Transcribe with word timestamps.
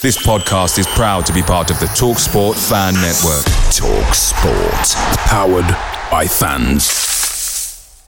This 0.00 0.16
podcast 0.24 0.78
is 0.78 0.86
proud 0.86 1.26
to 1.26 1.32
be 1.32 1.42
part 1.42 1.72
of 1.72 1.80
the 1.80 1.86
TalkSport 1.86 2.54
Fan 2.68 2.94
Network. 2.94 3.44
TalkSport, 3.74 4.94
powered 5.26 5.66
by 6.08 6.24
fans. 6.24 8.06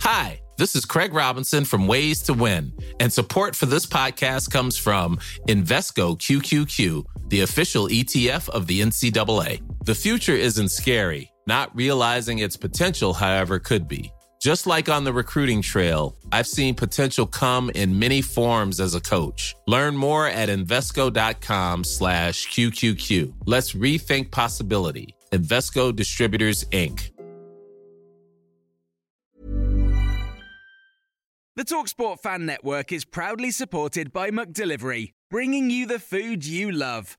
Hi, 0.00 0.40
this 0.58 0.76
is 0.76 0.84
Craig 0.84 1.12
Robinson 1.12 1.64
from 1.64 1.88
Ways 1.88 2.22
to 2.22 2.34
Win, 2.34 2.72
and 3.00 3.12
support 3.12 3.56
for 3.56 3.66
this 3.66 3.84
podcast 3.84 4.48
comes 4.52 4.78
from 4.78 5.16
Invesco 5.48 6.16
QQQ, 6.16 7.04
the 7.30 7.40
official 7.40 7.88
ETF 7.88 8.48
of 8.50 8.68
the 8.68 8.80
NCAA. 8.80 9.60
The 9.84 9.94
future 9.96 10.36
isn't 10.36 10.68
scary. 10.68 11.32
Not 11.48 11.74
realizing 11.74 12.38
its 12.38 12.56
potential, 12.56 13.12
however, 13.12 13.58
could 13.58 13.88
be. 13.88 14.12
Just 14.46 14.64
like 14.68 14.88
on 14.88 15.02
the 15.02 15.12
recruiting 15.12 15.60
trail, 15.60 16.14
I've 16.30 16.46
seen 16.46 16.76
potential 16.76 17.26
come 17.26 17.68
in 17.70 17.98
many 17.98 18.22
forms 18.22 18.78
as 18.78 18.94
a 18.94 19.00
coach. 19.00 19.56
Learn 19.66 19.96
more 19.96 20.28
at 20.28 20.48
Invesco.com 20.48 21.82
slash 21.82 22.46
QQQ. 22.50 23.34
Let's 23.44 23.72
rethink 23.72 24.30
possibility. 24.30 25.16
Invesco 25.32 25.92
Distributors, 25.92 26.64
Inc. 26.66 27.10
The 31.56 31.64
TalkSport 31.64 32.20
Fan 32.20 32.46
Network 32.46 32.92
is 32.92 33.04
proudly 33.04 33.50
supported 33.50 34.12
by 34.12 34.30
Delivery, 34.30 35.14
bringing 35.28 35.70
you 35.70 35.86
the 35.86 35.98
food 35.98 36.46
you 36.46 36.70
love. 36.70 37.18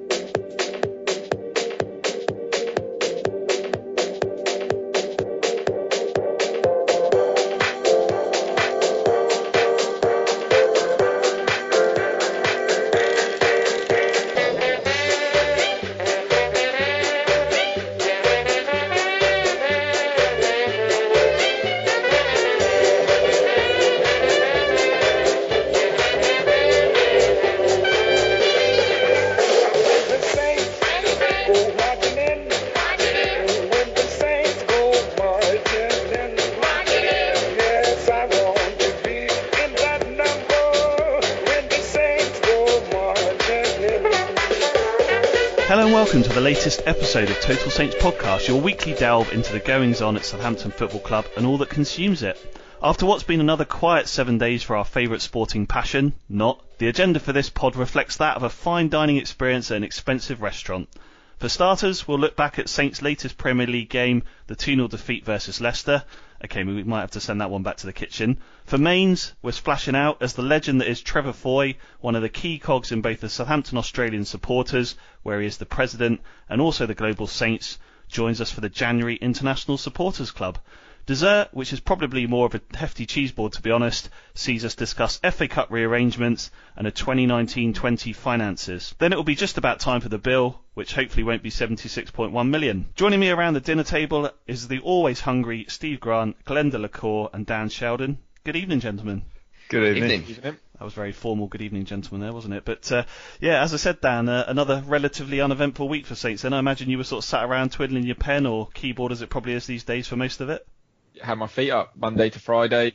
latest 46.61 46.83
episode 46.85 47.27
of 47.27 47.39
Total 47.41 47.71
Saints 47.71 47.95
Podcast, 47.95 48.47
your 48.47 48.61
weekly 48.61 48.93
delve 48.93 49.33
into 49.33 49.51
the 49.51 49.59
goings 49.59 49.99
on 49.99 50.15
at 50.15 50.23
Southampton 50.23 50.69
Football 50.69 50.99
Club 50.99 51.25
and 51.35 51.43
all 51.43 51.57
that 51.57 51.71
consumes 51.71 52.21
it. 52.21 52.37
After 52.83 53.07
what's 53.07 53.23
been 53.23 53.39
another 53.39 53.65
quiet 53.65 54.07
seven 54.07 54.37
days 54.37 54.61
for 54.61 54.75
our 54.75 54.85
favourite 54.85 55.23
sporting 55.23 55.65
passion, 55.65 56.13
not, 56.29 56.63
the 56.77 56.87
agenda 56.87 57.19
for 57.19 57.33
this 57.33 57.49
pod 57.49 57.75
reflects 57.75 58.17
that 58.17 58.37
of 58.37 58.43
a 58.43 58.49
fine 58.51 58.89
dining 58.89 59.17
experience 59.17 59.71
at 59.71 59.77
an 59.77 59.83
expensive 59.83 60.39
restaurant. 60.43 60.87
For 61.39 61.49
starters, 61.49 62.07
we'll 62.07 62.19
look 62.19 62.35
back 62.35 62.59
at 62.59 62.69
Saints' 62.69 63.01
latest 63.01 63.39
Premier 63.39 63.65
League 63.65 63.89
game, 63.89 64.21
the 64.45 64.55
2 64.55 64.75
0 64.75 64.87
defeat 64.87 65.25
versus 65.25 65.61
Leicester. 65.61 66.03
Okay, 66.43 66.63
we 66.63 66.83
might 66.83 67.01
have 67.01 67.11
to 67.11 67.19
send 67.19 67.39
that 67.39 67.51
one 67.51 67.61
back 67.61 67.77
to 67.77 67.85
the 67.85 67.93
kitchen. 67.93 68.39
For 68.65 68.79
mains, 68.79 69.33
we're 69.43 69.51
splashing 69.51 69.95
out 69.95 70.23
as 70.23 70.33
the 70.33 70.41
legend 70.41 70.81
that 70.81 70.89
is 70.89 70.99
Trevor 70.99 71.33
Foy, 71.33 71.75
one 71.99 72.15
of 72.15 72.23
the 72.23 72.29
key 72.29 72.57
cogs 72.57 72.91
in 72.91 73.01
both 73.01 73.21
the 73.21 73.29
Southampton 73.29 73.77
Australian 73.77 74.25
supporters, 74.25 74.95
where 75.21 75.39
he 75.39 75.45
is 75.45 75.57
the 75.57 75.67
president, 75.67 76.19
and 76.49 76.59
also 76.59 76.87
the 76.87 76.95
Global 76.95 77.27
Saints, 77.27 77.77
joins 78.07 78.41
us 78.41 78.51
for 78.51 78.61
the 78.61 78.69
January 78.69 79.15
International 79.17 79.77
Supporters 79.77 80.31
Club. 80.31 80.57
Dessert, 81.05 81.49
which 81.51 81.73
is 81.73 81.79
probably 81.79 82.27
more 82.27 82.45
of 82.45 82.55
a 82.55 82.61
hefty 82.75 83.05
cheese 83.05 83.31
board 83.31 83.53
to 83.53 83.61
be 83.61 83.71
honest, 83.71 84.09
sees 84.33 84.63
us 84.63 84.75
discuss 84.75 85.17
FA 85.17 85.47
Cup 85.47 85.71
rearrangements 85.71 86.51
and 86.75 86.85
a 86.87 86.91
2019-20 86.91 88.15
finances. 88.15 88.95
Then 88.99 89.11
it 89.11 89.15
will 89.15 89.23
be 89.23 89.35
just 89.35 89.57
about 89.57 89.79
time 89.79 90.01
for 90.01 90.09
the 90.09 90.17
bill, 90.17 90.61
which 90.73 90.93
hopefully 90.93 91.23
won't 91.23 91.43
be 91.43 91.49
76.1 91.49 92.49
million. 92.49 92.87
Joining 92.95 93.19
me 93.19 93.29
around 93.29 93.53
the 93.53 93.59
dinner 93.59 93.83
table 93.83 94.29
is 94.47 94.67
the 94.67 94.79
always 94.79 95.19
hungry 95.19 95.65
Steve 95.67 95.99
Grant, 95.99 96.43
Glenn 96.45 96.69
Delacour 96.69 97.29
and 97.33 97.45
Dan 97.45 97.69
Sheldon. 97.69 98.19
Good 98.43 98.55
evening, 98.55 98.79
gentlemen. 98.79 99.23
Good 99.69 99.97
evening. 99.97 100.25
That 100.43 100.85
was 100.85 100.93
very 100.93 101.11
formal. 101.11 101.47
Good 101.47 101.61
evening, 101.61 101.85
gentlemen. 101.85 102.21
There 102.21 102.33
wasn't 102.33 102.55
it? 102.55 102.65
But 102.65 102.91
uh, 102.91 103.03
yeah, 103.39 103.61
as 103.61 103.73
I 103.73 103.77
said, 103.77 104.01
Dan, 104.01 104.27
uh, 104.27 104.45
another 104.47 104.83
relatively 104.85 105.39
uneventful 105.39 105.87
week 105.87 106.05
for 106.05 106.15
Saints. 106.15 106.43
And 106.43 106.53
I 106.53 106.59
imagine 106.59 106.89
you 106.89 106.97
were 106.97 107.03
sort 107.03 107.23
of 107.23 107.29
sat 107.29 107.45
around 107.45 107.71
twiddling 107.71 108.03
your 108.03 108.15
pen 108.15 108.45
or 108.45 108.67
keyboard, 108.73 109.11
as 109.11 109.21
it 109.21 109.29
probably 109.29 109.53
is 109.53 109.65
these 109.65 109.83
days 109.83 110.07
for 110.07 110.15
most 110.15 110.41
of 110.41 110.49
it. 110.49 110.67
Had 111.21 111.37
my 111.37 111.47
feet 111.47 111.71
up 111.71 111.93
Monday 111.95 112.29
to 112.29 112.39
Friday. 112.39 112.93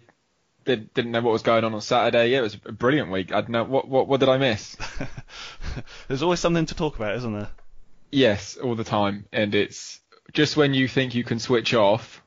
Did, 0.64 0.92
didn't 0.94 1.12
know 1.12 1.20
what 1.20 1.32
was 1.32 1.42
going 1.42 1.62
on 1.62 1.74
on 1.74 1.80
Saturday. 1.80 2.30
Yeah, 2.30 2.38
it 2.38 2.42
was 2.42 2.58
a 2.66 2.72
brilliant 2.72 3.10
week. 3.10 3.32
I 3.32 3.42
know 3.46 3.64
what 3.64 3.88
what 3.88 4.08
what 4.08 4.20
did 4.20 4.28
I 4.28 4.38
miss? 4.38 4.76
There's 6.08 6.22
always 6.22 6.40
something 6.40 6.66
to 6.66 6.74
talk 6.74 6.96
about, 6.96 7.16
isn't 7.16 7.32
there? 7.32 7.50
yes, 8.10 8.56
all 8.56 8.74
the 8.74 8.84
time. 8.84 9.26
And 9.32 9.54
it's 9.54 10.00
just 10.32 10.56
when 10.56 10.74
you 10.74 10.88
think 10.88 11.14
you 11.14 11.24
can 11.24 11.38
switch 11.38 11.74
off 11.74 12.22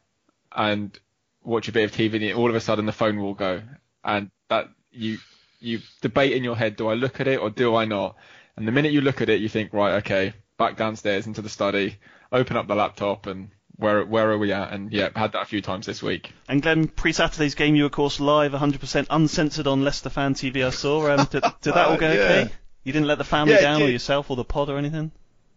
and 0.55 0.97
watch 1.43 1.67
a 1.67 1.71
bit 1.71 1.83
of 1.83 1.91
TV, 1.91 2.35
all 2.35 2.49
of 2.49 2.55
a 2.55 2.59
sudden 2.59 2.85
the 2.85 2.91
phone 2.91 3.17
will 3.17 3.33
go, 3.33 3.61
and 4.03 4.29
that 4.49 4.69
you 4.91 5.17
you 5.59 5.79
debate 6.01 6.33
in 6.33 6.43
your 6.43 6.55
head: 6.55 6.75
do 6.75 6.87
I 6.87 6.93
look 6.93 7.19
at 7.19 7.27
it 7.27 7.39
or 7.39 7.49
do 7.49 7.75
I 7.75 7.85
not? 7.85 8.15
And 8.55 8.67
the 8.67 8.71
minute 8.71 8.91
you 8.93 9.01
look 9.01 9.21
at 9.21 9.29
it, 9.29 9.41
you 9.41 9.49
think, 9.49 9.73
right, 9.73 9.95
okay, 9.95 10.33
back 10.57 10.75
downstairs 10.75 11.27
into 11.27 11.41
the 11.41 11.49
study, 11.49 11.97
open 12.31 12.57
up 12.57 12.67
the 12.67 12.75
laptop, 12.75 13.25
and 13.25 13.49
where 13.79 14.05
where 14.05 14.29
are 14.31 14.37
we 14.37 14.51
at? 14.51 14.73
And 14.73 14.91
yeah, 14.91 15.09
had 15.15 15.31
that 15.31 15.41
a 15.41 15.45
few 15.45 15.61
times 15.61 15.85
this 15.85 16.03
week. 16.03 16.31
And 16.47 16.61
Glenn, 16.61 16.87
pre-Saturday's 16.87 17.55
game, 17.55 17.75
you 17.75 17.83
were, 17.83 17.87
of 17.87 17.93
course 17.93 18.19
live, 18.19 18.51
100% 18.51 19.07
uncensored 19.09 19.67
on 19.67 19.83
Leicester 19.83 20.09
Fan 20.09 20.33
TV. 20.33 20.65
I 20.65 20.69
saw. 20.69 21.09
Um, 21.09 21.25
did, 21.31 21.43
did 21.61 21.73
that 21.73 21.87
all 21.87 21.97
go 21.97 22.09
Uh, 22.09 22.13
yeah. 22.13 22.19
okay? 22.19 22.51
You 22.83 22.93
didn't 22.93 23.07
let 23.07 23.17
the 23.17 23.23
family 23.23 23.53
Yeah, 23.53 23.59
it 23.59 23.63
down, 23.63 23.81
or 23.81 23.87
yourself, 23.89 24.29
or 24.29 24.35
the 24.35 24.43
pod, 24.43 24.69
or 24.69 24.77
anything? 24.77 25.11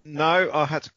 No, 0.05 0.51
I 0.53 0.65
had 0.67 0.85
to. 0.85 0.91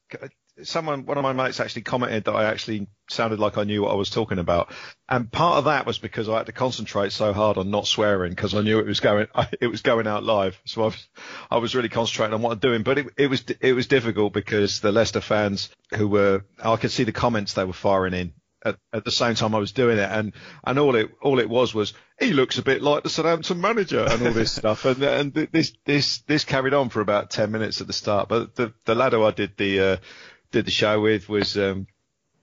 Someone, 0.63 1.05
one 1.05 1.17
of 1.17 1.23
my 1.23 1.33
mates 1.33 1.59
actually 1.59 1.81
commented 1.81 2.25
that 2.25 2.35
I 2.35 2.45
actually 2.45 2.87
sounded 3.09 3.39
like 3.39 3.57
I 3.57 3.65
knew 3.65 3.81
what 3.81 3.91
I 3.91 3.95
was 3.95 4.09
talking 4.09 4.39
about, 4.39 4.71
and 5.09 5.29
part 5.29 5.57
of 5.57 5.65
that 5.65 5.85
was 5.85 5.97
because 5.97 6.29
I 6.29 6.37
had 6.37 6.45
to 6.45 6.53
concentrate 6.53 7.11
so 7.11 7.33
hard 7.33 7.57
on 7.57 7.69
not 7.71 7.87
swearing 7.87 8.31
because 8.31 8.55
I 8.55 8.61
knew 8.61 8.79
it 8.79 8.85
was 8.85 9.01
going, 9.01 9.27
it 9.61 9.67
was 9.67 9.81
going 9.81 10.07
out 10.07 10.23
live. 10.23 10.59
So 10.65 10.83
I 10.83 10.85
was, 10.85 11.07
I 11.51 11.57
was 11.57 11.75
really 11.75 11.89
concentrating 11.89 12.33
on 12.33 12.41
what 12.41 12.53
I'm 12.53 12.59
doing, 12.59 12.83
but 12.83 12.97
it, 12.97 13.07
it 13.17 13.29
was, 13.29 13.43
it 13.59 13.73
was 13.73 13.87
difficult 13.87 14.33
because 14.33 14.79
the 14.79 14.91
Leicester 14.91 15.21
fans 15.21 15.69
who 15.93 16.07
were, 16.07 16.45
I 16.63 16.77
could 16.77 16.91
see 16.91 17.03
the 17.03 17.11
comments 17.11 17.53
they 17.53 17.65
were 17.65 17.73
firing 17.73 18.13
in. 18.13 18.33
At, 18.63 18.77
at 18.91 19.05
the 19.05 19.11
same 19.11 19.35
time 19.35 19.53
I 19.53 19.59
was 19.59 19.73
doing 19.73 19.99
it, 19.99 20.09
and 20.09 20.33
and 20.63 20.79
all 20.79 20.95
it 20.95 21.11
all 21.21 21.37
it 21.37 21.47
was 21.47 21.75
was 21.75 21.93
he 22.19 22.33
looks 22.33 22.57
a 22.57 22.63
bit 22.63 22.81
like 22.81 23.03
the 23.03 23.11
Southampton 23.11 23.61
manager 23.61 24.03
and 24.03 24.25
all 24.25 24.33
this 24.33 24.51
stuff, 24.55 24.85
and 24.85 25.03
and 25.03 25.35
th- 25.35 25.51
this 25.51 25.73
this 25.85 26.21
this 26.21 26.45
carried 26.45 26.73
on 26.73 26.89
for 26.89 26.99
about 26.99 27.29
ten 27.29 27.51
minutes 27.51 27.79
at 27.79 27.85
the 27.85 27.93
start. 27.93 28.27
But 28.27 28.55
the 28.55 28.73
the 28.85 28.95
lad 28.95 29.13
who 29.13 29.23
I 29.23 29.29
did 29.29 29.55
the 29.55 29.79
uh, 29.79 29.97
did 30.55 30.65
the 30.65 30.71
show 30.71 31.01
with 31.01 31.27
was 31.27 31.57
um, 31.57 31.85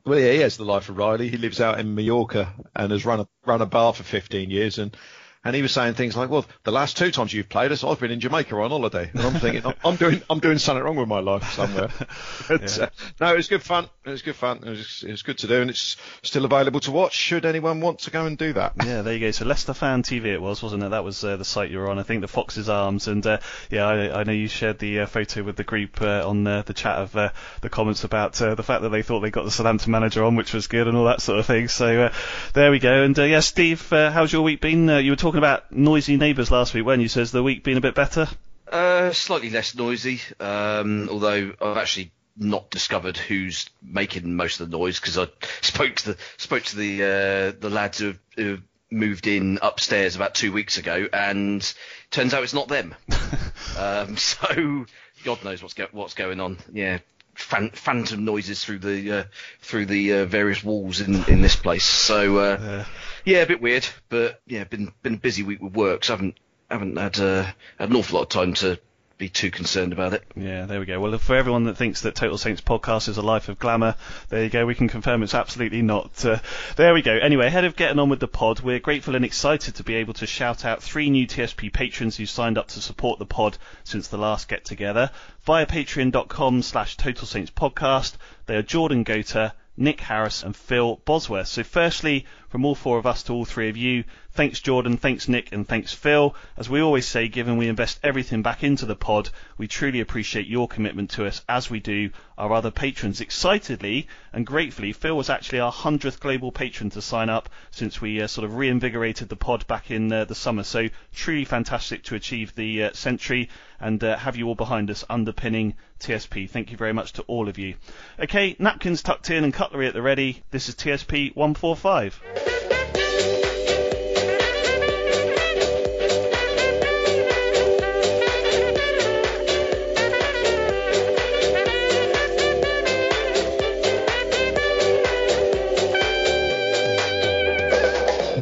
well, 0.05 0.19
yeah, 0.19 0.33
he 0.33 0.41
has 0.41 0.59
the 0.59 0.65
life 0.65 0.91
of 0.91 0.99
Riley. 0.99 1.31
He 1.31 1.39
lives 1.39 1.63
out 1.63 1.81
in 1.81 1.95
Mallorca 1.95 2.55
and 2.77 2.93
has 2.93 3.07
run 3.07 3.21
a 3.21 3.29
run 3.47 3.63
a 3.63 3.67
bar 3.67 3.95
for 3.95 4.03
15 4.03 4.51
years, 4.51 4.79
and 4.79 4.95
and 5.45 5.57
he 5.57 5.63
was 5.63 5.73
saying 5.73 5.95
things 5.95 6.17
like, 6.17 6.31
"Well, 6.31 6.47
the 6.65 6.73
last 6.73 6.97
two 6.97 7.11
times 7.11 7.33
you've 7.33 7.49
played 7.49 7.73
us, 7.73 7.85
I've 7.85 8.01
been 8.01 8.11
in 8.11 8.21
Jamaica 8.21 8.55
on 8.57 8.71
holiday." 8.71 9.11
And 9.13 9.23
I'm 9.23 9.35
thinking, 9.35 9.65
"I'm- 9.85 9.97
doing 9.97 10.23
I'm 10.29 10.41
doing 10.41 10.59
something 10.59 10.83
wrong 10.83 10.97
with 10.97 11.09
my 11.09 11.21
life 11.21 11.53
somewhere. 11.53 11.89
but, 12.49 12.79
uh, 12.79 12.89
no, 13.21 13.33
it 13.33 13.37
was 13.37 13.49
good 13.49 13.63
fun. 13.63 13.89
It 14.05 14.11
was 14.11 14.23
good 14.23 14.37
fun. 14.37 14.59
It 14.65 14.71
was, 14.71 15.05
it 15.07 15.11
was 15.11 15.23
good 15.23 15.39
to 15.39 15.47
do, 15.47 15.61
and 15.61 15.71
it's 15.71 15.97
still 16.23 16.45
available 16.45 16.81
to 16.81 16.91
watch. 16.91 17.15
Should 17.15 17.45
anyone 17.45 17.81
want 17.81 18.01
to 18.01 18.11
go 18.11 18.27
and 18.27 18.37
do 18.37 18.53
that? 18.55 18.73
Yeah, 18.85 19.03
there 19.03 19.15
you 19.15 19.21
go. 19.21 19.31
So 19.31 19.45
Leicester 19.45 19.75
Fan 19.75 20.03
TV 20.03 20.27
it 20.27 20.43
was, 20.43 20.63
wasn't 20.63 20.83
it? 20.83 20.91
That 20.91 21.05
was 21.05 21.23
uh, 21.25 21.37
the 21.37 21.45
site 21.45 21.71
you 21.71 21.79
were 21.79 21.91
on. 21.91 21.99
I 21.99 22.03
think 22.03 22.21
the 22.21 22.29
Fox's 22.29 22.69
Arms, 22.69 23.09
and 23.09 23.27
uh, 23.27 23.39
yeah, 23.71 23.87
I, 23.87 24.21
I 24.21 24.25
know 24.25 24.33
you 24.33 24.49
shared 24.49 24.79
the 24.79 25.01
uh, 25.01 25.07
photo 25.07 25.43
with 25.43 25.57
the 25.57 25.65
group 25.65 26.01
uh, 26.01 26.29
on 26.29 26.47
uh, 26.47 26.63
the 26.63 26.75
chat 26.75 26.99
of 26.99 27.17
uh, 27.17 27.31
the 27.61 27.69
comments 27.69 28.05
about 28.05 28.41
uh, 28.41 28.55
the 28.55 28.63
fact 28.63 28.83
that 28.83 28.91
they 28.91 29.03
thought 29.03 29.21
they 29.21 29.31
got 29.31 29.45
the 29.45 29.51
Southampton 29.51 29.93
manager 29.93 30.25
on, 30.25 30.37
which 30.37 30.53
was 30.53 30.67
good, 30.67 30.89
and 30.89 30.97
all 30.97 31.05
that 31.07 31.21
sort 31.21 31.39
of 31.39 31.47
thing. 31.47 31.69
So 31.69 32.05
uh, 32.05 32.13
there 32.55 32.71
we 32.71 32.79
go. 32.79 33.03
And 33.03 33.19
uh, 33.19 33.25
yeah, 33.25 33.41
Steve, 33.41 33.93
uh, 33.93 34.11
how's 34.11 34.33
your 34.33 34.43
week 34.43 34.61
been? 34.61 34.89
Uh, 34.89 34.99
you 34.99 35.13
were 35.13 35.17
talking 35.17 35.32
about 35.39 35.73
noisy 35.73 36.17
neighbours 36.17 36.51
last 36.51 36.75
week, 36.75 36.85
weren't 36.85 37.03
you? 37.03 37.09
Has 37.09 37.33
the 37.33 37.43
week 37.43 37.65
been 37.65 37.77
a 37.77 37.81
bit 37.81 37.95
better? 37.95 38.29
Uh, 38.71 39.13
slightly 39.13 39.51
less 39.51 39.75
noisy, 39.75 40.21
um, 40.41 41.09
although 41.11 41.53
I've 41.61 41.77
actually 41.77 42.13
not 42.37 42.71
discovered 42.71 43.19
who's 43.19 43.69
making 43.83 44.35
most 44.35 44.61
of 44.61 44.71
the 44.71 44.77
noise 44.77 44.99
because 44.99 45.19
I 45.19 45.27
spoke 45.61 45.97
to 45.97 46.13
the 46.13 46.19
spoke 46.39 46.63
to 46.65 46.77
the 46.77 47.03
uh, 47.03 47.61
the 47.61 47.71
lads 47.71 47.99
who, 47.99 48.15
who 48.37 48.59
moved 48.91 49.27
in 49.27 49.59
upstairs 49.63 50.17
about 50.17 50.35
two 50.35 50.53
weeks 50.53 50.79
ago, 50.79 51.09
and 51.13 51.75
turns 52.11 52.35
out 52.35 52.43
it's 52.43 52.55
not 52.55 52.69
them. 52.69 52.95
um, 53.79 54.17
so 54.17 54.87
God 55.25 55.45
knows 55.45 55.63
what's 55.63 55.75
go- 55.75 55.89
what's 55.93 56.15
going 56.15 56.41
on. 56.41 56.59
Yeah, 56.73 56.99
fan- 57.35 57.71
phantom 57.71 58.25
noises 58.25 58.65
through 58.65 58.81
the 58.81 59.13
uh, 59.13 59.25
through 59.61 59.87
the 59.87 60.13
uh, 60.15 60.25
various 60.25 60.63
walls 60.63 61.01
in, 61.01 61.25
in 61.25 61.41
this 61.43 61.57
place. 61.57 61.85
So 61.85 62.39
uh, 62.39 62.59
yeah, 62.61 62.85
a 63.27 63.45
bit 63.45 63.61
weird, 63.61 63.87
but 64.09 64.41
yeah, 64.47 64.65
been 64.65 64.93
been 65.03 65.15
a 65.15 65.19
busy 65.19 65.43
week 65.43 65.63
with 65.63 65.75
work, 65.75 66.05
so 66.05 66.15
I 66.15 66.17
haven't 66.17 66.39
haven't 66.71 66.97
had, 66.97 67.21
uh, 67.21 67.47
had 67.79 67.91
an 67.91 67.97
awful 67.97 68.19
lot 68.19 68.23
of 68.23 68.29
time 68.31 68.55
to 68.55 68.79
be 69.19 69.29
too 69.29 69.51
concerned 69.53 69.93
about 69.93 70.15
it. 70.15 70.25
Yeah, 70.35 70.67
there 70.67 70.81
we 70.81 70.87
go. 70.87 70.99
Well, 70.99 71.17
for 71.19 71.37
everyone 71.37 71.65
that 71.65 71.77
thinks 71.77 72.01
that 72.01 72.17
Total 72.17 72.37
Saints 72.37 72.61
podcast 72.61 73.09
is 73.09 73.19
a 73.19 73.23
life 73.23 73.49
of 73.49 73.59
glamour, 73.59 73.95
there 74.31 74.43
you 74.43 74.51
go. 74.51 74.67
We 74.67 74.75
can 74.75 74.89
confirm 74.89 75.23
it's 75.23 75.35
absolutely 75.35 75.83
not. 75.83 76.25
Uh, 76.25 76.39
there 76.75 76.93
we 76.93 77.03
go. 77.03 77.13
Anyway, 77.13 77.47
ahead 77.47 77.65
of 77.65 77.77
getting 77.77 78.01
on 78.01 78.09
with 78.09 78.19
the 78.19 78.27
pod, 78.27 78.61
we're 78.61 78.81
grateful 78.81 79.15
and 79.15 79.25
excited 79.25 79.77
to 79.77 79.85
be 79.85 79.95
able 79.95 80.15
to 80.15 80.27
shout 80.27 80.65
out 80.65 80.83
three 80.83 81.09
new 81.09 81.27
TSP 81.29 81.73
patrons 81.73 82.17
who 82.17 82.27
signed 82.27 82.59
up 82.59 82.69
to 82.69 82.81
support 82.81 83.21
the 83.21 83.27
pod 83.27 83.59
since 83.85 84.09
the 84.09 84.19
last 84.19 84.49
get 84.49 84.65
together 84.65 85.11
via 85.43 85.67
patreon.com 85.67 86.63
slash 86.63 86.97
Total 86.97 87.27
Saints 87.27 87.51
podcast. 87.53 88.15
They 88.47 88.57
are 88.57 88.63
Jordan 88.63 89.05
Gota, 89.05 89.53
Nick 89.77 90.01
Harris 90.01 90.43
and 90.43 90.55
Phil 90.55 91.01
Bosworth. 91.07 91.49
So 91.49 91.63
firstly, 91.63 92.27
from 92.51 92.67
all 92.67 92.75
four 92.75 92.99
of 92.99 93.07
us 93.07 93.23
to 93.23 93.33
all 93.33 93.47
three 93.47 93.71
of 93.71 93.77
you, 93.79 94.05
thanks 94.33 94.61
Jordan, 94.61 94.99
thanks 94.99 95.29
Nick 95.29 95.51
and 95.53 95.67
thanks 95.67 95.95
Phil. 95.95 96.35
As 96.59 96.69
we 96.69 96.83
always 96.83 97.07
say, 97.07 97.29
given 97.29 97.57
we 97.57 97.69
invest 97.69 97.99
everything 98.03 98.43
back 98.43 98.63
into 98.63 98.85
the 98.85 98.95
pod, 98.95 99.31
we 99.57 99.67
truly 99.67 100.01
appreciate 100.01 100.47
your 100.47 100.69
commitment 100.69 101.09
to 101.13 101.25
us 101.25 101.43
as 101.49 101.71
we 101.71 101.81
do 101.81 102.11
our 102.37 102.53
other 102.53 102.71
patrons. 102.71 103.23
Excitedly 103.23 104.09
and 104.35 104.47
gratefully, 104.47 104.93
Phil 104.93 105.17
was 105.17 105.31
actually 105.31 105.61
our 105.61 105.73
100th 105.73 106.21
global 106.21 106.53
patron 106.53 106.91
to 106.91 107.01
sign 107.01 107.31
up 107.31 107.49
since 107.71 107.99
we 107.99 108.21
uh, 108.21 108.27
sort 108.27 108.45
of 108.45 108.57
reinvigorated 108.57 109.31
the 109.31 109.37
pod 109.37 109.67
back 109.67 109.91
in 109.91 110.13
uh, 110.13 110.27
the 110.27 110.35
summer. 110.35 110.65
So 110.65 110.89
truly 111.15 111.47
fantastic 111.47 112.03
to 112.05 112.15
achieve 112.15 112.55
the 112.55 112.85
uh, 112.85 112.93
century 112.93 113.49
and 113.81 114.05
uh, 114.05 114.19
have 114.19 114.37
you 114.37 114.49
all 114.49 114.55
behind 114.55 114.91
us 114.91 115.05
underpinning 115.09 115.75
TSP. 116.03 116.49
Thank 116.49 116.71
you 116.71 116.77
very 116.77 116.93
much 116.93 117.13
to 117.15 117.23
all 117.23 117.49
of 117.49 117.59
you. 117.59 117.75
Okay, 118.19 118.57
napkins 118.59 119.03
tucked 119.03 119.31
in 119.31 119.45
and 119.45 119.55
cutlery 119.55 119.87
at 119.87 119.95
the 119.95 120.03
ready. 120.03 120.43
This 120.51 120.69
is 120.69 120.75
TSP 120.75 121.35
145. 121.35 122.21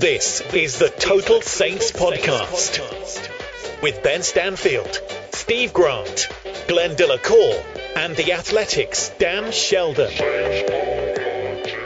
This 0.01 0.41
is 0.55 0.79
the 0.79 0.89
Total 0.89 1.43
Saints 1.43 1.93
Podcast 1.93 3.83
with 3.83 4.03
Ben 4.03 4.23
Stanfield, 4.23 4.99
Steve 5.41 5.73
Grant, 5.73 6.29
Glenn 6.69 6.95
Delacour, 6.97 7.65
and 7.97 8.15
the 8.15 8.35
Athletics' 8.35 9.09
Dan 9.19 9.51
Sheldon. 9.51 10.13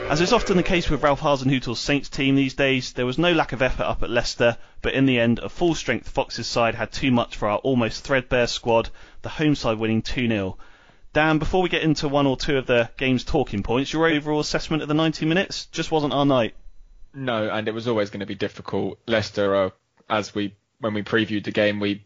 As 0.09 0.19
is 0.19 0.33
often 0.33 0.57
the 0.57 0.61
case 0.61 0.89
with 0.89 1.01
Ralph 1.01 1.21
Hasenhüttl's 1.21 1.79
Saints 1.79 2.09
team 2.09 2.35
these 2.35 2.53
days, 2.53 2.91
there 2.91 3.05
was 3.05 3.17
no 3.17 3.31
lack 3.31 3.53
of 3.53 3.61
effort 3.61 3.85
up 3.85 4.03
at 4.03 4.09
Leicester, 4.09 4.57
but 4.81 4.93
in 4.93 5.05
the 5.05 5.19
end, 5.19 5.39
a 5.39 5.47
full 5.47 5.73
strength 5.73 6.09
Foxes 6.09 6.47
side 6.47 6.75
had 6.75 6.91
too 6.91 7.11
much 7.11 7.37
for 7.37 7.47
our 7.47 7.59
almost 7.59 8.03
threadbare 8.03 8.47
squad, 8.47 8.89
the 9.21 9.29
home 9.29 9.55
side 9.55 9.79
winning 9.79 10.01
2 10.01 10.27
0. 10.27 10.57
Dan, 11.13 11.39
before 11.39 11.61
we 11.61 11.69
get 11.69 11.81
into 11.81 12.09
one 12.09 12.27
or 12.27 12.35
two 12.35 12.57
of 12.57 12.67
the 12.67 12.89
game's 12.97 13.23
talking 13.23 13.63
points, 13.63 13.93
your 13.93 14.05
overall 14.05 14.41
assessment 14.41 14.83
of 14.83 14.89
the 14.89 14.93
90 14.93 15.25
minutes 15.25 15.67
just 15.67 15.91
wasn't 15.91 16.13
our 16.13 16.25
night. 16.25 16.55
No, 17.13 17.49
and 17.49 17.69
it 17.69 17.73
was 17.73 17.87
always 17.87 18.09
going 18.09 18.19
to 18.19 18.25
be 18.25 18.35
difficult. 18.35 18.99
Leicester, 19.07 19.55
uh, 19.55 19.69
as 20.09 20.35
we 20.35 20.55
when 20.81 20.93
we 20.93 21.03
previewed 21.03 21.45
the 21.45 21.51
game, 21.51 21.79
we 21.79 22.03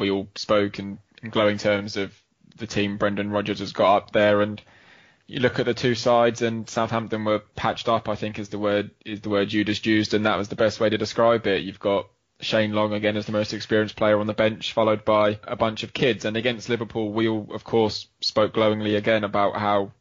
we 0.00 0.10
all 0.10 0.28
spoke 0.34 0.78
in, 0.78 0.98
in 1.22 1.30
glowing 1.30 1.58
terms 1.58 1.96
of 1.96 2.12
the 2.56 2.66
team 2.66 2.96
Brendan 2.96 3.30
Rodgers 3.30 3.60
has 3.60 3.72
got 3.72 3.96
up 3.96 4.12
there, 4.12 4.40
and 4.40 4.60
you 5.26 5.38
look 5.38 5.60
at 5.60 5.66
the 5.66 5.74
two 5.74 5.94
sides, 5.94 6.42
and 6.42 6.68
Southampton 6.68 7.24
were 7.24 7.42
patched 7.54 7.88
up. 7.88 8.08
I 8.08 8.16
think 8.16 8.38
is 8.38 8.48
the 8.48 8.58
word 8.58 8.90
is 9.04 9.20
the 9.20 9.28
word 9.28 9.52
you 9.52 9.64
just 9.64 9.86
used, 9.86 10.14
and 10.14 10.26
that 10.26 10.38
was 10.38 10.48
the 10.48 10.56
best 10.56 10.80
way 10.80 10.88
to 10.88 10.98
describe 10.98 11.46
it. 11.46 11.62
You've 11.62 11.78
got 11.78 12.08
Shane 12.40 12.72
Long 12.72 12.92
again 12.92 13.16
as 13.16 13.26
the 13.26 13.32
most 13.32 13.52
experienced 13.52 13.96
player 13.96 14.18
on 14.18 14.26
the 14.26 14.34
bench, 14.34 14.72
followed 14.72 15.04
by 15.04 15.38
a 15.44 15.56
bunch 15.56 15.82
of 15.82 15.92
kids. 15.92 16.24
And 16.24 16.36
against 16.36 16.68
Liverpool, 16.68 17.12
we 17.12 17.28
all, 17.28 17.46
of 17.52 17.64
course, 17.64 18.08
spoke 18.20 18.54
glowingly 18.54 18.96
again 18.96 19.24
about 19.24 19.56
how 19.56 19.92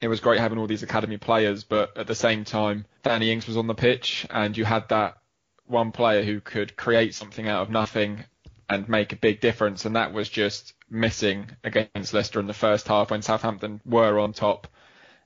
it 0.00 0.08
was 0.08 0.20
great 0.20 0.40
having 0.40 0.58
all 0.58 0.66
these 0.66 0.82
academy 0.82 1.16
players, 1.16 1.64
but 1.64 1.96
at 1.96 2.06
the 2.06 2.14
same 2.14 2.44
time, 2.44 2.86
Danny 3.02 3.30
Ings 3.30 3.46
was 3.46 3.56
on 3.56 3.66
the 3.66 3.74
pitch, 3.74 4.26
and 4.30 4.56
you 4.56 4.64
had 4.64 4.88
that 4.90 5.18
one 5.66 5.92
player 5.92 6.22
who 6.22 6.40
could 6.40 6.76
create 6.76 7.14
something 7.14 7.48
out 7.48 7.62
of 7.62 7.70
nothing 7.70 8.24
and 8.68 8.88
make 8.88 9.12
a 9.12 9.16
big 9.16 9.40
difference, 9.40 9.84
and 9.84 9.96
that 9.96 10.12
was 10.12 10.28
just 10.28 10.74
missing 10.90 11.50
against 11.62 12.14
Leicester 12.14 12.40
in 12.40 12.46
the 12.46 12.54
first 12.54 12.88
half 12.88 13.10
when 13.10 13.22
Southampton 13.22 13.80
were 13.84 14.18
on 14.18 14.32
top. 14.32 14.68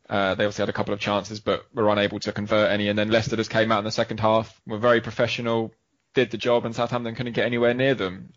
Uh, 0.08 0.35
they 0.35 0.44
obviously 0.44 0.62
had 0.62 0.69
a 0.70 0.75
couple 0.75 0.94
of 0.94 1.00
chances, 1.00 1.40
but 1.40 1.67
were 1.75 1.90
unable 1.90 2.19
to 2.20 2.32
convert 2.32 2.70
any. 2.70 2.88
And 2.88 2.99
then 2.99 3.11
Leicester 3.11 3.37
just 3.37 3.50
came 3.50 3.70
out 3.70 3.81
in 3.81 3.85
the 3.85 3.90
second 3.90 4.20
half, 4.20 4.61
were 4.67 4.79
very 4.79 5.00
professional, 5.00 5.73
did 6.14 6.31
the 6.31 6.38
job, 6.38 6.64
and 6.64 6.75
Southampton 6.75 7.14
couldn't 7.14 7.35
get 7.35 7.46
anywhere 7.46 7.75
near 7.75 7.94
them. 7.94 8.32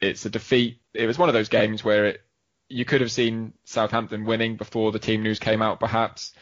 It's 0.00 0.26
a 0.26 0.30
defeat. 0.30 0.80
It 0.92 1.06
was 1.06 1.18
one 1.18 1.28
of 1.28 1.32
those 1.32 1.48
games 1.48 1.82
where 1.82 2.06
it, 2.06 2.20
you 2.68 2.84
could 2.84 3.00
have 3.00 3.10
seen 3.10 3.54
Southampton 3.64 4.24
winning 4.24 4.56
before 4.56 4.92
the 4.92 4.98
team 4.98 5.22
news 5.22 5.38
came 5.38 5.62
out, 5.62 5.80
perhaps. 5.80 6.32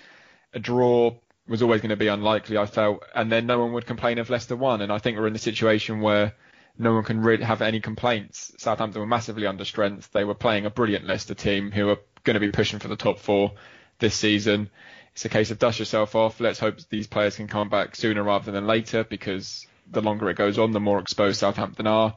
A 0.52 0.58
draw 0.58 1.14
was 1.46 1.62
always 1.62 1.80
going 1.80 1.90
to 1.90 1.96
be 1.96 2.08
unlikely, 2.08 2.56
I 2.56 2.66
felt, 2.66 3.04
and 3.14 3.30
then 3.30 3.46
no 3.46 3.60
one 3.60 3.72
would 3.72 3.86
complain 3.86 4.18
if 4.18 4.30
Leicester 4.30 4.56
won. 4.56 4.80
And 4.80 4.92
I 4.92 4.98
think 4.98 5.16
we're 5.16 5.28
in 5.28 5.34
a 5.34 5.38
situation 5.38 6.00
where 6.00 6.34
no 6.78 6.94
one 6.94 7.04
can 7.04 7.20
really 7.20 7.44
have 7.44 7.62
any 7.62 7.80
complaints. 7.80 8.52
Southampton 8.58 9.00
were 9.00 9.06
massively 9.06 9.46
under 9.46 9.64
strength. 9.64 10.10
They 10.12 10.24
were 10.24 10.34
playing 10.34 10.66
a 10.66 10.70
brilliant 10.70 11.06
Leicester 11.06 11.34
team 11.34 11.70
who 11.70 11.90
are 11.90 11.98
going 12.24 12.34
to 12.34 12.40
be 12.40 12.50
pushing 12.50 12.78
for 12.78 12.88
the 12.88 12.96
top 12.96 13.18
four 13.18 13.52
this 13.98 14.14
season. 14.14 14.70
It's 15.12 15.24
a 15.24 15.28
case 15.28 15.50
of 15.50 15.58
dust 15.58 15.78
yourself 15.78 16.14
off. 16.14 16.40
Let's 16.40 16.58
hope 16.58 16.78
these 16.88 17.06
players 17.06 17.36
can 17.36 17.46
come 17.46 17.68
back 17.68 17.94
sooner 17.96 18.22
rather 18.22 18.50
than 18.50 18.66
later 18.66 19.04
because 19.04 19.66
the 19.90 20.00
longer 20.00 20.30
it 20.30 20.36
goes 20.36 20.58
on, 20.58 20.72
the 20.72 20.80
more 20.80 20.98
exposed 20.98 21.38
Southampton 21.40 21.86
are. 21.86 22.16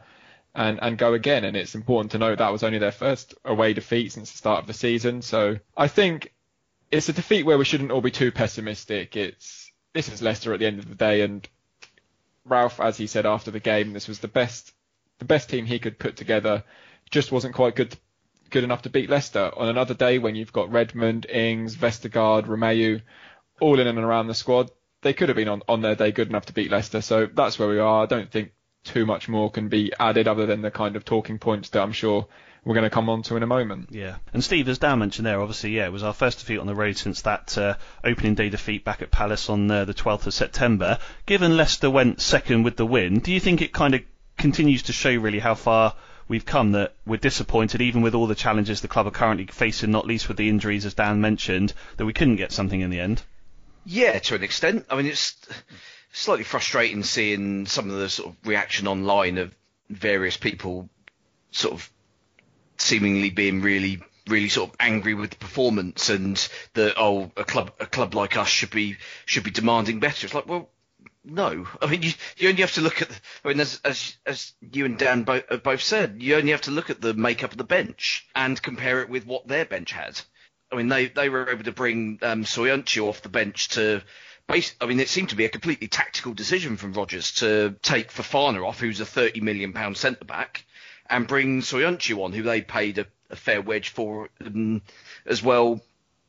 And, 0.57 0.79
and 0.81 0.97
go 0.97 1.13
again. 1.13 1.43
And 1.43 1.57
it's 1.57 1.75
important 1.75 2.11
to 2.13 2.17
note 2.17 2.37
that 2.37 2.53
was 2.53 2.63
only 2.63 2.79
their 2.79 2.93
first 2.93 3.35
away 3.43 3.73
defeat 3.73 4.13
since 4.13 4.31
the 4.31 4.37
start 4.37 4.61
of 4.61 4.67
the 4.67 4.73
season. 4.73 5.21
So 5.21 5.57
I 5.75 5.89
think 5.89 6.33
it's 6.91 7.09
a 7.09 7.13
defeat 7.13 7.45
where 7.45 7.57
we 7.57 7.65
shouldn't 7.65 7.91
all 7.91 7.99
be 7.99 8.11
too 8.11 8.31
pessimistic. 8.31 9.17
It's 9.17 9.69
this 9.93 10.09
is 10.09 10.21
Leicester 10.21 10.53
at 10.53 10.59
the 10.59 10.65
end 10.65 10.79
of 10.79 10.87
the 10.87 10.95
day, 10.95 11.21
and 11.21 11.47
Ralph, 12.45 12.79
as 12.79 12.97
he 12.97 13.07
said 13.07 13.25
after 13.25 13.51
the 13.51 13.59
game, 13.59 13.93
this 13.93 14.07
was 14.07 14.19
the 14.19 14.27
best 14.27 14.71
the 15.19 15.25
best 15.25 15.49
team 15.49 15.65
he 15.65 15.79
could 15.79 15.97
put 15.97 16.15
together. 16.15 16.63
Just 17.09 17.31
wasn't 17.31 17.55
quite 17.55 17.75
good 17.75 17.95
good 18.51 18.63
enough 18.63 18.83
to 18.83 18.89
beat 18.89 19.09
Leicester. 19.09 19.51
On 19.57 19.67
another 19.67 19.93
day 19.93 20.19
when 20.19 20.35
you've 20.35 20.53
got 20.53 20.71
Redmond, 20.71 21.25
Ings, 21.25 21.75
Vestergaard, 21.75 22.45
Romeu, 22.45 23.01
all 23.59 23.79
in 23.79 23.87
and 23.87 23.97
around 23.97 24.27
the 24.27 24.33
squad, 24.33 24.69
they 25.01 25.13
could 25.13 25.29
have 25.29 25.35
been 25.35 25.47
on, 25.47 25.63
on 25.67 25.81
their 25.81 25.95
day 25.95 26.11
good 26.11 26.29
enough 26.29 26.45
to 26.47 26.53
beat 26.53 26.71
Leicester. 26.71 27.01
So 27.01 27.25
that's 27.25 27.57
where 27.57 27.67
we 27.67 27.79
are. 27.79 28.03
I 28.03 28.05
don't 28.05 28.31
think 28.31 28.51
too 28.83 29.05
much 29.05 29.27
more 29.27 29.49
can 29.49 29.67
be 29.67 29.91
added 29.99 30.27
other 30.27 30.45
than 30.45 30.61
the 30.61 30.71
kind 30.71 30.95
of 30.95 31.03
talking 31.03 31.39
points 31.39 31.69
that 31.69 31.81
I'm 31.81 31.91
sure 31.91 32.27
we're 32.65 32.73
going 32.73 32.83
to 32.83 32.89
come 32.89 33.09
on 33.09 33.21
to 33.23 33.37
in 33.37 33.43
a 33.43 33.47
moment. 33.47 33.89
Yeah. 33.91 34.15
And 34.33 34.43
Steve, 34.43 34.67
as 34.67 34.79
Dan 34.79 34.99
mentioned 34.99 35.25
there, 35.25 35.39
obviously, 35.39 35.69
yeah, 35.69 35.85
it 35.85 35.91
was 35.91 36.03
our 36.03 36.13
first 36.13 36.39
defeat 36.39 36.57
on 36.57 36.65
the 36.65 36.73
road 36.73 36.97
since 36.97 37.21
that 37.21 37.55
uh, 37.57 37.75
opening 38.03 38.33
day 38.33 38.49
defeat 38.49 38.83
back 38.83 39.03
at 39.03 39.11
Palace 39.11 39.49
on 39.49 39.69
uh, 39.69 39.85
the 39.85 39.93
12th 39.93 40.25
of 40.25 40.33
September. 40.33 40.97
Given 41.27 41.55
Leicester 41.55 41.91
went 41.91 42.19
second 42.19 42.63
with 42.63 42.75
the 42.75 42.85
win, 42.85 43.19
do 43.19 43.31
you 43.31 43.39
think 43.39 43.61
it 43.61 43.71
kind 43.71 43.93
of 43.93 44.01
continues 44.37 44.83
to 44.83 44.93
show 44.93 45.13
really 45.13 45.39
how 45.39 45.53
far 45.53 45.95
we've 46.27 46.45
come 46.45 46.71
that 46.71 46.95
we're 47.05 47.17
disappointed, 47.17 47.81
even 47.81 48.01
with 48.01 48.15
all 48.15 48.25
the 48.25 48.35
challenges 48.35 48.81
the 48.81 48.87
club 48.87 49.05
are 49.05 49.11
currently 49.11 49.45
facing, 49.45 49.91
not 49.91 50.07
least 50.07 50.27
with 50.27 50.37
the 50.37 50.49
injuries, 50.49 50.85
as 50.85 50.95
Dan 50.95 51.21
mentioned, 51.21 51.73
that 51.97 52.05
we 52.05 52.13
couldn't 52.13 52.37
get 52.37 52.51
something 52.51 52.81
in 52.81 52.89
the 52.89 52.99
end? 52.99 53.21
Yeah, 53.85 54.17
to 54.17 54.35
an 54.35 54.43
extent. 54.43 54.87
I 54.89 54.95
mean, 54.95 55.05
it's 55.05 55.35
slightly 56.11 56.43
frustrating 56.43 57.03
seeing 57.03 57.67
some 57.67 57.91
of 57.91 57.97
the 57.97 58.09
sort 58.09 58.29
of 58.29 58.47
reaction 58.47 58.87
online 58.87 59.37
of 59.37 59.53
various 59.89 60.35
people 60.35 60.89
sort 61.51 61.75
of 61.75 61.89
seemingly 62.77 63.29
being 63.29 63.61
really 63.61 64.01
really 64.27 64.49
sort 64.49 64.69
of 64.69 64.75
angry 64.79 65.13
with 65.13 65.29
the 65.31 65.35
performance 65.37 66.09
and 66.09 66.49
that 66.73 66.95
oh 66.97 67.31
a 67.37 67.43
club 67.43 67.71
a 67.79 67.85
club 67.85 68.15
like 68.15 68.37
us 68.37 68.47
should 68.47 68.71
be 68.71 68.97
should 69.25 69.43
be 69.43 69.51
demanding 69.51 69.99
better. 69.99 70.25
It's 70.25 70.33
like 70.33 70.47
well 70.47 70.69
no, 71.23 71.67
I 71.81 71.87
mean 71.87 72.03
you, 72.03 72.11
you 72.37 72.49
only 72.49 72.61
have 72.61 72.73
to 72.73 72.81
look 72.81 73.01
at 73.01 73.09
the, 73.09 73.15
I 73.43 73.49
mean 73.49 73.59
as 73.59 73.79
as 73.83 74.15
as 74.25 74.53
you 74.71 74.85
and 74.85 74.97
Dan 74.97 75.23
both, 75.23 75.63
both 75.63 75.81
said 75.81 76.17
you 76.21 76.35
only 76.35 76.51
have 76.51 76.61
to 76.61 76.71
look 76.71 76.89
at 76.89 77.01
the 77.01 77.13
makeup 77.13 77.51
of 77.51 77.57
the 77.57 77.63
bench 77.63 78.27
and 78.35 78.61
compare 78.61 79.01
it 79.01 79.09
with 79.09 79.25
what 79.25 79.47
their 79.47 79.65
bench 79.65 79.91
had. 79.91 80.19
I 80.71 80.75
mean 80.75 80.87
they 80.87 81.07
they 81.07 81.29
were 81.29 81.49
able 81.49 81.63
to 81.63 81.71
bring 81.71 82.19
um, 82.21 82.43
Soyuncu 82.43 83.07
off 83.07 83.21
the 83.21 83.29
bench 83.29 83.69
to 83.69 84.01
I 84.47 84.85
mean, 84.85 84.99
it 84.99 85.09
seemed 85.09 85.29
to 85.29 85.35
be 85.35 85.45
a 85.45 85.49
completely 85.49 85.87
tactical 85.87 86.33
decision 86.33 86.77
from 86.77 86.93
Rodgers 86.93 87.31
to 87.35 87.75
take 87.81 88.11
Fofana 88.11 88.63
off, 88.63 88.79
who's 88.79 88.99
a 88.99 89.05
30 89.05 89.41
million 89.41 89.73
pound 89.73 89.97
centre 89.97 90.23
back, 90.23 90.65
and 91.09 91.27
bring 91.27 91.61
Soyuncu 91.61 92.23
on, 92.23 92.33
who 92.33 92.43
they 92.43 92.61
paid 92.61 92.97
a, 92.97 93.05
a 93.29 93.35
fair 93.35 93.61
wedge 93.61 93.89
for 93.89 94.29
um, 94.45 94.81
as 95.25 95.43
well 95.43 95.81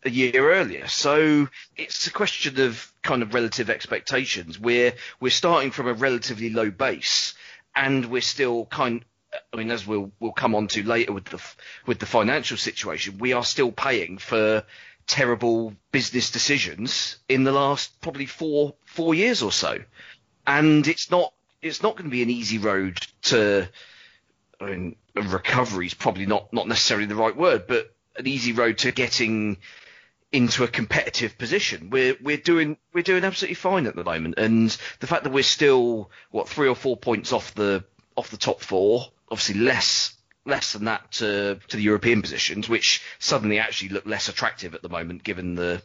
a 0.05 0.11
year 0.11 0.53
earlier. 0.53 0.87
So 0.87 1.49
it's 1.77 2.07
a 2.07 2.13
question 2.13 2.61
of 2.61 2.93
kind 3.03 3.23
of 3.23 3.35
relative 3.35 3.69
expectations. 3.69 4.59
We're 4.59 4.95
we're 5.21 5.31
starting 5.31 5.73
from 5.73 5.89
a 5.89 5.93
relatively 5.93 6.51
low 6.51 6.71
base, 6.71 7.35
and 7.75 8.07
we're 8.07 8.23
still 8.23 8.67
kind. 8.67 9.05
I 9.53 9.57
mean, 9.57 9.71
as 9.71 9.87
we'll 9.87 10.13
we'll 10.21 10.33
come 10.33 10.55
on 10.55 10.69
to 10.69 10.83
later 10.83 11.13
with 11.13 11.27
the 11.27 11.43
with 11.87 11.99
the 11.99 12.07
financial 12.07 12.57
situation, 12.57 13.19
we 13.19 13.33
are 13.33 13.45
still 13.45 13.73
paying 13.73 14.19
for 14.19 14.65
terrible 15.07 15.75
business 15.93 16.31
decisions 16.31 17.17
in 17.29 17.45
the 17.45 17.53
last 17.53 18.01
probably 18.01 18.27
four 18.27 18.75
four 18.85 19.15
years 19.15 19.43
or 19.43 19.53
so, 19.53 19.79
and 20.47 20.87
it's 20.87 21.11
not 21.11 21.33
it's 21.63 21.83
not 21.83 21.97
going 21.97 22.05
to 22.05 22.11
be 22.11 22.23
an 22.23 22.31
easy 22.31 22.59
road 22.59 22.99
to. 23.23 23.69
I 24.61 24.67
mean, 24.67 24.97
recovery 25.15 25.87
is 25.87 25.95
probably 25.95 26.27
not 26.27 26.53
not 26.53 26.69
necessarily 26.69 27.07
the 27.07 27.15
right 27.15 27.37
word, 27.37 27.67
but 27.67 27.95
an 28.17 28.27
easy 28.27 28.53
road 28.53 28.79
to 28.79 28.93
getting 28.93 29.59
into 30.33 30.65
a 30.65 30.69
competitive 30.69 31.39
position. 31.39 31.91
We're 31.91 32.17
we're 32.21 32.37
doing 32.37 32.77
we're 32.93 33.03
doing 33.03 33.25
absolutely 33.25 33.55
fine 33.55 33.87
at 33.87 33.97
the 33.97 34.05
moment, 34.05 34.37
and 34.39 34.77
the 35.01 35.07
fact 35.07 35.25
that 35.25 35.33
we're 35.33 35.43
still 35.43 36.11
what 36.31 36.49
three 36.49 36.69
or 36.69 36.77
four 36.77 36.97
points 36.97 37.33
off 37.33 37.55
the 37.55 37.85
off 38.17 38.31
the 38.31 38.37
top 38.37 38.61
four, 38.61 39.07
obviously 39.31 39.61
less 39.61 40.15
less 40.45 40.73
than 40.73 40.85
that 40.85 41.11
to 41.13 41.59
to 41.69 41.77
the 41.77 41.83
European 41.83 42.23
positions, 42.23 42.69
which 42.69 43.03
suddenly 43.19 43.59
actually 43.59 43.91
look 43.91 44.07
less 44.07 44.29
attractive 44.29 44.75
at 44.75 44.83
the 44.83 44.89
moment, 44.89 45.23
given 45.23 45.55
the 45.55 45.83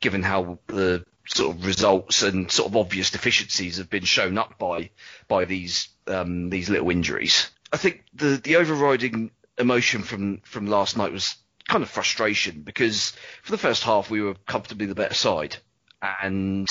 given 0.00 0.22
how 0.22 0.58
the 0.66 1.04
sort 1.26 1.56
of 1.56 1.66
results 1.66 2.22
and 2.22 2.50
sort 2.50 2.68
of 2.68 2.76
obvious 2.76 3.10
deficiencies 3.10 3.76
have 3.76 3.90
been 3.90 4.04
shown 4.04 4.38
up 4.38 4.58
by 4.58 4.90
by 5.28 5.44
these 5.44 5.88
um, 6.06 6.50
these 6.50 6.68
little 6.68 6.90
injuries. 6.90 7.50
I 7.72 7.76
think 7.76 8.04
the 8.14 8.36
the 8.36 8.56
overriding 8.56 9.30
emotion 9.58 10.02
from 10.02 10.38
from 10.38 10.66
last 10.66 10.96
night 10.96 11.12
was 11.12 11.36
kind 11.68 11.82
of 11.82 11.90
frustration 11.90 12.62
because 12.62 13.12
for 13.42 13.52
the 13.52 13.58
first 13.58 13.84
half 13.84 14.10
we 14.10 14.20
were 14.20 14.34
comfortably 14.46 14.86
the 14.86 14.94
better 14.94 15.14
side, 15.14 15.56
and 16.02 16.68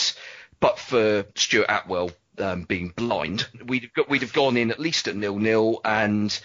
but 0.59 0.77
for 0.77 1.25
Stuart 1.35 1.67
Atwell 1.69 2.11
um, 2.37 2.63
being 2.63 2.89
blind, 2.89 3.47
we'd 3.65 3.93
got, 3.93 4.09
we'd 4.09 4.21
have 4.23 4.33
gone 4.33 4.57
in 4.57 4.71
at 4.71 4.79
least 4.79 5.07
at 5.07 5.15
nil 5.15 5.39
nil, 5.39 5.81
and 5.85 6.37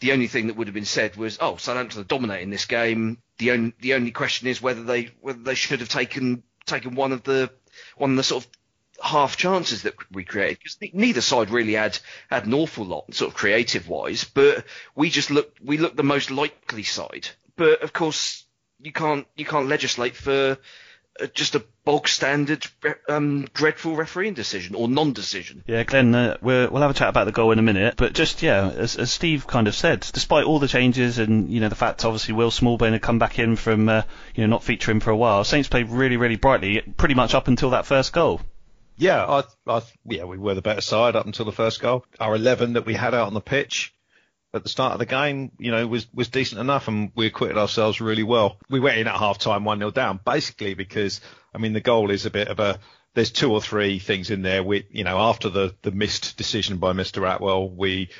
the 0.00 0.12
only 0.12 0.26
thing 0.26 0.48
that 0.48 0.56
would 0.56 0.66
have 0.66 0.74
been 0.74 0.84
said 0.84 1.16
was, 1.16 1.38
"Oh, 1.40 1.56
Southampton 1.56 2.00
are 2.00 2.04
dominating 2.04 2.50
this 2.50 2.64
game." 2.64 3.18
The 3.38 3.52
only 3.52 3.74
the 3.80 3.94
only 3.94 4.10
question 4.10 4.48
is 4.48 4.60
whether 4.60 4.82
they 4.82 5.10
whether 5.20 5.42
they 5.42 5.54
should 5.54 5.80
have 5.80 5.88
taken 5.88 6.42
taken 6.66 6.94
one 6.94 7.12
of 7.12 7.22
the 7.22 7.50
one 7.96 8.10
of 8.10 8.16
the 8.16 8.22
sort 8.22 8.44
of 8.44 8.50
half 9.02 9.36
chances 9.36 9.82
that 9.82 9.94
we 10.12 10.24
created 10.24 10.58
because 10.58 10.76
neither 10.92 11.20
side 11.20 11.50
really 11.50 11.74
had 11.74 11.98
had 12.30 12.46
an 12.46 12.54
awful 12.54 12.84
lot 12.84 13.14
sort 13.14 13.30
of 13.30 13.36
creative 13.36 13.88
wise, 13.88 14.24
but 14.24 14.64
we 14.94 15.10
just 15.10 15.30
looked 15.30 15.60
we 15.62 15.78
looked 15.78 15.96
the 15.96 16.02
most 16.02 16.30
likely 16.30 16.82
side 16.82 17.28
but 17.60 17.82
of 17.82 17.92
course 17.92 18.46
you 18.80 18.90
can't 18.90 19.26
you 19.36 19.44
can't 19.44 19.68
legislate 19.68 20.16
for 20.16 20.56
uh, 21.20 21.26
just 21.34 21.54
a 21.54 21.62
bog 21.84 22.08
standard 22.08 22.64
um, 23.06 23.46
dreadful 23.52 23.96
refereeing 23.96 24.32
decision 24.32 24.74
or 24.74 24.88
non-decision. 24.88 25.62
Yeah, 25.66 25.82
Glenn, 25.82 26.14
uh, 26.14 26.38
we 26.40 26.66
will 26.66 26.80
have 26.80 26.90
a 26.90 26.94
chat 26.94 27.10
about 27.10 27.24
the 27.24 27.32
goal 27.32 27.52
in 27.52 27.58
a 27.58 27.62
minute, 27.62 27.94
but 27.98 28.14
just 28.14 28.42
yeah, 28.42 28.70
as, 28.70 28.96
as, 28.96 29.12
Steve 29.12 29.46
kind 29.46 29.68
of 29.68 29.74
said, 29.74 30.00
despite 30.12 30.44
all 30.44 30.58
the 30.58 30.68
changes 30.68 31.18
and 31.18 31.50
you 31.50 31.60
know 31.60 31.68
the 31.68 31.74
fact 31.74 32.04
obviously 32.06 32.32
Will 32.32 32.50
Smallbone 32.50 32.92
had 32.92 33.02
come 33.02 33.18
back 33.18 33.38
in 33.38 33.56
from 33.56 33.90
uh, 33.90 34.02
you 34.34 34.42
know 34.42 34.48
not 34.48 34.64
featuring 34.64 35.00
for 35.00 35.10
a 35.10 35.16
while, 35.16 35.44
Saints 35.44 35.68
played 35.68 35.90
really 35.90 36.16
really 36.16 36.36
brightly 36.36 36.80
pretty 36.80 37.14
much 37.14 37.34
up 37.34 37.46
until 37.46 37.70
that 37.70 37.84
first 37.84 38.14
goal. 38.14 38.40
Yeah, 39.00 39.24
I, 39.24 39.44
I, 39.66 39.82
yeah, 40.04 40.24
we 40.24 40.36
were 40.36 40.54
the 40.54 40.60
better 40.60 40.82
side 40.82 41.16
up 41.16 41.24
until 41.24 41.46
the 41.46 41.52
first 41.52 41.80
goal. 41.80 42.04
Our 42.20 42.34
11 42.34 42.74
that 42.74 42.84
we 42.84 42.92
had 42.92 43.14
out 43.14 43.28
on 43.28 43.34
the 43.34 43.40
pitch 43.40 43.94
at 44.52 44.62
the 44.62 44.68
start 44.68 44.92
of 44.92 44.98
the 44.98 45.06
game, 45.06 45.52
you 45.58 45.70
know, 45.70 45.86
was, 45.86 46.06
was 46.12 46.28
decent 46.28 46.60
enough 46.60 46.86
and 46.86 47.10
we 47.16 47.24
acquitted 47.24 47.56
ourselves 47.56 48.02
really 48.02 48.24
well. 48.24 48.58
We 48.68 48.78
went 48.78 48.98
in 48.98 49.06
at 49.06 49.16
half 49.16 49.38
time 49.38 49.64
1 49.64 49.78
0 49.78 49.90
down, 49.92 50.20
basically 50.22 50.74
because, 50.74 51.22
I 51.54 51.58
mean, 51.58 51.72
the 51.72 51.80
goal 51.80 52.10
is 52.10 52.26
a 52.26 52.30
bit 52.30 52.48
of 52.48 52.60
a, 52.60 52.78
there's 53.14 53.30
two 53.30 53.50
or 53.50 53.62
three 53.62 54.00
things 54.00 54.30
in 54.30 54.42
there. 54.42 54.62
We, 54.62 54.86
you 54.90 55.04
know, 55.04 55.18
after 55.18 55.48
the, 55.48 55.74
the 55.80 55.92
missed 55.92 56.36
decision 56.36 56.76
by 56.76 56.92
Mr. 56.92 57.26
Atwell, 57.26 57.70
we, 57.70 58.10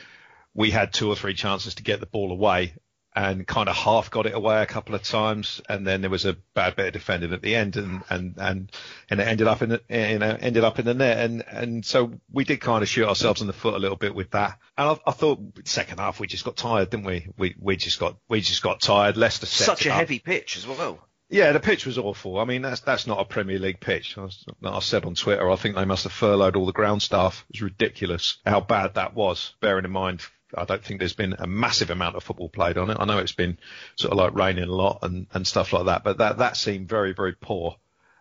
we 0.55 0.71
had 0.71 0.95
two 0.95 1.11
or 1.11 1.15
three 1.15 1.35
chances 1.35 1.75
to 1.75 1.83
get 1.83 2.01
the 2.01 2.07
ball 2.07 2.33
away 2.33 2.73
and 3.15 3.47
kind 3.47 3.69
of 3.69 3.77
half 3.77 4.11
got 4.11 4.27
it 4.27 4.35
away 4.35 4.63
a 4.63 4.67
couple 4.67 4.95
of 4.95 5.03
times, 5.03 5.61
and 5.69 5.87
then 5.87 6.01
there 6.01 6.11
was 6.11 6.25
a 6.25 6.37
bad 6.55 6.77
bit 6.77 6.87
of 6.87 6.93
defending 6.93 7.33
at 7.33 7.43
the 7.43 7.57
end, 7.57 7.77
and 7.77 8.03
and 8.09 8.35
and 8.39 8.73
and 9.09 9.21
it 9.21 9.27
ended 9.27 9.47
up 9.49 9.63
in 9.63 9.71
the 9.71 9.83
you 9.89 10.19
know 10.19 10.37
ended 10.41 10.65
up 10.65 10.79
in 10.79 10.85
the 10.85 10.95
net, 10.95 11.19
and 11.19 11.45
and 11.49 11.85
so 11.85 12.13
we 12.33 12.45
did 12.45 12.61
kind 12.61 12.83
of 12.83 12.89
shoot 12.89 13.09
ourselves 13.09 13.41
in 13.41 13.47
the 13.47 13.53
foot 13.53 13.75
a 13.75 13.79
little 13.79 13.97
bit 13.97 14.15
with 14.15 14.31
that. 14.31 14.59
And 14.79 14.91
I, 14.91 15.11
I 15.11 15.13
thought 15.13 15.41
second 15.65 15.99
half 15.99 16.21
we 16.21 16.29
just 16.29 16.45
got 16.45 16.57
tired, 16.57 16.91
didn't 16.91 17.07
we? 17.07 17.29
We 17.37 17.57
we 17.59 17.77
just 17.77 17.99
got 17.99 18.17
we 18.29 18.41
just 18.41 18.63
got 18.63 18.81
tired. 18.81 19.17
Leicester 19.17 19.47
such 19.47 19.87
a 19.87 19.91
up. 19.91 19.97
heavy 19.97 20.21
pitch 20.21 20.57
as 20.57 20.67
well. 20.67 21.01
Yeah, 21.33 21.53
the 21.53 21.61
pitch 21.61 21.87
was 21.87 21.97
awful. 21.97 22.39
I 22.39 22.45
mean, 22.45 22.63
that's 22.63 22.81
that's 22.81 23.07
not 23.07 23.21
a 23.21 23.25
Premier 23.25 23.59
League 23.59 23.81
pitch. 23.81 24.19
I, 24.19 24.23
was, 24.23 24.45
I 24.65 24.81
said 24.81 25.05
on 25.05 25.15
Twitter, 25.15 25.49
I 25.49 25.57
think 25.57 25.77
they 25.77 25.85
must 25.85 26.03
have 26.05 26.13
furloughed 26.13 26.57
all 26.57 26.67
the 26.67 26.73
ground 26.73 27.03
staff. 27.03 27.45
It 27.51 27.57
was 27.57 27.63
ridiculous 27.63 28.39
how 28.45 28.61
bad 28.61 28.95
that 28.95 29.15
was. 29.15 29.55
Bearing 29.61 29.85
in 29.85 29.93
mind 29.93 30.23
I 30.57 30.65
don't 30.65 30.83
think 30.83 31.01
there's 31.01 31.15
been 31.15 31.37
a 31.39 31.47
massive 31.47 31.91
amount 31.91 32.17
of 32.17 32.23
football 32.23 32.49
played 32.49 32.79
on 32.79 32.91
it. 32.91 32.97
I 32.99 33.05
know 33.05 33.19
it's 33.19 33.33
been 33.33 33.59
sort 33.97 34.13
of 34.13 34.19
like 34.19 34.35
raining 34.35 34.65
a 34.65 34.73
lot 34.73 35.01
and, 35.03 35.27
and 35.33 35.47
stuff 35.47 35.73
like 35.73 35.87
that, 35.87 36.05
but 36.05 36.19
that, 36.19 36.39
that 36.39 36.57
seemed 36.57 36.89
very, 36.89 37.13
very 37.13 37.35
poor. 37.35 37.77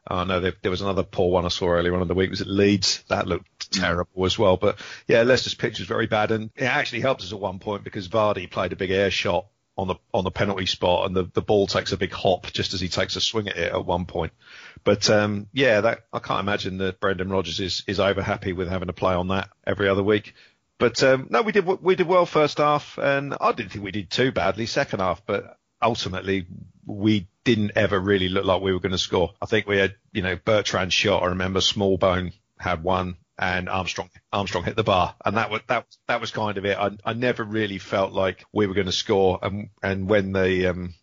I 0.08 0.24
know 0.24 0.40
there, 0.40 0.54
there 0.62 0.72
was 0.72 0.82
another 0.82 1.04
poor 1.04 1.32
one 1.32 1.46
I 1.46 1.50
saw 1.50 1.68
earlier 1.68 1.94
on 1.96 2.02
in 2.02 2.08
the 2.08 2.16
week. 2.16 2.32
Was 2.32 2.42
it 2.42 2.48
Leeds? 2.48 3.04
That 3.10 3.28
looked 3.28 3.72
terrible 3.72 4.26
as 4.26 4.40
well. 4.40 4.58
But 4.58 4.80
yeah, 5.08 5.22
Leicester's 5.22 5.54
pitch 5.54 5.80
was 5.80 5.88
very 5.88 6.08
bad, 6.08 6.32
and 6.32 6.50
it 6.56 6.66
actually 6.66 7.02
helped 7.02 7.22
us 7.22 7.32
at 7.32 7.40
one 7.40 7.60
point 7.60 7.84
because 7.84 8.08
Vardy 8.08 8.50
played 8.50 8.74
a 8.74 8.78
big 8.78 8.92
air 8.92 9.12
shot 9.12 9.46
on 9.78 9.88
the 9.88 9.96
on 10.14 10.24
the 10.24 10.32
penalty 10.32 10.66
spot, 10.66 11.06
and 11.06 11.16
the, 11.16 11.30
the 11.34 11.42
ball 11.42 11.68
takes 11.68 11.92
a 11.92 11.98
big 11.98 12.12
hop 12.12 12.52
just 12.52 12.74
as 12.74 12.82
he 12.82 12.90
takes 12.90 13.16
a 13.16 13.22
swing 13.22 13.48
at 13.48 13.58
it 13.58 13.72
at 13.72 13.86
one 13.86 14.06
point. 14.06 14.34
But 14.84 15.10
um, 15.10 15.48
yeah, 15.54 15.82
that 15.82 16.06
I 16.12 16.20
can't 16.20 16.42
imagine 16.42 16.78
that 16.80 17.00
Brendan 17.00 17.30
Rodgers 17.30 17.60
is 17.60 17.84
is 17.88 18.00
over 18.00 18.22
happy 18.22 18.52
with 18.52 18.68
having 18.68 18.88
to 18.88 18.94
play 18.94 19.14
on 19.14 19.30
that 19.30 19.50
every 19.66 19.88
other 19.88 20.04
week. 20.04 20.34
But 20.80 21.04
um, 21.04 21.28
no, 21.30 21.42
we 21.42 21.52
did 21.52 21.66
we 21.66 21.96
did 21.96 22.08
well 22.08 22.26
first 22.26 22.58
half, 22.58 22.98
and 22.98 23.36
I 23.40 23.52
didn't 23.52 23.72
think 23.72 23.84
we 23.84 23.92
did 23.92 24.10
too 24.10 24.32
badly 24.32 24.66
second 24.66 25.02
half. 25.02 25.26
But 25.26 25.58
ultimately, 25.82 26.48
we 26.86 27.28
didn't 27.44 27.74
ever 27.76 28.00
really 28.00 28.30
look 28.30 28.46
like 28.46 28.62
we 28.62 28.74
were 28.74 28.80
going 28.80 28.94
to 28.94 28.98
score. 28.98 29.34
I 29.42 29.46
think 29.46 29.68
we 29.68 29.78
had, 29.78 29.96
you 30.14 30.22
know, 30.22 30.38
Bertrand 30.38 30.94
shot. 30.94 31.24
I 31.24 31.28
remember 31.28 31.60
Smallbone 31.60 32.34
had 32.58 32.82
one, 32.82 33.18
and 33.38 33.68
Armstrong 33.68 34.10
Armstrong 34.32 34.64
hit 34.64 34.78
the 34.78 34.84
bar, 34.84 35.16
and 35.24 35.36
that 35.36 35.52
was 35.52 35.62
that 35.68 35.86
that 36.08 36.22
was 36.22 36.32
kind 36.32 36.58
of 36.58 36.66
it. 36.66 36.78
I, 36.78 36.92
I 37.04 37.14
never 37.14 37.44
really 37.44 37.78
felt 37.78 38.14
like 38.14 38.46
we 38.54 38.66
were 38.66 38.74
going 38.74 38.88
to 38.88 38.94
score, 38.94 39.38
and 39.42 39.70
and 39.84 40.10
when 40.10 40.32
the 40.32 40.68
um, 40.68 40.94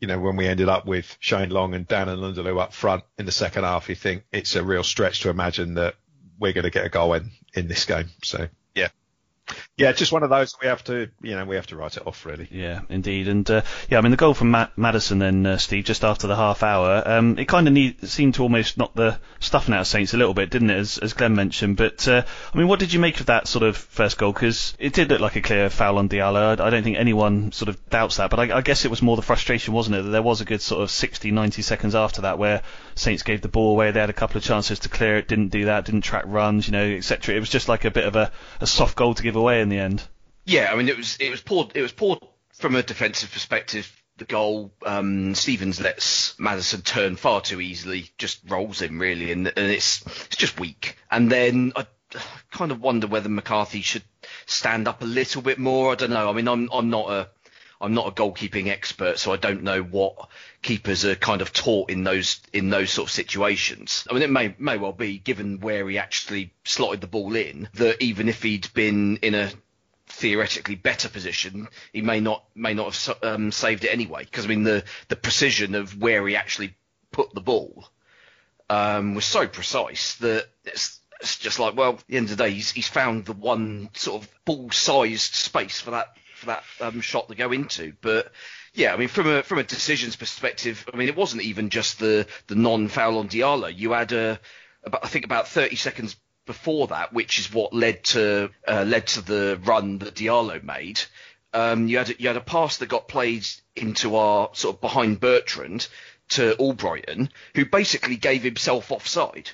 you 0.00 0.08
know, 0.08 0.18
when 0.18 0.36
we 0.36 0.46
ended 0.46 0.68
up 0.68 0.86
with 0.86 1.16
Shane 1.20 1.50
Long 1.50 1.74
and 1.74 1.86
Dan 1.86 2.08
and 2.08 2.20
N'Lundulu 2.20 2.60
up 2.60 2.72
front 2.72 3.04
in 3.18 3.26
the 3.26 3.32
second 3.32 3.64
half, 3.64 3.88
you 3.88 3.94
think 3.94 4.24
it's 4.32 4.56
a 4.56 4.64
real 4.64 4.82
stretch 4.82 5.20
to 5.20 5.30
imagine 5.30 5.74
that 5.74 5.94
we're 6.38 6.52
going 6.52 6.64
to 6.64 6.70
get 6.70 6.86
a 6.86 6.88
goal 6.88 7.14
in, 7.14 7.30
in 7.54 7.68
this 7.68 7.84
game. 7.84 8.08
So 8.22 8.48
yeah, 9.76 9.92
just 9.92 10.12
one 10.12 10.22
of 10.22 10.30
those 10.30 10.56
we 10.60 10.68
have 10.68 10.82
to, 10.84 11.08
you 11.22 11.36
know, 11.36 11.44
we 11.44 11.56
have 11.56 11.66
to 11.68 11.76
write 11.76 11.96
it 11.96 12.06
off 12.06 12.24
really. 12.24 12.48
Yeah, 12.50 12.80
indeed, 12.88 13.28
and 13.28 13.48
uh, 13.50 13.62
yeah, 13.88 13.98
I 13.98 14.00
mean 14.00 14.10
the 14.10 14.16
goal 14.16 14.34
from 14.34 14.50
Matt 14.50 14.76
Maddison 14.76 15.18
then, 15.18 15.46
uh, 15.46 15.58
Steve, 15.58 15.84
just 15.84 16.04
after 16.04 16.26
the 16.26 16.36
half 16.36 16.62
hour, 16.62 17.02
um, 17.06 17.38
it 17.38 17.46
kind 17.46 17.68
of 17.68 18.08
seemed 18.08 18.34
to 18.34 18.42
almost 18.42 18.78
knock 18.78 18.94
the 18.94 19.18
stuffing 19.40 19.74
out 19.74 19.82
of 19.82 19.86
Saints 19.86 20.14
a 20.14 20.16
little 20.16 20.34
bit, 20.34 20.50
didn't 20.50 20.70
it, 20.70 20.78
as, 20.78 20.98
as 20.98 21.12
Glenn 21.12 21.34
mentioned? 21.34 21.76
But 21.76 22.06
uh, 22.08 22.22
I 22.52 22.58
mean, 22.58 22.68
what 22.68 22.80
did 22.80 22.92
you 22.92 23.00
make 23.00 23.20
of 23.20 23.26
that 23.26 23.46
sort 23.46 23.62
of 23.64 23.76
first 23.76 24.18
goal? 24.18 24.32
Because 24.32 24.74
it 24.78 24.92
did 24.92 25.10
look 25.10 25.20
like 25.20 25.36
a 25.36 25.42
clear 25.42 25.70
foul 25.70 25.98
on 25.98 26.08
Diallo. 26.08 26.58
I, 26.58 26.66
I 26.66 26.70
don't 26.70 26.82
think 26.82 26.96
anyone 26.96 27.52
sort 27.52 27.68
of 27.68 27.88
doubts 27.88 28.16
that, 28.16 28.30
but 28.30 28.40
I, 28.40 28.58
I, 28.58 28.60
guess 28.62 28.84
it 28.84 28.90
was 28.90 29.02
more 29.02 29.16
the 29.16 29.22
frustration, 29.22 29.74
wasn't 29.74 29.96
it, 29.96 30.02
that 30.02 30.10
there 30.10 30.22
was 30.22 30.40
a 30.40 30.44
good 30.44 30.62
sort 30.62 30.82
of 30.82 30.90
60, 30.90 31.30
90 31.30 31.62
seconds 31.62 31.94
after 31.94 32.22
that 32.22 32.38
where 32.38 32.62
Saints 32.94 33.22
gave 33.22 33.42
the 33.42 33.48
ball 33.48 33.72
away, 33.72 33.90
they 33.90 34.00
had 34.00 34.10
a 34.10 34.14
couple 34.14 34.38
of 34.38 34.44
chances 34.44 34.80
to 34.80 34.88
clear 34.88 35.18
it, 35.18 35.28
didn't 35.28 35.48
do 35.48 35.66
that, 35.66 35.84
didn't 35.84 36.00
track 36.00 36.24
runs, 36.26 36.66
you 36.66 36.72
know, 36.72 36.84
etc. 36.84 37.36
It 37.36 37.40
was 37.40 37.50
just 37.50 37.68
like 37.68 37.84
a 37.84 37.90
bit 37.90 38.04
of 38.04 38.16
a, 38.16 38.32
a 38.60 38.66
soft 38.66 38.96
goal 38.96 39.14
to 39.14 39.22
give 39.22 39.35
away 39.36 39.60
in 39.60 39.68
the 39.68 39.78
end. 39.78 40.02
Yeah, 40.44 40.70
I 40.72 40.76
mean 40.76 40.88
it 40.88 40.96
was 40.96 41.16
it 41.18 41.30
was 41.30 41.40
poor 41.40 41.68
it 41.74 41.82
was 41.82 41.92
poor 41.92 42.18
from 42.54 42.74
a 42.74 42.82
defensive 42.82 43.32
perspective. 43.32 43.92
The 44.18 44.24
goal 44.24 44.72
um, 44.86 45.34
Stevens 45.34 45.78
lets 45.78 46.38
Maddison 46.38 46.80
turn 46.80 47.16
far 47.16 47.42
too 47.42 47.60
easily, 47.60 48.10
just 48.16 48.40
rolls 48.48 48.80
him 48.80 48.98
really, 48.98 49.30
and, 49.30 49.46
and 49.46 49.70
it's 49.70 50.02
it's 50.06 50.36
just 50.36 50.58
weak. 50.58 50.96
And 51.10 51.30
then 51.30 51.72
I 51.76 51.86
kind 52.50 52.70
of 52.70 52.80
wonder 52.80 53.06
whether 53.06 53.28
McCarthy 53.28 53.82
should 53.82 54.04
stand 54.46 54.88
up 54.88 55.02
a 55.02 55.06
little 55.06 55.42
bit 55.42 55.58
more. 55.58 55.92
I 55.92 55.96
don't 55.96 56.10
know. 56.10 56.30
I 56.30 56.32
mean, 56.32 56.48
I'm 56.48 56.70
I'm 56.72 56.88
not 56.88 57.10
a 57.10 57.28
I'm 57.80 57.94
not 57.94 58.08
a 58.08 58.10
goalkeeping 58.10 58.68
expert, 58.68 59.18
so 59.18 59.32
I 59.32 59.36
don't 59.36 59.62
know 59.62 59.82
what 59.82 60.28
keepers 60.62 61.04
are 61.04 61.14
kind 61.14 61.42
of 61.42 61.52
taught 61.52 61.90
in 61.90 62.04
those 62.04 62.40
in 62.52 62.70
those 62.70 62.90
sort 62.90 63.08
of 63.08 63.12
situations. 63.12 64.06
I 64.10 64.14
mean, 64.14 64.22
it 64.22 64.30
may 64.30 64.54
may 64.58 64.78
well 64.78 64.92
be, 64.92 65.18
given 65.18 65.60
where 65.60 65.88
he 65.88 65.98
actually 65.98 66.52
slotted 66.64 67.00
the 67.00 67.06
ball 67.06 67.36
in, 67.36 67.68
that 67.74 68.02
even 68.02 68.28
if 68.28 68.42
he'd 68.42 68.72
been 68.72 69.18
in 69.18 69.34
a 69.34 69.50
theoretically 70.08 70.76
better 70.76 71.08
position, 71.08 71.68
he 71.92 72.02
may 72.02 72.20
not 72.20 72.44
may 72.54 72.74
not 72.74 72.94
have 72.94 73.18
um, 73.22 73.52
saved 73.52 73.84
it 73.84 73.92
anyway. 73.92 74.24
Because 74.24 74.46
I 74.46 74.48
mean, 74.48 74.62
the 74.64 74.84
the 75.08 75.16
precision 75.16 75.74
of 75.74 76.00
where 76.00 76.26
he 76.26 76.36
actually 76.36 76.74
put 77.12 77.34
the 77.34 77.40
ball 77.40 77.88
um, 78.70 79.14
was 79.14 79.24
so 79.24 79.46
precise 79.46 80.14
that 80.16 80.46
it's, 80.64 81.00
it's 81.20 81.36
just 81.38 81.58
like, 81.58 81.76
well, 81.76 81.94
at 81.94 82.04
the 82.08 82.16
end 82.16 82.30
of 82.30 82.36
the 82.36 82.44
day, 82.44 82.50
he's, 82.50 82.72
he's 82.72 82.88
found 82.88 83.24
the 83.24 83.32
one 83.32 83.88
sort 83.94 84.22
of 84.22 84.28
ball-sized 84.44 85.34
space 85.34 85.80
for 85.80 85.92
that 85.92 86.16
for 86.36 86.46
that 86.46 86.64
um, 86.80 87.00
shot 87.00 87.28
to 87.28 87.34
go 87.34 87.52
into. 87.52 87.92
But 88.00 88.32
yeah, 88.74 88.92
I 88.92 88.96
mean, 88.96 89.08
from 89.08 89.28
a 89.28 89.42
from 89.42 89.58
a 89.58 89.64
decisions 89.64 90.16
perspective, 90.16 90.88
I 90.92 90.96
mean, 90.96 91.08
it 91.08 91.16
wasn't 91.16 91.42
even 91.42 91.70
just 91.70 91.98
the 91.98 92.26
the 92.46 92.54
non-foul 92.54 93.18
on 93.18 93.28
Diallo. 93.28 93.74
You 93.74 93.92
had 93.92 94.12
a 94.12 94.40
about, 94.84 95.04
I 95.04 95.08
think 95.08 95.24
about 95.24 95.48
30 95.48 95.76
seconds 95.76 96.16
before 96.46 96.88
that, 96.88 97.12
which 97.12 97.38
is 97.38 97.52
what 97.52 97.72
led 97.72 98.04
to 98.04 98.50
uh, 98.66 98.84
led 98.86 99.08
to 99.08 99.20
the 99.20 99.60
run 99.64 99.98
that 99.98 100.14
Diallo 100.14 100.62
made. 100.62 101.00
Um, 101.52 101.88
you 101.88 101.98
had 101.98 102.10
a, 102.10 102.20
you 102.20 102.28
had 102.28 102.36
a 102.36 102.40
pass 102.40 102.78
that 102.78 102.88
got 102.88 103.08
played 103.08 103.46
into 103.74 104.16
our 104.16 104.50
sort 104.52 104.76
of 104.76 104.80
behind 104.80 105.20
Bertrand 105.20 105.88
to 106.30 106.54
Albrighton, 106.58 107.30
who 107.54 107.64
basically 107.64 108.16
gave 108.16 108.42
himself 108.42 108.90
offside. 108.90 109.50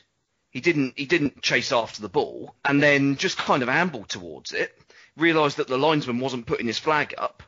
He 0.50 0.60
didn't 0.60 0.94
he 0.96 1.06
didn't 1.06 1.42
chase 1.42 1.72
after 1.72 2.02
the 2.02 2.08
ball 2.08 2.54
and 2.64 2.82
then 2.82 3.16
just 3.16 3.38
kind 3.38 3.62
of 3.62 3.68
ambled 3.68 4.10
towards 4.10 4.52
it. 4.52 4.76
Realised 5.16 5.58
that 5.58 5.68
the 5.68 5.78
linesman 5.78 6.20
wasn't 6.20 6.46
putting 6.46 6.66
his 6.66 6.78
flag 6.78 7.14
up, 7.18 7.42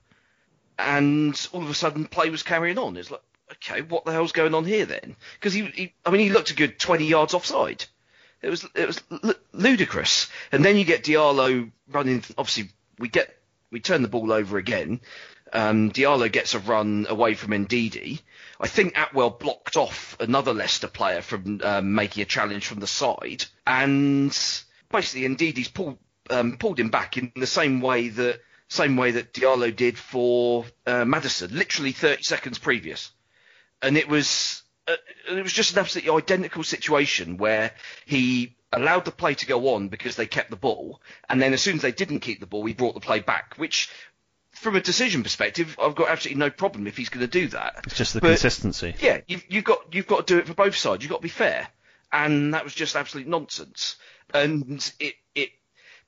and 0.78 1.48
all 1.52 1.62
of 1.62 1.70
a 1.70 1.74
sudden 1.74 2.06
play 2.06 2.30
was 2.30 2.42
carrying 2.42 2.78
on. 2.78 2.96
It's 2.96 3.10
like, 3.10 3.22
okay, 3.52 3.82
what 3.82 4.04
the 4.04 4.12
hell's 4.12 4.32
going 4.32 4.54
on 4.54 4.64
here 4.64 4.84
then? 4.84 5.16
Because 5.34 5.54
he, 5.54 5.64
he, 5.66 5.94
I 6.04 6.10
mean, 6.10 6.20
he 6.20 6.30
looked 6.30 6.50
a 6.50 6.54
good 6.54 6.78
20 6.78 7.06
yards 7.06 7.34
offside. 7.34 7.84
It 8.42 8.50
was 8.50 8.66
it 8.74 8.86
was 8.86 9.02
l- 9.10 9.34
ludicrous. 9.52 10.28
And 10.52 10.64
then 10.64 10.76
you 10.76 10.84
get 10.84 11.04
Diallo 11.04 11.70
running. 11.90 12.22
Obviously, 12.36 12.70
we 12.98 13.08
get 13.08 13.34
we 13.70 13.80
turn 13.80 14.02
the 14.02 14.08
ball 14.08 14.32
over 14.32 14.58
again. 14.58 15.00
Um, 15.52 15.90
Diallo 15.90 16.30
gets 16.30 16.54
a 16.54 16.58
run 16.58 17.06
away 17.08 17.34
from 17.34 17.52
Ndidi. 17.52 18.20
I 18.60 18.66
think 18.66 18.98
Atwell 18.98 19.30
blocked 19.30 19.76
off 19.76 20.16
another 20.20 20.52
Leicester 20.52 20.88
player 20.88 21.22
from 21.22 21.60
um, 21.62 21.94
making 21.94 22.22
a 22.22 22.26
challenge 22.26 22.66
from 22.66 22.80
the 22.80 22.86
side, 22.86 23.44
and 23.66 24.30
basically 24.90 25.28
Ndidi's 25.28 25.68
pulled 25.68 25.98
um, 26.30 26.56
pulled 26.56 26.78
him 26.80 26.88
back 26.90 27.16
in 27.18 27.32
the 27.36 27.46
same 27.46 27.80
way 27.80 28.08
that 28.08 28.40
same 28.68 28.96
way 28.96 29.12
that 29.12 29.32
Diallo 29.34 29.74
did 29.74 29.98
for 29.98 30.64
uh, 30.86 31.04
Maddison, 31.04 31.56
literally 31.56 31.92
30 31.92 32.22
seconds 32.22 32.58
previous, 32.58 33.10
and 33.82 33.96
it 33.96 34.08
was 34.08 34.62
uh, 34.88 34.96
it 35.30 35.42
was 35.42 35.52
just 35.52 35.72
an 35.74 35.78
absolutely 35.80 36.12
identical 36.16 36.62
situation 36.62 37.36
where 37.36 37.72
he 38.06 38.56
allowed 38.72 39.04
the 39.04 39.10
play 39.12 39.34
to 39.34 39.46
go 39.46 39.74
on 39.74 39.88
because 39.88 40.16
they 40.16 40.26
kept 40.26 40.50
the 40.50 40.56
ball, 40.56 41.00
and 41.28 41.40
then 41.40 41.52
as 41.52 41.60
soon 41.62 41.76
as 41.76 41.82
they 41.82 41.92
didn't 41.92 42.20
keep 42.20 42.40
the 42.40 42.46
ball, 42.46 42.64
he 42.64 42.74
brought 42.74 42.94
the 42.94 43.00
play 43.00 43.20
back, 43.20 43.54
which 43.56 43.90
from 44.52 44.76
a 44.76 44.80
decision 44.80 45.22
perspective, 45.22 45.76
I've 45.82 45.94
got 45.96 46.08
absolutely 46.08 46.38
no 46.40 46.48
problem 46.50 46.86
if 46.86 46.96
he's 46.96 47.08
going 47.08 47.26
to 47.26 47.30
do 47.30 47.48
that. 47.48 47.80
It's 47.86 47.96
just 47.96 48.14
the 48.14 48.20
But- 48.20 48.28
consistency. 48.28 48.94
Yeah, 49.00 49.20
you've, 49.26 49.44
you've 49.48 49.64
got 49.64 49.92
you've 49.92 50.06
got 50.06 50.26
to 50.26 50.34
do 50.34 50.38
it 50.38 50.46
for 50.46 50.54
both 50.54 50.76
sides. 50.76 51.02
You've 51.02 51.10
got 51.10 51.18
to 51.18 51.22
be 51.22 51.28
fair, 51.28 51.68
and 52.12 52.54
that 52.54 52.64
was 52.64 52.74
just 52.74 52.96
absolute 52.96 53.26
nonsense. 53.26 53.96
And 54.32 54.92
it 55.00 55.14
it 55.34 55.50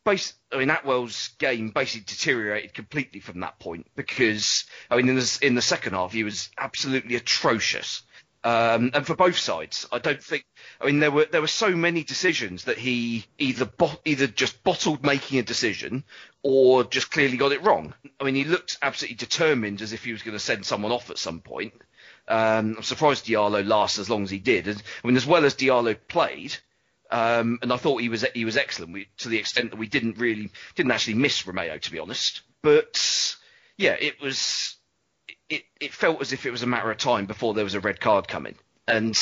base 0.07 0.33
I 0.51 0.57
mean 0.57 0.71
Atwell's 0.71 1.29
game 1.39 1.71
basically 1.71 2.05
deteriorated 2.07 2.73
completely 2.73 3.21
from 3.21 3.41
that 3.41 3.59
point 3.59 3.87
because 3.95 4.65
I 4.91 4.97
mean 4.97 5.09
in 5.11 5.17
the 5.17 5.39
in 5.43 5.55
the 5.55 5.63
second 5.63 5.93
half 5.93 6.13
he 6.13 6.25
was 6.25 6.49
absolutely 6.57 7.17
atrocious. 7.17 8.03
Um, 8.45 8.93
and 8.95 9.05
for 9.05 9.17
both 9.17 9.37
sides, 9.37 9.89
I 9.91 9.99
don't 9.99 10.23
think. 10.23 10.45
I 10.81 10.87
mean, 10.87 11.01
there 11.01 11.11
were 11.11 11.25
there 11.25 11.41
were 11.41 11.49
so 11.49 11.71
many 11.75 12.05
decisions 12.05 12.65
that 12.65 12.79
he 12.79 13.27
either 13.39 13.65
bo- 13.65 14.01
either 14.05 14.29
just 14.29 14.63
bottled 14.63 15.05
making 15.05 15.41
a 15.41 15.43
decision 15.43 16.05
or 16.45 16.85
just 16.85 17.11
clearly 17.11 17.39
got 17.39 17.51
it 17.51 17.65
wrong. 17.65 17.93
I 18.21 18.25
mean, 18.25 18.37
he 18.37 18.45
looked 18.45 18.79
absolutely 18.83 19.17
determined 19.17 19.83
as 19.83 19.93
if 19.93 20.05
he 20.05 20.13
was 20.13 20.23
going 20.23 20.37
to 20.37 20.45
send 20.45 20.65
someone 20.65 20.93
off 20.93 21.11
at 21.11 21.19
some 21.19 21.41
point. 21.41 21.73
Um, 22.29 22.77
I'm 22.77 22.83
surprised 22.85 23.27
Diallo 23.27 23.67
lasted 23.67 24.03
as 24.03 24.11
long 24.11 24.23
as 24.23 24.31
he 24.31 24.39
did. 24.39 24.69
I 24.69 25.07
mean, 25.07 25.17
as 25.17 25.27
well 25.27 25.45
as 25.45 25.57
Diallo 25.57 25.97
played, 26.07 26.57
um, 27.11 27.59
and 27.63 27.73
I 27.73 27.77
thought 27.77 28.01
he 28.01 28.09
was 28.09 28.25
he 28.35 28.45
was 28.45 28.57
excellent 28.57 28.93
we, 28.93 29.09
to 29.19 29.29
the 29.29 29.39
extent 29.39 29.71
that 29.71 29.79
we 29.79 29.87
didn't 29.87 30.19
really 30.19 30.51
didn't 30.75 30.93
actually 30.93 31.15
miss 31.15 31.43
Romeu 31.43 31.81
to 31.81 31.91
be 31.91 31.99
honest. 31.99 32.43
But 32.63 33.37
yeah, 33.77 33.97
it 33.99 34.21
was 34.21 34.77
it, 35.49 35.65
it 35.81 35.93
felt 35.93 36.21
as 36.21 36.33
if 36.33 36.47
it 36.47 36.51
was 36.51 36.63
a 36.63 36.67
matter 36.67 36.91
of 36.91 36.99
time 36.99 37.27
before 37.27 37.55
there 37.55 37.65
was 37.65 37.75
a 37.75 37.81
red 37.81 38.01
card 38.01 38.29
coming. 38.29 38.57
And 38.89 39.17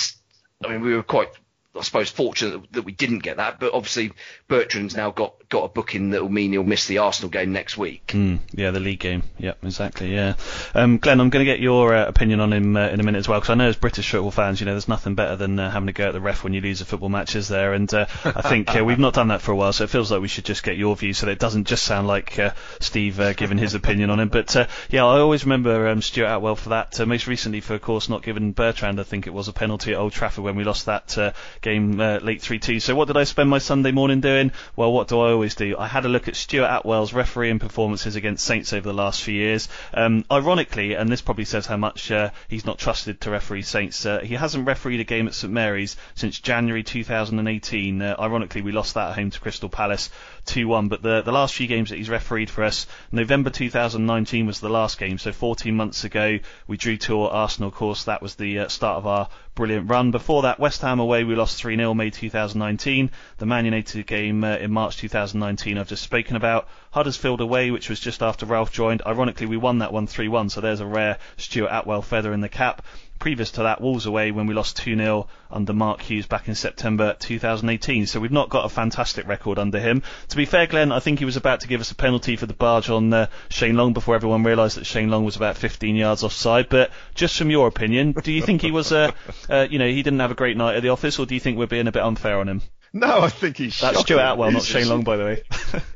I 0.64 0.68
mean, 0.68 0.80
we 0.80 0.94
were 0.94 1.02
quite, 1.02 1.28
I 1.76 1.82
suppose, 1.82 2.10
fortunate 2.10 2.72
that 2.72 2.82
we 2.82 2.92
didn't 2.92 3.20
get 3.20 3.38
that. 3.38 3.58
But 3.58 3.74
obviously, 3.74 4.12
Bertrand's 4.48 4.96
now 4.96 5.10
got, 5.10 5.34
got 5.48 5.64
a 5.64 5.68
booking 5.68 6.10
that 6.10 6.22
will 6.22 6.28
mean 6.28 6.52
he'll 6.52 6.62
miss 6.62 6.86
the 6.86 6.98
Arsenal 6.98 7.30
game 7.30 7.52
next 7.52 7.76
week. 7.76 8.08
Mm, 8.08 8.38
yeah, 8.52 8.70
the 8.70 8.80
league 8.80 9.00
game. 9.00 9.22
Yeah, 9.38 9.54
exactly. 9.62 10.14
Yeah, 10.14 10.34
um, 10.74 10.98
Glenn, 10.98 11.20
I'm 11.20 11.30
going 11.30 11.44
to 11.44 11.50
get 11.50 11.60
your 11.60 11.94
uh, 11.94 12.06
opinion 12.06 12.40
on 12.40 12.52
him 12.52 12.76
uh, 12.76 12.88
in 12.88 13.00
a 13.00 13.02
minute 13.02 13.18
as 13.18 13.28
well, 13.28 13.40
because 13.40 13.50
I 13.50 13.54
know 13.54 13.68
as 13.68 13.76
British 13.76 14.10
football 14.10 14.30
fans, 14.30 14.60
you 14.60 14.66
know, 14.66 14.72
there's 14.72 14.88
nothing 14.88 15.14
better 15.14 15.36
than 15.36 15.58
uh, 15.58 15.70
having 15.70 15.86
to 15.88 15.92
go 15.92 16.08
at 16.08 16.12
the 16.12 16.20
ref 16.20 16.44
when 16.44 16.52
you 16.52 16.60
lose 16.60 16.80
a 16.80 16.84
football 16.84 17.08
match, 17.08 17.34
is 17.34 17.48
there? 17.48 17.72
And 17.74 17.92
uh, 17.92 18.06
I 18.24 18.42
think 18.42 18.76
uh, 18.76 18.84
we've 18.84 18.98
not 18.98 19.14
done 19.14 19.28
that 19.28 19.40
for 19.40 19.52
a 19.52 19.56
while, 19.56 19.72
so 19.72 19.84
it 19.84 19.90
feels 19.90 20.10
like 20.10 20.20
we 20.20 20.28
should 20.28 20.44
just 20.44 20.62
get 20.62 20.76
your 20.76 20.94
view, 20.96 21.12
so 21.12 21.26
that 21.26 21.32
it 21.32 21.38
doesn't 21.38 21.66
just 21.66 21.82
sound 21.82 22.06
like 22.06 22.38
uh, 22.38 22.52
Steve 22.80 23.20
giving 23.36 23.58
his 23.58 23.74
opinion 23.74 24.10
on 24.10 24.20
him. 24.20 24.28
But 24.28 24.54
yeah, 24.90 25.04
I 25.04 25.18
always 25.18 25.44
remember 25.44 25.88
um, 25.88 26.02
Stuart 26.02 26.36
Atwell 26.36 26.56
for 26.56 26.68
that. 26.70 27.04
Most 27.06 27.26
recently, 27.26 27.60
for 27.60 27.74
of 27.74 27.82
course, 27.82 28.08
not 28.08 28.22
giving 28.22 28.52
Bertrand, 28.52 29.00
I 29.00 29.02
think 29.02 29.26
it 29.26 29.34
was 29.34 29.48
a 29.48 29.52
penalty 29.52 29.92
at 29.92 29.98
Old 29.98 30.12
Trafford 30.12 30.44
when 30.44 30.56
we 30.56 30.64
lost 30.64 30.86
that 30.86 31.16
game 31.64 32.00
uh, 32.00 32.18
late 32.18 32.40
3-2. 32.40 32.80
So 32.80 32.94
what 32.94 33.08
did 33.08 33.16
I 33.16 33.24
spend 33.24 33.50
my 33.50 33.58
Sunday 33.58 33.90
morning 33.90 34.20
doing? 34.20 34.52
Well, 34.76 34.92
what 34.92 35.08
do 35.08 35.18
I 35.18 35.32
always 35.32 35.56
do? 35.56 35.76
I 35.76 35.88
had 35.88 36.04
a 36.04 36.08
look 36.08 36.28
at 36.28 36.36
Stuart 36.36 36.68
Atwell's 36.68 37.12
refereeing 37.12 37.58
performances 37.58 38.14
against 38.14 38.44
Saints 38.44 38.72
over 38.72 38.86
the 38.86 38.94
last 38.94 39.22
few 39.22 39.34
years. 39.34 39.68
Um, 39.92 40.24
ironically, 40.30 40.94
and 40.94 41.10
this 41.10 41.22
probably 41.22 41.46
says 41.46 41.66
how 41.66 41.76
much 41.76 42.12
uh, 42.12 42.30
he's 42.48 42.66
not 42.66 42.78
trusted 42.78 43.20
to 43.22 43.30
referee 43.30 43.62
Saints, 43.62 44.06
uh, 44.06 44.20
he 44.20 44.34
hasn't 44.34 44.66
refereed 44.66 45.00
a 45.00 45.04
game 45.04 45.26
at 45.26 45.34
St 45.34 45.52
Mary's 45.52 45.96
since 46.14 46.38
January 46.38 46.82
2018. 46.82 48.02
Uh, 48.02 48.14
ironically, 48.18 48.62
we 48.62 48.70
lost 48.70 48.94
that 48.94 49.10
at 49.10 49.14
home 49.16 49.30
to 49.30 49.40
Crystal 49.40 49.68
Palace 49.68 50.10
2-1. 50.46 50.88
But 50.88 51.02
the 51.02 51.22
the 51.22 51.32
last 51.32 51.54
few 51.54 51.66
games 51.66 51.90
that 51.90 51.96
he's 51.96 52.10
refereed 52.10 52.50
for 52.50 52.64
us, 52.64 52.86
November 53.10 53.50
2019 53.50 54.46
was 54.46 54.60
the 54.60 54.68
last 54.68 54.98
game, 54.98 55.18
so 55.18 55.32
14 55.32 55.74
months 55.74 56.04
ago 56.04 56.38
we 56.66 56.76
drew 56.76 56.96
to 56.98 57.22
Arsenal. 57.22 57.68
Of 57.68 57.74
course, 57.74 58.04
that 58.04 58.22
was 58.22 58.34
the 58.34 58.60
uh, 58.60 58.68
start 58.68 58.98
of 58.98 59.06
our 59.06 59.28
brilliant 59.54 59.88
run. 59.88 60.10
Before 60.10 60.42
that, 60.42 60.58
West 60.58 60.82
Ham 60.82 60.98
away, 60.98 61.24
we 61.24 61.34
lost 61.34 61.62
3-0 61.62 61.94
May 61.94 62.10
2019. 62.10 63.10
The 63.38 63.46
Man 63.46 63.64
United 63.64 64.06
game 64.06 64.42
uh, 64.42 64.56
in 64.56 64.72
March 64.72 64.96
2019 64.96 65.78
I've 65.78 65.88
just 65.88 66.02
spoken 66.02 66.36
about. 66.36 66.68
Huddersfield 66.90 67.40
away, 67.40 67.70
which 67.70 67.88
was 67.88 68.00
just 68.00 68.22
after 68.22 68.46
Ralph 68.46 68.72
joined. 68.72 69.02
Ironically, 69.06 69.46
we 69.46 69.56
won 69.56 69.78
that 69.78 69.92
one 69.92 70.06
3-1, 70.06 70.50
so 70.50 70.60
there's 70.60 70.80
a 70.80 70.86
rare 70.86 71.18
Stuart 71.36 71.70
Atwell 71.70 72.02
feather 72.02 72.32
in 72.32 72.40
the 72.40 72.48
cap. 72.48 72.82
Previous 73.24 73.52
to 73.52 73.62
that, 73.62 73.80
Wolves 73.80 74.04
away 74.04 74.32
when 74.32 74.46
we 74.46 74.52
lost 74.52 74.76
2-0 74.84 75.26
under 75.50 75.72
Mark 75.72 76.02
Hughes 76.02 76.26
back 76.26 76.46
in 76.46 76.54
September 76.54 77.16
2018. 77.18 78.06
So 78.06 78.20
we've 78.20 78.30
not 78.30 78.50
got 78.50 78.66
a 78.66 78.68
fantastic 78.68 79.26
record 79.26 79.58
under 79.58 79.80
him. 79.80 80.02
To 80.28 80.36
be 80.36 80.44
fair, 80.44 80.66
Glenn, 80.66 80.92
I 80.92 81.00
think 81.00 81.20
he 81.20 81.24
was 81.24 81.36
about 81.36 81.60
to 81.60 81.66
give 81.66 81.80
us 81.80 81.90
a 81.90 81.94
penalty 81.94 82.36
for 82.36 82.44
the 82.44 82.52
barge 82.52 82.90
on 82.90 83.10
uh, 83.14 83.28
Shane 83.48 83.78
Long 83.78 83.94
before 83.94 84.14
everyone 84.14 84.44
realised 84.44 84.76
that 84.76 84.84
Shane 84.84 85.08
Long 85.08 85.24
was 85.24 85.36
about 85.36 85.56
15 85.56 85.96
yards 85.96 86.22
offside. 86.22 86.68
But 86.68 86.90
just 87.14 87.38
from 87.38 87.48
your 87.48 87.66
opinion, 87.66 88.12
do 88.12 88.30
you 88.30 88.42
think 88.42 88.60
he 88.60 88.70
was, 88.70 88.92
uh, 88.92 89.12
uh, 89.48 89.68
you 89.70 89.78
know, 89.78 89.88
he 89.88 90.02
didn't 90.02 90.20
have 90.20 90.30
a 90.30 90.34
great 90.34 90.58
night 90.58 90.76
at 90.76 90.82
the 90.82 90.90
office, 90.90 91.18
or 91.18 91.24
do 91.24 91.32
you 91.32 91.40
think 91.40 91.56
we're 91.56 91.66
being 91.66 91.88
a 91.88 91.92
bit 91.92 92.02
unfair 92.02 92.40
on 92.40 92.48
him? 92.50 92.60
No, 92.96 93.22
I 93.22 93.28
think 93.28 93.56
he's 93.56 93.80
That's 93.80 93.96
shocking. 93.96 94.16
Stuart 94.16 94.32
Atwell, 94.32 94.52
not 94.52 94.62
Shane 94.62 94.88
Long, 94.88 95.02
by 95.02 95.16
the 95.16 95.24
way. 95.24 95.42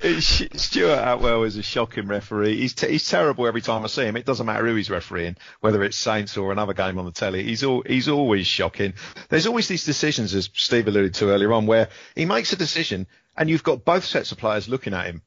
Stuart 0.20 0.98
Atwell 0.98 1.44
is 1.44 1.56
a 1.56 1.62
shocking 1.62 2.08
referee. 2.08 2.56
He's 2.56 2.74
t- 2.74 2.88
he's 2.88 3.08
terrible 3.08 3.46
every 3.46 3.60
time 3.60 3.84
I 3.84 3.86
see 3.86 4.02
him. 4.02 4.16
It 4.16 4.26
doesn't 4.26 4.44
matter 4.44 4.66
who 4.66 4.74
he's 4.74 4.90
refereeing, 4.90 5.36
whether 5.60 5.84
it's 5.84 5.96
Saints 5.96 6.36
or 6.36 6.50
another 6.50 6.74
game 6.74 6.98
on 6.98 7.04
the 7.04 7.12
telly. 7.12 7.44
He's 7.44 7.62
all 7.62 7.84
he's 7.86 8.08
always 8.08 8.48
shocking. 8.48 8.94
There's 9.28 9.46
always 9.46 9.68
these 9.68 9.84
decisions, 9.84 10.34
as 10.34 10.50
Steve 10.52 10.88
alluded 10.88 11.14
to 11.14 11.30
earlier 11.30 11.52
on, 11.52 11.66
where 11.66 11.88
he 12.16 12.24
makes 12.24 12.52
a 12.52 12.56
decision 12.56 13.06
and 13.36 13.48
you've 13.48 13.62
got 13.62 13.84
both 13.84 14.04
sets 14.04 14.32
of 14.32 14.38
players 14.38 14.68
looking 14.68 14.92
at 14.92 15.06
him. 15.06 15.22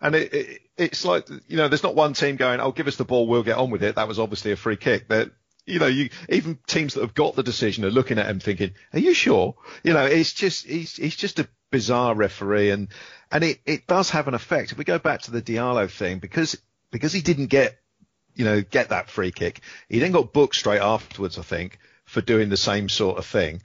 And 0.00 0.14
it, 0.14 0.32
it, 0.32 0.62
it's 0.76 1.04
like, 1.04 1.28
you 1.48 1.56
know, 1.56 1.66
there's 1.66 1.82
not 1.82 1.96
one 1.96 2.12
team 2.12 2.36
going, 2.36 2.60
oh, 2.60 2.70
give 2.70 2.86
us 2.86 2.96
the 2.96 3.04
ball, 3.04 3.26
we'll 3.26 3.42
get 3.42 3.58
on 3.58 3.70
with 3.70 3.82
it. 3.82 3.96
That 3.96 4.08
was 4.08 4.20
obviously 4.20 4.52
a 4.52 4.56
free 4.56 4.76
kick. 4.76 5.08
That, 5.08 5.32
you 5.66 5.78
know, 5.78 5.86
you, 5.86 6.10
even 6.28 6.58
teams 6.66 6.94
that 6.94 7.02
have 7.02 7.14
got 7.14 7.36
the 7.36 7.42
decision 7.42 7.84
are 7.84 7.90
looking 7.90 8.18
at 8.18 8.26
him 8.26 8.40
thinking, 8.40 8.72
are 8.92 8.98
you 8.98 9.14
sure? 9.14 9.54
You 9.84 9.92
know, 9.92 10.04
it's 10.04 10.32
just, 10.32 10.66
he's, 10.66 10.96
he's 10.96 11.16
just 11.16 11.38
a 11.38 11.48
bizarre 11.70 12.14
referee 12.14 12.70
and, 12.70 12.88
and 13.30 13.44
it, 13.44 13.60
it 13.64 13.86
does 13.86 14.10
have 14.10 14.28
an 14.28 14.34
effect. 14.34 14.72
If 14.72 14.78
we 14.78 14.84
go 14.84 14.98
back 14.98 15.22
to 15.22 15.30
the 15.30 15.42
Diallo 15.42 15.90
thing, 15.90 16.18
because, 16.18 16.60
because 16.90 17.12
he 17.12 17.22
didn't 17.22 17.46
get, 17.46 17.78
you 18.34 18.44
know, 18.44 18.60
get 18.60 18.88
that 18.88 19.08
free 19.08 19.30
kick, 19.30 19.60
he 19.88 20.00
then 20.00 20.12
got 20.12 20.32
booked 20.32 20.56
straight 20.56 20.80
afterwards, 20.80 21.38
I 21.38 21.42
think, 21.42 21.78
for 22.04 22.20
doing 22.20 22.48
the 22.48 22.56
same 22.56 22.88
sort 22.88 23.18
of 23.18 23.26
thing. 23.26 23.62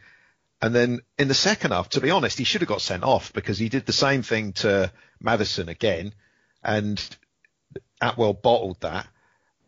And 0.62 0.74
then 0.74 1.02
in 1.18 1.28
the 1.28 1.34
second 1.34 1.72
half, 1.72 1.90
to 1.90 2.02
be 2.02 2.12
honest, 2.12 2.38
he 2.38 2.44
should 2.44 2.62
have 2.62 2.68
got 2.68 2.82
sent 2.82 3.04
off 3.04 3.34
because 3.34 3.58
he 3.58 3.70
did 3.70 3.86
the 3.86 3.94
same 3.94 4.24
thing 4.24 4.54
to 4.54 4.92
Maddison 5.20 5.70
again, 5.70 6.14
and 6.64 7.04
Atwell 8.02 8.34
bottled 8.34 8.82
that. 8.82 9.08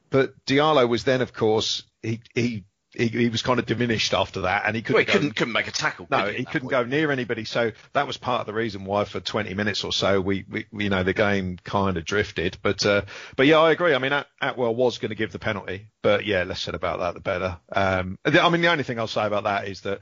But 0.09 0.45
Diallo 0.45 0.89
was 0.89 1.03
then, 1.03 1.21
of 1.21 1.33
course, 1.33 1.83
he 2.03 2.21
he 2.33 2.63
he, 2.95 3.07
he 3.07 3.29
was 3.29 3.43
kind 3.43 3.59
of 3.59 3.67
diminished 3.67 4.15
after 4.15 4.41
that, 4.41 4.63
and 4.65 4.75
he 4.75 4.81
couldn't 4.81 4.95
Well, 4.95 5.01
he 5.01 5.05
go- 5.05 5.13
couldn't 5.13 5.35
couldn't 5.35 5.53
make 5.53 5.67
a 5.67 5.71
tackle. 5.71 6.07
no, 6.09 6.25
he 6.25 6.39
at 6.43 6.51
couldn't 6.51 6.69
point? 6.69 6.71
go 6.71 6.83
near 6.85 7.11
anybody. 7.11 7.45
So 7.45 7.71
that 7.93 8.07
was 8.07 8.17
part 8.17 8.41
of 8.41 8.47
the 8.47 8.53
reason 8.53 8.83
why 8.83 9.03
for 9.05 9.19
20 9.19 9.53
minutes 9.53 9.83
or 9.83 9.91
so 9.91 10.19
we, 10.19 10.43
we 10.49 10.65
you 10.73 10.89
know, 10.89 11.03
the 11.03 11.13
game 11.13 11.57
kind 11.63 11.97
of 11.97 12.05
drifted. 12.05 12.57
But, 12.63 12.83
uh, 12.87 13.03
but 13.37 13.45
yeah, 13.45 13.59
I 13.59 13.71
agree. 13.71 13.93
I 13.93 13.99
mean, 13.99 14.11
At- 14.13 14.25
Atwell 14.41 14.73
was 14.73 14.97
going 14.97 15.09
to 15.09 15.15
give 15.15 15.31
the 15.31 15.37
penalty, 15.37 15.89
but 16.01 16.25
yeah, 16.25 16.43
less 16.45 16.61
said 16.61 16.73
about 16.73 16.97
that, 16.99 17.13
the 17.13 17.19
better. 17.19 17.59
Um, 17.71 18.17
the- 18.23 18.41
I 18.43 18.49
mean, 18.49 18.61
the 18.61 18.71
only 18.71 18.83
thing 18.83 18.97
I'll 18.97 19.05
say 19.07 19.25
about 19.25 19.43
that 19.43 19.67
is 19.67 19.81
that 19.81 19.99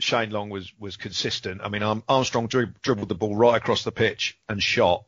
Shane 0.00 0.30
Long 0.30 0.50
was, 0.50 0.72
was 0.76 0.96
consistent. 0.96 1.60
I 1.62 1.68
mean, 1.68 1.82
Armstrong 2.08 2.48
dri- 2.48 2.72
dribbled 2.82 3.08
the 3.10 3.14
ball 3.14 3.36
right 3.36 3.56
across 3.56 3.84
the 3.84 3.92
pitch 3.92 4.36
and 4.48 4.60
shot 4.60 5.04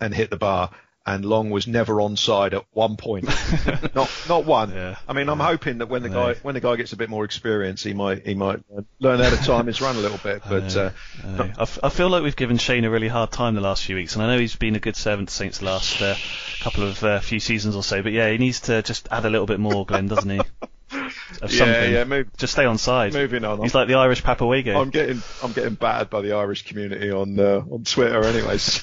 and 0.00 0.12
hit 0.12 0.28
the 0.30 0.36
bar. 0.36 0.70
And 1.08 1.24
Long 1.24 1.48
was 1.48 1.66
never 1.66 1.94
onside 1.94 2.52
at 2.52 2.66
one 2.72 2.96
point. 2.96 3.24
not 3.94 4.10
not 4.28 4.44
one. 4.44 4.70
Yeah. 4.72 4.96
I 5.08 5.14
mean, 5.14 5.30
I'm 5.30 5.40
hoping 5.40 5.78
that 5.78 5.88
when 5.88 6.02
the 6.02 6.10
guy 6.10 6.34
when 6.42 6.54
the 6.54 6.60
guy 6.60 6.76
gets 6.76 6.92
a 6.92 6.96
bit 6.96 7.08
more 7.08 7.24
experience, 7.24 7.82
he 7.82 7.94
might 7.94 8.26
he 8.26 8.34
might 8.34 8.60
uh, 8.76 8.82
learn 9.00 9.18
how 9.18 9.30
to 9.30 9.36
time 9.36 9.66
his 9.66 9.80
run 9.80 9.96
a 9.96 10.00
little 10.00 10.18
bit. 10.18 10.42
But 10.48 10.76
uh, 10.76 10.90
I, 11.22 11.26
know. 11.26 11.52
I, 11.58 11.62
f- 11.62 11.78
I 11.82 11.88
feel 11.88 12.08
like 12.08 12.22
we've 12.22 12.36
given 12.36 12.56
Shane 12.56 12.84
a 12.84 12.90
really 12.90 13.08
hard 13.08 13.30
time 13.30 13.54
the 13.54 13.60
last 13.60 13.84
few 13.84 13.96
weeks, 13.96 14.14
and 14.14 14.22
I 14.22 14.26
know 14.26 14.38
he's 14.38 14.56
been 14.56 14.76
a 14.76 14.80
good 14.80 14.96
servant 14.96 15.28
to 15.28 15.34
Saints 15.34 15.58
the 15.58 15.66
last 15.66 16.00
uh, 16.00 16.14
couple 16.60 16.84
of 16.84 17.02
uh, 17.04 17.20
few 17.20 17.38
seasons 17.38 17.76
or 17.76 17.82
so. 17.82 18.02
But 18.02 18.12
yeah, 18.12 18.30
he 18.30 18.38
needs 18.38 18.60
to 18.60 18.82
just 18.82 19.08
add 19.10 19.24
a 19.24 19.30
little 19.30 19.46
bit 19.46 19.60
more, 19.60 19.84
Glenn, 19.84 20.08
doesn't 20.08 20.30
he? 20.30 20.40
Of 21.42 21.52
Yeah, 21.52 21.58
something. 21.58 21.92
yeah, 21.92 22.04
move- 22.04 22.36
just 22.36 22.54
stay 22.54 22.64
on 22.64 22.78
side. 22.78 23.12
moving 23.12 23.44
on. 23.44 23.60
He's 23.62 23.74
like 23.74 23.88
the 23.88 23.94
Irish 23.94 24.22
Papawego. 24.22 24.80
I'm 24.80 24.90
getting 24.90 25.22
I'm 25.42 25.52
getting 25.52 25.74
battered 25.74 26.10
by 26.10 26.22
the 26.22 26.32
Irish 26.32 26.64
community 26.66 27.10
on 27.10 27.38
uh, 27.38 27.62
on 27.70 27.84
Twitter, 27.84 28.22
anyways. 28.24 28.62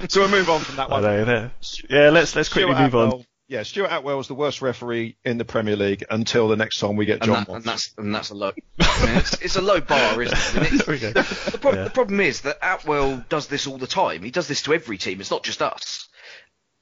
so 0.08 0.20
we'll 0.20 0.28
move 0.28 0.50
on 0.50 0.60
from 0.60 0.76
that 0.76 0.88
I 0.88 0.92
one. 0.92 1.02
know, 1.02 1.24
yeah. 1.24 1.48
Yeah, 1.88 2.10
let's 2.10 2.34
let's 2.36 2.48
quickly 2.48 2.72
Stuart 2.74 2.82
move 2.92 2.94
on. 3.14 3.24
Yeah, 3.48 3.62
Stuart 3.62 3.92
Atwell 3.92 4.16
was 4.16 4.26
the 4.26 4.34
worst 4.34 4.60
referee 4.60 5.16
in 5.24 5.38
the 5.38 5.44
Premier 5.44 5.76
League 5.76 6.04
until 6.10 6.48
the 6.48 6.56
next 6.56 6.80
time 6.80 6.96
we 6.96 7.06
get 7.06 7.18
and, 7.22 7.26
John 7.26 7.44
that, 7.44 7.54
and 7.54 7.64
that's 7.64 7.94
and 7.96 8.12
that's 8.12 8.30
a 8.30 8.34
low. 8.34 8.50
I 8.80 9.06
mean, 9.06 9.16
it's, 9.18 9.40
it's 9.40 9.54
a 9.56 9.62
low 9.62 9.80
bar, 9.80 10.20
isn't 10.20 10.36
it? 10.62 10.72
It's- 10.72 10.84
There 10.84 10.92
we 10.94 10.98
go. 10.98 11.12
the, 11.12 11.50
the, 11.52 11.58
prob- 11.58 11.74
Yeah. 11.76 11.84
the 11.84 11.90
problem 11.90 12.18
is 12.20 12.40
that 12.40 12.58
Atwell 12.60 13.24
does 13.28 13.46
this 13.46 13.68
all 13.68 13.78
the 13.78 13.86
time. 13.86 14.24
He 14.24 14.32
does 14.32 14.48
this 14.48 14.62
to 14.62 14.74
every 14.74 14.98
team. 14.98 15.20
It's 15.20 15.30
not 15.30 15.44
just 15.44 15.62
us, 15.62 16.08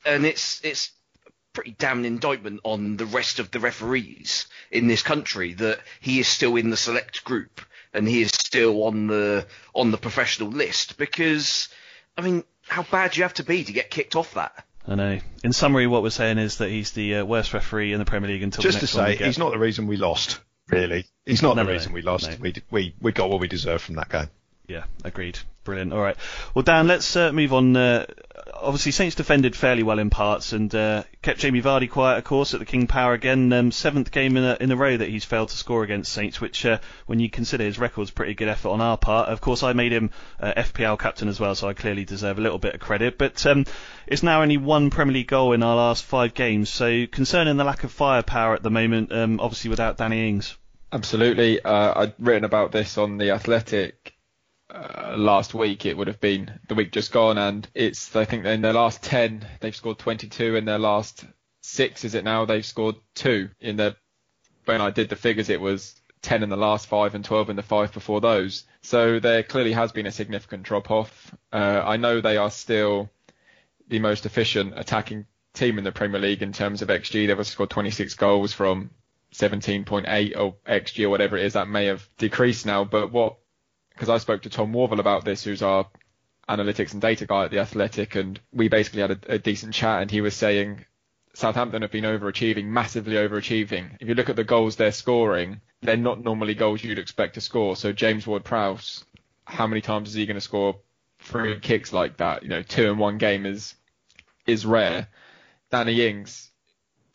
and 0.07 0.25
it's 0.25 0.65
it's 0.65 0.89
a 0.89 0.91
pretty 1.55 1.75
damn 1.79 2.05
indictment 2.05 2.61
on 2.65 2.99
the 2.99 3.07
rest 3.07 3.39
of 3.39 3.51
the 3.51 3.61
referees 3.61 4.47
in 4.71 4.87
this 4.89 5.03
country 5.03 5.55
that 5.55 5.81
he 6.01 6.19
is 6.21 6.29
still 6.29 6.57
in 6.57 6.69
the 6.69 6.77
select 6.77 7.25
group 7.25 7.61
and 7.95 8.07
he 8.07 8.21
is 8.21 8.31
still 8.33 8.85
on 8.85 9.07
the 9.07 9.47
on 9.75 9.91
the 9.91 9.97
professional 9.97 10.51
list 10.51 10.99
because 10.99 11.69
I 12.19 12.21
mean, 12.23 12.45
how 12.69 12.83
bad 12.83 13.13
do 13.13 13.19
you 13.19 13.23
have 13.25 13.35
to 13.35 13.45
be 13.45 13.65
to 13.65 13.73
get 13.73 13.89
kicked 13.91 14.17
off 14.17 14.35
that? 14.35 14.67
I 14.87 14.95
know. 14.97 15.19
In 15.43 15.53
summary, 15.55 15.87
what 15.87 16.03
we're 16.03 16.11
saying 16.11 16.37
is 16.39 16.59
that 16.59 16.69
he's 16.69 16.91
the 16.93 17.17
uh, 17.17 17.25
worst 17.25 17.55
referee 17.55 17.93
in 17.95 17.99
the 17.99 18.05
Premier 18.05 18.29
League 18.31 18.43
until 18.43 18.61
Just 18.63 18.81
the 18.81 18.87
to 18.87 18.93
next 18.93 18.95
one 18.97 19.07
we 19.07 19.13
say, 19.13 19.19
get. 19.19 19.27
he's 19.29 19.39
not 19.39 19.53
the 19.53 19.59
reason 19.59 19.87
we 19.87 19.97
lost. 19.97 20.41
Really, 20.69 21.07
he's 21.25 21.41
not 21.43 21.57
No, 21.57 21.63
the 21.63 21.69
no, 21.69 21.73
reason 21.73 21.93
we 21.93 22.03
lost. 22.03 22.31
no. 22.31 22.37
We 22.41 22.55
we 22.71 22.95
we 23.01 23.13
got 23.13 23.31
what 23.31 23.41
we 23.41 23.49
deserved 23.49 23.83
from 23.85 23.95
that 23.97 24.09
game. 24.11 24.29
Yeah, 24.67 24.85
agreed. 25.05 25.39
Brilliant. 25.65 25.93
All 25.93 26.01
right. 26.01 26.17
Well, 26.55 26.63
Dan, 26.63 26.87
let's 26.87 27.17
uh, 27.17 27.33
move 27.33 27.53
on. 27.53 27.77
Uh, 27.77 28.07
obviously, 28.55 28.93
Saints 28.93 29.15
defended 29.15 29.55
fairly 29.55 29.83
well 29.83 29.99
in 29.99 30.11
parts 30.11 30.53
and 30.53 30.75
uh, 30.75 31.05
kept 31.23 31.41
Jamie 31.41 31.63
Vardy 31.63 31.91
quiet, 31.91 32.19
of 32.19 32.25
course, 32.25 32.55
at 32.55 32.61
the 32.61 32.67
King 32.67 32.87
Power 32.87 33.13
again. 33.13 33.53
Um, 33.53 33.73
seventh 33.73 34.11
game 34.11 34.37
in 34.37 34.45
a, 34.45 34.57
in 34.61 34.71
a 34.71 34.77
row 34.77 34.97
that 34.97 35.09
he's 35.09 35.25
failed 35.25 35.51
to 35.51 35.57
score 35.57 35.83
against 35.83 36.13
Saints, 36.13 36.41
which, 36.41 36.65
uh, 36.65 36.79
when 37.07 37.21
you 37.21 37.29
consider 37.29 37.65
his 37.65 37.79
record, 37.79 38.03
is 38.03 38.11
pretty 38.11 38.35
good 38.35 38.49
effort 38.49 38.71
on 38.71 38.81
our 38.81 38.97
part. 38.97 39.29
Of 39.29 39.41
course, 39.41 39.63
I 39.63 39.75
made 39.75 39.93
him 39.93 40.11
uh, 40.41 40.53
FPL 40.55 40.99
captain 40.99 41.29
as 41.29 41.39
well, 41.41 41.55
so 41.55 41.69
I 41.69 41.75
clearly 41.75 42.05
deserve 42.05 42.39
a 42.39 42.43
little 42.43 42.59
bit 42.59 42.75
of 42.75 42.81
credit. 42.81 43.19
But 43.19 43.45
um, 43.47 43.67
it's 44.07 44.23
now 44.23 44.43
only 44.43 44.57
one 44.57 44.91
Premier 44.91 45.15
League 45.15 45.29
goal 45.29 45.53
in 45.53 45.63
our 45.63 45.77
last 45.77 46.05
five 46.05 46.33
games. 46.33 46.71
So 46.71 47.07
concerning 47.07 47.59
the 47.59 47.65
lack 47.65 47.85
of 47.85 47.93
firepower 47.93 48.55
at 48.55 48.63
the 48.63 48.71
moment, 48.71 49.13
um, 49.13 49.41
obviously 49.41 49.71
without 49.71 49.99
Danny 49.99 50.29
Ings. 50.29 50.57
Absolutely. 50.93 51.61
Uh, 51.61 52.03
I'd 52.03 52.15
written 52.19 52.45
about 52.45 52.71
this 52.71 52.99
on 52.99 53.19
the 53.19 53.33
Athletic 53.33 54.14
uh, 54.75 55.15
last 55.17 55.55
week. 55.55 55.87
It 55.87 55.97
would 55.97 56.09
have 56.09 56.21
been 56.21 56.59
the 56.69 56.75
week 56.75 56.93
just 56.93 57.13
gone, 57.13 57.39
and 57.39 57.69
it's 57.75 58.15
I 58.17 58.25
think 58.25 58.45
in 58.45 58.61
their 58.61 58.73
last 58.73 59.03
ten 59.03 59.47
they've 59.61 59.75
scored 59.75 59.99
22. 59.99 60.57
In 60.57 60.65
their 60.65 60.79
last 60.79 61.25
six, 61.63 62.05
is 62.05 62.15
it 62.15 62.25
now? 62.25 62.45
They've 62.45 62.65
scored 62.65 62.97
two. 63.15 63.51
In 63.61 63.77
the 63.77 63.97
when 64.65 64.81
I 64.81 64.91
did 64.91 65.09
the 65.09 65.17
figures, 65.17 65.51
it 65.51 65.61
was 65.61 66.01
10 66.23 66.43
in 66.43 66.49
the 66.49 66.57
last 66.57 66.87
five 66.87 67.15
and 67.15 67.25
12 67.25 67.51
in 67.51 67.57
the 67.57 67.63
five 67.63 67.93
before 67.93 68.21
those. 68.21 68.65
So 68.83 69.21
there 69.21 69.43
clearly 69.43 69.73
has 69.73 69.93
been 69.93 70.07
a 70.07 70.13
significant 70.13 70.63
drop 70.63 70.91
off. 70.91 71.35
Uh, 71.53 71.83
I 71.85 71.99
know 71.99 72.21
they 72.21 72.39
are 72.39 72.51
still 72.51 73.11
the 73.89 73.99
most 73.99 74.25
efficient 74.25 74.73
attacking 74.77 75.27
team 75.53 75.79
in 75.79 75.85
the 75.85 75.93
Premier 75.93 76.21
League 76.21 76.43
in 76.43 76.53
terms 76.53 76.83
of 76.83 76.89
XG. 76.89 77.27
They've 77.27 77.47
scored 77.47 77.71
26 77.71 78.15
goals 78.15 78.53
from 78.53 78.91
17.8 79.35 80.37
or 80.37 80.57
XG 80.67 81.05
or 81.05 81.11
whatever 81.11 81.37
it 81.37 81.45
is. 81.45 81.53
That 81.53 81.69
may 81.69 81.87
have 81.87 82.09
decreased 82.19 82.67
now, 82.67 82.85
but 82.85 83.13
what? 83.13 83.37
Because 83.95 84.09
I 84.09 84.19
spoke 84.19 84.43
to 84.43 84.51
Tom 84.51 84.73
Worville 84.73 84.99
about 84.99 85.25
this, 85.25 85.45
who's 85.45 85.63
our 85.63 85.87
analytics 86.49 86.93
and 86.93 87.01
data 87.01 87.27
guy 87.27 87.45
at 87.45 87.51
the 87.51 87.61
Athletic, 87.61 88.17
and 88.17 88.39
we 88.53 88.69
basically 88.69 89.01
had 89.01 89.13
a, 89.13 89.19
a 89.35 89.39
decent 89.39 89.73
chat, 89.73 90.03
and 90.03 90.11
he 90.11 90.21
was 90.21 90.35
saying 90.35 90.85
Southampton 91.35 91.83
have 91.83 91.91
been 91.91 92.05
overachieving, 92.05 92.67
massively 92.67 93.15
overachieving. 93.15 93.97
If 94.01 94.09
you 94.09 94.15
look 94.15 94.29
at 94.29 94.37
the 94.37 94.45
goals 94.45 94.77
they're 94.77 94.93
scoring, 94.93 95.61
they're 95.83 95.97
not 95.97 96.23
normally 96.23 96.55
goals 96.55 96.83
you'd 96.83 96.99
expect 96.99 97.35
to 97.35 97.41
score. 97.41 97.77
So 97.77 97.93
James 97.93 98.27
Ward-Prowse, 98.27 99.05
how 99.45 99.67
many 99.67 99.81
times 99.81 100.09
is 100.09 100.15
he 100.15 100.27
going 100.27 100.37
to 100.37 100.41
score 100.41 100.77
free 101.19 101.59
kicks 101.61 101.93
like 101.93 102.19
that? 102.19 102.43
You 102.43 102.49
know, 102.49 102.63
two 102.63 102.91
in 102.91 102.99
one 102.99 103.19
game 103.19 103.47
is 103.47 103.75
is 104.47 104.67
rare. 104.67 105.09
Danny 105.71 106.07
Ings, 106.07 106.51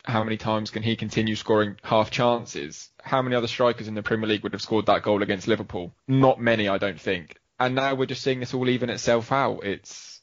how 0.04 0.24
many 0.24 0.36
times 0.36 0.70
can 0.70 0.82
he 0.82 0.96
continue 0.96 1.36
scoring 1.36 1.76
half 1.82 2.10
chances? 2.10 2.90
How 3.02 3.22
many 3.22 3.36
other 3.36 3.46
strikers 3.46 3.88
in 3.88 3.94
the 3.94 4.02
Premier 4.02 4.28
League 4.28 4.42
would 4.42 4.52
have 4.52 4.62
scored 4.62 4.86
that 4.86 5.02
goal 5.02 5.22
against 5.22 5.48
Liverpool? 5.48 5.94
Not 6.08 6.40
many, 6.40 6.68
I 6.68 6.78
don't 6.78 7.00
think. 7.00 7.36
And 7.58 7.74
now 7.74 7.94
we're 7.94 8.06
just 8.06 8.22
seeing 8.22 8.40
this 8.40 8.54
all 8.54 8.68
even 8.68 8.90
itself 8.90 9.32
out. 9.32 9.64
It's 9.64 10.20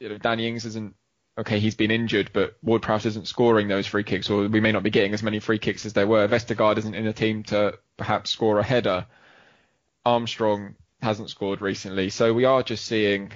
you 0.00 0.08
know, 0.08 0.18
Danny 0.18 0.48
Ings 0.48 0.64
isn't 0.64 0.94
okay, 1.38 1.58
he's 1.58 1.74
been 1.74 1.90
injured, 1.90 2.30
but 2.32 2.56
Ward 2.62 2.82
Prowse 2.82 3.06
isn't 3.06 3.28
scoring 3.28 3.68
those 3.68 3.86
free 3.86 4.04
kicks, 4.04 4.28
or 4.28 4.48
we 4.48 4.60
may 4.60 4.72
not 4.72 4.82
be 4.82 4.90
getting 4.90 5.14
as 5.14 5.22
many 5.22 5.38
free 5.38 5.58
kicks 5.58 5.86
as 5.86 5.92
there 5.92 6.06
were. 6.06 6.28
Vestergaard 6.28 6.76
isn't 6.78 6.94
in 6.94 7.06
the 7.06 7.12
team 7.12 7.44
to 7.44 7.78
perhaps 7.96 8.30
score 8.30 8.58
a 8.58 8.62
header. 8.62 9.06
Armstrong 10.04 10.74
hasn't 11.00 11.30
scored 11.30 11.62
recently, 11.62 12.10
so 12.10 12.34
we 12.34 12.44
are 12.44 12.62
just 12.62 12.84
seeing 12.84 13.32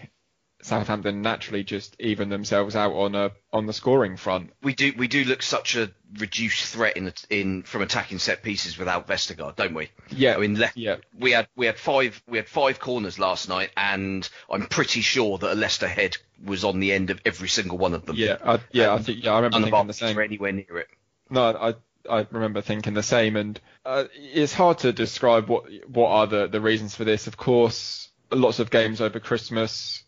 Southampton 0.64 1.20
naturally 1.20 1.62
just 1.62 1.94
even 2.00 2.30
themselves 2.30 2.74
out 2.74 2.94
on 2.94 3.14
a 3.14 3.32
on 3.52 3.66
the 3.66 3.74
scoring 3.74 4.16
front. 4.16 4.50
We 4.62 4.74
do 4.74 4.94
we 4.96 5.08
do 5.08 5.24
look 5.24 5.42
such 5.42 5.76
a 5.76 5.92
reduced 6.18 6.72
threat 6.72 6.96
in 6.96 7.12
in 7.28 7.64
from 7.64 7.82
attacking 7.82 8.18
set 8.18 8.42
pieces 8.42 8.78
without 8.78 9.06
Vestergaard, 9.06 9.56
don't 9.56 9.74
we? 9.74 9.90
Yeah, 10.08 10.36
I 10.36 10.38
mean, 10.38 10.54
left, 10.54 10.78
yeah. 10.78 10.96
we 11.18 11.32
had 11.32 11.48
we 11.54 11.66
had 11.66 11.78
five 11.78 12.22
we 12.26 12.38
had 12.38 12.48
five 12.48 12.80
corners 12.80 13.18
last 13.18 13.46
night, 13.46 13.72
and 13.76 14.26
I'm 14.48 14.64
pretty 14.64 15.02
sure 15.02 15.36
that 15.36 15.52
a 15.52 15.54
Leicester 15.54 15.86
head 15.86 16.16
was 16.42 16.64
on 16.64 16.80
the 16.80 16.92
end 16.92 17.10
of 17.10 17.20
every 17.26 17.48
single 17.48 17.76
one 17.76 17.92
of 17.92 18.06
them. 18.06 18.16
Yeah, 18.16 18.38
I, 18.42 18.60
yeah, 18.72 18.94
I 18.94 19.02
think 19.02 19.22
yeah, 19.22 19.34
I 19.34 19.40
remember 19.40 19.68
thinking 19.68 19.86
the 19.86 19.92
same. 19.92 20.18
anywhere 20.18 20.52
near 20.52 20.78
it. 20.78 20.88
No, 21.28 21.44
I 21.44 21.74
I 22.10 22.26
remember 22.30 22.62
thinking 22.62 22.94
the 22.94 23.02
same, 23.02 23.36
and 23.36 23.60
uh, 23.84 24.04
it's 24.14 24.54
hard 24.54 24.78
to 24.78 24.94
describe 24.94 25.50
what 25.50 25.64
what 25.86 26.08
are 26.08 26.26
the 26.26 26.46
the 26.46 26.62
reasons 26.62 26.94
for 26.94 27.04
this. 27.04 27.26
Of 27.26 27.36
course, 27.36 28.08
lots 28.30 28.60
of 28.60 28.70
games 28.70 29.02
over 29.02 29.20
Christmas. 29.20 30.03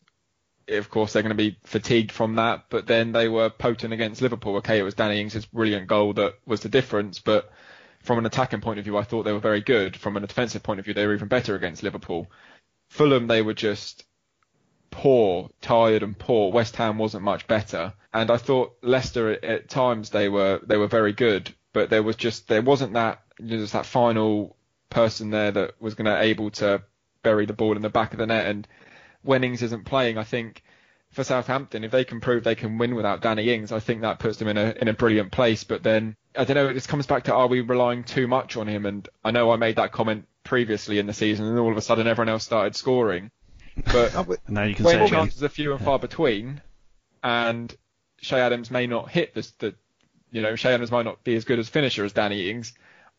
Of 0.68 0.90
course, 0.90 1.12
they're 1.12 1.22
going 1.22 1.37
to 1.37 1.37
be 1.37 1.59
fatigued 1.64 2.11
from 2.11 2.37
that, 2.37 2.64
but 2.70 2.87
then 2.87 3.12
they 3.12 3.29
were 3.29 3.50
potent 3.50 3.92
against 3.92 4.20
Liverpool. 4.20 4.57
Okay, 4.57 4.79
it 4.79 4.83
was 4.83 4.94
Danny 4.94 5.20
Ings' 5.20 5.46
brilliant 5.46 5.87
goal 5.87 6.12
that 6.14 6.35
was 6.44 6.61
the 6.61 6.68
difference, 6.68 7.20
but 7.20 7.52
from 8.02 8.18
an 8.18 8.26
attacking 8.26 8.61
point 8.61 8.79
of 8.79 8.85
view, 8.85 8.96
I 8.96 9.05
thought 9.05 9.24
they 9.24 9.33
were 9.33 9.38
very 9.38 9.61
good. 9.61 9.96
From 9.96 10.16
a 10.16 10.20
defensive 10.20 10.62
point 10.62 10.81
of 10.81 10.85
view, 10.85 10.94
they 10.94 11.07
were 11.07 11.14
even 11.14 11.29
better 11.29 11.55
against 11.55 11.83
Liverpool. 11.83 12.31
Fulham, 12.88 13.26
they 13.26 13.42
were 13.42 13.55
just 13.55 14.05
poor, 14.90 15.50
tired 15.61 16.02
and 16.02 16.18
poor. 16.18 16.52
West 16.52 16.76
Ham 16.76 16.98
wasn't 16.98 17.24
much 17.24 17.46
better, 17.46 17.92
and 18.12 18.31
I 18.31 18.37
thought 18.37 18.76
Leicester 18.83 19.33
at, 19.33 19.44
at 19.44 19.68
times 19.68 20.11
they 20.11 20.29
were 20.29 20.61
they 20.66 20.76
were 20.76 20.87
very 20.87 21.12
good, 21.12 21.55
but 21.72 21.90
there 21.90 22.02
was 22.02 22.16
just 22.16 22.48
there 22.48 22.62
wasn't 22.62 22.94
that 22.94 23.22
just 23.44 23.72
that 23.72 23.87
final 23.87 24.57
person 24.90 25.31
there 25.31 25.50
that 25.50 25.81
was 25.81 25.94
going 25.94 26.07
to 26.07 26.22
able 26.22 26.50
to 26.50 26.83
bury 27.22 27.44
the 27.46 27.52
ball 27.52 27.76
in 27.76 27.83
the 27.83 27.90
back 27.90 28.12
of 28.12 28.18
the 28.18 28.26
net. 28.26 28.46
And 28.46 28.68
when 29.27 29.45
Ings 29.45 29.62
isn't 29.62 29.85
playing, 29.85 30.19
I 30.19 30.25
think 30.25 30.62
for 31.11 31.25
Southampton, 31.25 31.85
if 31.85 31.91
they 31.91 32.05
can 32.05 32.21
prove 32.21 32.45
they 32.45 32.55
can 32.55 32.79
win 32.79 32.95
without 32.95 33.23
Danny 33.23 33.53
Ings, 33.53 33.73
I 33.73 33.81
think 33.81 34.03
that 34.03 34.19
puts 34.19 34.39
them 34.39 34.49
in 34.49 34.57
a 34.57 34.75
in 34.81 34.89
a 34.89 34.93
brilliant 34.93 35.33
place. 35.33 35.65
But 35.65 35.83
then 35.83 36.17
I 36.37 36.45
don't 36.45 36.55
know, 36.57 36.69
it 36.69 36.75
just 36.75 36.89
comes 36.89 37.07
back 37.07 37.25
to 37.25 37.35
are 37.35 37.47
we 37.47 37.61
relying 37.61 38.05
too 38.05 38.27
much 38.27 38.57
on 38.57 38.67
him? 38.67 38.87
And 38.87 39.09
I 39.25 39.31
know 39.31 39.51
I 39.51 39.57
made 39.57 39.77
that 39.77 39.93
comment 39.93 40.27
previously 40.45 40.99
in 40.99 41.07
the 41.07 41.12
season, 41.12 41.47
and 41.47 41.59
all 41.59 41.71
of 41.71 41.77
a 41.77 41.83
sudden 41.83 42.07
everyone 42.07 42.29
else 42.29 42.45
started 42.45 42.77
scoring. 42.77 43.31
But 43.93 44.15
now 44.49 44.62
you 44.62 44.75
can 44.75 44.85
say 44.85 44.97
when 44.97 45.07
again. 45.07 45.09
chances 45.09 45.43
are 45.43 45.49
few 45.49 45.73
and 45.73 45.85
far 45.85 45.99
between, 45.99 46.61
and 47.23 47.75
Che 48.21 48.37
Adams 48.37 48.71
may 48.71 48.87
not 48.87 49.11
hit 49.11 49.35
the, 49.35 49.51
the, 49.59 49.75
you 50.31 50.43
know, 50.43 50.57
Che 50.57 50.73
Adams 50.73 50.91
might 50.91 51.05
not 51.05 51.25
be 51.25 51.35
as 51.35 51.45
good 51.45 51.59
as 51.59 51.69
finisher 51.69 52.05
as 52.05 52.12
Danny 52.12 52.51
Ings. 52.51 52.73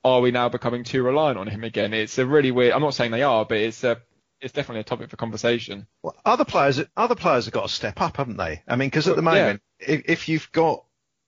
Are 0.03 0.21
we 0.21 0.31
now 0.31 0.49
becoming 0.49 0.83
too 0.83 1.03
reliant 1.03 1.37
on 1.37 1.47
him 1.47 1.63
again? 1.63 1.93
It's 1.93 2.17
a 2.17 2.25
really 2.25 2.51
weird. 2.51 2.73
I'm 2.73 2.81
not 2.81 2.93
saying 2.93 3.11
they 3.11 3.23
are, 3.23 3.45
but 3.45 3.57
it's 3.57 3.83
a, 3.83 3.99
it's 4.41 4.53
definitely 4.53 4.81
a 4.81 4.83
topic 4.85 5.09
for 5.09 5.17
conversation. 5.17 5.87
Well, 6.03 6.15
other 6.25 6.45
players, 6.45 6.81
other 6.95 7.15
players 7.15 7.45
have 7.45 7.53
got 7.53 7.67
to 7.67 7.73
step 7.73 7.99
up, 8.01 8.17
haven't 8.17 8.37
they? 8.37 8.61
I 8.67 8.75
mean, 8.75 8.87
because 8.89 9.07
at 9.07 9.15
the 9.15 9.21
Well, 9.21 9.35
yeah. 9.35 9.41
moment, 9.43 9.61
if, 9.79 10.01
if 10.05 10.29
you've 10.29 10.51
got, 10.51 10.83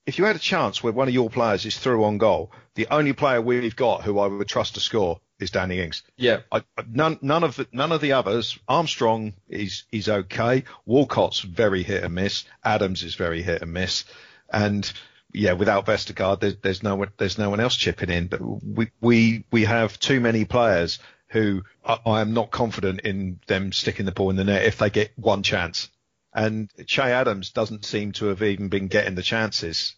if 0.06 0.18
you 0.18 0.24
had 0.24 0.36
a 0.36 0.40
chance 0.40 0.82
where 0.82 0.92
one 0.92 1.08
of 1.08 1.14
your 1.14 1.30
players 1.30 1.64
is 1.66 1.78
through 1.78 2.04
on 2.04 2.18
goal, 2.18 2.52
the 2.74 2.86
only 2.90 3.12
player 3.12 3.40
we've 3.40 3.76
got 3.76 4.02
who 4.02 4.18
I 4.18 4.26
would 4.26 4.48
trust 4.48 4.74
to 4.74 4.80
score 4.80 5.20
is 5.38 5.50
Danny 5.50 5.80
Ings. 5.80 6.02
Yeah, 6.16 6.40
I, 6.52 6.58
I- 6.76 6.84
none, 6.90 7.18
none 7.22 7.44
of 7.44 7.56
the, 7.56 7.66
none 7.72 7.92
of 7.92 8.00
the 8.00 8.12
others. 8.12 8.58
Armstrong 8.68 9.34
is 9.48 9.84
is 9.92 10.08
okay. 10.08 10.64
Walcott's 10.86 11.40
very 11.40 11.82
hit 11.82 12.04
and 12.04 12.14
miss. 12.14 12.44
Adams 12.64 13.02
is 13.02 13.14
very 13.14 13.42
hit 13.42 13.62
and 13.62 13.72
miss. 13.72 14.04
And 14.52 14.90
yeah, 15.32 15.52
without 15.52 15.86
Vestergaard, 15.86 16.40
there's, 16.40 16.56
there's 16.56 16.82
no 16.82 16.96
one, 16.96 17.10
there's 17.16 17.38
no 17.38 17.50
one 17.50 17.60
else 17.60 17.76
chipping 17.76 18.10
in. 18.10 18.26
But 18.26 18.40
we 18.42 18.90
we 19.00 19.44
we 19.52 19.64
have 19.64 19.98
too 19.98 20.20
many 20.20 20.44
players 20.44 20.98
who 21.30 21.62
I, 21.84 21.98
I 22.04 22.20
am 22.20 22.34
not 22.34 22.50
confident 22.50 23.00
in 23.00 23.40
them 23.46 23.72
sticking 23.72 24.06
the 24.06 24.12
ball 24.12 24.30
in 24.30 24.36
the 24.36 24.44
net 24.44 24.64
if 24.64 24.78
they 24.78 24.90
get 24.90 25.12
one 25.16 25.42
chance. 25.42 25.88
And 26.32 26.70
Che 26.86 27.02
Adams 27.02 27.50
doesn't 27.50 27.84
seem 27.84 28.12
to 28.12 28.26
have 28.26 28.42
even 28.42 28.68
been 28.68 28.88
getting 28.88 29.14
the 29.14 29.22
chances. 29.22 29.96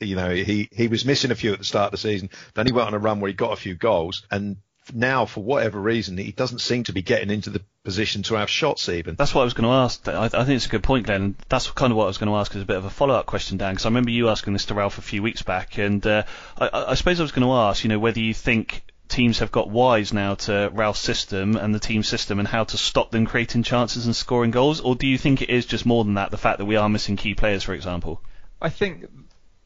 You 0.00 0.16
know, 0.16 0.30
he, 0.30 0.68
he 0.72 0.88
was 0.88 1.04
missing 1.04 1.30
a 1.30 1.34
few 1.34 1.52
at 1.52 1.58
the 1.58 1.64
start 1.64 1.86
of 1.86 1.92
the 1.92 2.08
season. 2.08 2.28
Then 2.54 2.66
he 2.66 2.72
went 2.72 2.88
on 2.88 2.94
a 2.94 2.98
run 2.98 3.20
where 3.20 3.28
he 3.28 3.34
got 3.34 3.52
a 3.52 3.56
few 3.56 3.74
goals. 3.74 4.26
And 4.30 4.56
now, 4.92 5.24
for 5.24 5.42
whatever 5.42 5.80
reason, 5.80 6.18
he 6.18 6.32
doesn't 6.32 6.58
seem 6.58 6.84
to 6.84 6.92
be 6.92 7.00
getting 7.00 7.30
into 7.30 7.48
the 7.48 7.62
position 7.84 8.22
to 8.24 8.34
have 8.34 8.50
shots 8.50 8.88
even. 8.90 9.14
That's 9.14 9.34
what 9.34 9.42
I 9.42 9.44
was 9.44 9.54
going 9.54 9.68
to 9.68 9.74
ask. 9.74 10.06
I, 10.08 10.24
I 10.24 10.28
think 10.28 10.56
it's 10.56 10.66
a 10.66 10.70
good 10.70 10.82
point, 10.82 11.06
Glenn. 11.06 11.36
That's 11.48 11.70
kind 11.70 11.90
of 11.90 11.96
what 11.96 12.04
I 12.04 12.08
was 12.08 12.18
going 12.18 12.30
to 12.30 12.36
ask 12.36 12.54
as 12.54 12.60
a 12.60 12.66
bit 12.66 12.76
of 12.76 12.84
a 12.84 12.90
follow-up 12.90 13.24
question, 13.24 13.56
Dan, 13.56 13.72
because 13.72 13.86
I 13.86 13.88
remember 13.88 14.10
you 14.10 14.28
asking 14.28 14.52
this 14.52 14.66
to 14.66 14.74
Ralph 14.74 14.98
a 14.98 15.02
few 15.02 15.22
weeks 15.22 15.42
back, 15.42 15.78
and 15.78 16.06
uh, 16.06 16.24
I, 16.58 16.84
I 16.88 16.94
suppose 16.94 17.18
I 17.20 17.22
was 17.22 17.32
going 17.32 17.46
to 17.46 17.52
ask, 17.54 17.84
you 17.84 17.88
know, 17.88 17.98
whether 17.98 18.20
you 18.20 18.34
think 18.34 18.82
teams 19.14 19.38
have 19.38 19.52
got 19.52 19.70
wise 19.70 20.12
now 20.12 20.34
to 20.34 20.70
Ralph's 20.72 21.00
system 21.00 21.56
and 21.56 21.74
the 21.74 21.78
team 21.78 22.02
system 22.02 22.38
and 22.40 22.48
how 22.48 22.64
to 22.64 22.76
stop 22.76 23.10
them 23.12 23.26
creating 23.26 23.62
chances 23.62 24.06
and 24.06 24.14
scoring 24.14 24.50
goals, 24.50 24.80
or 24.80 24.96
do 24.96 25.06
you 25.06 25.16
think 25.16 25.40
it 25.40 25.50
is 25.50 25.66
just 25.66 25.86
more 25.86 26.04
than 26.04 26.14
that, 26.14 26.30
the 26.30 26.36
fact 26.36 26.58
that 26.58 26.64
we 26.64 26.76
are 26.76 26.88
missing 26.88 27.16
key 27.16 27.34
players, 27.34 27.62
for 27.62 27.74
example? 27.74 28.20
I 28.60 28.70
think 28.70 29.06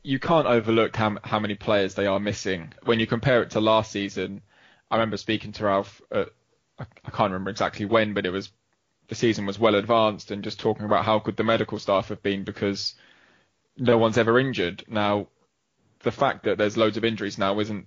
you 0.02 0.18
can't 0.18 0.46
overlook 0.46 0.94
how, 0.96 1.16
how 1.24 1.38
many 1.38 1.54
players 1.54 1.94
they 1.94 2.06
are 2.06 2.20
missing. 2.20 2.72
When 2.84 3.00
you 3.00 3.06
compare 3.06 3.42
it 3.42 3.50
to 3.50 3.60
last 3.60 3.90
season, 3.90 4.42
I 4.90 4.96
remember 4.96 5.16
speaking 5.16 5.52
to 5.52 5.64
Ralph. 5.64 6.02
At, 6.10 6.28
I, 6.78 6.84
can't 7.10 7.32
remember 7.32 7.50
exactly 7.50 7.86
when, 7.86 8.14
but 8.14 8.26
it 8.26 8.30
was 8.30 8.52
the 9.08 9.14
season 9.14 9.46
was 9.46 9.58
well 9.58 9.74
advanced, 9.74 10.30
and 10.30 10.44
just 10.44 10.60
talking 10.60 10.84
about 10.84 11.04
how 11.04 11.18
good 11.18 11.36
the 11.36 11.44
medical 11.44 11.78
staff 11.78 12.08
have 12.08 12.22
been 12.22 12.44
because 12.44 12.94
no 13.76 13.96
one's 13.98 14.18
ever 14.18 14.38
injured. 14.38 14.84
Now, 14.88 15.28
the 16.00 16.12
fact 16.12 16.44
that 16.44 16.58
there's 16.58 16.76
loads 16.76 16.96
of 16.96 17.04
injuries 17.04 17.38
now 17.38 17.58
isn't. 17.58 17.86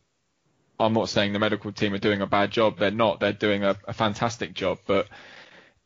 I'm 0.82 0.94
not 0.94 1.10
saying 1.10 1.34
the 1.34 1.40
medical 1.40 1.72
team 1.72 1.94
are 1.94 2.00
doing 2.00 2.22
a 2.22 2.28
bad 2.28 2.52
job. 2.52 2.78
They're 2.78 2.92
not. 2.92 3.20
They're 3.20 3.34
doing 3.34 3.64
a, 3.64 3.78
a 3.88 3.94
fantastic 3.94 4.54
job, 4.54 4.80
but 4.86 5.08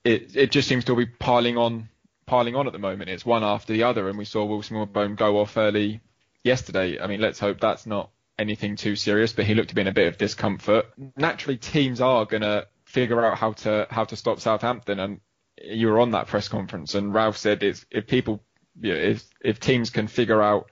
it 0.03 0.35
it 0.35 0.51
just 0.51 0.67
seems 0.67 0.85
to 0.85 0.95
be 0.95 1.05
piling 1.05 1.57
on 1.57 1.89
piling 2.25 2.55
on 2.55 2.67
at 2.67 2.73
the 2.73 2.79
moment. 2.79 3.09
It's 3.09 3.25
one 3.25 3.43
after 3.43 3.73
the 3.73 3.83
other, 3.83 4.09
and 4.09 4.17
we 4.17 4.25
saw 4.25 4.45
Will 4.45 4.61
Smallbone 4.61 5.15
go 5.15 5.39
off 5.39 5.57
early 5.57 6.01
yesterday. 6.43 6.99
I 6.99 7.07
mean, 7.07 7.21
let's 7.21 7.39
hope 7.39 7.59
that's 7.59 7.85
not 7.85 8.09
anything 8.37 8.75
too 8.75 8.95
serious, 8.95 9.33
but 9.33 9.45
he 9.45 9.53
looked 9.53 9.69
to 9.69 9.75
be 9.75 9.81
in 9.81 9.87
a 9.87 9.93
bit 9.93 10.07
of 10.07 10.17
discomfort. 10.17 10.85
Naturally, 11.15 11.57
teams 11.57 12.01
are 12.01 12.25
going 12.25 12.41
to 12.41 12.67
figure 12.85 13.23
out 13.25 13.37
how 13.37 13.53
to 13.53 13.87
how 13.89 14.05
to 14.05 14.15
stop 14.15 14.39
Southampton, 14.39 14.99
and 14.99 15.21
you 15.61 15.87
were 15.87 15.99
on 15.99 16.11
that 16.11 16.27
press 16.27 16.47
conference, 16.47 16.95
and 16.95 17.13
Ralph 17.13 17.37
said 17.37 17.63
it's, 17.63 17.85
if 17.91 18.07
people, 18.07 18.41
you 18.79 18.93
know, 18.93 18.99
if 18.99 19.25
if 19.41 19.59
teams 19.59 19.89
can 19.89 20.07
figure 20.07 20.41
out 20.41 20.69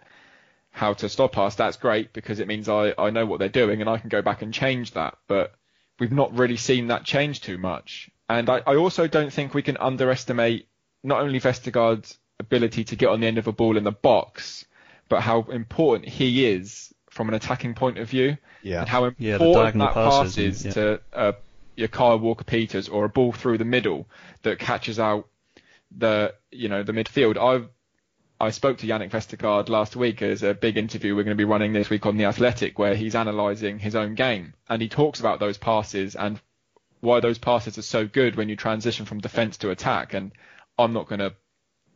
how 0.73 0.93
to 0.93 1.07
stop 1.07 1.37
us, 1.37 1.53
that's 1.55 1.77
great 1.77 2.11
because 2.13 2.39
it 2.39 2.47
means 2.47 2.67
I, 2.67 2.93
I 2.97 3.11
know 3.11 3.27
what 3.27 3.37
they're 3.39 3.47
doing 3.47 3.79
and 3.79 3.89
I 3.89 3.99
can 3.99 4.09
go 4.09 4.23
back 4.23 4.41
and 4.41 4.51
change 4.51 4.91
that. 4.91 5.17
But 5.27 5.53
we've 5.99 6.11
not 6.11 6.35
really 6.37 6.57
seen 6.57 6.87
that 6.87 7.05
change 7.05 7.41
too 7.41 7.59
much. 7.59 8.09
And 8.27 8.49
I, 8.49 8.63
I 8.65 8.75
also 8.75 9.07
don't 9.07 9.31
think 9.31 9.53
we 9.53 9.61
can 9.61 9.77
underestimate 9.77 10.67
not 11.03 11.21
only 11.21 11.39
Vestergaard's 11.39 12.17
ability 12.39 12.85
to 12.85 12.95
get 12.95 13.09
on 13.09 13.19
the 13.19 13.27
end 13.27 13.37
of 13.37 13.47
a 13.47 13.51
ball 13.51 13.77
in 13.77 13.83
the 13.83 13.91
box, 13.91 14.65
but 15.09 15.21
how 15.21 15.43
important 15.43 16.09
he 16.09 16.47
is 16.47 16.91
from 17.11 17.29
an 17.29 17.35
attacking 17.35 17.75
point 17.75 17.99
of 17.99 18.09
view. 18.09 18.35
Yeah. 18.63 18.79
And 18.79 18.89
how 18.89 19.05
important 19.05 19.53
diagonal 19.53 19.87
that 19.87 19.93
passes 19.93 20.35
pass 20.35 20.37
is 20.39 20.65
yeah. 20.65 20.71
to 20.71 21.01
uh, 21.13 21.31
your 21.75 21.87
Kyle 21.87 22.17
Walker 22.17 22.43
Peters 22.43 22.89
or 22.89 23.05
a 23.05 23.09
ball 23.09 23.31
through 23.31 23.59
the 23.59 23.65
middle 23.65 24.07
that 24.41 24.57
catches 24.57 24.99
out 24.99 25.27
the 25.95 26.33
you 26.51 26.67
know 26.69 26.81
the 26.81 26.93
midfield. 26.93 27.37
I 27.37 27.67
I 28.39 28.49
spoke 28.49 28.79
to 28.79 28.87
Yannick 28.87 29.11
Vestergaard 29.11 29.69
last 29.69 29.95
week 29.95 30.21
as 30.21 30.43
a 30.43 30.53
big 30.53 30.77
interview 30.77 31.15
we're 31.15 31.23
going 31.23 31.37
to 31.37 31.41
be 31.41 31.45
running 31.45 31.71
this 31.71 31.89
week 31.89 32.05
on 32.05 32.17
the 32.17 32.25
Athletic 32.25 32.77
where 32.77 32.95
he's 32.95 33.15
analysing 33.15 33.79
his 33.79 33.95
own 33.95 34.15
game 34.15 34.53
and 34.67 34.81
he 34.81 34.89
talks 34.89 35.19
about 35.19 35.39
those 35.39 35.57
passes 35.57 36.15
and 36.15 36.41
why 37.03 37.19
those 37.19 37.37
passes 37.37 37.77
are 37.77 37.83
so 37.83 38.07
good 38.07 38.35
when 38.35 38.49
you 38.49 38.55
transition 38.55 39.05
from 39.05 39.19
defence 39.19 39.57
to 39.57 39.69
attack. 39.69 40.13
And 40.13 40.31
I'm 40.77 40.93
not 40.93 41.07
going 41.07 41.19
to 41.19 41.33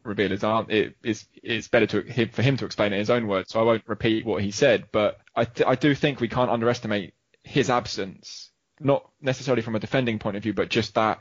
reveal 0.04 0.30
his 0.30 0.44
answer. 0.44 0.72
It, 0.72 0.98
it's, 1.04 1.26
it's 1.42 1.70
better 1.70 1.88
to, 1.88 2.28
for 2.28 2.42
him 2.42 2.58
to 2.58 2.66
explain 2.66 2.92
it 2.92 2.96
in 2.96 3.00
his 3.00 3.10
own 3.10 3.28
words, 3.28 3.52
so 3.52 3.60
I 3.60 3.64
won't 3.64 3.88
repeat 3.88 4.26
what 4.26 4.44
he 4.44 4.52
said. 4.52 4.86
But 4.92 5.20
I, 5.36 5.46
th- 5.46 5.68
I 5.68 5.76
do 5.76 5.96
think 5.96 6.20
we 6.20 6.28
can't 6.28 6.52
underestimate 6.52 7.14
his 7.44 7.70
absence, 7.70 8.52
not 8.80 9.10
necessarily 9.22 9.62
from 9.62 9.76
a 9.76 9.80
defending 9.80 10.20
point 10.20 10.36
of 10.36 10.44
view, 10.44 10.54
but 10.54 10.70
just 10.70 10.96
that 10.96 11.20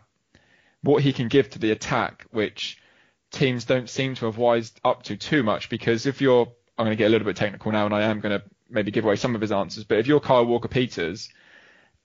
what 0.82 1.02
he 1.02 1.12
can 1.12 1.28
give 1.28 1.50
to 1.50 1.58
the 1.60 1.70
attack, 1.70 2.26
which 2.30 2.78
teams 3.30 3.64
don't 3.64 3.88
seem 3.88 4.14
to 4.16 4.26
have 4.26 4.38
wised 4.38 4.80
up 4.84 5.02
to 5.04 5.16
too 5.16 5.42
much. 5.42 5.68
Because 5.68 6.06
if 6.06 6.20
you're, 6.20 6.46
I'm 6.78 6.86
going 6.86 6.96
to 6.96 7.00
get 7.00 7.08
a 7.08 7.10
little 7.10 7.26
bit 7.26 7.36
technical 7.36 7.72
now, 7.72 7.86
and 7.86 7.94
I 7.94 8.02
am 8.02 8.20
going 8.20 8.38
to 8.38 8.44
maybe 8.68 8.90
give 8.90 9.04
away 9.04 9.16
some 9.16 9.34
of 9.34 9.40
his 9.40 9.52
answers, 9.52 9.84
but 9.84 9.98
if 9.98 10.06
you're 10.06 10.20
Kyle 10.20 10.44
Walker 10.44 10.68
Peters, 10.68 11.28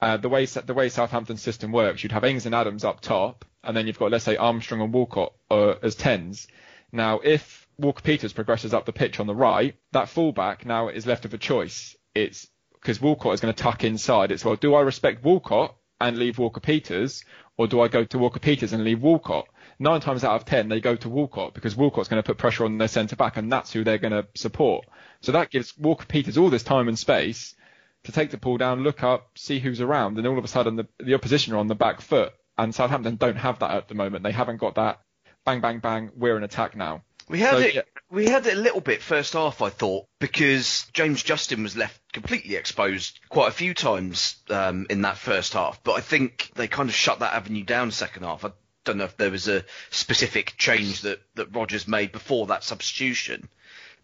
uh, 0.01 0.17
the 0.17 0.29
way 0.29 0.45
the 0.45 0.73
way 0.73 0.89
Southampton's 0.89 1.41
system 1.41 1.71
works, 1.71 2.03
you'd 2.03 2.11
have 2.11 2.23
Ings 2.23 2.45
and 2.45 2.55
Adams 2.55 2.83
up 2.83 3.01
top, 3.01 3.45
and 3.63 3.77
then 3.77 3.87
you've 3.87 3.99
got 3.99 4.11
let's 4.11 4.25
say 4.25 4.35
Armstrong 4.35 4.81
and 4.81 4.93
Walcott 4.93 5.33
uh, 5.49 5.75
as 5.83 5.95
tens. 5.95 6.47
Now, 6.91 7.19
if 7.23 7.67
Walker 7.77 8.01
Peters 8.01 8.33
progresses 8.33 8.73
up 8.73 8.85
the 8.85 8.93
pitch 8.93 9.19
on 9.19 9.27
the 9.27 9.35
right, 9.35 9.75
that 9.91 10.09
fullback 10.09 10.65
now 10.65 10.89
is 10.89 11.05
left 11.05 11.23
with 11.23 11.33
a 11.33 11.37
choice. 11.37 11.95
It's 12.13 12.47
because 12.73 12.99
Walcott 12.99 13.33
is 13.33 13.41
going 13.41 13.53
to 13.53 13.63
tuck 13.63 13.83
inside. 13.83 14.31
It's 14.31 14.43
well, 14.43 14.55
do 14.55 14.73
I 14.73 14.81
respect 14.81 15.23
Walcott 15.23 15.75
and 15.99 16.17
leave 16.17 16.39
Walker 16.39 16.59
Peters, 16.59 17.23
or 17.57 17.67
do 17.67 17.79
I 17.79 17.87
go 17.87 18.03
to 18.03 18.17
Walker 18.17 18.39
Peters 18.39 18.73
and 18.73 18.83
leave 18.83 19.01
Walcott? 19.01 19.47
Nine 19.81 19.99
times 19.99 20.23
out 20.23 20.35
of 20.35 20.45
ten, 20.45 20.69
they 20.69 20.79
go 20.79 20.95
to 20.95 21.09
Walcott 21.09 21.55
because 21.55 21.75
Walcott's 21.75 22.07
going 22.07 22.21
to 22.21 22.25
put 22.27 22.37
pressure 22.37 22.65
on 22.65 22.77
their 22.77 22.87
centre 22.87 23.15
back, 23.15 23.35
and 23.37 23.51
that's 23.51 23.73
who 23.73 23.83
they're 23.83 23.97
going 23.97 24.13
to 24.13 24.27
support. 24.35 24.85
So 25.21 25.31
that 25.31 25.49
gives 25.49 25.75
Walker 25.77 26.05
Peters 26.05 26.37
all 26.37 26.51
this 26.51 26.61
time 26.61 26.87
and 26.87 26.99
space 26.99 27.55
to 28.03 28.11
take 28.11 28.29
the 28.29 28.37
ball 28.37 28.57
down, 28.57 28.83
look 28.83 29.01
up, 29.03 29.29
see 29.35 29.59
who's 29.59 29.81
around, 29.81 30.17
and 30.19 30.27
all 30.27 30.37
of 30.37 30.43
a 30.45 30.47
sudden 30.47 30.75
the, 30.75 30.87
the 30.99 31.15
opposition 31.15 31.53
are 31.53 31.57
on 31.57 31.67
the 31.67 31.75
back 31.75 31.99
foot. 32.01 32.31
And 32.57 32.75
Southampton 32.75 33.15
don't 33.15 33.37
have 33.37 33.59
that 33.59 33.71
at 33.71 33.87
the 33.87 33.95
moment. 33.95 34.23
They 34.23 34.31
haven't 34.31 34.57
got 34.57 34.75
that 34.75 34.99
bang, 35.45 35.61
bang, 35.61 35.79
bang, 35.79 36.11
we're 36.15 36.37
in 36.37 36.43
attack 36.43 36.75
now. 36.75 37.03
We 37.27 37.39
had 37.39 37.51
So, 37.53 37.57
it. 37.59 37.73
yeah. 37.75 37.81
We 38.11 38.27
had 38.27 38.45
it 38.45 38.55
a 38.57 38.59
little 38.59 38.81
bit 38.81 39.01
first 39.01 39.33
half, 39.33 39.61
I 39.61 39.69
thought, 39.69 40.05
because 40.19 40.85
James 40.93 41.23
Justin 41.23 41.63
was 41.63 41.77
left 41.77 41.99
completely 42.11 42.55
exposed 42.55 43.19
quite 43.29 43.47
a 43.47 43.51
few 43.53 43.73
times 43.73 44.35
um, 44.49 44.85
in 44.89 45.03
that 45.03 45.17
first 45.17 45.53
half. 45.53 45.81
But 45.83 45.93
I 45.93 46.01
think 46.01 46.51
they 46.55 46.67
kind 46.67 46.89
of 46.89 46.93
shut 46.95 47.19
that 47.19 47.33
avenue 47.33 47.63
down 47.63 47.89
second 47.91 48.23
half. 48.23 48.43
I 48.45 48.51
don't 48.83 48.97
know 48.97 49.05
if 49.05 49.17
there 49.17 49.31
was 49.31 49.47
a 49.47 49.63
specific 49.89 50.55
change 50.57 51.01
that 51.01 51.21
that 51.35 51.55
Rodgers 51.55 51.87
made 51.87 52.11
before 52.11 52.47
that 52.47 52.63
substitution, 52.63 53.47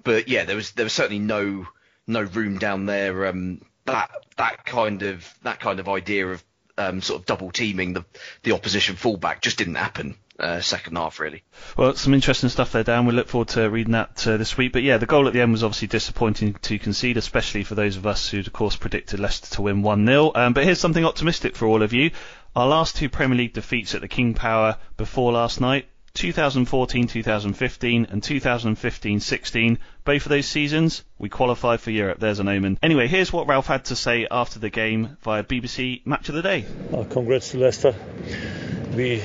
but 0.03 0.27
yeah, 0.27 0.45
there 0.45 0.55
was 0.55 0.71
there 0.71 0.85
was 0.85 0.93
certainly 0.93 1.19
no 1.19 1.67
no 2.05 2.21
room 2.21 2.57
down 2.57 2.85
there. 2.85 3.27
Um, 3.27 3.61
that 3.85 4.11
that 4.37 4.65
kind 4.65 5.03
of 5.03 5.33
that 5.43 5.59
kind 5.59 5.79
of 5.79 5.89
idea 5.89 6.27
of 6.27 6.43
um, 6.77 7.01
sort 7.01 7.21
of 7.21 7.25
double 7.25 7.51
teaming 7.51 7.93
the 7.93 8.05
the 8.43 8.51
opposition 8.51 8.95
fullback 8.95 9.41
just 9.41 9.57
didn't 9.57 9.75
happen 9.75 10.15
uh, 10.39 10.61
second 10.61 10.95
half 10.95 11.19
really. 11.19 11.43
Well, 11.75 11.95
some 11.95 12.13
interesting 12.13 12.49
stuff 12.49 12.71
there, 12.71 12.83
Dan. 12.83 13.05
We 13.05 13.13
look 13.13 13.27
forward 13.27 13.49
to 13.49 13.69
reading 13.69 13.93
that 13.93 14.25
uh, 14.27 14.37
this 14.37 14.57
week. 14.57 14.73
But 14.73 14.83
yeah, 14.83 14.97
the 14.97 15.05
goal 15.05 15.27
at 15.27 15.33
the 15.33 15.41
end 15.41 15.51
was 15.51 15.63
obviously 15.63 15.87
disappointing 15.87 16.53
to 16.53 16.79
concede, 16.79 17.17
especially 17.17 17.63
for 17.63 17.75
those 17.75 17.97
of 17.97 18.05
us 18.05 18.29
who, 18.29 18.39
of 18.39 18.53
course, 18.53 18.75
predicted 18.75 19.19
Leicester 19.19 19.55
to 19.55 19.61
win 19.63 19.81
1 19.81 20.05
0. 20.05 20.31
Um, 20.35 20.53
but 20.53 20.63
here's 20.63 20.79
something 20.79 21.05
optimistic 21.05 21.55
for 21.55 21.67
all 21.67 21.81
of 21.81 21.93
you. 21.93 22.11
Our 22.57 22.65
last 22.65 22.95
two 22.95 23.07
Premier 23.07 23.37
League 23.37 23.53
defeats 23.53 23.93
at 23.93 24.01
the 24.01 24.07
King 24.07 24.33
Power 24.33 24.77
before 24.97 25.31
last 25.31 25.61
night 25.61 25.85
2014 26.15 27.05
2015 27.05 28.07
and 28.09 28.23
2015 28.23 29.19
16. 29.19 29.79
Both 30.03 30.25
of 30.25 30.29
those 30.29 30.47
seasons, 30.47 31.03
we 31.19 31.29
qualified 31.29 31.81
for 31.81 31.91
Europe. 31.91 32.19
There's 32.19 32.39
an 32.39 32.47
omen. 32.47 32.79
Anyway, 32.81 33.05
here's 33.05 33.31
what 33.31 33.45
Ralph 33.45 33.67
had 33.67 33.85
to 33.85 33.95
say 33.95 34.25
after 34.31 34.57
the 34.57 34.71
game 34.71 35.17
via 35.21 35.43
BBC 35.43 36.03
Match 36.03 36.29
of 36.29 36.33
the 36.33 36.41
Day. 36.41 36.65
Uh, 36.91 37.03
congrats 37.03 37.51
to 37.51 37.59
Leicester. 37.59 37.93
We 38.95 39.21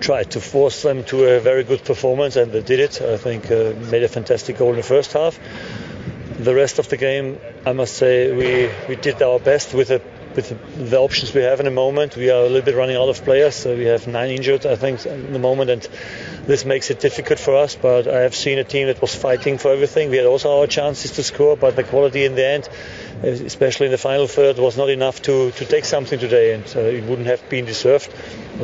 tried 0.00 0.32
to 0.32 0.40
force 0.40 0.82
them 0.82 1.04
to 1.04 1.26
a 1.26 1.38
very 1.38 1.62
good 1.62 1.84
performance, 1.84 2.34
and 2.34 2.50
they 2.50 2.62
did 2.62 2.80
it. 2.80 3.00
I 3.00 3.18
think 3.18 3.52
uh, 3.52 3.72
made 3.92 4.02
a 4.02 4.08
fantastic 4.08 4.58
goal 4.58 4.70
in 4.70 4.76
the 4.78 4.82
first 4.82 5.12
half. 5.12 5.38
The 6.40 6.52
rest 6.52 6.80
of 6.80 6.88
the 6.88 6.96
game, 6.96 7.38
I 7.64 7.72
must 7.72 7.94
say, 7.94 8.32
we, 8.32 8.68
we 8.88 9.00
did 9.00 9.22
our 9.22 9.38
best 9.38 9.74
with 9.74 9.86
the 9.86 10.02
with 10.36 10.90
the, 10.90 10.98
options 10.98 11.34
we 11.34 11.42
have 11.42 11.60
in 11.60 11.64
the 11.64 11.70
moment. 11.70 12.16
We 12.16 12.30
are 12.30 12.44
a 12.44 12.48
little 12.48 12.62
bit 12.62 12.74
running 12.74 12.96
out 12.96 13.08
of 13.08 13.22
players. 13.24 13.54
So 13.54 13.76
we 13.76 13.84
have 13.84 14.06
nine 14.06 14.30
injured, 14.30 14.66
I 14.66 14.76
think, 14.76 15.04
in 15.06 15.32
the 15.32 15.38
moment, 15.38 15.70
and 15.70 15.82
this 16.46 16.64
makes 16.64 16.90
it 16.90 17.00
difficult 17.00 17.38
for 17.38 17.56
us. 17.56 17.74
But 17.76 18.08
I 18.08 18.20
have 18.20 18.34
seen 18.34 18.58
a 18.58 18.64
team 18.64 18.86
that 18.88 19.00
was 19.00 19.14
fighting 19.14 19.58
for 19.58 19.72
everything. 19.72 20.10
We 20.10 20.16
had 20.16 20.26
also 20.26 20.60
our 20.60 20.66
chances 20.66 21.12
to 21.12 21.22
score, 21.22 21.56
but 21.56 21.76
the 21.76 21.84
quality 21.84 22.24
in 22.24 22.34
the 22.34 22.46
end, 22.46 22.68
especially 23.22 23.86
in 23.86 23.92
the 23.92 23.98
final 23.98 24.26
third, 24.26 24.58
was 24.58 24.76
not 24.76 24.90
enough 24.90 25.22
to, 25.22 25.50
to 25.52 25.64
take 25.64 25.84
something 25.84 26.18
today, 26.18 26.54
and 26.54 26.64
uh, 26.76 26.80
it 26.80 27.04
wouldn't 27.04 27.28
have 27.28 27.48
been 27.48 27.64
deserved. 27.64 28.12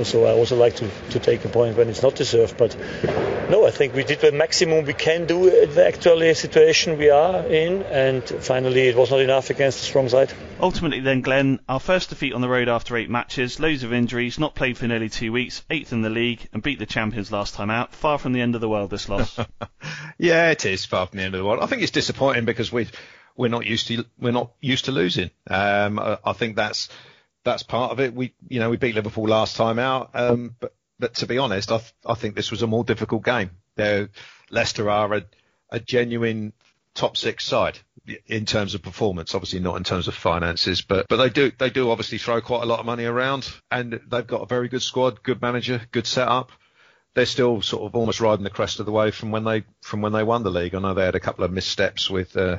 So 0.04 0.24
I 0.24 0.30
also 0.30 0.56
like 0.56 0.76
to, 0.76 0.90
to 1.10 1.18
take 1.18 1.44
a 1.44 1.48
point 1.48 1.76
when 1.76 1.88
it's 1.88 2.02
not 2.02 2.14
deserved. 2.14 2.56
But 2.56 2.76
no, 3.50 3.66
I 3.66 3.70
think 3.70 3.94
we 3.94 4.04
did 4.04 4.20
the 4.20 4.32
maximum 4.32 4.84
we 4.84 4.92
can 4.94 5.26
do 5.26 5.48
in 5.48 5.74
the 5.74 5.86
actual 5.86 6.20
situation 6.34 6.96
we 6.96 7.10
are 7.10 7.44
in, 7.46 7.82
and 7.82 8.22
finally 8.24 8.88
it 8.88 8.96
was 8.96 9.10
not 9.10 9.20
enough 9.20 9.50
against 9.50 9.80
a 9.80 9.84
strong 9.84 10.08
side. 10.08 10.32
Ultimately, 10.60 11.00
then, 11.00 11.22
Glenn, 11.22 11.60
our 11.68 11.80
first 11.80 12.10
defeat 12.10 12.34
on 12.34 12.40
the 12.40 12.48
road 12.48 12.68
after 12.68 12.96
eight 12.96 13.10
matches, 13.10 13.58
loads 13.58 13.82
of 13.82 13.92
injuries, 13.92 14.38
not 14.38 14.54
played 14.54 14.78
for 14.78 14.86
nearly 14.86 15.08
two 15.08 15.32
weeks, 15.32 15.62
eighth 15.70 15.92
in 15.92 16.02
the 16.02 16.10
league, 16.10 16.48
and 16.52 16.62
beat 16.62 16.78
the 16.78 16.86
champions 16.86 17.32
last 17.32 17.54
time 17.54 17.70
out. 17.70 17.92
Far 17.92 18.18
from 18.18 18.32
the 18.32 18.40
end 18.40 18.54
of 18.54 18.60
the 18.60 18.68
world, 18.68 18.90
this 18.90 19.08
loss. 19.08 19.38
Yeah, 20.18 20.50
it 20.50 20.66
is 20.66 20.84
far 20.84 21.06
from 21.06 21.16
the 21.16 21.24
end 21.24 21.34
of 21.34 21.38
the 21.38 21.46
world. 21.46 21.60
I 21.62 21.66
think 21.66 21.80
it's 21.80 21.92
disappointing 21.92 22.44
because 22.44 22.70
we 22.70 22.88
we're 23.36 23.48
not 23.48 23.64
used 23.64 23.86
to 23.88 24.04
we're 24.18 24.32
not 24.32 24.52
used 24.60 24.84
to 24.84 24.92
losing. 24.92 25.30
Um, 25.48 25.98
I, 25.98 26.18
I 26.22 26.32
think 26.34 26.56
that's 26.56 26.90
that's 27.44 27.62
part 27.62 27.92
of 27.92 28.00
it. 28.00 28.14
We 28.14 28.34
you 28.48 28.60
know 28.60 28.70
we 28.70 28.76
beat 28.76 28.94
Liverpool 28.94 29.28
last 29.28 29.56
time 29.56 29.78
out, 29.78 30.10
um, 30.14 30.54
but 30.60 30.74
but 30.98 31.14
to 31.14 31.26
be 31.26 31.38
honest, 31.38 31.72
I 31.72 31.78
th- 31.78 31.94
I 32.04 32.14
think 32.14 32.34
this 32.34 32.50
was 32.50 32.62
a 32.62 32.66
more 32.66 32.84
difficult 32.84 33.24
game. 33.24 33.50
they're 33.76 34.10
Leicester 34.50 34.90
are 34.90 35.14
a, 35.14 35.24
a 35.70 35.80
genuine 35.80 36.52
top 36.94 37.16
six 37.16 37.44
side 37.44 37.78
in 38.26 38.44
terms 38.44 38.74
of 38.74 38.82
performance. 38.82 39.34
Obviously 39.34 39.60
not 39.60 39.76
in 39.76 39.84
terms 39.84 40.08
of 40.08 40.14
finances, 40.14 40.82
but 40.82 41.06
but 41.08 41.16
they 41.16 41.30
do 41.30 41.52
they 41.58 41.70
do 41.70 41.90
obviously 41.90 42.18
throw 42.18 42.40
quite 42.40 42.62
a 42.62 42.66
lot 42.66 42.80
of 42.80 42.86
money 42.86 43.04
around, 43.04 43.50
and 43.70 44.00
they've 44.08 44.26
got 44.26 44.42
a 44.42 44.46
very 44.46 44.68
good 44.68 44.82
squad, 44.82 45.22
good 45.22 45.40
manager, 45.40 45.80
good 45.92 46.06
setup. 46.06 46.52
They're 47.14 47.26
still 47.26 47.60
sort 47.60 47.82
of 47.82 47.96
almost 47.96 48.20
riding 48.20 48.44
the 48.44 48.50
crest 48.50 48.78
of 48.78 48.86
the 48.86 48.92
wave 48.92 49.16
from 49.16 49.32
when 49.32 49.42
they 49.42 49.64
from 49.82 50.00
when 50.00 50.12
they 50.12 50.22
won 50.22 50.44
the 50.44 50.50
league. 50.50 50.76
I 50.76 50.78
know 50.78 50.94
they 50.94 51.04
had 51.04 51.16
a 51.16 51.20
couple 51.20 51.42
of 51.44 51.50
missteps 51.50 52.08
with 52.08 52.36
uh, 52.36 52.58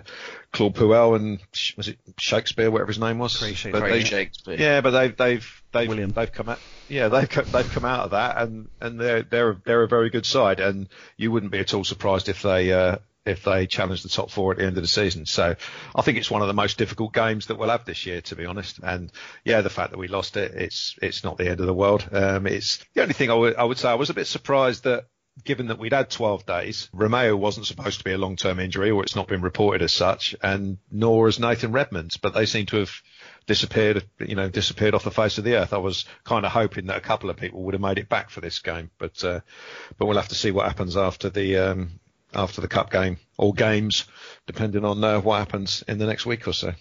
Claude 0.51 0.75
Puel 0.75 1.15
and 1.15 1.39
was 1.77 1.87
it 1.87 1.97
Shakespeare, 2.19 2.69
whatever 2.69 2.89
his 2.89 2.99
name 2.99 3.17
was. 3.17 3.37
Craig 3.37 3.55
But 3.71 3.83
they- 3.87 4.03
Shakespeare. 4.03 4.57
Yeah, 4.59 4.81
but 4.81 4.91
they've 4.91 5.15
they've 5.15 5.63
they've 5.71 5.87
William. 5.87 6.09
they've 6.11 6.31
come 6.31 6.49
out. 6.49 6.59
Yeah, 6.89 7.07
they've 7.07 7.29
co- 7.29 7.43
they've 7.43 7.71
come 7.71 7.85
out 7.85 8.01
of 8.05 8.11
that, 8.11 8.41
and 8.41 8.67
and 8.81 8.99
they're 8.99 9.23
they're 9.23 9.57
they're 9.63 9.83
a 9.83 9.87
very 9.87 10.09
good 10.09 10.25
side, 10.25 10.59
and 10.59 10.89
you 11.15 11.31
wouldn't 11.31 11.53
be 11.53 11.59
at 11.59 11.73
all 11.73 11.85
surprised 11.85 12.27
if 12.27 12.41
they 12.41 12.73
uh, 12.73 12.97
if 13.25 13.43
they 13.43 13.67
challenge 13.67 14.03
the 14.03 14.09
top 14.09 14.31
four 14.31 14.51
at 14.51 14.57
the 14.57 14.65
end 14.65 14.77
of 14.77 14.83
the 14.83 14.87
season. 14.87 15.25
So 15.25 15.55
I 15.95 16.01
think 16.01 16.17
it's 16.17 16.31
one 16.31 16.41
of 16.41 16.47
the 16.47 16.53
most 16.53 16.77
difficult 16.77 17.13
games 17.13 17.47
that 17.47 17.57
we'll 17.57 17.69
have 17.69 17.85
this 17.85 18.05
year, 18.05 18.21
to 18.21 18.35
be 18.35 18.45
honest. 18.45 18.79
And 18.81 19.11
yeah, 19.45 19.61
the 19.61 19.69
fact 19.69 19.91
that 19.91 19.99
we 19.99 20.07
lost 20.07 20.37
it, 20.37 20.53
it's 20.55 20.95
it's 21.01 21.23
not 21.23 21.37
the 21.37 21.49
end 21.49 21.59
of 21.59 21.67
the 21.67 21.73
world. 21.73 22.07
Um, 22.11 22.47
it's 22.47 22.83
the 22.93 23.01
only 23.01 23.13
thing 23.13 23.29
I 23.29 23.35
would 23.35 23.55
I 23.55 23.63
would 23.63 23.77
say 23.77 23.89
I 23.89 23.95
was 23.95 24.09
a 24.09 24.15
bit 24.15 24.27
surprised 24.27 24.83
that. 24.83 25.05
Given 25.45 25.67
that 25.67 25.79
we'd 25.79 25.93
had 25.93 26.09
12 26.09 26.45
days, 26.45 26.89
Romeu 26.93 27.37
wasn't 27.37 27.65
supposed 27.65 27.99
to 27.99 28.03
be 28.03 28.11
a 28.11 28.17
long-term 28.17 28.59
injury, 28.59 28.91
or 28.91 29.01
it's 29.01 29.15
not 29.15 29.29
been 29.29 29.41
reported 29.41 29.81
as 29.81 29.93
such, 29.93 30.35
and 30.43 30.77
nor 30.91 31.29
is 31.29 31.39
Nathan 31.39 31.71
Redmond, 31.71 32.17
but 32.21 32.33
they 32.33 32.45
seem 32.45 32.65
to 32.65 32.77
have 32.79 32.91
disappeared, 33.47 34.03
you 34.19 34.35
know, 34.35 34.49
disappeared 34.49 34.93
off 34.93 35.05
the 35.05 35.09
face 35.09 35.37
of 35.37 35.45
the 35.45 35.55
earth. 35.55 35.71
I 35.71 35.77
was 35.77 36.03
kind 36.25 36.45
of 36.45 36.51
hoping 36.51 36.87
that 36.87 36.97
a 36.97 37.01
couple 37.01 37.29
of 37.29 37.37
people 37.37 37.63
would 37.63 37.73
have 37.73 37.81
made 37.81 37.97
it 37.97 38.09
back 38.09 38.29
for 38.29 38.41
this 38.41 38.59
game, 38.59 38.91
but 38.97 39.23
uh, 39.23 39.39
but 39.97 40.05
we'll 40.05 40.17
have 40.17 40.27
to 40.27 40.35
see 40.35 40.51
what 40.51 40.67
happens 40.67 40.97
after 40.97 41.29
the 41.29 41.57
um, 41.57 42.00
after 42.33 42.61
the 42.61 42.67
cup 42.67 42.91
game 42.91 43.17
or 43.37 43.53
games, 43.53 44.05
depending 44.47 44.85
on 44.85 45.03
uh, 45.03 45.19
what 45.19 45.39
happens 45.39 45.83
in 45.87 45.97
the 45.97 46.05
next 46.05 46.25
week 46.25 46.47
or 46.47 46.53
so. 46.53 46.73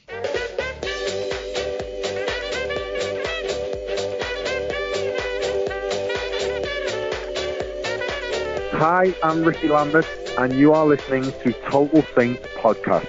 Hi, 8.80 9.14
I'm 9.22 9.44
Rickie 9.44 9.68
Lambert, 9.68 10.06
and 10.38 10.54
you 10.54 10.72
are 10.72 10.86
listening 10.86 11.24
to 11.42 11.52
Total 11.68 12.02
Saints 12.16 12.46
Podcast. 12.56 13.06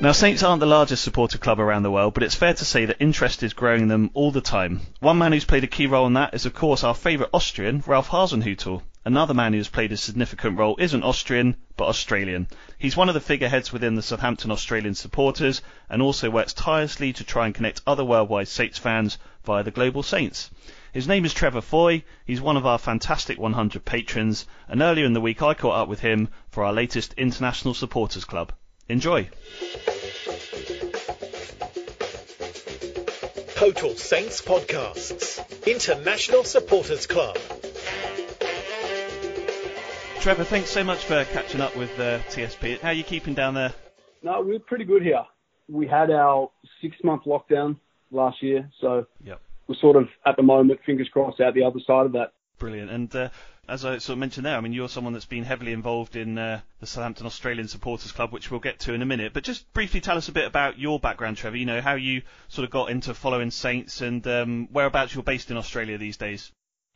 Now, 0.00 0.10
Saints 0.10 0.42
aren't 0.42 0.58
the 0.58 0.66
largest 0.66 1.04
supporter 1.04 1.38
club 1.38 1.60
around 1.60 1.84
the 1.84 1.90
world, 1.90 2.14
but 2.14 2.24
it's 2.24 2.34
fair 2.34 2.52
to 2.52 2.64
say 2.64 2.86
that 2.86 2.96
interest 2.98 3.44
is 3.44 3.52
growing 3.52 3.82
in 3.82 3.88
them 3.88 4.10
all 4.12 4.32
the 4.32 4.40
time. 4.40 4.80
One 4.98 5.18
man 5.18 5.32
who's 5.32 5.44
played 5.44 5.62
a 5.62 5.68
key 5.68 5.86
role 5.86 6.08
in 6.08 6.14
that 6.14 6.34
is, 6.34 6.46
of 6.46 6.52
course, 6.52 6.82
our 6.82 6.94
favourite 6.94 7.30
Austrian, 7.32 7.82
Ralph 7.86 8.08
Hasenhüttl. 8.08 8.82
Another 9.06 9.34
man 9.34 9.52
who 9.52 9.58
has 9.58 9.68
played 9.68 9.92
a 9.92 9.98
significant 9.98 10.56
role 10.56 10.76
isn't 10.78 11.02
Austrian, 11.02 11.56
but 11.76 11.88
Australian. 11.88 12.48
He's 12.78 12.96
one 12.96 13.08
of 13.08 13.14
the 13.14 13.20
figureheads 13.20 13.70
within 13.70 13.96
the 13.96 14.02
Southampton 14.02 14.50
Australian 14.50 14.94
supporters, 14.94 15.60
and 15.90 16.00
also 16.00 16.30
works 16.30 16.54
tirelessly 16.54 17.12
to 17.12 17.24
try 17.24 17.44
and 17.44 17.54
connect 17.54 17.82
other 17.86 18.02
worldwide 18.02 18.48
Saints 18.48 18.78
fans 18.78 19.18
via 19.44 19.62
the 19.62 19.70
Global 19.70 20.02
Saints. 20.02 20.50
His 20.90 21.06
name 21.06 21.26
is 21.26 21.34
Trevor 21.34 21.60
Foy. 21.60 22.02
He's 22.24 22.40
one 22.40 22.56
of 22.56 22.64
our 22.64 22.78
fantastic 22.78 23.38
100 23.38 23.84
patrons, 23.84 24.46
and 24.68 24.80
earlier 24.80 25.04
in 25.04 25.12
the 25.12 25.20
week 25.20 25.42
I 25.42 25.52
caught 25.52 25.82
up 25.82 25.88
with 25.88 26.00
him 26.00 26.28
for 26.50 26.64
our 26.64 26.72
latest 26.72 27.12
International 27.18 27.74
Supporters 27.74 28.24
Club. 28.24 28.52
Enjoy. 28.88 29.28
Total 33.54 33.94
Saints 33.96 34.40
Podcasts, 34.40 35.66
International 35.66 36.44
Supporters 36.44 37.06
Club. 37.06 37.36
Trevor, 40.24 40.44
thanks 40.44 40.70
so 40.70 40.82
much 40.82 41.04
for 41.04 41.22
catching 41.26 41.60
up 41.60 41.76
with 41.76 42.00
uh, 42.00 42.18
TSP. 42.30 42.80
How 42.80 42.88
are 42.88 42.92
you 42.94 43.04
keeping 43.04 43.34
down 43.34 43.52
there? 43.52 43.74
No, 44.22 44.40
we're 44.40 44.58
pretty 44.58 44.86
good 44.86 45.02
here. 45.02 45.22
We 45.68 45.86
had 45.86 46.10
our 46.10 46.50
six 46.80 46.96
month 47.04 47.24
lockdown 47.24 47.76
last 48.10 48.42
year, 48.42 48.70
so 48.80 49.06
Yep. 49.22 49.38
we're 49.68 49.74
sort 49.74 49.96
of 49.96 50.08
at 50.24 50.36
the 50.36 50.42
moment, 50.42 50.80
fingers 50.86 51.10
crossed, 51.12 51.42
out 51.42 51.52
the 51.52 51.62
other 51.62 51.78
side 51.86 52.06
of 52.06 52.12
that. 52.12 52.32
Brilliant. 52.58 52.90
And 52.90 53.14
uh, 53.14 53.28
as 53.68 53.84
I 53.84 53.98
sort 53.98 54.14
of 54.14 54.18
mentioned 54.18 54.46
there, 54.46 54.56
I 54.56 54.62
mean, 54.62 54.72
you're 54.72 54.88
someone 54.88 55.12
that's 55.12 55.26
been 55.26 55.44
heavily 55.44 55.74
involved 55.74 56.16
in 56.16 56.38
uh, 56.38 56.62
the 56.80 56.86
Southampton 56.86 57.26
Australian 57.26 57.68
Supporters 57.68 58.12
Club, 58.12 58.32
which 58.32 58.50
we'll 58.50 58.60
get 58.60 58.78
to 58.80 58.94
in 58.94 59.02
a 59.02 59.06
minute. 59.06 59.34
But 59.34 59.44
just 59.44 59.70
briefly 59.74 60.00
tell 60.00 60.16
us 60.16 60.30
a 60.30 60.32
bit 60.32 60.46
about 60.46 60.78
your 60.78 60.98
background, 60.98 61.36
Trevor. 61.36 61.58
You 61.58 61.66
know, 61.66 61.82
how 61.82 61.96
you 61.96 62.22
sort 62.48 62.64
of 62.64 62.70
got 62.70 62.88
into 62.88 63.12
following 63.12 63.50
Saints 63.50 64.00
and 64.00 64.26
um, 64.26 64.68
whereabouts 64.72 65.14
you're 65.14 65.22
based 65.22 65.50
in 65.50 65.58
Australia 65.58 65.98
these 65.98 66.16
days. 66.16 66.50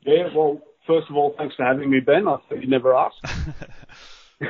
Yeah, 0.07 0.29
well, 0.35 0.62
first 0.88 1.09
of 1.09 1.16
all, 1.16 1.35
thanks 1.38 1.55
for 1.55 1.64
having 1.64 1.88
me, 1.90 2.01
Ben. 2.01 2.27
I 2.27 2.38
thought 2.38 2.61
you'd 2.61 2.68
never 2.68 2.96
ask. 2.96 3.14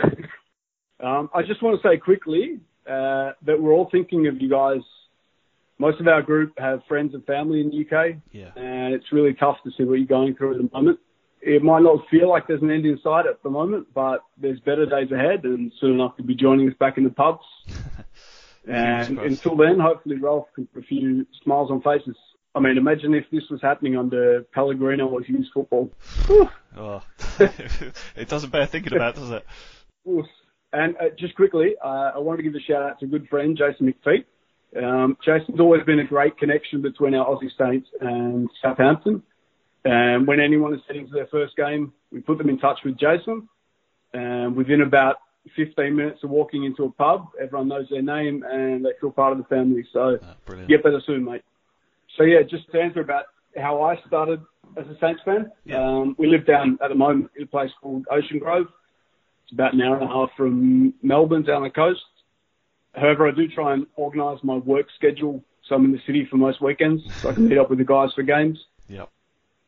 um, 1.01 1.29
I 1.35 1.43
just 1.43 1.63
want 1.63 1.81
to 1.83 1.87
say 1.87 1.99
quickly 1.99 2.61
uh, 2.87 3.33
that 3.45 3.61
we're 3.61 3.73
all 3.73 3.89
thinking 3.91 4.27
of 4.29 4.41
you 4.41 4.49
guys. 4.49 4.81
Most 5.79 6.01
of 6.01 6.09
our 6.09 6.23
group 6.23 6.59
have 6.59 6.81
friends 6.89 7.15
and 7.15 7.25
family 7.25 7.61
in 7.61 7.71
the 7.71 7.85
UK, 7.85 8.17
Yeah. 8.33 8.51
and 8.57 8.95
it's 8.95 9.13
really 9.13 9.35
tough 9.35 9.59
to 9.65 9.71
see 9.77 9.85
what 9.85 9.95
you're 9.95 10.07
going 10.07 10.35
through 10.35 10.53
at 10.53 10.59
the 10.59 10.71
moment. 10.73 10.99
It 11.41 11.63
might 11.63 11.83
not 11.83 12.09
feel 12.11 12.29
like 12.29 12.49
there's 12.49 12.63
an 12.63 12.71
end 12.71 12.85
in 12.85 12.99
sight 13.01 13.27
at 13.27 13.41
the 13.45 13.51
moment, 13.51 13.87
but 13.95 14.23
there's 14.37 14.59
better 14.61 14.87
days 14.87 15.13
ahead, 15.13 15.45
and 15.45 15.73
soon 15.81 15.93
enough 15.95 16.15
you'll 16.19 16.27
be 16.27 16.35
joining 16.35 16.69
us 16.69 16.75
back 16.81 16.99
in 16.99 17.05
the 17.05 17.11
pubs. 17.11 17.45
and 18.69 19.19
until 19.21 19.57
then, 19.57 19.79
hopefully 19.79 20.17
Ralph 20.17 20.49
can 20.55 20.67
put 20.67 20.83
a 20.83 20.87
few 20.87 21.27
smiles 21.45 21.71
on 21.71 21.81
faces. 21.81 22.17
I 22.55 22.61
mean, 22.61 22.77
imagine 22.77 23.15
if 23.15 23.25
this 23.31 23.45
was 23.51 23.61
happening 23.63 23.97
under 23.97 24.43
Pellegrino 24.55 25.07
or 25.07 25.23
Hughes 25.23 25.51
football. 25.53 25.91
Oh, 26.77 27.03
it 27.41 28.29
doesn't 28.29 28.51
bear 28.51 28.67
thinking 28.67 28.95
about, 28.95 29.15
does 29.15 29.31
it? 29.31 29.47
And 30.73 30.97
uh, 30.97 31.11
just 31.19 31.35
quickly, 31.35 31.75
uh, 31.83 32.13
I 32.15 32.19
wanted 32.19 32.39
to 32.39 32.43
give 32.45 32.55
a 32.55 32.61
shout 32.61 32.83
out 32.83 33.01
to 33.01 33.07
a 33.07 33.09
good 33.09 33.29
friend, 33.29 33.57
Jason 33.57 33.93
McPhee. 33.93 34.25
Um, 34.77 35.17
Jason's 35.25 35.61
always 35.61 35.83
been 35.85 35.99
a 35.99 36.05
great 36.05 36.37
connection 36.37 36.83
between 36.83 37.15
our 37.15 37.27
Aussie 37.27 37.51
Saints 37.57 37.89
and 38.01 38.51
Southampton. 38.61 39.23
And 39.85 40.27
when 40.27 40.41
anyone 40.41 40.75
is 40.75 40.81
heading 40.87 41.07
to 41.07 41.13
their 41.13 41.27
first 41.29 41.57
game, 41.57 41.93
we 42.13 42.21
put 42.21 42.39
them 42.39 42.51
in 42.51 42.59
touch 42.59 42.81
with 42.85 42.99
Jason. 42.99 43.49
And 44.13 44.57
within 44.57 44.83
about 44.83 45.17
15 45.57 45.95
minutes 45.95 46.23
of 46.23 46.31
walking 46.31 46.65
into 46.65 46.85
a 46.85 46.91
pub, 46.91 47.29
everyone 47.41 47.69
knows 47.69 47.87
their 47.91 48.03
name 48.03 48.45
and 48.47 48.85
they 48.85 48.91
feel 49.01 49.11
part 49.11 49.33
of 49.33 49.39
the 49.39 49.45
family. 49.45 49.87
So 49.93 50.19
brilliant. 50.45 50.69
get 50.69 50.83
better 50.83 51.01
soon, 51.07 51.25
mate. 51.25 51.43
So 52.17 52.25
yeah, 52.25 52.43
just 52.43 52.71
to 52.73 52.81
answer 52.81 53.01
about 53.01 53.25
how 53.57 53.83
I 53.83 53.97
started 54.07 54.41
as 54.77 54.87
a 54.87 54.97
Saints 55.01 55.21
fan. 55.25 55.51
Um, 55.75 56.15
we 56.19 56.27
live 56.27 56.47
down 56.47 56.79
at 56.83 56.89
the 56.89 56.95
moment 56.95 57.31
in 57.37 57.45
a 57.45 57.47
place 57.47 57.71
called 57.81 58.07
Ocean 58.11 58.39
Grove. 58.39 58.67
It's 59.45 59.53
about 59.53 59.75
an 59.75 59.81
hour 59.81 59.95
and 59.95 60.05
a 60.05 60.09
half 60.09 60.31
from 60.37 60.95
Melbourne 61.03 61.43
down 61.43 61.63
the 61.63 61.71
coast. 61.71 62.01
However, 62.95 63.29
I 63.29 63.33
do 63.33 63.49
try 63.49 63.75
and 63.75 63.87
organise 63.97 64.43
my 64.43 64.57
work 64.57 64.87
schedule 64.97 65.43
so 65.69 65.75
I'm 65.75 65.85
in 65.85 65.93
the 65.93 66.01
city 66.07 66.27
for 66.31 66.37
most 66.37 66.63
weekends 66.63 67.03
so 67.21 67.29
I 67.29 67.35
can 67.35 67.49
meet 67.49 67.59
up 67.59 67.69
with 67.69 67.79
the 67.79 67.85
guys 67.85 68.11
for 68.15 68.23
games. 68.23 68.59
Yep. 68.89 69.11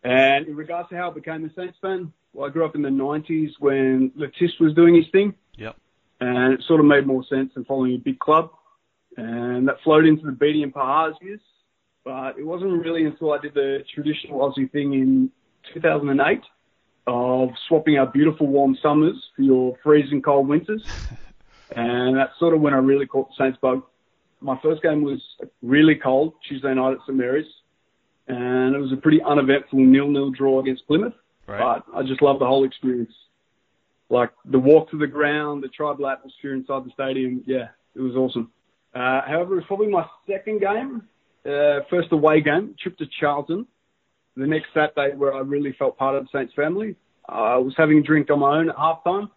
And 0.03 0.47
in 0.47 0.57
regards 0.57 0.89
to 0.89 0.97
how 0.97 1.11
I 1.11 1.15
became 1.15 1.45
a 1.45 1.53
Saints 1.53 1.77
fan, 1.83 2.13
well, 2.33 2.49
I 2.49 2.53
grew 2.53 2.65
up 2.65 2.75
in 2.75 2.83
the 2.83 2.89
90s 2.89 3.51
when 3.59 4.11
Le 4.15 4.29
Tissier 4.29 4.61
was 4.61 4.75
doing 4.75 4.95
his 4.95 5.05
thing. 5.13 5.35
Yep. 5.57 5.77
And 6.21 6.55
it 6.55 6.63
sort 6.67 6.81
of 6.81 6.87
made 6.87 7.07
more 7.07 7.25
sense 7.25 7.53
than 7.55 7.65
following 7.67 7.95
a 7.95 7.99
big 7.99 8.19
club. 8.19 8.51
And 9.17 9.69
that 9.69 9.83
flowed 9.85 10.07
into 10.07 10.25
the 10.25 10.33
Beattie 10.33 10.63
and 10.63 10.73
Pahars 10.73 11.21
years. 11.21 11.41
But 12.05 12.39
it 12.39 12.47
wasn't 12.47 12.83
really 12.83 13.05
until 13.05 13.33
I 13.33 13.39
did 13.39 13.55
the 13.55 13.85
traditional 13.95 14.41
Aussie 14.41 14.71
thing 14.71 14.95
in 14.95 15.31
2008 15.75 16.41
of 17.07 17.51
swapping 17.69 17.99
our 17.99 18.07
beautiful 18.07 18.47
warm 18.47 18.77
summers 18.83 19.17
for 19.37 19.43
your 19.43 19.77
freezing 19.83 20.23
cold 20.23 20.49
winters. 20.49 20.83
and 21.77 22.17
that's 22.17 22.39
sort 22.39 22.55
of 22.55 22.61
when 22.61 22.75
I 22.75 22.79
really 22.79 23.07
caught 23.07 23.29
the 23.29 23.45
Saints 23.45 23.59
bug. 23.61 23.83
My 24.41 24.59
first 24.63 24.83
game 24.83 25.03
was 25.03 25.21
really 25.63 25.95
cold, 25.95 26.35
Tuesday 26.49 26.73
night 26.75 26.93
at 26.93 26.99
St 27.01 27.17
Mary's. 27.17 27.47
And 28.29 28.75
it 28.75 28.79
was 28.79 28.93
a 28.93 28.97
pretty 28.97 29.21
uneventful 29.23 29.79
nil-nil 29.79 30.31
draw 30.31 30.61
against 30.61 30.87
Plymouth. 30.87 31.15
Right. 31.47 31.59
But 31.59 31.97
I 31.97 32.03
just 32.03 32.23
loved 32.23 32.41
the 32.41 32.47
whole 32.47 32.65
experience. 32.65 33.13
Like 34.09 34.31
the 34.45 34.59
walk 34.59 34.91
to 34.91 34.99
the 34.99 35.07
ground, 35.07 35.63
the 35.63 35.69
tribal 35.69 36.07
atmosphere 36.09 36.55
inside 36.55 36.85
the 36.85 36.91
stadium. 36.93 37.43
Yeah, 37.47 37.69
it 37.95 38.01
was 38.01 38.15
awesome. 38.17 38.51
Uh, 38.95 39.21
however, 39.27 39.53
it 39.53 39.57
was 39.57 39.65
probably 39.67 39.89
my 39.89 40.05
second 40.29 40.61
game, 40.61 41.03
uh, 41.47 41.81
first 41.89 42.13
away 42.13 42.41
game, 42.41 42.75
trip 42.81 42.97
to 42.99 43.07
Charlton. 43.21 43.67
The 44.37 44.47
next 44.47 44.69
Saturday 44.73 45.17
where 45.17 45.35
I 45.35 45.41
really 45.41 45.75
felt 45.79 45.99
part 45.99 46.17
of 46.17 46.25
the 46.25 46.39
Saints 46.39 46.55
family. 46.55 46.97
I 47.29 47.57
was 47.57 47.75
having 47.77 47.99
a 47.99 48.03
drink 48.03 48.31
on 48.31 48.41
my 48.41 48.59
own 48.59 48.71
at 48.71 48.77
halftime 48.77 49.31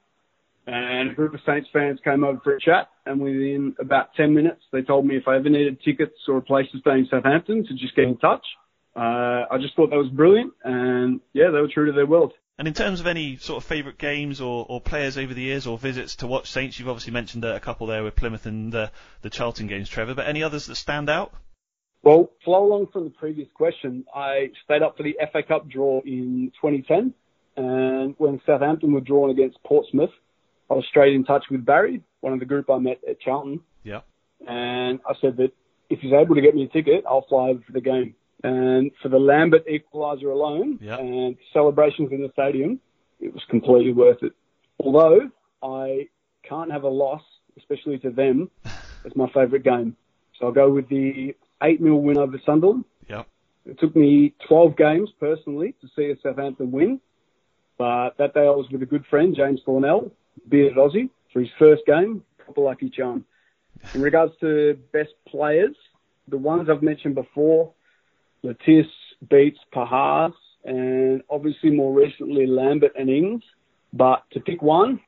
and 0.65 1.11
a 1.11 1.13
group 1.13 1.33
of 1.33 1.41
Saints 1.45 1.67
fans 1.73 1.99
came 2.03 2.23
over 2.23 2.39
for 2.43 2.55
a 2.55 2.59
chat 2.59 2.89
and 3.05 3.19
within 3.19 3.75
about 3.79 4.13
10 4.15 4.33
minutes 4.33 4.61
they 4.71 4.81
told 4.81 5.05
me 5.05 5.17
if 5.17 5.27
I 5.27 5.35
ever 5.35 5.49
needed 5.49 5.81
tickets 5.83 6.15
or 6.27 6.37
a 6.37 6.41
place 6.41 6.67
to 6.71 6.79
stay 6.79 6.91
in 6.91 7.07
Southampton 7.09 7.65
to 7.67 7.73
just 7.73 7.95
get 7.95 8.05
in 8.05 8.17
touch. 8.17 8.45
Uh, 8.95 9.45
I 9.51 9.57
just 9.59 9.75
thought 9.75 9.89
that 9.89 9.97
was 9.97 10.09
brilliant 10.09 10.53
and 10.63 11.19
yeah, 11.33 11.49
they 11.51 11.59
were 11.59 11.69
true 11.73 11.87
to 11.87 11.91
their 11.91 12.05
word. 12.05 12.31
And 12.57 12.67
in 12.67 12.73
terms 12.73 12.99
of 12.99 13.07
any 13.07 13.37
sort 13.37 13.63
of 13.63 13.67
favourite 13.67 13.97
games 13.97 14.39
or, 14.39 14.65
or 14.69 14.79
players 14.79 15.17
over 15.17 15.33
the 15.33 15.41
years 15.41 15.65
or 15.65 15.77
visits 15.77 16.17
to 16.17 16.27
watch 16.27 16.51
Saints, 16.51 16.77
you've 16.77 16.87
obviously 16.87 17.11
mentioned 17.11 17.43
uh, 17.43 17.55
a 17.55 17.59
couple 17.59 17.87
there 17.87 18.03
with 18.03 18.15
Plymouth 18.15 18.45
and 18.45 18.73
uh, 18.73 18.87
the 19.21 19.31
Charlton 19.31 19.67
games, 19.67 19.89
Trevor. 19.89 20.13
But 20.13 20.27
any 20.27 20.43
others 20.43 20.67
that 20.67 20.75
stand 20.75 21.09
out? 21.09 21.33
Well, 22.03 22.31
flow 22.43 22.65
along 22.65 22.87
from 22.91 23.05
the 23.05 23.09
previous 23.11 23.47
question, 23.53 24.05
I 24.13 24.51
stayed 24.65 24.81
up 24.81 24.97
for 24.97 25.03
the 25.03 25.17
FA 25.31 25.41
Cup 25.41 25.69
draw 25.69 26.01
in 26.05 26.51
2010 26.61 27.13
And 27.55 28.15
when 28.17 28.41
Southampton 28.45 28.91
were 28.93 28.99
drawn 29.01 29.29
against 29.29 29.61
Portsmouth, 29.63 30.09
I 30.69 30.73
was 30.73 30.85
straight 30.89 31.13
in 31.13 31.23
touch 31.23 31.45
with 31.49 31.63
Barry, 31.65 32.01
one 32.21 32.33
of 32.33 32.39
the 32.39 32.45
group 32.45 32.69
I 32.69 32.77
met 32.79 32.99
at 33.07 33.19
Charlton, 33.21 33.61
Yeah. 33.83 34.01
and 34.47 34.99
I 35.07 35.13
said 35.21 35.37
that 35.37 35.51
if 35.89 35.99
he's 35.99 36.13
able 36.13 36.35
to 36.35 36.41
get 36.41 36.55
me 36.55 36.63
a 36.63 36.67
ticket, 36.67 37.05
I'll 37.07 37.25
fly 37.29 37.49
over 37.49 37.61
for 37.61 37.71
the 37.71 37.81
game. 37.81 38.15
And 38.43 38.91
for 39.01 39.07
the 39.09 39.19
Lambert 39.19 39.65
equaliser 39.67 40.31
alone 40.31 40.79
Yeah. 40.81 40.97
and 40.97 41.37
celebrations 41.53 42.11
in 42.11 42.21
the 42.21 42.29
stadium, 42.33 42.79
it 43.21 43.33
was 43.33 43.43
completely 43.45 43.93
worth 43.93 44.23
it. 44.23 44.33
Although 44.79 45.29
I 45.61 46.09
can't 46.41 46.71
have 46.71 46.83
a 46.83 46.89
loss, 46.89 47.23
especially 47.57 47.99
to 47.99 48.09
them, 48.09 48.49
as 49.05 49.15
my 49.15 49.29
favourite 49.29 49.63
game. 49.63 49.95
So 50.39 50.47
I'll 50.47 50.51
go 50.51 50.69
with 50.71 50.89
the 50.89 51.35
8 51.61 51.79
0 51.79 51.95
win 51.95 52.17
over 52.17 52.39
Sunderland. 52.45 52.85
Yep. 53.09 53.27
It 53.65 53.79
took 53.79 53.95
me 53.95 54.33
12 54.47 54.75
games 54.75 55.09
personally 55.19 55.75
to 55.81 55.87
see 55.95 56.11
a 56.11 56.15
Southampton 56.21 56.71
win, 56.71 56.99
but 57.77 58.11
that 58.17 58.33
day 58.33 58.41
I 58.41 58.49
was 58.49 58.67
with 58.71 58.81
a 58.81 58.85
good 58.85 59.05
friend, 59.09 59.35
James 59.35 59.61
Thornell, 59.65 60.11
bearded 60.49 60.77
Aussie, 60.77 61.09
for 61.31 61.39
his 61.39 61.49
first 61.57 61.83
game, 61.85 62.23
proper 62.37 62.61
lucky 62.61 62.89
charm. 62.89 63.25
In 63.93 64.01
regards 64.01 64.33
to 64.41 64.77
best 64.91 65.13
players, 65.27 65.75
the 66.27 66.37
ones 66.37 66.69
I've 66.69 66.83
mentioned 66.83 67.15
before, 67.15 67.71
Le 68.43 68.53
Tiss 68.65 68.85
beats 69.29 69.59
Pahars, 69.73 70.33
and 70.65 71.21
obviously 71.29 71.69
more 71.69 71.93
recently 71.93 72.45
Lambert 72.47 72.93
and 72.97 73.09
Ings. 73.09 73.43
But 73.91 74.23
to 74.31 74.39
pick 74.39 74.61
one, 74.61 74.99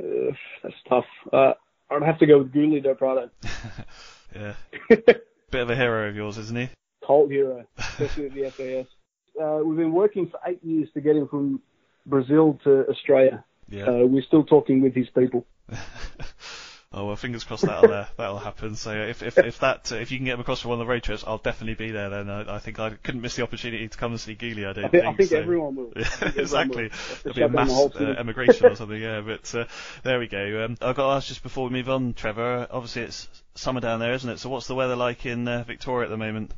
uh, 0.00 0.32
that's 0.62 0.74
tough. 0.88 1.04
Uh, 1.32 1.52
I'd 1.90 2.02
have 2.02 2.18
to 2.18 2.26
go 2.26 2.38
with 2.38 2.52
Guly 2.52 2.82
do 2.82 2.94
Prado. 2.94 3.30
Yeah. 4.34 4.54
Bit 5.50 5.62
of 5.62 5.70
a 5.70 5.76
hero 5.76 6.08
of 6.08 6.16
yours, 6.16 6.38
isn't 6.38 6.56
he? 6.56 6.68
cult 7.08 7.30
hero, 7.30 7.64
especially 7.78 8.26
at 8.26 8.56
the 8.56 8.84
SAS. 8.84 8.86
Uh, 9.42 9.64
we've 9.64 9.78
been 9.78 9.92
working 9.92 10.28
for 10.28 10.38
eight 10.46 10.62
years 10.62 10.88
to 10.94 11.00
get 11.00 11.16
him 11.16 11.26
from 11.26 11.60
Brazil 12.06 12.58
to 12.64 12.86
Australia. 12.88 13.44
Yeah. 13.68 13.84
Uh, 13.84 14.06
we're 14.06 14.22
still 14.22 14.44
talking 14.44 14.82
with 14.82 14.94
his 14.94 15.08
people. 15.10 15.46
Oh 16.90 17.04
well, 17.04 17.16
fingers 17.16 17.44
crossed 17.44 17.66
that'll 17.66 17.92
uh, 17.92 18.06
that'll 18.16 18.38
happen. 18.38 18.74
So 18.74 18.92
if 18.92 19.22
if 19.22 19.36
if 19.36 19.58
that 19.58 19.92
uh, 19.92 19.96
if 19.96 20.10
you 20.10 20.16
can 20.16 20.24
get 20.24 20.34
him 20.34 20.40
across 20.40 20.62
for 20.62 20.68
one 20.68 20.80
of 20.80 20.86
the 20.86 20.90
road 20.90 21.02
trips, 21.02 21.22
I'll 21.26 21.36
definitely 21.36 21.74
be 21.74 21.92
there. 21.92 22.08
Then 22.08 22.30
I, 22.30 22.56
I 22.56 22.58
think 22.60 22.80
I 22.80 22.90
couldn't 22.90 23.20
miss 23.20 23.36
the 23.36 23.42
opportunity 23.42 23.86
to 23.86 23.98
come 23.98 24.12
and 24.12 24.20
see 24.20 24.34
Geely. 24.34 24.66
I 24.66 24.72
don't 24.72 24.84
I 24.86 24.88
think, 24.88 25.04
I 25.04 25.12
think 25.14 25.28
so. 25.30 25.38
everyone 25.38 25.76
will. 25.76 25.92
Yeah, 25.96 26.04
think 26.04 26.36
exactly. 26.38 26.90
There'll 27.22 27.36
be 27.36 27.42
a 27.42 27.48
mass 27.50 27.70
uh, 27.70 28.14
emigration 28.18 28.66
or 28.66 28.74
something. 28.74 29.00
Yeah, 29.00 29.20
but 29.20 29.54
uh, 29.54 29.64
there 30.02 30.18
we 30.18 30.28
go. 30.28 30.64
Um, 30.64 30.78
I've 30.80 30.96
got 30.96 31.08
to 31.08 31.16
ask 31.16 31.28
just 31.28 31.42
before 31.42 31.68
we 31.68 31.74
move 31.74 31.90
on, 31.90 32.14
Trevor. 32.14 32.66
Obviously 32.70 33.02
it's 33.02 33.28
summer 33.54 33.80
down 33.80 34.00
there, 34.00 34.14
isn't 34.14 34.30
it? 34.30 34.38
So 34.38 34.48
what's 34.48 34.66
the 34.66 34.74
weather 34.74 34.96
like 34.96 35.26
in 35.26 35.46
uh, 35.46 35.64
Victoria 35.64 36.06
at 36.06 36.10
the 36.10 36.16
moment? 36.16 36.52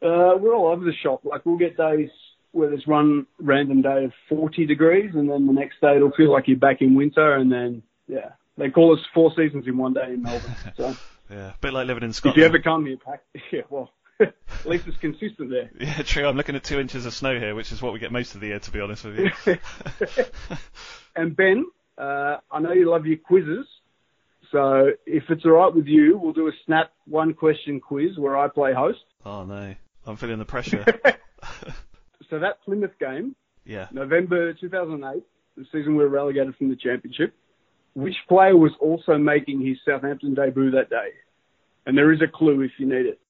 Uh, 0.00 0.40
we're 0.40 0.54
all 0.54 0.68
over 0.68 0.84
the 0.84 0.94
shop. 1.02 1.20
Like 1.24 1.44
we'll 1.44 1.58
get 1.58 1.76
days 1.76 2.08
where 2.52 2.70
there's 2.70 2.86
one 2.86 3.26
random 3.38 3.82
day 3.82 4.04
of 4.04 4.12
40 4.30 4.64
degrees, 4.64 5.10
and 5.14 5.30
then 5.30 5.46
the 5.46 5.52
next 5.52 5.82
day 5.82 5.96
it'll 5.96 6.12
feel 6.12 6.32
like 6.32 6.48
you're 6.48 6.56
back 6.56 6.80
in 6.80 6.94
winter, 6.94 7.36
and 7.36 7.52
then 7.52 7.82
yeah, 8.08 8.30
they 8.60 8.70
call 8.70 8.94
us 8.94 9.00
four 9.14 9.32
seasons 9.36 9.66
in 9.66 9.76
one 9.76 9.94
day 9.94 10.12
in 10.14 10.22
Melbourne. 10.22 10.54
So 10.76 10.94
Yeah, 11.30 11.50
a 11.50 11.54
bit 11.60 11.72
like 11.72 11.86
living 11.86 12.02
in 12.04 12.12
Scotland. 12.12 12.36
if 12.36 12.40
you 12.40 12.46
ever 12.46 12.58
come 12.58 12.86
here, 12.86 12.96
pack 13.04 13.22
yeah, 13.52 13.62
well, 13.70 13.90
at 14.20 14.34
least 14.66 14.86
it's 14.86 14.96
consistent 14.98 15.50
there. 15.50 15.70
Yeah, 15.80 16.02
true. 16.02 16.26
I'm 16.26 16.36
looking 16.36 16.54
at 16.56 16.62
two 16.64 16.78
inches 16.78 17.06
of 17.06 17.14
snow 17.14 17.38
here, 17.38 17.54
which 17.54 17.72
is 17.72 17.80
what 17.82 17.92
we 17.92 17.98
get 17.98 18.12
most 18.12 18.34
of 18.34 18.40
the 18.40 18.48
year, 18.48 18.58
to 18.58 18.70
be 18.70 18.80
honest 18.80 19.04
with 19.04 19.18
you. 19.18 19.56
And 21.16 21.36
Ben, 21.36 21.64
uh, 21.98 22.36
I 22.50 22.60
know 22.60 22.72
you 22.72 22.90
love 22.90 23.06
your 23.06 23.16
quizzes. 23.18 23.66
So 24.52 24.90
if 25.06 25.24
it's 25.28 25.44
all 25.44 25.52
right 25.52 25.74
with 25.74 25.86
you, 25.86 26.18
we'll 26.18 26.32
do 26.32 26.48
a 26.48 26.52
snap 26.66 26.92
one 27.06 27.34
question 27.34 27.80
quiz 27.80 28.18
where 28.18 28.36
I 28.36 28.48
play 28.48 28.72
host. 28.74 28.98
oh 29.24 29.44
no, 29.44 29.74
I'm 30.06 30.16
feeling 30.16 30.38
the 30.38 30.44
pressure. 30.44 30.84
So 32.28 32.38
that 32.38 32.62
Plymouth 32.64 32.96
game, 33.00 33.34
yeah. 33.64 33.88
November 33.92 34.52
2008, 34.54 35.22
the 35.56 35.64
season 35.72 35.96
we 35.96 36.04
were 36.04 36.08
relegated 36.08 36.54
from 36.56 36.68
the 36.68 36.76
championship, 36.76 37.34
which 37.94 38.16
player 38.28 38.56
was 38.56 38.72
also 38.80 39.18
making 39.18 39.64
his 39.64 39.78
Southampton 39.84 40.34
debut 40.34 40.70
that 40.72 40.90
day? 40.90 41.10
And 41.86 41.96
there 41.96 42.12
is 42.12 42.20
a 42.22 42.28
clue 42.28 42.60
if 42.62 42.72
you 42.78 42.86
need 42.86 43.06
it. 43.06 43.20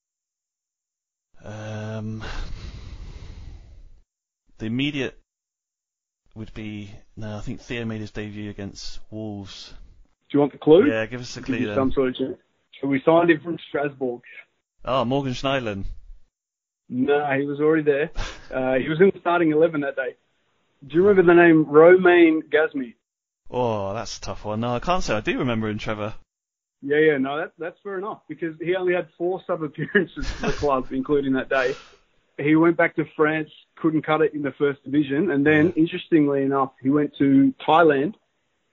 Um, 1.43 2.23
the 4.59 4.67
immediate 4.67 5.19
would 6.35 6.53
be 6.53 6.91
no. 7.17 7.37
I 7.37 7.41
think 7.41 7.61
Theo 7.61 7.85
made 7.85 8.01
his 8.01 8.11
debut 8.11 8.51
against 8.51 9.01
Wolves. 9.11 9.73
Do 10.31 10.37
you 10.37 10.41
want 10.41 10.53
the 10.53 10.59
clue? 10.59 10.87
Yeah, 10.91 11.07
give 11.07 11.21
us 11.21 11.37
a 11.37 11.43
clue 11.43 11.75
some 11.75 11.93
sort 11.93 12.11
of 12.11 12.17
chance. 12.17 12.37
So 12.81 12.87
we 12.87 13.03
signed 13.05 13.31
him 13.31 13.41
from 13.41 13.59
Strasbourg. 13.69 14.23
Oh, 14.85 15.05
Morgan 15.05 15.33
Schneiderlin. 15.33 15.85
No, 16.89 17.25
he 17.39 17.47
was 17.47 17.61
already 17.61 17.85
there. 17.85 18.11
Uh, 18.51 18.75
he 18.75 18.89
was 18.89 19.01
in 19.01 19.13
the 19.15 19.21
starting 19.21 19.53
11 19.53 19.83
that 19.83 19.95
day. 19.95 20.17
Do 20.85 20.97
you 20.97 21.07
remember 21.07 21.33
the 21.33 21.41
name 21.41 21.67
Romain 21.67 22.43
Gasmi? 22.53 22.95
Oh, 23.51 23.93
that's 23.95 24.19
a 24.19 24.21
tough 24.21 24.45
one. 24.45 24.61
No, 24.61 24.75
I 24.75 24.79
can't 24.79 25.03
say 25.03 25.15
I 25.15 25.21
do 25.21 25.39
remember 25.39 25.69
him, 25.69 25.79
Trevor. 25.79 26.15
Yeah, 26.83 26.99
yeah, 26.99 27.19
no, 27.19 27.37
that, 27.37 27.53
that's 27.59 27.77
fair 27.83 27.99
enough 27.99 28.23
because 28.29 28.55
he 28.61 28.75
only 28.75 28.95
had 28.95 29.09
four 29.19 29.43
sub 29.47 29.63
appearances 29.63 30.29
for 30.39 30.47
the 30.47 30.57
club, 30.59 30.89
including 30.93 31.35
that 31.35 31.49
day. 31.49 31.77
He 32.39 32.57
went 32.57 32.79
back 32.79 32.97
to 32.97 33.05
France, 33.17 33.51
couldn't 33.77 34.07
cut 34.07 34.23
it 34.23 34.33
in 34.33 34.43
the 34.43 34.53
first 34.53 34.83
division, 34.83 35.31
and 35.31 35.45
then, 35.45 35.75
interestingly 35.77 36.43
enough, 36.43 36.73
he 36.81 36.89
went 36.89 37.13
to 37.19 37.53
Thailand 37.69 38.15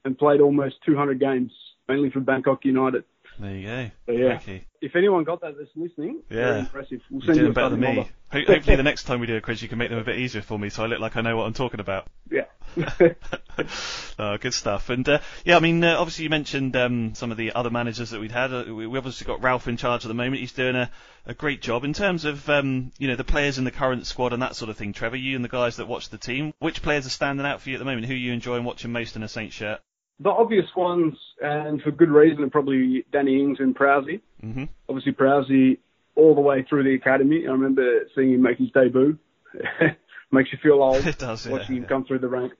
and 0.05 0.17
played 0.17 0.39
almost 0.39 0.75
200 0.85 1.19
games, 1.19 1.51
mainly 1.89 2.09
for 2.09 2.21
Bangkok 2.21 2.63
United. 2.63 3.03
There 3.39 3.55
you 3.55 3.67
go. 3.67 3.91
So, 4.07 4.11
yeah, 4.13 4.39
if 4.81 4.95
anyone 4.95 5.23
got 5.23 5.41
that 5.41 5.55
that's 5.57 5.69
listening, 5.75 6.21
Yeah. 6.29 6.59
impressive. 6.59 7.01
We'll 7.09 7.21
send 7.21 7.37
you 7.37 7.47
a 7.47 7.51
better 7.53 7.69
than 7.69 7.79
me. 7.79 8.09
Ho- 8.31 8.41
hopefully, 8.45 8.75
the 8.75 8.83
next 8.83 9.03
time 9.03 9.19
we 9.19 9.27
do 9.27 9.35
a 9.37 9.41
quiz, 9.41 9.61
you 9.61 9.69
can 9.69 9.77
make 9.77 9.89
them 9.89 9.99
a 9.99 10.03
bit 10.03 10.17
easier 10.17 10.41
for 10.41 10.57
me, 10.57 10.69
so 10.69 10.83
I 10.83 10.87
look 10.87 10.99
like 10.99 11.15
I 11.15 11.21
know 11.21 11.37
what 11.37 11.45
I'm 11.45 11.53
talking 11.53 11.79
about. 11.79 12.07
Yeah. 12.31 12.45
oh, 14.19 14.37
good 14.37 14.53
stuff. 14.53 14.89
And 14.89 15.07
uh, 15.07 15.19
yeah, 15.45 15.57
I 15.57 15.59
mean, 15.59 15.83
uh, 15.83 15.97
obviously 15.97 16.23
you 16.25 16.29
mentioned 16.29 16.75
um, 16.75 17.15
some 17.15 17.31
of 17.31 17.37
the 17.37 17.53
other 17.53 17.69
managers 17.69 18.09
that 18.09 18.19
we'd 18.19 18.31
had. 18.31 18.53
Uh, 18.53 18.63
we, 18.67 18.87
we 18.87 18.97
obviously 18.97 19.25
got 19.25 19.41
Ralph 19.41 19.67
in 19.67 19.77
charge 19.77 20.03
at 20.03 20.07
the 20.07 20.13
moment. 20.13 20.41
He's 20.41 20.51
doing 20.51 20.75
a, 20.75 20.91
a 21.25 21.33
great 21.33 21.61
job 21.61 21.83
in 21.83 21.93
terms 21.93 22.25
of 22.25 22.49
um, 22.49 22.91
you 22.97 23.07
know 23.07 23.15
the 23.15 23.23
players 23.23 23.57
in 23.57 23.63
the 23.63 23.71
current 23.71 24.05
squad 24.07 24.33
and 24.33 24.41
that 24.41 24.55
sort 24.55 24.69
of 24.69 24.77
thing. 24.77 24.93
Trevor, 24.93 25.15
you 25.15 25.35
and 25.35 25.43
the 25.45 25.49
guys 25.49 25.77
that 25.77 25.87
watch 25.87 26.09
the 26.09 26.17
team, 26.17 26.53
which 26.59 26.81
players 26.81 27.05
are 27.05 27.11
standing 27.11 27.45
out 27.45 27.61
for 27.61 27.69
you 27.69 27.75
at 27.75 27.79
the 27.79 27.85
moment? 27.85 28.07
Who 28.07 28.13
are 28.13 28.17
you 28.17 28.33
enjoying 28.33 28.63
watching 28.63 28.91
most 28.91 29.15
in 29.15 29.23
a 29.23 29.27
Saint 29.27 29.53
shirt? 29.53 29.79
The 30.19 30.29
obvious 30.29 30.65
ones, 30.75 31.15
and 31.41 31.81
for 31.81 31.91
good 31.91 32.09
reason, 32.09 32.43
are 32.43 32.49
probably 32.49 33.05
Danny 33.11 33.39
Ings 33.39 33.59
and 33.59 33.75
Prowsey. 33.75 34.21
hmm 34.41 34.65
Obviously, 34.89 35.11
Prowsey 35.13 35.77
all 36.15 36.33
the 36.33 36.41
way 36.41 36.65
through 36.67 36.83
the 36.83 36.95
academy. 36.95 37.45
I 37.47 37.51
remember 37.51 38.01
seeing 38.15 38.33
him 38.33 38.41
make 38.41 38.57
his 38.57 38.71
debut. 38.71 39.17
Makes 40.31 40.51
you 40.51 40.57
feel 40.61 40.81
old 40.83 41.05
It 41.05 41.19
does, 41.19 41.45
yeah, 41.45 41.51
watching 41.53 41.77
him 41.77 41.83
yeah. 41.83 41.89
come 41.89 42.03
through 42.05 42.19
the 42.19 42.27
ranks. 42.27 42.57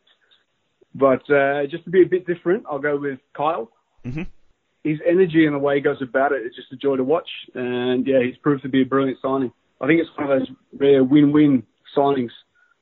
But 0.96 1.30
uh, 1.30 1.66
just 1.70 1.84
to 1.84 1.90
be 1.90 2.02
a 2.02 2.06
bit 2.08 2.26
different, 2.26 2.66
I'll 2.70 2.80
go 2.80 2.98
with 2.98 3.20
Kyle. 3.36 3.72
hmm 4.04 4.24
His 4.84 5.00
energy 5.06 5.46
and 5.46 5.56
the 5.56 5.60
way 5.60 5.76
he 5.76 5.82
goes 5.82 6.02
about 6.02 6.32
it 6.32 6.46
is 6.46 6.56
just 6.56 6.72
a 6.72 6.78
joy 6.78 6.96
to 6.96 7.04
watch. 7.04 7.30
And 7.56 8.06
yeah, 8.08 8.22
he's 8.24 8.38
proved 8.38 8.64
to 8.64 8.70
be 8.70 8.84
a 8.84 8.86
brilliant 8.86 9.18
signing. 9.22 9.52
I 9.82 9.88
think 9.88 10.00
it's 10.02 10.10
one 10.18 10.32
of 10.32 10.40
those 10.40 10.50
rare 10.78 11.04
win-win 11.04 11.64
signings. 11.96 12.32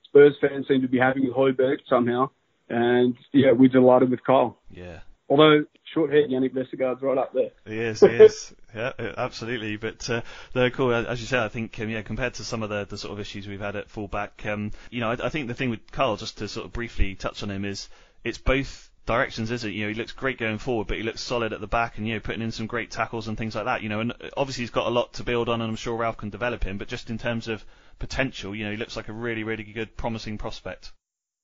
Spurs 0.06 0.36
fans 0.40 0.68
seem 0.68 0.82
to 0.82 0.88
be 0.88 1.00
having 1.00 1.26
with 1.26 1.34
Højbjerg 1.36 1.78
somehow. 1.90 2.30
And 2.70 3.16
yeah, 3.32 3.52
we're 3.52 3.70
delighted 3.70 4.10
with 4.10 4.24
Kyle. 4.24 4.58
Yeah. 4.72 5.00
Although 5.28 5.66
short-haired 5.94 6.30
Jannik 6.30 6.54
Vestergaard's 6.54 7.02
right 7.02 7.18
up 7.18 7.34
there. 7.34 7.50
He 7.66 7.80
is, 7.80 8.00
he 8.00 8.08
is. 8.08 8.54
yeah, 8.76 8.92
uh, 9.00 9.14
absolutely. 9.18 9.78
But 9.78 10.08
uh, 10.10 10.22
no, 10.54 10.70
cool. 10.70 10.94
As 10.94 11.20
you 11.20 11.26
said, 11.26 11.40
I 11.40 11.48
think 11.48 11.80
um, 11.80 11.90
yeah, 11.90 12.02
compared 12.04 12.36
to 12.36 12.44
some 12.44 12.62
of 12.62 12.70
the, 12.70 12.86
the 12.86 12.98
sort 12.98 13.14
of 13.14 13.20
issues 13.20 13.48
we've 13.48 13.60
had 13.60 13.76
at 13.76 13.90
fullback, 13.90 14.46
um, 14.46 14.72
you 14.92 15.00
know, 15.00 15.12
I, 15.12 15.26
I 15.26 15.30
think 15.30 15.48
the 15.48 15.54
thing 15.54 15.70
with 15.70 15.92
Carl, 15.92 16.18
just 16.18 16.38
to 16.40 16.48
sort 16.48 16.66
of 16.66 16.74
briefly 16.74 17.16
touch 17.16 17.42
on 17.42 17.50
him, 17.50 17.66
is 17.66 17.90
it's 18.24 18.38
both 18.38 18.92
directions, 19.06 19.50
isn't 19.52 19.70
it? 19.70 19.74
You 19.74 19.84
know, 19.84 19.90
he 19.90 19.96
looks 19.96 20.12
great 20.12 20.38
going 20.38 20.58
forward, 20.58 20.88
but 20.88 20.98
he 20.98 21.04
looks 21.04 21.22
solid 21.22 21.54
at 21.54 21.62
the 21.62 21.68
back, 21.68 21.98
and 21.98 22.08
you 22.08 22.16
know, 22.16 22.20
putting 22.20 22.42
in 22.42 22.52
some 22.52 22.68
great 22.68 22.92
tackles 22.92 23.28
and 23.28 23.38
things 23.38 23.56
like 23.56 23.66
that. 23.66 23.82
You 23.82 23.90
know, 23.90 24.02
and 24.02 24.14
obviously 24.38 24.64
he's 24.64 24.72
got 24.72 24.88
a 24.88 24.92
lot 24.92 25.14
to 25.14 25.24
build 25.24 25.50
on, 25.50 25.62
and 25.62 25.70
I'm 25.70 25.76
sure 25.76 25.96
Ralph 25.96 26.18
can 26.18 26.30
develop 26.30 26.64
him. 26.64 26.78
But 26.78 26.88
just 26.88 27.10
in 27.10 27.18
terms 27.18 27.48
of 27.48 27.66
potential, 27.98 28.56
you 28.56 28.66
know, 28.66 28.72
he 28.72 28.78
looks 28.78 28.96
like 28.96 29.08
a 29.08 29.14
really, 29.14 29.44
really 29.44 29.64
good, 29.64 29.98
promising 29.98 30.38
prospect. 30.38 30.92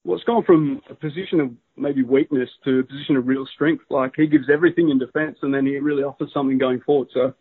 Well, 0.03 0.15
it's 0.15 0.25
gone 0.25 0.43
from 0.43 0.81
a 0.89 0.95
position 0.95 1.39
of 1.39 1.51
maybe 1.77 2.03
weakness 2.03 2.49
to 2.65 2.79
a 2.79 2.83
position 2.83 3.17
of 3.17 3.27
real 3.27 3.45
strength. 3.53 3.85
Like 3.89 4.13
he 4.15 4.25
gives 4.27 4.49
everything 4.51 4.89
in 4.89 4.97
defence, 4.97 5.37
and 5.41 5.53
then 5.53 5.65
he 5.65 5.77
really 5.77 6.03
offers 6.03 6.31
something 6.33 6.57
going 6.57 6.81
forward. 6.81 7.09
So, 7.13 7.35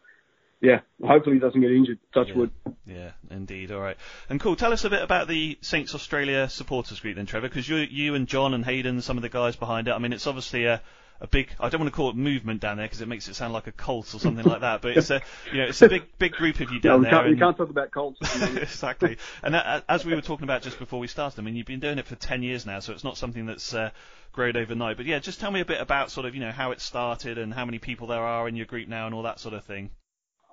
yeah, 0.60 0.80
hopefully 1.02 1.36
he 1.36 1.40
doesn't 1.40 1.60
get 1.60 1.70
injured. 1.70 1.98
Touch 2.12 2.28
Yeah. 2.28 2.34
wood. 2.34 2.50
Yeah, 2.86 3.12
indeed. 3.30 3.72
All 3.72 3.80
right. 3.80 3.96
And 4.28 4.38
cool. 4.38 4.56
Tell 4.56 4.74
us 4.74 4.84
a 4.84 4.90
bit 4.90 5.02
about 5.02 5.26
the 5.26 5.56
Saints 5.62 5.94
Australia 5.94 6.50
supporters 6.50 7.00
group 7.00 7.16
then, 7.16 7.24
Trevor, 7.24 7.48
because 7.48 7.66
you, 7.66 7.76
you 7.76 8.14
and 8.14 8.28
John 8.28 8.52
and 8.52 8.64
Hayden, 8.64 9.00
some 9.00 9.16
of 9.16 9.22
the 9.22 9.30
guys 9.30 9.56
behind 9.56 9.88
it. 9.88 9.92
I 9.92 9.98
mean, 9.98 10.12
it's 10.12 10.26
obviously 10.26 10.66
a, 10.66 10.82
a 11.20 11.26
big. 11.26 11.48
I 11.60 11.68
don't 11.68 11.80
want 11.80 11.92
to 11.92 11.96
call 11.96 12.10
it 12.10 12.16
movement 12.16 12.60
down 12.60 12.76
there 12.78 12.86
because 12.86 13.00
it 13.00 13.08
makes 13.08 13.28
it 13.28 13.34
sound 13.34 13.52
like 13.52 13.66
a 13.66 13.72
cult 13.72 14.14
or 14.14 14.18
something 14.20 14.44
like 14.44 14.60
that. 14.62 14.80
But 14.82 14.96
it's 14.96 15.10
a, 15.10 15.20
you 15.52 15.58
know, 15.58 15.64
it's 15.68 15.82
a 15.82 15.88
big, 15.88 16.02
big 16.18 16.32
group 16.32 16.60
of 16.60 16.70
you 16.70 16.80
No, 16.82 16.90
down 16.90 16.98
we 17.00 17.04
there. 17.04 17.10
can't, 17.12 17.24
we 17.26 17.30
and- 17.32 17.40
can't 17.40 17.56
talk 17.56 17.70
about 17.70 17.90
cults. 17.90 18.18
exactly. 18.56 19.18
And 19.42 19.54
uh, 19.54 19.82
as 19.88 20.04
we 20.04 20.14
were 20.14 20.20
talking 20.22 20.44
about 20.44 20.62
just 20.62 20.78
before 20.78 20.98
we 20.98 21.06
started, 21.06 21.38
I 21.38 21.42
mean, 21.42 21.56
you've 21.56 21.66
been 21.66 21.80
doing 21.80 21.98
it 21.98 22.06
for 22.06 22.14
10 22.16 22.42
years 22.42 22.64
now, 22.66 22.80
so 22.80 22.92
it's 22.92 23.04
not 23.04 23.16
something 23.18 23.46
that's 23.46 23.74
uh, 23.74 23.90
grown 24.32 24.56
overnight. 24.56 24.96
But 24.96 25.06
yeah, 25.06 25.18
just 25.18 25.40
tell 25.40 25.50
me 25.50 25.60
a 25.60 25.64
bit 25.64 25.80
about 25.80 26.10
sort 26.10 26.26
of, 26.26 26.34
you 26.34 26.40
know, 26.40 26.52
how 26.52 26.70
it 26.70 26.80
started 26.80 27.38
and 27.38 27.52
how 27.52 27.64
many 27.64 27.78
people 27.78 28.06
there 28.06 28.22
are 28.22 28.48
in 28.48 28.56
your 28.56 28.66
group 28.66 28.88
now 28.88 29.06
and 29.06 29.14
all 29.14 29.22
that 29.24 29.40
sort 29.40 29.54
of 29.54 29.64
thing. 29.64 29.90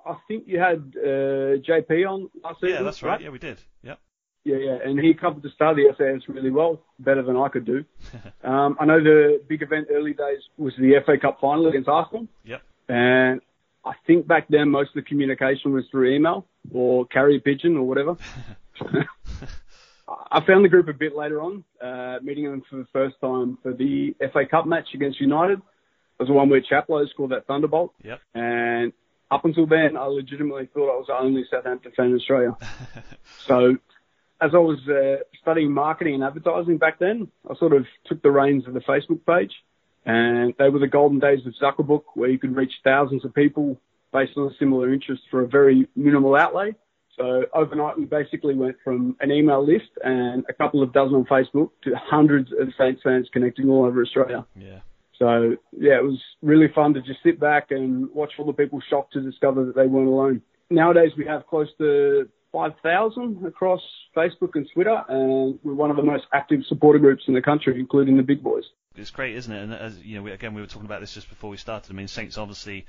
I 0.05 0.15
think 0.27 0.45
you 0.47 0.59
had 0.59 0.93
uh, 0.97 1.59
JP 1.59 2.09
on 2.09 2.29
last 2.43 2.61
season. 2.61 2.75
Yeah, 2.77 2.81
that's 2.83 3.03
right. 3.03 3.19
Yeah, 3.21 3.29
we 3.29 3.39
did. 3.39 3.57
Yep. 3.83 3.99
Yeah, 4.47 4.55
yeah, 4.55 4.77
and 4.81 4.97
he 4.97 5.13
covered 5.13 5.43
the 5.43 5.49
start 5.49 5.77
of 5.77 5.85
the 5.85 5.93
SAS 5.97 6.29
really 6.29 6.51
well, 6.51 6.79
better 6.99 7.21
than 7.21 7.35
I 7.35 7.49
could 7.49 7.65
do. 7.65 7.83
um, 8.45 8.77
I 8.79 8.85
know 8.85 9.03
the 9.03 9.41
big 9.45 9.61
event 9.61 9.89
early 9.91 10.13
days 10.13 10.39
was 10.57 10.73
the 10.77 10.93
FA 11.05 11.17
Cup 11.17 11.41
final 11.41 11.67
against 11.67 11.89
Arsenal. 11.89 12.27
Yep. 12.45 12.61
And 12.87 13.41
I 13.83 13.91
think 14.05 14.25
back 14.25 14.47
then 14.47 14.69
most 14.69 14.91
of 14.91 14.93
the 14.95 15.01
communication 15.01 15.73
was 15.73 15.83
through 15.91 16.15
email 16.15 16.45
or 16.73 17.05
carrier 17.07 17.41
pigeon 17.41 17.75
or 17.75 17.83
whatever. 17.83 18.15
I 20.31 20.39
found 20.45 20.63
the 20.63 20.69
group 20.69 20.87
a 20.87 20.93
bit 20.93 21.13
later 21.13 21.41
on, 21.41 21.65
uh, 21.81 22.19
meeting 22.23 22.45
them 22.45 22.63
for 22.69 22.77
the 22.77 22.87
first 22.93 23.15
time 23.19 23.57
for 23.61 23.73
the 23.73 24.15
FA 24.31 24.45
Cup 24.49 24.65
match 24.65 24.87
against 24.93 25.19
United. 25.19 25.59
It 25.59 26.19
was 26.19 26.29
the 26.29 26.33
one 26.33 26.47
where 26.47 26.61
Chaplow 26.61 27.09
scored 27.09 27.31
that 27.31 27.47
thunderbolt. 27.47 27.93
Yep. 28.01 28.21
And 28.33 28.93
up 29.29 29.43
until 29.43 29.65
then, 29.67 29.97
I 29.97 30.05
legitimately 30.05 30.69
thought 30.73 30.93
I 30.93 30.97
was 30.97 31.07
the 31.07 31.19
only 31.19 31.43
Southampton 31.51 31.91
fan 31.97 32.07
in 32.07 32.15
Australia. 32.15 32.55
so, 33.45 33.75
as 34.39 34.51
I 34.53 34.57
was 34.57 34.79
uh, 34.87 35.23
studying 35.41 35.71
marketing 35.71 36.15
and 36.15 36.23
advertising 36.23 36.77
back 36.77 36.99
then, 36.99 37.29
I 37.49 37.55
sort 37.55 37.73
of 37.73 37.85
took 38.05 38.21
the 38.21 38.31
reins 38.31 38.67
of 38.67 38.73
the 38.73 38.81
Facebook 38.81 39.25
page. 39.25 39.51
And 40.05 40.53
they 40.57 40.69
were 40.69 40.79
the 40.79 40.87
golden 40.87 41.19
days 41.19 41.39
of 41.45 41.53
Zuckerbook, 41.61 42.03
where 42.13 42.29
you 42.29 42.39
could 42.39 42.55
reach 42.55 42.71
thousands 42.83 43.25
of 43.25 43.33
people 43.33 43.79
based 44.13 44.37
on 44.37 44.47
a 44.47 44.55
similar 44.57 44.93
interest 44.93 45.23
for 45.29 45.41
a 45.41 45.47
very 45.47 45.87
minimal 45.95 46.35
outlay. 46.35 46.75
So 47.17 47.45
overnight, 47.53 47.97
we 47.97 48.05
basically 48.05 48.53
went 48.55 48.77
from 48.83 49.17
an 49.19 49.31
email 49.31 49.65
list 49.65 49.89
and 50.03 50.45
a 50.47 50.53
couple 50.53 50.83
of 50.83 50.93
dozen 50.93 51.15
on 51.15 51.25
Facebook 51.25 51.71
to 51.83 51.95
hundreds 51.95 52.51
of 52.57 52.69
Saints 52.77 53.01
fans 53.03 53.27
connecting 53.33 53.69
all 53.69 53.85
over 53.85 54.01
Australia. 54.01 54.45
Yeah. 54.55 54.79
So 55.17 55.57
yeah, 55.71 55.97
it 55.97 56.03
was 56.03 56.21
really 56.41 56.67
fun 56.73 56.93
to 56.93 57.01
just 57.01 57.23
sit 57.23 57.39
back 57.39 57.71
and 57.71 58.09
watch 58.13 58.33
all 58.37 58.45
the 58.45 58.53
people 58.53 58.79
shocked 58.87 59.13
to 59.13 59.21
discover 59.21 59.65
that 59.65 59.75
they 59.75 59.87
weren't 59.87 60.07
alone. 60.07 60.41
Nowadays, 60.69 61.11
we 61.17 61.25
have 61.25 61.47
close 61.47 61.69
to 61.79 62.29
5,000 62.57 63.45
across 63.45 63.81
Facebook 64.15 64.55
and 64.55 64.67
Twitter, 64.73 65.03
and 65.09 65.59
we're 65.63 65.75
one 65.75 65.91
of 65.91 65.95
the 65.95 66.01
most 66.01 66.23
active 66.33 66.61
supporter 66.67 66.97
groups 66.97 67.21
in 67.27 67.35
the 67.35 67.41
country, 67.41 67.79
including 67.79 68.17
the 68.17 68.23
big 68.23 68.41
boys. 68.41 68.63
It's 68.95 69.11
great, 69.11 69.35
isn't 69.35 69.53
it? 69.53 69.61
And 69.61 69.73
as 69.75 69.99
you 69.99 70.15
know, 70.15 70.23
we, 70.23 70.31
again, 70.31 70.55
we 70.55 70.61
were 70.61 70.67
talking 70.67 70.87
about 70.87 71.01
this 71.01 71.13
just 71.13 71.29
before 71.29 71.51
we 71.51 71.57
started. 71.57 71.91
I 71.91 71.93
mean, 71.93 72.07
Saints 72.07 72.35
obviously 72.35 72.87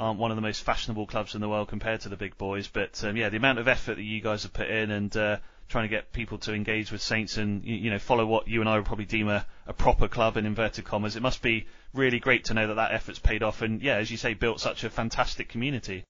aren't 0.00 0.18
one 0.18 0.30
of 0.30 0.36
the 0.38 0.40
most 0.40 0.62
fashionable 0.62 1.06
clubs 1.06 1.34
in 1.34 1.42
the 1.42 1.48
world 1.48 1.68
compared 1.68 2.00
to 2.02 2.08
the 2.08 2.16
big 2.16 2.38
boys, 2.38 2.68
but 2.68 3.04
um, 3.04 3.18
yeah, 3.18 3.28
the 3.28 3.36
amount 3.36 3.58
of 3.58 3.68
effort 3.68 3.96
that 3.96 4.02
you 4.02 4.22
guys 4.22 4.44
have 4.44 4.54
put 4.54 4.70
in 4.70 4.90
and 4.90 5.14
uh, 5.14 5.36
trying 5.68 5.84
to 5.84 5.94
get 5.94 6.10
people 6.10 6.38
to 6.38 6.54
engage 6.54 6.90
with 6.90 7.02
Saints 7.02 7.36
and 7.36 7.66
you, 7.66 7.74
you 7.74 7.90
know 7.90 7.98
follow 7.98 8.24
what 8.24 8.48
you 8.48 8.60
and 8.60 8.68
I 8.68 8.76
would 8.76 8.86
probably 8.86 9.04
deem 9.04 9.28
a, 9.28 9.44
a 9.66 9.74
proper 9.74 10.08
club 10.08 10.38
in 10.38 10.46
inverted 10.46 10.86
commas. 10.86 11.16
It 11.16 11.22
must 11.22 11.42
be 11.42 11.66
really 11.92 12.18
great 12.18 12.46
to 12.46 12.54
know 12.54 12.68
that 12.68 12.76
that 12.76 12.92
effort's 12.92 13.18
paid 13.18 13.42
off, 13.42 13.60
and 13.60 13.82
yeah, 13.82 13.96
as 13.96 14.10
you 14.10 14.16
say, 14.16 14.32
built 14.32 14.58
such 14.58 14.84
a 14.84 14.90
fantastic 14.90 15.50
community. 15.50 16.04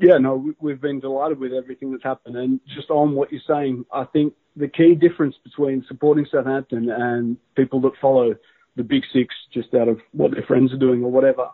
Yeah, 0.00 0.18
no, 0.18 0.36
we- 0.36 0.54
we've 0.60 0.80
been 0.80 1.00
delighted 1.00 1.38
with 1.38 1.52
everything 1.52 1.90
that's 1.90 2.02
happened. 2.02 2.36
And 2.36 2.60
just 2.66 2.90
on 2.90 3.14
what 3.14 3.30
you're 3.30 3.40
saying, 3.46 3.84
I 3.92 4.04
think 4.04 4.34
the 4.56 4.68
key 4.68 4.94
difference 4.94 5.36
between 5.38 5.84
supporting 5.84 6.26
Southampton 6.26 6.90
and 6.90 7.36
people 7.54 7.80
that 7.80 7.96
follow 8.00 8.34
the 8.76 8.84
Big 8.84 9.04
Six 9.12 9.34
just 9.52 9.74
out 9.74 9.88
of 9.88 10.00
what 10.12 10.32
their 10.32 10.42
friends 10.42 10.72
are 10.72 10.78
doing 10.78 11.04
or 11.04 11.10
whatever 11.10 11.50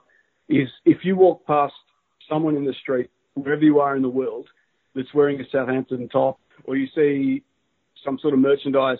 is 0.49 0.69
if 0.85 1.05
you 1.05 1.17
walk 1.17 1.47
past 1.47 1.75
someone 2.29 2.57
in 2.57 2.65
the 2.65 2.73
street, 2.75 3.11
wherever 3.35 3.65
you 3.65 3.81
are 3.81 3.97
in 3.97 4.03
the 4.03 4.09
world, 4.09 4.49
that's 4.95 5.13
wearing 5.15 5.41
a 5.41 5.49
Southampton 5.51 6.09
top, 6.09 6.39
or 6.65 6.77
you 6.77 6.87
see 6.95 7.43
some 8.05 8.19
sort 8.19 8.35
of 8.35 8.41
merchandise 8.41 8.99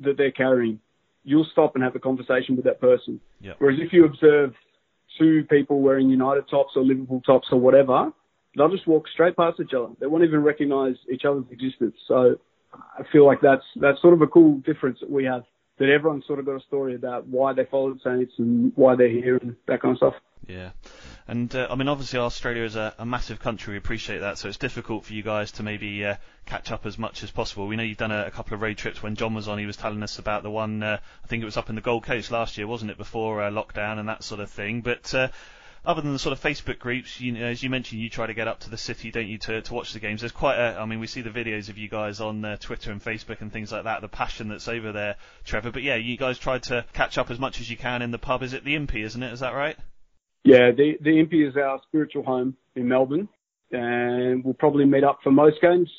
that 0.00 0.16
they're 0.16 0.32
carrying, 0.32 0.80
you'll 1.24 1.44
stop 1.52 1.74
and 1.74 1.84
have 1.84 1.94
a 1.94 2.00
conversation 2.00 2.56
with 2.56 2.64
that 2.64 2.80
person. 2.80 3.20
Yeah. 3.40 3.54
Whereas 3.58 3.78
if 3.80 3.92
you 3.92 4.04
observe 4.04 4.54
two 5.18 5.44
people 5.44 5.80
wearing 5.80 6.08
United 6.10 6.48
tops 6.48 6.72
or 6.76 6.82
Liverpool 6.82 7.22
tops 7.24 7.48
or 7.50 7.60
whatever, 7.60 8.12
they'll 8.56 8.70
just 8.70 8.86
walk 8.86 9.06
straight 9.12 9.36
past 9.36 9.60
each 9.60 9.74
other. 9.74 9.88
They 10.00 10.06
won't 10.06 10.24
even 10.24 10.42
recognise 10.42 10.96
each 11.12 11.24
other's 11.24 11.44
existence. 11.50 11.96
So 12.08 12.36
I 12.72 13.02
feel 13.12 13.26
like 13.26 13.40
that's 13.40 13.64
that's 13.80 14.00
sort 14.00 14.14
of 14.14 14.22
a 14.22 14.26
cool 14.26 14.58
difference 14.58 15.00
that 15.00 15.10
we 15.10 15.24
have. 15.24 15.44
That 15.78 15.90
everyone's 15.90 16.26
sort 16.26 16.38
of 16.38 16.46
got 16.46 16.56
a 16.56 16.64
story 16.66 16.94
about 16.94 17.26
why 17.26 17.52
they 17.52 17.66
follow 17.66 17.92
the 17.92 18.00
Saints 18.02 18.32
and 18.38 18.72
why 18.76 18.96
they're 18.96 19.08
here 19.08 19.36
and 19.36 19.56
that 19.66 19.82
kind 19.82 19.92
of 19.92 19.98
stuff. 19.98 20.14
Yeah. 20.46 20.70
And 21.28 21.54
uh, 21.54 21.66
I 21.68 21.74
mean, 21.74 21.88
obviously, 21.88 22.18
Australia 22.18 22.62
is 22.62 22.76
a, 22.76 22.94
a 22.98 23.04
massive 23.04 23.40
country. 23.40 23.72
We 23.72 23.78
appreciate 23.78 24.20
that. 24.20 24.38
So 24.38 24.48
it's 24.48 24.58
difficult 24.58 25.04
for 25.04 25.12
you 25.12 25.22
guys 25.22 25.52
to 25.52 25.62
maybe 25.62 26.04
uh, 26.04 26.16
catch 26.46 26.70
up 26.70 26.86
as 26.86 26.98
much 26.98 27.24
as 27.24 27.30
possible. 27.30 27.66
We 27.66 27.76
know 27.76 27.82
you've 27.82 27.98
done 27.98 28.12
a, 28.12 28.26
a 28.26 28.30
couple 28.30 28.54
of 28.54 28.62
road 28.62 28.78
trips. 28.78 29.02
When 29.02 29.16
John 29.16 29.34
was 29.34 29.48
on, 29.48 29.58
he 29.58 29.66
was 29.66 29.76
telling 29.76 30.02
us 30.02 30.18
about 30.18 30.44
the 30.44 30.50
one. 30.50 30.82
Uh, 30.82 30.98
I 31.24 31.26
think 31.26 31.42
it 31.42 31.46
was 31.46 31.56
up 31.56 31.68
in 31.68 31.74
the 31.74 31.80
Gold 31.80 32.04
Coast 32.04 32.30
last 32.30 32.56
year, 32.56 32.66
wasn't 32.66 32.92
it? 32.92 32.96
Before 32.96 33.42
uh, 33.42 33.50
lockdown 33.50 33.98
and 33.98 34.08
that 34.08 34.22
sort 34.22 34.40
of 34.40 34.48
thing. 34.48 34.82
But 34.82 35.12
uh, 35.14 35.28
other 35.86 36.02
than 36.02 36.12
the 36.12 36.18
sort 36.18 36.32
of 36.32 36.40
Facebook 36.40 36.80
groups, 36.80 37.20
you 37.20 37.32
know, 37.32 37.46
as 37.46 37.62
you 37.62 37.70
mentioned, 37.70 38.00
you 38.00 38.10
try 38.10 38.26
to 38.26 38.34
get 38.34 38.48
up 38.48 38.60
to 38.60 38.70
the 38.70 38.76
city, 38.76 39.12
don't 39.12 39.28
you, 39.28 39.38
to, 39.38 39.62
to 39.62 39.72
watch 39.72 39.92
the 39.92 40.00
games? 40.00 40.20
There's 40.20 40.32
quite 40.32 40.58
a, 40.58 40.78
I 40.78 40.84
mean, 40.84 40.98
we 40.98 41.06
see 41.06 41.22
the 41.22 41.30
videos 41.30 41.68
of 41.68 41.78
you 41.78 41.88
guys 41.88 42.20
on 42.20 42.44
uh, 42.44 42.56
Twitter 42.56 42.90
and 42.90 43.02
Facebook 43.02 43.40
and 43.40 43.52
things 43.52 43.70
like 43.70 43.84
that, 43.84 44.00
the 44.00 44.08
passion 44.08 44.48
that's 44.48 44.66
over 44.66 44.90
there, 44.90 45.14
Trevor. 45.44 45.70
But 45.70 45.84
yeah, 45.84 45.94
you 45.94 46.16
guys 46.16 46.38
tried 46.38 46.64
to 46.64 46.84
catch 46.92 47.18
up 47.18 47.30
as 47.30 47.38
much 47.38 47.60
as 47.60 47.70
you 47.70 47.76
can 47.76 48.02
in 48.02 48.10
the 48.10 48.18
pub. 48.18 48.42
Is 48.42 48.52
it 48.52 48.64
the 48.64 48.74
Impy, 48.74 49.04
isn't 49.04 49.22
it? 49.22 49.32
Is 49.32 49.40
that 49.40 49.54
right? 49.54 49.76
Yeah, 50.44 50.72
the 50.72 50.96
the 51.00 51.10
Impy 51.10 51.48
is 51.48 51.56
our 51.56 51.80
spiritual 51.88 52.24
home 52.24 52.56
in 52.74 52.88
Melbourne, 52.88 53.28
and 53.70 54.44
we'll 54.44 54.54
probably 54.54 54.84
meet 54.84 55.04
up 55.04 55.20
for 55.22 55.30
most 55.30 55.60
games. 55.60 55.90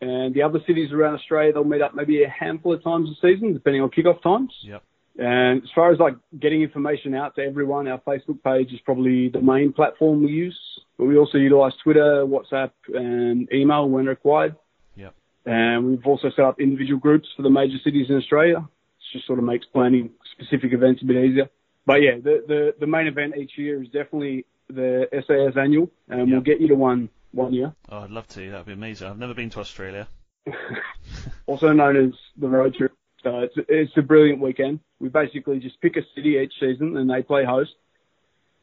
And 0.00 0.34
the 0.34 0.42
other 0.42 0.60
cities 0.66 0.92
around 0.92 1.14
Australia, 1.14 1.52
they'll 1.52 1.64
meet 1.64 1.82
up 1.82 1.94
maybe 1.94 2.22
a 2.22 2.28
handful 2.28 2.74
of 2.74 2.84
times 2.84 3.08
a 3.10 3.14
season, 3.20 3.52
depending 3.52 3.82
on 3.82 3.90
kickoff 3.90 4.22
times. 4.22 4.52
Yep. 4.62 4.82
And 5.18 5.64
as 5.64 5.68
far 5.74 5.92
as 5.92 5.98
like 5.98 6.14
getting 6.38 6.62
information 6.62 7.14
out 7.14 7.34
to 7.34 7.42
everyone, 7.42 7.88
our 7.88 8.00
Facebook 8.00 8.42
page 8.42 8.72
is 8.72 8.80
probably 8.84 9.28
the 9.28 9.40
main 9.40 9.72
platform 9.72 10.22
we 10.22 10.30
use. 10.30 10.58
But 10.96 11.06
we 11.06 11.18
also 11.18 11.38
utilize 11.38 11.72
Twitter, 11.82 12.24
WhatsApp, 12.24 12.70
and 12.94 13.52
email 13.52 13.88
when 13.88 14.06
required. 14.06 14.54
Yep. 14.96 15.14
And 15.44 15.86
we've 15.86 16.06
also 16.06 16.30
set 16.30 16.44
up 16.44 16.60
individual 16.60 17.00
groups 17.00 17.28
for 17.36 17.42
the 17.42 17.50
major 17.50 17.78
cities 17.82 18.06
in 18.08 18.16
Australia. 18.16 18.58
It 18.58 19.12
just 19.12 19.26
sort 19.26 19.40
of 19.40 19.44
makes 19.44 19.66
planning 19.66 20.10
specific 20.32 20.72
events 20.72 21.02
a 21.02 21.04
bit 21.04 21.16
easier. 21.16 21.50
But 21.84 22.02
yeah, 22.02 22.16
the, 22.22 22.44
the, 22.46 22.74
the 22.78 22.86
main 22.86 23.06
event 23.06 23.36
each 23.36 23.52
year 23.56 23.82
is 23.82 23.88
definitely 23.88 24.44
the 24.68 25.08
SAS 25.26 25.56
annual, 25.56 25.90
and 26.08 26.30
we'll 26.30 26.42
get 26.42 26.60
you 26.60 26.68
to 26.68 26.74
one 26.74 27.08
one 27.32 27.52
year. 27.52 27.74
Oh, 27.88 28.00
I'd 28.00 28.10
love 28.10 28.28
to. 28.28 28.50
That'd 28.50 28.66
be 28.66 28.72
amazing. 28.72 29.08
I've 29.08 29.18
never 29.18 29.34
been 29.34 29.50
to 29.50 29.60
Australia. 29.60 30.06
also 31.46 31.72
known 31.72 31.96
as 31.96 32.12
the 32.36 32.48
road 32.48 32.74
trip. 32.74 32.92
So 33.22 33.40
it's 33.40 33.54
it's 33.68 33.92
a 33.96 34.02
brilliant 34.02 34.40
weekend. 34.40 34.80
We 35.00 35.08
basically 35.08 35.58
just 35.58 35.80
pick 35.80 35.96
a 35.96 36.02
city 36.14 36.38
each 36.42 36.52
season 36.60 36.96
and 36.96 37.10
they 37.10 37.22
play 37.22 37.44
host. 37.44 37.72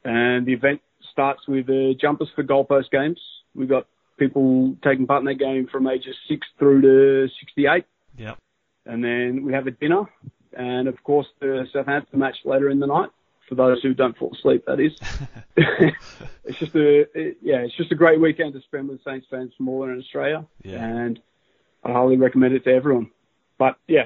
And 0.03 0.45
the 0.45 0.53
event 0.53 0.81
starts 1.11 1.47
with 1.47 1.69
uh, 1.69 1.93
jumpers 1.99 2.29
for 2.35 2.43
goalpost 2.43 2.91
games. 2.91 3.19
We've 3.53 3.69
got 3.69 3.87
people 4.17 4.75
taking 4.83 5.07
part 5.07 5.21
in 5.21 5.25
that 5.25 5.35
game 5.35 5.67
from 5.71 5.87
ages 5.87 6.15
six 6.29 6.47
through 6.59 6.81
to 6.81 7.27
68. 7.39 7.85
Yep. 8.17 8.37
And 8.85 9.03
then 9.03 9.43
we 9.43 9.51
have 9.53 9.67
a 9.67 9.71
dinner, 9.71 10.03
and 10.55 10.87
of 10.87 11.03
course 11.03 11.27
the 11.39 11.65
Southampton 11.73 12.19
match 12.19 12.37
later 12.45 12.69
in 12.69 12.79
the 12.79 12.87
night. 12.87 13.09
For 13.49 13.53
those 13.55 13.79
who 13.83 13.93
don't 13.93 14.17
fall 14.17 14.31
asleep, 14.33 14.63
that 14.65 14.79
is. 14.79 14.91
it's 16.45 16.57
just 16.59 16.75
a 16.75 17.01
it, 17.13 17.37
yeah, 17.41 17.57
it's 17.57 17.75
just 17.75 17.91
a 17.91 17.95
great 17.95 18.19
weekend 18.19 18.53
to 18.53 18.61
spend 18.61 18.89
with 18.89 19.03
Saints 19.03 19.27
fans 19.29 19.51
from 19.57 19.67
all 19.69 19.83
around 19.85 19.99
Australia, 19.99 20.45
Yeah. 20.63 20.83
and 20.83 21.19
I 21.83 21.91
highly 21.91 22.17
recommend 22.17 22.53
it 22.55 22.63
to 22.63 22.71
everyone. 22.73 23.11
But 23.57 23.77
yeah, 23.87 24.05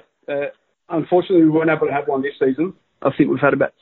unfortunately 0.90 1.44
we 1.44 1.50
weren't 1.50 1.70
able 1.70 1.88
to 1.88 1.94
have 1.94 2.08
one 2.08 2.22
this 2.22 2.34
season. 2.40 2.74
I 3.02 3.12
think 3.18 3.30
we've 3.30 3.40
had 3.40 3.54
about 3.54 3.74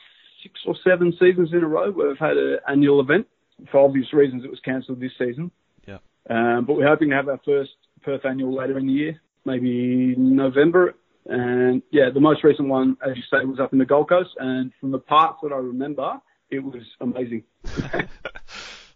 six 0.42 0.60
or 0.66 0.74
seven 0.84 1.12
seasons 1.18 1.50
in 1.52 1.62
a 1.62 1.68
row 1.68 1.90
where 1.90 2.08
we've 2.08 2.18
had 2.18 2.36
an 2.36 2.58
annual 2.68 3.00
event. 3.00 3.26
For 3.72 3.80
obvious 3.80 4.12
reasons, 4.12 4.44
it 4.44 4.50
was 4.50 4.60
cancelled 4.64 5.00
this 5.00 5.12
season. 5.18 5.50
Yeah. 5.86 5.98
Um, 6.30 6.64
but 6.64 6.76
we're 6.76 6.86
hoping 6.86 7.10
to 7.10 7.16
have 7.16 7.28
our 7.28 7.40
first 7.44 7.72
Perth 8.02 8.24
annual 8.24 8.54
later 8.54 8.78
in 8.78 8.86
the 8.86 8.92
year, 8.92 9.20
maybe 9.44 10.14
November. 10.16 10.94
And 11.26 11.82
yeah, 11.90 12.10
the 12.12 12.20
most 12.20 12.44
recent 12.44 12.68
one, 12.68 12.96
as 13.04 13.16
you 13.16 13.22
say, 13.22 13.44
was 13.44 13.58
up 13.60 13.72
in 13.72 13.78
the 13.78 13.84
Gold 13.84 14.08
Coast. 14.08 14.30
And 14.38 14.72
from 14.80 14.92
the 14.92 14.98
parts 14.98 15.38
that 15.42 15.52
I 15.52 15.56
remember, 15.56 16.20
it 16.50 16.60
was 16.60 16.82
amazing. 17.00 17.42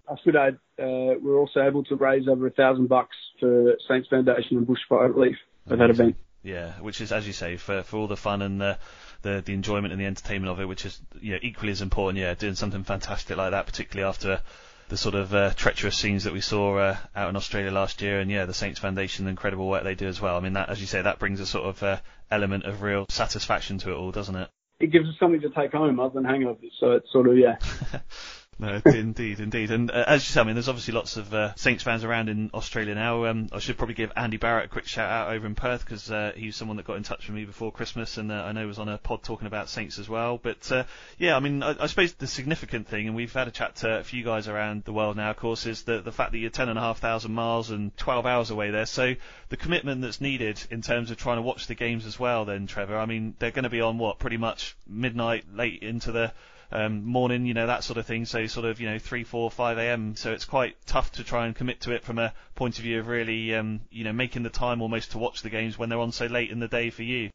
I 0.09 0.17
should 0.23 0.37
add, 0.37 0.59
uh, 0.79 1.19
we 1.21 1.31
were 1.31 1.39
also 1.39 1.61
able 1.61 1.85
to 1.85 1.97
raise 1.97 2.29
over 2.29 2.47
a 2.47 2.51
thousand 2.51 2.89
bucks 2.89 3.17
for 3.41 3.75
Saints 3.89 4.09
Foundation 4.09 4.59
and 4.59 4.67
Bushfire 4.67 5.15
Relief 5.15 5.37
at 5.71 5.79
that 5.79 5.91
event. 5.91 6.17
Yeah, 6.43 6.73
which 6.81 7.01
is, 7.01 7.13
as 7.13 7.27
you 7.27 7.33
say, 7.33 7.57
for 7.57 7.83
for 7.83 7.99
all 7.99 8.09
the 8.09 8.17
fun 8.17 8.43
and 8.43 8.61
the 8.61 8.79
the, 9.23 9.43
the 9.45 9.55
enjoyment 9.55 9.93
and 9.93 10.01
the 10.01 10.07
entertainment 10.07 10.51
of 10.51 10.61
it, 10.61 10.67
which 10.67 10.85
is 10.85 11.01
yeah 11.21 11.39
equally 11.41 11.71
as 11.73 11.83
important. 11.83 12.19
Yeah, 12.19 12.35
doing 12.35 12.57
something 12.57 12.85
fantastic 12.85 13.37
like 13.37 13.53
that, 13.53 13.67
particularly 13.67 14.09
after 14.09 14.41
the 14.89 14.97
sort 14.97 15.15
of 15.15 15.33
uh, 15.33 15.51
treacherous 15.55 15.97
scenes 15.97 16.25
that 16.25 16.33
we 16.35 16.41
saw 16.41 16.77
uh, 16.77 16.97
out 17.17 17.31
in 17.31 17.37
Australia 17.37 17.71
last 17.71 18.03
year, 18.03 18.21
and 18.21 18.31
yeah, 18.31 18.45
the 18.45 18.53
Saints 18.53 18.79
Foundation, 18.79 19.25
the 19.25 19.31
incredible 19.31 19.69
work 19.69 19.85
they 19.85 19.95
do 19.95 20.07
as 20.07 20.21
well. 20.21 20.37
I 20.37 20.41
mean, 20.41 20.53
that 20.53 20.69
as 20.69 20.81
you 20.81 20.87
say, 20.87 21.01
that 21.01 21.19
brings 21.19 21.41
a 21.41 21.47
sort 21.47 21.65
of 21.65 21.83
uh, 21.83 21.97
element 22.31 22.65
of 22.65 22.83
real 22.83 23.07
satisfaction 23.09 23.79
to 23.79 23.91
it 23.91 23.95
all, 23.95 24.11
doesn't 24.13 24.37
it? 24.37 24.51
It 24.81 24.91
gives 24.91 25.09
us 25.09 25.15
something 25.19 25.41
to 25.41 25.51
take 25.51 25.73
home 25.73 26.01
other 26.01 26.15
than 26.15 26.25
hangovers. 26.25 26.73
So 26.79 26.93
it's 26.93 27.11
sort 27.13 27.29
of, 27.29 27.39
yeah. 27.39 27.57
No, 28.59 28.81
indeed, 28.87 29.41
indeed. 29.41 29.71
And 29.71 29.91
uh, 29.91 30.05
as 30.07 30.35
you 30.35 30.41
I 30.41 30.45
mean, 30.45 30.55
there's 30.55 30.69
obviously 30.69 30.95
lots 30.95 31.17
of 31.17 31.33
uh, 31.35 31.55
Saints 31.57 31.83
fans 31.83 32.05
around 32.05 32.29
in 32.29 32.51
Australia 32.55 32.95
now. 32.95 33.25
Um, 33.25 33.49
I 33.53 33.59
should 33.59 33.77
probably 33.77 33.95
give 33.95 34.13
Andy 34.15 34.37
Barrett 34.37 34.67
a 34.67 34.69
quick 34.69 34.87
shout 34.87 35.11
out 35.11 35.33
over 35.33 35.47
in 35.47 35.55
Perth 35.55 35.85
because 35.85 36.11
uh, 36.11 36.33
he's 36.37 36.55
someone 36.55 36.77
that 36.77 36.87
got 36.87 36.97
in 36.97 37.03
touch 37.03 37.27
with 37.27 37.35
me 37.35 37.45
before 37.45 37.73
Christmas 37.73 38.19
and 38.19 38.31
uh, 38.31 38.35
I 38.35 38.53
know 38.53 38.67
was 38.67 38.79
on 38.79 38.89
a 38.89 38.99
pod 38.99 39.23
talking 39.23 39.47
about 39.47 39.69
Saints 39.69 39.99
as 39.99 40.09
well. 40.09 40.39
But 40.39 40.71
uh, 40.71 40.85
yeah, 41.19 41.37
I 41.37 41.41
mean, 41.41 41.63
I, 41.63 41.77
I 41.81 41.87
suppose 41.87 42.13
the 42.15 42.27
significant 42.27 42.87
thing, 42.87 43.07
and 43.07 43.17
we've 43.17 43.33
had 43.33 43.49
a 43.49 43.51
chat 43.51 43.77
to 43.77 43.99
a 43.99 44.05
few 44.05 44.23
guys 44.23 44.49
around 44.49 44.85
the 44.85 44.93
world 44.93 45.17
now, 45.17 45.31
of 45.31 45.37
course, 45.39 45.67
is 45.67 45.83
the, 45.83 46.01
the 46.01 46.13
fact 46.13 46.33
that 46.33 46.39
you're 46.39 46.51
10,500 46.51 47.29
miles 47.29 47.71
and 47.71 47.97
12 47.97 48.27
hours 48.27 48.51
away 48.51 48.71
there. 48.71 48.87
So 48.87 49.15
the 49.49 49.57
commitment 49.57 50.03
that's 50.03 50.21
needed 50.21 50.63
in 50.71 50.83
terms 50.83 51.11
of 51.11 51.17
trying 51.17 51.39
to 51.39 51.43
watch 51.43 51.67
the 51.67 51.75
games 51.75 52.07
as 52.07 52.19
well, 52.19 52.45
then, 52.45 52.67
Trevor, 52.67 52.99
I 52.99 53.07
mean, 53.07 53.35
they're 53.39 53.51
going 53.51 53.65
to 53.65 53.71
be 53.71 53.81
on 53.81 53.99
what, 53.99 54.19
pretty 54.19 54.37
much 54.37 54.77
midnight, 54.87 55.45
late 55.53 55.83
into 55.83 56.13
the 56.13 56.33
um, 56.73 57.05
morning, 57.05 57.47
you 57.47 57.55
know, 57.55 57.67
that 57.67 57.85
sort 57.85 57.99
of 57.99 58.07
thing. 58.07 58.25
So 58.25 58.47
sort 58.47 58.67
of, 58.67 58.81
you 58.81 58.89
know, 58.89 58.99
3, 58.99 59.25
4, 59.25 59.51
5 59.51 59.79
a.m. 59.79 60.17
So 60.17 60.33
it's 60.33 60.45
quite 60.45 60.77
tough 60.87 61.13
to 61.13 61.25
try 61.25 61.47
and 61.47 61.55
commit 61.55 61.81
to 61.83 61.93
it 61.93 62.05
from 62.05 62.19
a 62.19 62.33
point 62.55 62.79
of 62.79 62.85
view 62.85 63.01
of 63.01 63.09
really, 63.09 63.55
um, 63.55 63.81
you 63.91 64.05
know, 64.05 64.13
making 64.13 64.43
the 64.43 64.51
time 64.51 64.83
almost 64.83 65.13
to 65.13 65.19
watch 65.19 65.43
the 65.43 65.51
games 65.51 65.79
when 65.79 65.89
they're 65.89 65.99
on 66.01 66.13
so 66.13 66.27
late 66.27 66.51
in 66.51 66.59
the 66.59 66.69
day 66.69 66.91
for 66.91 67.03
you. 67.03 67.31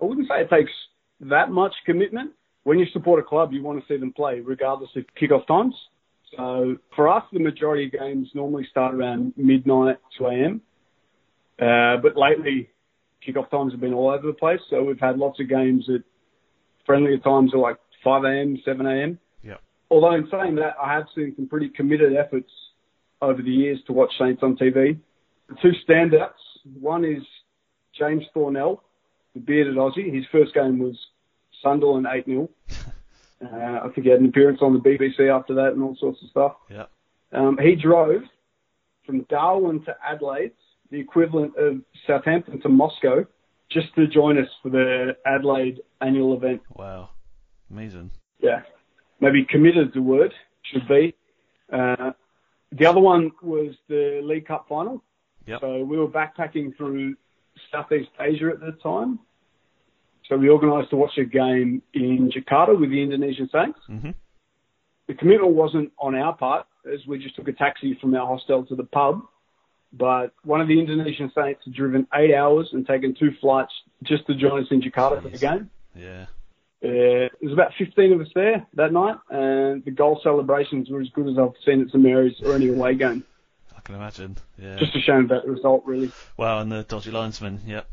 I 0.00 0.04
wouldn't 0.04 0.28
say 0.28 0.42
it 0.42 0.50
takes 0.50 0.72
that 1.20 1.50
much 1.50 1.74
commitment. 1.84 2.32
When 2.64 2.78
you 2.78 2.86
support 2.92 3.20
a 3.20 3.22
club, 3.22 3.52
you 3.52 3.62
want 3.62 3.80
to 3.80 3.92
see 3.92 3.98
them 3.98 4.12
play 4.12 4.40
regardless 4.40 4.90
of 4.96 5.04
kickoff 5.20 5.46
times. 5.46 5.74
So 6.36 6.76
for 6.94 7.08
us, 7.08 7.24
the 7.32 7.40
majority 7.40 7.86
of 7.86 7.92
games 7.92 8.28
normally 8.34 8.66
start 8.70 8.94
around 8.94 9.32
midnight, 9.36 9.98
2 10.18 10.26
a.m. 10.26 10.62
Uh, 11.58 11.96
but 11.96 12.16
lately, 12.16 12.70
kickoff 13.26 13.50
times 13.50 13.72
have 13.72 13.80
been 13.80 13.94
all 13.94 14.10
over 14.10 14.26
the 14.26 14.32
place. 14.32 14.60
So 14.70 14.82
we've 14.84 15.00
had 15.00 15.18
lots 15.18 15.40
of 15.40 15.48
games 15.48 15.88
at 15.92 16.02
friendlier 16.86 17.18
times 17.18 17.52
are 17.54 17.58
like 17.58 17.76
5 18.02 18.24
a.m., 18.24 18.58
7 18.64 18.86
a.m. 18.86 19.18
Yeah. 19.42 19.56
Although 19.90 20.14
in 20.14 20.28
saying 20.30 20.56
that, 20.56 20.74
I 20.82 20.92
have 20.94 21.06
seen 21.14 21.34
some 21.36 21.48
pretty 21.48 21.68
committed 21.68 22.14
efforts 22.16 22.50
over 23.22 23.42
the 23.42 23.50
years 23.50 23.78
to 23.86 23.92
watch 23.92 24.12
Saints 24.18 24.42
on 24.42 24.56
TV. 24.56 24.98
The 25.48 25.56
two 25.60 25.72
standouts, 25.88 26.32
one 26.80 27.04
is 27.04 27.22
James 27.98 28.24
Thornell, 28.34 28.80
the 29.34 29.40
bearded 29.40 29.76
Aussie. 29.76 30.14
His 30.14 30.24
first 30.32 30.54
game 30.54 30.78
was 30.78 30.96
Sunderland 31.62 32.06
8-0. 32.06 32.48
Uh, 33.42 33.80
I 33.84 33.88
think 33.94 34.04
he 34.04 34.10
had 34.10 34.20
an 34.20 34.28
appearance 34.28 34.58
on 34.60 34.74
the 34.74 34.80
BBC 34.80 35.34
after 35.34 35.54
that 35.54 35.72
and 35.72 35.82
all 35.82 35.96
sorts 35.98 36.18
of 36.22 36.28
stuff. 36.28 36.56
Yeah. 36.68 36.84
Um, 37.32 37.56
he 37.56 37.74
drove 37.74 38.20
from 39.06 39.22
Darwin 39.30 39.82
to 39.84 39.96
Adelaide, 40.06 40.52
the 40.90 41.00
equivalent 41.00 41.56
of 41.56 41.80
Southampton 42.06 42.60
to 42.60 42.68
Moscow, 42.68 43.26
just 43.70 43.94
to 43.94 44.06
join 44.06 44.36
us 44.36 44.48
for 44.62 44.68
the 44.68 45.16
Adelaide 45.24 45.80
annual 46.00 46.36
event. 46.36 46.60
Wow. 46.74 47.10
Amazing. 47.70 48.10
Yeah. 48.40 48.62
Maybe 49.20 49.44
committed 49.44 49.88
is 49.88 49.94
the 49.94 50.02
word, 50.02 50.32
should 50.62 50.88
be. 50.88 51.14
Uh, 51.72 52.12
the 52.72 52.86
other 52.86 53.00
one 53.00 53.32
was 53.42 53.74
the 53.88 54.20
League 54.22 54.46
Cup 54.46 54.66
final. 54.68 55.02
Yep. 55.46 55.60
So 55.60 55.84
we 55.84 55.96
were 55.98 56.08
backpacking 56.08 56.76
through 56.76 57.16
Southeast 57.72 58.10
Asia 58.18 58.50
at 58.52 58.60
the 58.60 58.72
time. 58.82 59.18
So 60.28 60.36
we 60.36 60.48
organised 60.48 60.90
to 60.90 60.96
watch 60.96 61.18
a 61.18 61.24
game 61.24 61.82
in 61.92 62.30
Jakarta 62.30 62.78
with 62.78 62.90
the 62.90 63.02
Indonesian 63.02 63.48
Saints. 63.52 63.78
Mm-hmm. 63.88 64.10
The 65.08 65.14
commitment 65.14 65.54
wasn't 65.54 65.92
on 65.98 66.14
our 66.14 66.36
part, 66.36 66.66
as 66.90 67.04
we 67.06 67.18
just 67.18 67.34
took 67.34 67.48
a 67.48 67.52
taxi 67.52 67.98
from 68.00 68.14
our 68.14 68.26
hostel 68.26 68.64
to 68.66 68.76
the 68.76 68.84
pub. 68.84 69.22
But 69.92 70.32
one 70.44 70.60
of 70.60 70.68
the 70.68 70.78
Indonesian 70.78 71.32
Saints 71.34 71.62
had 71.64 71.74
driven 71.74 72.06
eight 72.14 72.32
hours 72.32 72.68
and 72.72 72.86
taken 72.86 73.14
two 73.18 73.32
flights 73.40 73.72
just 74.04 74.24
to 74.28 74.36
join 74.36 74.62
us 74.62 74.68
in 74.70 74.80
Jakarta 74.80 75.20
for 75.20 75.28
the 75.28 75.38
game. 75.38 75.68
Yeah. 75.96 76.26
Uh, 76.82 77.28
there 77.28 77.30
was 77.42 77.52
about 77.52 77.72
15 77.78 78.12
of 78.14 78.20
us 78.22 78.28
there 78.34 78.66
that 78.74 78.92
night, 78.92 79.16
and 79.28 79.84
the 79.84 79.90
goal 79.90 80.18
celebrations 80.22 80.88
were 80.88 81.00
as 81.00 81.08
good 81.10 81.28
as 81.28 81.38
I've 81.38 81.52
seen 81.64 81.82
at 81.82 81.88
St 81.88 82.02
Mary's 82.02 82.40
or 82.42 82.54
any 82.54 82.68
away 82.68 82.94
game. 82.94 83.22
I 83.76 83.80
can 83.80 83.94
imagine. 83.96 84.36
Yeah. 84.58 84.76
Just 84.76 84.96
a 84.96 85.00
shame 85.00 85.26
about 85.26 85.44
the 85.44 85.50
result, 85.50 85.82
really. 85.84 86.10
Well, 86.38 86.60
and 86.60 86.72
the 86.72 86.82
dodgy 86.84 87.10
linesman. 87.10 87.60
Yep. 87.66 87.86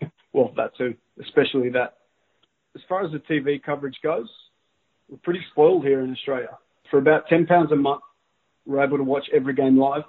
Well, 0.32 0.52
that 0.58 0.76
too, 0.76 0.94
especially 1.22 1.70
that. 1.70 1.96
As 2.74 2.82
far 2.90 3.02
as 3.02 3.10
the 3.10 3.20
TV 3.20 3.62
coverage 3.62 3.96
goes, 4.02 4.28
we're 5.08 5.16
pretty 5.16 5.40
spoiled 5.50 5.82
here 5.82 6.00
in 6.02 6.12
Australia. 6.12 6.58
For 6.90 6.98
about 6.98 7.26
£10 7.28 7.72
a 7.72 7.76
month, 7.76 8.02
we're 8.66 8.84
able 8.84 8.98
to 8.98 9.02
watch 9.02 9.30
every 9.32 9.54
game 9.54 9.78
live. 9.78 10.02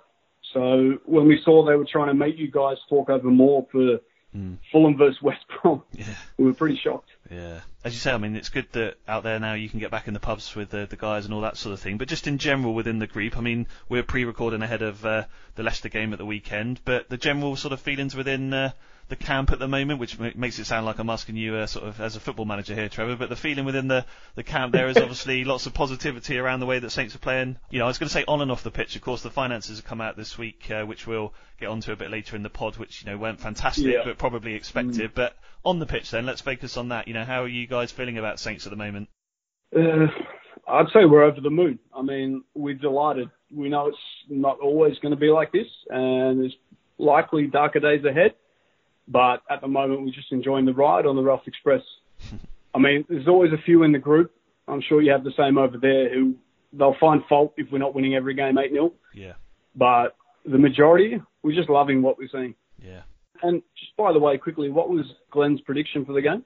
So 0.54 0.98
when 1.06 1.28
we 1.30 1.40
saw 1.46 1.66
they 1.66 1.78
were 1.78 1.88
trying 1.90 2.08
to 2.08 2.14
make 2.14 2.38
you 2.38 2.52
guys 2.52 2.76
talk 2.90 3.10
over 3.10 3.30
more 3.30 3.66
for 3.72 4.00
Mm. 4.36 4.58
Fulham 4.74 4.98
versus 4.98 5.22
West 5.22 5.46
Brom, 5.64 5.82
Yeah. 5.94 6.04
we 6.38 6.44
were 6.46 6.54
pretty 6.54 6.76
shocked. 6.84 7.10
Yeah, 7.32 7.62
as 7.88 7.94
you 7.94 8.00
say, 8.00 8.12
I 8.12 8.18
mean, 8.18 8.36
it's 8.36 8.50
good 8.50 8.68
that 8.74 8.96
out 9.08 9.24
there 9.24 9.40
now 9.40 9.54
you 9.54 9.70
can 9.70 9.80
get 9.80 9.92
back 9.92 10.08
in 10.08 10.14
the 10.14 10.20
pubs 10.20 10.56
with 10.56 10.70
the, 10.70 10.86
the 10.86 10.98
guys 10.98 11.26
and 11.26 11.34
all 11.34 11.42
that 11.42 11.58
sort 11.58 11.74
of 11.74 11.80
thing. 11.80 11.98
But 11.98 12.08
just 12.10 12.28
in 12.28 12.38
general 12.38 12.74
within 12.74 13.00
the 13.00 13.08
group, 13.08 13.38
I 13.38 13.42
mean, 13.42 13.68
we're 13.90 14.04
pre-recording 14.04 14.62
ahead 14.62 14.82
of 14.82 15.06
uh, 15.06 15.24
the 15.56 15.64
Leicester 15.64 15.90
game 15.90 16.12
at 16.14 16.20
the 16.20 16.26
weekend. 16.26 16.82
But 16.86 17.10
the 17.10 17.18
general 17.18 17.56
sort 17.56 17.72
of 17.74 17.80
feelings 17.80 18.14
within 18.16 18.54
uh, 18.54 18.72
the 19.10 19.16
camp 19.16 19.52
at 19.52 19.60
the 19.60 19.68
moment, 19.70 20.00
which 20.02 20.20
ma- 20.20 20.32
makes 20.36 20.60
it 20.60 20.66
sound 20.66 20.86
like 20.86 21.00
I'm 21.00 21.10
asking 21.10 21.38
you 21.38 21.56
uh, 21.56 21.66
sort 21.66 21.86
of 21.86 22.02
as 22.02 22.16
a 22.18 22.20
football 22.20 22.46
manager 22.46 22.76
here, 22.76 22.90
Trevor. 22.90 23.16
But 23.16 23.30
the 23.30 23.36
feeling 23.38 23.64
within 23.64 23.88
the, 23.88 24.06
the 24.36 24.44
camp 24.44 24.74
there 24.74 24.90
is 24.90 24.98
obviously 24.98 25.46
lots 25.46 25.66
of 25.66 25.74
positivity 25.74 26.38
around 26.38 26.60
the 26.60 26.66
way 26.66 26.80
that 26.80 26.90
Saints 26.90 27.16
are 27.16 27.20
playing. 27.20 27.58
You 27.70 27.80
know, 27.80 27.86
I 27.86 27.88
was 27.88 27.98
going 27.98 28.10
to 28.10 28.14
say 28.14 28.26
on 28.28 28.42
and 28.42 28.52
off 28.52 28.64
the 28.64 28.72
pitch. 28.72 28.96
Of 28.98 29.02
course, 29.02 29.22
the 29.22 29.30
finances 29.30 29.78
have 29.78 29.86
come 29.86 30.02
out 30.02 30.18
this 30.18 30.38
week, 30.38 30.70
uh, 30.70 30.84
which 30.84 31.08
we'll 31.08 31.34
get 31.60 31.70
onto 31.70 31.92
a 31.92 31.96
bit 31.96 32.12
later 32.12 32.36
in 32.36 32.44
the 32.44 32.50
pod, 32.50 32.78
which 32.78 33.04
you 33.04 33.10
know 33.10 33.18
weren't 33.18 33.40
fantastic, 33.40 33.86
Yeah. 33.86 34.02
but 34.04 34.18
probably 34.18 34.54
expected. 34.56 35.12
But 35.16 35.36
on 35.66 35.80
the 35.80 35.86
pitch, 35.86 36.12
then 36.12 36.26
let's 36.26 36.42
focus 36.42 36.78
on 36.78 36.90
that. 36.90 37.08
You 37.08 37.14
know, 37.14 37.24
how 37.26 37.44
are 37.44 37.48
you 37.48 37.66
guys 37.66 37.77
feeling 37.86 38.18
about 38.18 38.40
Saints 38.40 38.66
at 38.66 38.70
the 38.70 38.76
moment? 38.76 39.10
Uh, 39.76 40.08
I'd 40.68 40.88
say 40.94 41.06
we're 41.06 41.24
over 41.24 41.42
the 41.42 41.50
moon. 41.50 41.80
I 41.96 42.02
mean, 42.02 42.44
we're 42.54 42.76
delighted. 42.76 43.30
We 43.54 43.70
know 43.70 43.88
it's 43.88 43.98
not 44.30 44.60
always 44.60 44.98
going 45.00 45.14
to 45.14 45.20
be 45.20 45.30
like 45.30 45.52
this, 45.52 45.68
and 45.90 46.42
there's 46.42 46.56
likely 46.98 47.48
darker 47.48 47.80
days 47.80 48.04
ahead. 48.04 48.34
But 49.08 49.42
at 49.50 49.62
the 49.62 49.68
moment, 49.68 50.02
we're 50.02 50.12
just 50.12 50.32
enjoying 50.32 50.66
the 50.66 50.74
ride 50.74 51.06
on 51.06 51.16
the 51.16 51.22
Ralph 51.22 51.48
Express. 51.48 51.82
I 52.76 52.80
mean, 52.80 53.06
there's 53.08 53.28
always 53.28 53.54
a 53.54 53.62
few 53.64 53.84
in 53.84 53.92
the 53.92 54.00
group. 54.00 54.32
I'm 54.68 54.82
sure 54.82 55.02
you 55.02 55.12
have 55.12 55.24
the 55.24 55.32
same 55.38 55.58
over 55.58 55.78
there 55.78 56.14
who 56.14 56.36
they'll 56.74 56.98
find 57.00 57.22
fault 57.30 57.54
if 57.58 57.68
we're 57.72 57.78
not 57.78 57.96
winning 57.96 58.16
every 58.16 58.34
game 58.34 58.58
8 58.58 58.72
0. 58.72 58.94
Yeah. 59.14 59.34
But 59.76 60.16
the 60.46 60.58
majority, 60.58 61.22
we're 61.44 61.56
just 61.56 61.70
loving 61.70 62.02
what 62.02 62.18
we're 62.18 62.28
seeing. 62.32 62.56
Yeah. 62.84 63.02
And 63.42 63.62
just 63.80 63.96
by 63.96 64.12
the 64.12 64.20
way, 64.20 64.38
quickly, 64.38 64.70
what 64.70 64.90
was 64.90 65.06
Glenn's 65.32 65.62
prediction 65.62 66.06
for 66.06 66.14
the 66.14 66.22
game? 66.22 66.44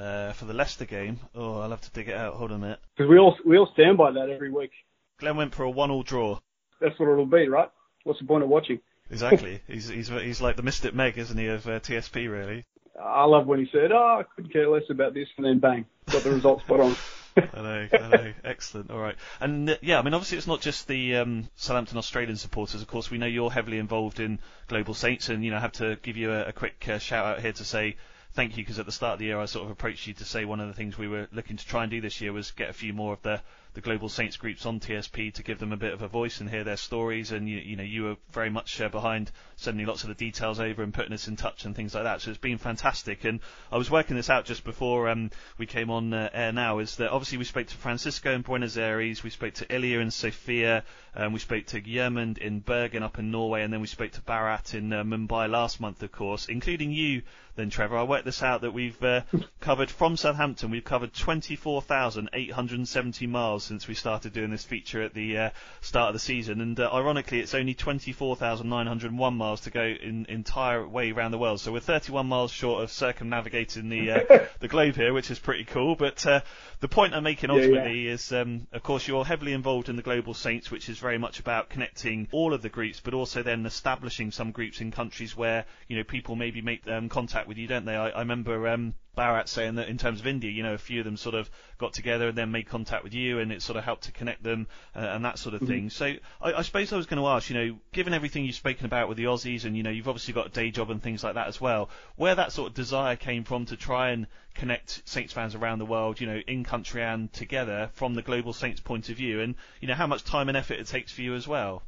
Uh, 0.00 0.32
for 0.32 0.46
the 0.46 0.54
Leicester 0.54 0.86
game, 0.86 1.18
oh, 1.34 1.60
I'll 1.60 1.70
have 1.70 1.82
to 1.82 1.90
dig 1.90 2.08
it 2.08 2.16
out. 2.16 2.34
Hold 2.34 2.52
on 2.52 2.56
a 2.56 2.60
minute. 2.60 2.80
Because 2.96 3.10
we 3.10 3.18
all 3.18 3.36
we 3.44 3.58
all 3.58 3.68
stand 3.74 3.98
by 3.98 4.10
that 4.12 4.30
every 4.30 4.50
week. 4.50 4.70
Glenn 5.18 5.36
went 5.36 5.54
for 5.54 5.64
a 5.64 5.70
one-all 5.70 6.02
draw. 6.02 6.38
That's 6.80 6.98
what 6.98 7.10
it'll 7.10 7.26
be, 7.26 7.48
right? 7.48 7.70
What's 8.04 8.18
the 8.18 8.24
point 8.24 8.42
of 8.42 8.48
watching? 8.48 8.80
Exactly. 9.10 9.60
he's 9.66 9.88
he's 9.88 10.08
he's 10.08 10.40
like 10.40 10.56
the 10.56 10.62
Mystic 10.62 10.94
Meg, 10.94 11.18
isn't 11.18 11.36
he, 11.36 11.48
of 11.48 11.66
uh, 11.66 11.80
TSP 11.80 12.30
really? 12.30 12.64
I 12.98 13.24
love 13.24 13.46
when 13.46 13.58
he 13.58 13.68
said, 13.70 13.92
"Oh, 13.92 14.20
I 14.20 14.22
couldn't 14.34 14.52
care 14.52 14.70
less 14.70 14.88
about 14.88 15.12
this," 15.12 15.28
and 15.36 15.44
then 15.44 15.58
bang, 15.58 15.84
got 16.10 16.22
the 16.22 16.30
result 16.30 16.62
spot 16.62 16.80
on. 16.80 16.96
I 17.36 17.62
know, 17.62 17.88
I 17.92 18.08
know. 18.08 18.32
Excellent. 18.42 18.90
All 18.90 18.98
right. 18.98 19.16
And 19.38 19.68
uh, 19.68 19.76
yeah, 19.82 19.98
I 19.98 20.02
mean, 20.02 20.14
obviously, 20.14 20.38
it's 20.38 20.46
not 20.46 20.62
just 20.62 20.88
the 20.88 21.16
um, 21.16 21.48
Southampton 21.56 21.98
Australian 21.98 22.36
supporters. 22.36 22.80
Of 22.80 22.88
course, 22.88 23.10
we 23.10 23.18
know 23.18 23.26
you're 23.26 23.50
heavily 23.50 23.78
involved 23.78 24.18
in 24.18 24.38
Global 24.66 24.94
Saints, 24.94 25.28
and 25.28 25.44
you 25.44 25.50
know, 25.50 25.58
I 25.58 25.60
have 25.60 25.72
to 25.72 25.96
give 26.02 26.16
you 26.16 26.32
a, 26.32 26.46
a 26.46 26.52
quick 26.52 26.88
uh, 26.88 26.98
shout 26.98 27.26
out 27.26 27.40
here 27.40 27.52
to 27.52 27.64
say 27.64 27.96
thank 28.34 28.56
you 28.56 28.62
because 28.64 28.78
at 28.78 28.86
the 28.86 28.92
start 28.92 29.14
of 29.14 29.18
the 29.18 29.26
year, 29.26 29.38
I 29.38 29.46
sort 29.46 29.64
of 29.64 29.70
approached 29.70 30.06
you 30.06 30.14
to 30.14 30.24
say 30.24 30.44
one 30.44 30.60
of 30.60 30.68
the 30.68 30.74
things 30.74 30.96
we 30.96 31.08
were 31.08 31.28
looking 31.32 31.56
to 31.56 31.66
try 31.66 31.82
and 31.82 31.90
do 31.90 32.00
this 32.00 32.20
year 32.20 32.32
was 32.32 32.50
get 32.52 32.70
a 32.70 32.74
few 32.74 32.92
more 32.92 33.12
of 33.14 33.22
the 33.22 33.40
the 33.74 33.80
Global 33.80 34.08
Saints 34.08 34.36
groups 34.36 34.66
on 34.66 34.80
TSP 34.80 35.32
to 35.34 35.42
give 35.42 35.58
them 35.58 35.72
a 35.72 35.76
bit 35.76 35.92
of 35.92 36.02
a 36.02 36.08
voice 36.08 36.40
and 36.40 36.50
hear 36.50 36.64
their 36.64 36.76
stories. 36.76 37.32
And 37.32 37.48
you, 37.48 37.58
you 37.58 37.76
know, 37.76 37.84
you 37.84 38.04
were 38.04 38.16
very 38.32 38.50
much 38.50 38.80
uh, 38.80 38.88
behind 38.88 39.30
sending 39.56 39.86
lots 39.86 40.02
of 40.02 40.08
the 40.08 40.14
details 40.14 40.58
over 40.58 40.82
and 40.82 40.92
putting 40.92 41.12
us 41.12 41.28
in 41.28 41.36
touch 41.36 41.64
and 41.64 41.76
things 41.76 41.94
like 41.94 42.04
that. 42.04 42.20
So 42.20 42.30
it's 42.30 42.38
been 42.38 42.58
fantastic. 42.58 43.24
And 43.24 43.40
I 43.70 43.76
was 43.76 43.90
working 43.90 44.16
this 44.16 44.30
out 44.30 44.44
just 44.44 44.64
before 44.64 45.08
um, 45.08 45.30
we 45.58 45.66
came 45.66 45.90
on 45.90 46.12
uh, 46.12 46.30
air. 46.32 46.52
Now 46.52 46.80
is 46.80 46.96
that 46.96 47.10
obviously 47.10 47.38
we 47.38 47.44
spoke 47.44 47.68
to 47.68 47.76
Francisco 47.76 48.32
in 48.32 48.42
Buenos 48.42 48.76
Aires, 48.76 49.22
we 49.22 49.30
spoke 49.30 49.54
to 49.54 49.72
Ilya 49.72 50.00
in 50.00 50.10
Sofia, 50.10 50.84
um, 51.14 51.32
we 51.32 51.38
spoke 51.38 51.66
to 51.66 51.80
Yermund 51.80 52.38
in 52.38 52.60
Bergen 52.60 53.02
up 53.02 53.18
in 53.18 53.30
Norway, 53.30 53.62
and 53.62 53.72
then 53.72 53.80
we 53.80 53.86
spoke 53.86 54.12
to 54.12 54.20
Bharat 54.20 54.74
in 54.74 54.92
uh, 54.92 55.02
Mumbai 55.02 55.50
last 55.50 55.80
month, 55.80 56.02
of 56.02 56.12
course, 56.12 56.46
including 56.46 56.92
you. 56.92 57.22
Then 57.56 57.68
Trevor, 57.68 57.98
I 57.98 58.04
worked 58.04 58.24
this 58.24 58.42
out 58.42 58.62
that 58.62 58.72
we've 58.72 59.02
uh, 59.02 59.22
covered 59.60 59.90
from 59.90 60.16
Southampton. 60.16 60.70
We've 60.70 60.84
covered 60.84 61.12
24,870 61.12 63.26
miles 63.26 63.59
since 63.60 63.86
we 63.86 63.94
started 63.94 64.32
doing 64.32 64.50
this 64.50 64.64
feature 64.64 65.02
at 65.02 65.14
the 65.14 65.36
uh, 65.36 65.50
start 65.80 66.08
of 66.08 66.14
the 66.14 66.18
season, 66.18 66.60
and 66.60 66.78
uh, 66.78 66.90
ironically, 66.92 67.40
it's 67.40 67.54
only 67.54 67.74
24,901 67.74 69.34
miles 69.34 69.60
to 69.62 69.70
go 69.70 69.82
in 69.82 70.26
entire 70.28 70.86
way 70.86 71.12
around 71.12 71.30
the 71.30 71.38
world. 71.38 71.60
So 71.60 71.72
we're 71.72 71.80
31 71.80 72.26
miles 72.26 72.50
short 72.50 72.82
of 72.82 72.90
circumnavigating 72.90 73.88
the 73.88 74.10
uh, 74.10 74.46
the 74.60 74.68
globe 74.68 74.96
here, 74.96 75.12
which 75.12 75.30
is 75.30 75.38
pretty 75.38 75.64
cool. 75.64 75.94
But 75.94 76.26
uh, 76.26 76.40
the 76.80 76.88
point 76.88 77.14
I'm 77.14 77.24
making 77.24 77.50
Yeah, 77.50 77.56
yeah. 77.56 77.62
ultimately 77.62 78.08
is, 78.08 78.32
um, 78.32 78.66
of 78.72 78.82
course, 78.82 79.06
you're 79.06 79.24
heavily 79.24 79.52
involved 79.52 79.88
in 79.88 79.96
the 79.96 80.02
Global 80.02 80.34
Saints, 80.34 80.70
which 80.70 80.88
is 80.88 80.98
very 80.98 81.18
much 81.18 81.40
about 81.40 81.68
connecting 81.68 82.28
all 82.32 82.54
of 82.54 82.62
the 82.62 82.68
groups, 82.68 83.00
but 83.00 83.14
also 83.14 83.42
then 83.42 83.66
establishing 83.66 84.30
some 84.30 84.50
groups 84.50 84.80
in 84.80 84.90
countries 84.90 85.36
where 85.36 85.66
you 85.88 85.96
know 85.96 86.04
people 86.04 86.36
maybe 86.36 86.60
make 86.60 86.86
um, 86.88 87.08
contact 87.08 87.48
with 87.48 87.58
you, 87.58 87.66
don't 87.66 87.84
they? 87.84 87.96
I, 87.96 88.10
I 88.10 88.20
remember. 88.20 88.68
Um, 88.68 88.94
Bharat 89.16 89.48
saying 89.48 89.74
that 89.74 89.88
in 89.88 89.98
terms 89.98 90.20
of 90.20 90.26
India, 90.26 90.50
you 90.50 90.62
know, 90.62 90.74
a 90.74 90.78
few 90.78 91.00
of 91.00 91.04
them 91.04 91.16
sort 91.16 91.34
of 91.34 91.50
got 91.78 91.92
together 91.92 92.28
and 92.28 92.38
then 92.38 92.50
made 92.50 92.68
contact 92.68 93.04
with 93.04 93.14
you, 93.14 93.38
and 93.38 93.52
it 93.52 93.62
sort 93.62 93.76
of 93.76 93.84
helped 93.84 94.04
to 94.04 94.12
connect 94.12 94.42
them 94.42 94.66
uh, 94.94 95.00
and 95.00 95.24
that 95.24 95.38
sort 95.38 95.54
of 95.54 95.60
Mm-hmm. 95.60 95.66
thing. 95.66 95.90
So 95.90 96.06
I, 96.40 96.52
I 96.54 96.62
suppose 96.62 96.92
I 96.92 96.96
was 96.96 97.06
going 97.06 97.20
to 97.20 97.28
ask, 97.28 97.50
you 97.50 97.56
know, 97.56 97.78
given 97.92 98.14
everything 98.14 98.44
you've 98.44 98.54
spoken 98.54 98.86
about 98.86 99.08
with 99.08 99.18
the 99.18 99.24
Aussies, 99.24 99.64
and 99.64 99.76
you 99.76 99.82
know, 99.82 99.90
you've 99.90 100.08
obviously 100.08 100.32
got 100.32 100.46
a 100.46 100.50
day 100.50 100.70
job 100.70 100.90
and 100.90 101.02
things 101.02 101.22
like 101.24 101.34
that 101.34 101.48
as 101.48 101.60
well, 101.60 101.90
where 102.16 102.34
that 102.34 102.52
sort 102.52 102.68
of 102.68 102.74
desire 102.74 103.16
came 103.16 103.44
from 103.44 103.66
to 103.66 103.76
try 103.76 104.10
and 104.10 104.26
connect 104.54 105.02
Saints 105.08 105.32
fans 105.32 105.54
around 105.54 105.78
the 105.80 105.86
world, 105.86 106.20
you 106.20 106.26
know, 106.26 106.40
in 106.46 106.64
country 106.64 107.02
and 107.02 107.32
together 107.32 107.90
from 107.94 108.14
the 108.14 108.22
global 108.22 108.52
Saints 108.52 108.80
point 108.80 109.08
of 109.08 109.16
view, 109.16 109.40
and 109.40 109.54
you 109.80 109.88
know 109.88 109.94
how 109.94 110.06
much 110.06 110.24
time 110.24 110.48
and 110.48 110.56
effort 110.56 110.78
it 110.78 110.86
takes 110.86 111.12
for 111.12 111.22
you 111.22 111.34
as 111.34 111.46
well. 111.46 111.82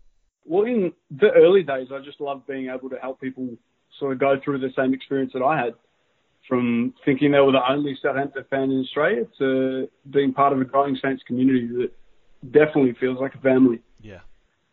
Well, 0.45 0.65
in 0.65 0.93
the 1.11 1.31
early 1.31 1.63
days, 1.63 1.89
I 1.93 2.01
just 2.05 2.21
loved 2.21 2.47
being 2.47 2.69
able 2.69 2.91
to 2.91 2.97
help 2.97 3.21
people 3.21 3.57
sort 3.99 4.13
of 4.13 4.19
go 4.19 4.41
through 4.45 4.59
the 4.59 4.73
same 4.77 4.93
experience 4.93 5.33
that 5.35 5.43
I 5.43 5.57
had. 5.65 5.75
From 6.49 6.93
thinking 7.05 7.31
they 7.33 7.41
were 7.41 7.53
the 7.53 7.71
only 7.71 7.97
Southampton 8.03 8.45
fan 8.51 8.71
in 8.71 8.81
Australia 8.81 9.27
to 9.39 9.89
being 10.11 10.33
part 10.33 10.53
of 10.53 10.61
a 10.61 10.65
growing 10.65 10.99
Saints 11.03 11.23
community 11.27 11.69
that 11.69 11.93
definitely 12.53 12.95
feels 12.99 13.19
like 13.21 13.35
a 13.35 13.39
family. 13.39 13.81
Yeah. 14.01 14.21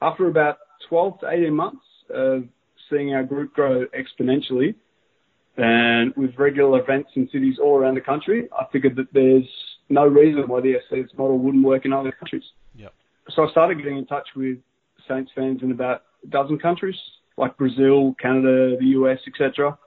After 0.01 0.27
about 0.27 0.57
12 0.89 1.19
to 1.21 1.29
18 1.29 1.53
months 1.53 1.85
of 2.09 2.45
seeing 2.89 3.13
our 3.13 3.23
group 3.23 3.53
grow 3.53 3.85
exponentially 3.87 4.73
and 5.57 6.13
with 6.15 6.31
regular 6.37 6.81
events 6.81 7.11
in 7.15 7.29
cities 7.31 7.57
all 7.61 7.77
around 7.77 7.95
the 7.95 8.01
country, 8.01 8.49
I 8.57 8.65
figured 8.71 8.95
that 8.95 9.13
there's 9.13 9.47
no 9.89 10.05
reason 10.05 10.47
why 10.47 10.61
the 10.61 10.75
SAS 10.89 11.09
model 11.17 11.37
wouldn't 11.37 11.63
work 11.63 11.85
in 11.85 11.93
other 11.93 12.11
countries. 12.11 12.43
Yep. 12.75 12.93
So 13.29 13.47
I 13.47 13.51
started 13.51 13.77
getting 13.77 13.97
in 13.97 14.05
touch 14.07 14.27
with 14.35 14.57
Saints 15.07 15.31
fans 15.35 15.61
in 15.61 15.71
about 15.71 16.03
a 16.23 16.27
dozen 16.27 16.57
countries, 16.57 16.95
like 17.37 17.57
Brazil, 17.57 18.15
Canada, 18.19 18.77
the 18.79 18.87
US, 18.97 19.19
etc.. 19.27 19.77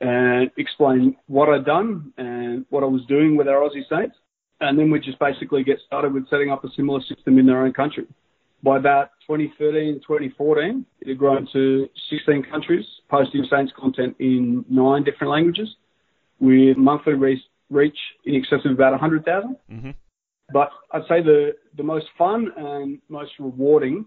and 0.00 0.50
explain 0.56 1.16
what 1.26 1.48
I'd 1.48 1.64
done 1.64 2.12
and 2.16 2.64
what 2.70 2.82
I 2.82 2.86
was 2.86 3.04
doing 3.06 3.36
with 3.36 3.48
our 3.48 3.60
Aussie 3.60 3.88
Saints. 3.88 4.16
And 4.60 4.78
then 4.78 4.90
we 4.90 5.00
just 5.00 5.18
basically 5.18 5.62
get 5.62 5.78
started 5.86 6.12
with 6.12 6.28
setting 6.28 6.50
up 6.50 6.64
a 6.64 6.68
similar 6.76 7.00
system 7.00 7.38
in 7.38 7.46
their 7.46 7.64
own 7.64 7.72
country. 7.72 8.06
By 8.62 8.76
about 8.76 9.10
2013, 9.28 10.00
2014, 10.00 10.84
it 11.00 11.08
had 11.08 11.18
grown 11.18 11.48
to 11.52 11.88
16 12.10 12.44
countries, 12.50 12.84
posting 13.08 13.46
Saints 13.48 13.72
content 13.78 14.16
in 14.18 14.64
nine 14.68 15.04
different 15.04 15.30
languages, 15.30 15.68
with 16.40 16.76
monthly 16.76 17.14
reach, 17.14 17.42
reach 17.70 17.96
in 18.24 18.34
excess 18.34 18.60
of 18.64 18.72
about 18.72 18.90
100,000. 18.92 19.56
hmm 19.70 19.90
But 20.52 20.70
I'd 20.92 21.02
say 21.02 21.22
the, 21.22 21.52
the 21.76 21.84
most 21.84 22.06
fun 22.16 22.50
and 22.56 22.98
most 23.08 23.32
rewarding 23.38 24.06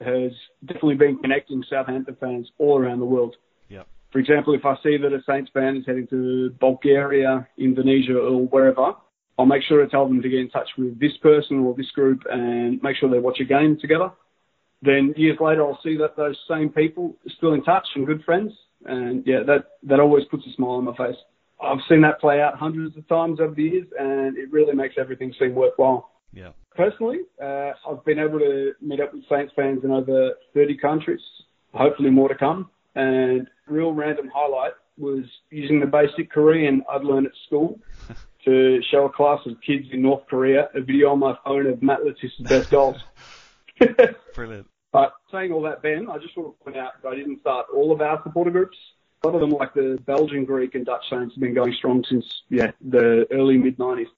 has 0.00 0.32
definitely 0.64 0.94
been 0.94 1.18
connecting 1.18 1.62
Southampton 1.68 2.16
fans 2.18 2.50
all 2.58 2.78
around 2.78 3.00
the 3.00 3.04
world. 3.04 3.36
Yep. 3.68 3.86
For 4.12 4.18
example, 4.18 4.54
if 4.54 4.64
I 4.64 4.76
see 4.82 4.98
that 4.98 5.12
a 5.12 5.22
Saints 5.26 5.50
fan 5.54 5.78
is 5.78 5.86
heading 5.86 6.06
to 6.08 6.54
Bulgaria, 6.60 7.48
Indonesia, 7.56 8.18
or 8.18 8.46
wherever, 8.46 8.92
I'll 9.38 9.46
make 9.46 9.62
sure 9.62 9.82
to 9.82 9.90
tell 9.90 10.06
them 10.06 10.20
to 10.20 10.28
get 10.28 10.40
in 10.40 10.50
touch 10.50 10.68
with 10.76 11.00
this 11.00 11.16
person 11.22 11.60
or 11.60 11.74
this 11.74 11.90
group 11.92 12.20
and 12.30 12.82
make 12.82 12.96
sure 12.96 13.10
they 13.10 13.18
watch 13.18 13.40
a 13.40 13.44
game 13.44 13.78
together. 13.80 14.12
Then 14.82 15.14
years 15.16 15.38
later, 15.40 15.66
I'll 15.66 15.80
see 15.82 15.96
that 15.96 16.16
those 16.16 16.36
same 16.48 16.68
people 16.68 17.16
are 17.26 17.32
still 17.38 17.54
in 17.54 17.62
touch 17.64 17.86
and 17.94 18.06
good 18.06 18.22
friends. 18.24 18.52
And 18.84 19.24
yeah, 19.26 19.42
that, 19.46 19.64
that 19.84 20.00
always 20.00 20.24
puts 20.30 20.44
a 20.46 20.52
smile 20.54 20.72
on 20.72 20.84
my 20.84 20.96
face. 20.96 21.16
I've 21.62 21.78
seen 21.88 22.02
that 22.02 22.20
play 22.20 22.40
out 22.40 22.58
hundreds 22.58 22.96
of 22.96 23.08
times 23.08 23.40
over 23.40 23.54
the 23.54 23.62
years, 23.62 23.86
and 23.98 24.36
it 24.36 24.50
really 24.50 24.74
makes 24.74 24.96
everything 24.98 25.32
seem 25.38 25.54
worthwhile. 25.54 26.10
Yeah. 26.32 26.50
Personally, 26.74 27.20
uh, 27.40 27.70
I've 27.88 28.04
been 28.04 28.18
able 28.18 28.40
to 28.40 28.72
meet 28.80 29.00
up 29.00 29.14
with 29.14 29.22
Saints 29.30 29.52
fans 29.54 29.84
in 29.84 29.92
over 29.92 30.32
30 30.54 30.76
countries, 30.78 31.20
hopefully 31.72 32.10
more 32.10 32.28
to 32.28 32.34
come. 32.34 32.68
And 32.94 33.48
real 33.66 33.92
random 33.92 34.30
highlight 34.34 34.72
was 34.98 35.24
using 35.50 35.80
the 35.80 35.86
basic 35.86 36.30
Korean 36.30 36.82
I'd 36.90 37.02
learned 37.02 37.26
at 37.26 37.32
school 37.46 37.80
to 38.44 38.82
show 38.90 39.06
a 39.06 39.10
class 39.10 39.40
of 39.46 39.56
kids 39.66 39.86
in 39.92 40.02
North 40.02 40.26
Korea 40.28 40.68
a 40.74 40.80
video 40.80 41.10
on 41.10 41.18
my 41.18 41.36
phone 41.44 41.66
of 41.66 41.82
Matt 41.82 42.04
Letiz's 42.04 42.36
best 42.40 42.70
goals. 42.70 42.96
Brilliant. 44.34 44.66
But 44.92 45.14
saying 45.30 45.52
all 45.52 45.62
that, 45.62 45.82
Ben, 45.82 46.08
I 46.10 46.18
just 46.18 46.36
want 46.36 46.56
to 46.58 46.64
point 46.64 46.76
out 46.76 47.02
that 47.02 47.08
I 47.08 47.14
didn't 47.14 47.40
start 47.40 47.66
all 47.74 47.92
of 47.92 48.02
our 48.02 48.22
supporter 48.22 48.50
groups. 48.50 48.76
A 49.24 49.28
lot 49.28 49.34
of 49.34 49.40
them, 49.40 49.50
like 49.50 49.72
the 49.72 49.98
Belgian, 50.04 50.44
Greek, 50.44 50.74
and 50.74 50.84
Dutch 50.84 51.04
Saints, 51.08 51.34
have 51.34 51.40
been 51.40 51.54
going 51.54 51.72
strong 51.72 52.04
since 52.08 52.42
yeah 52.50 52.72
the 52.80 53.26
early 53.30 53.56
mid 53.56 53.78
90s. 53.78 54.08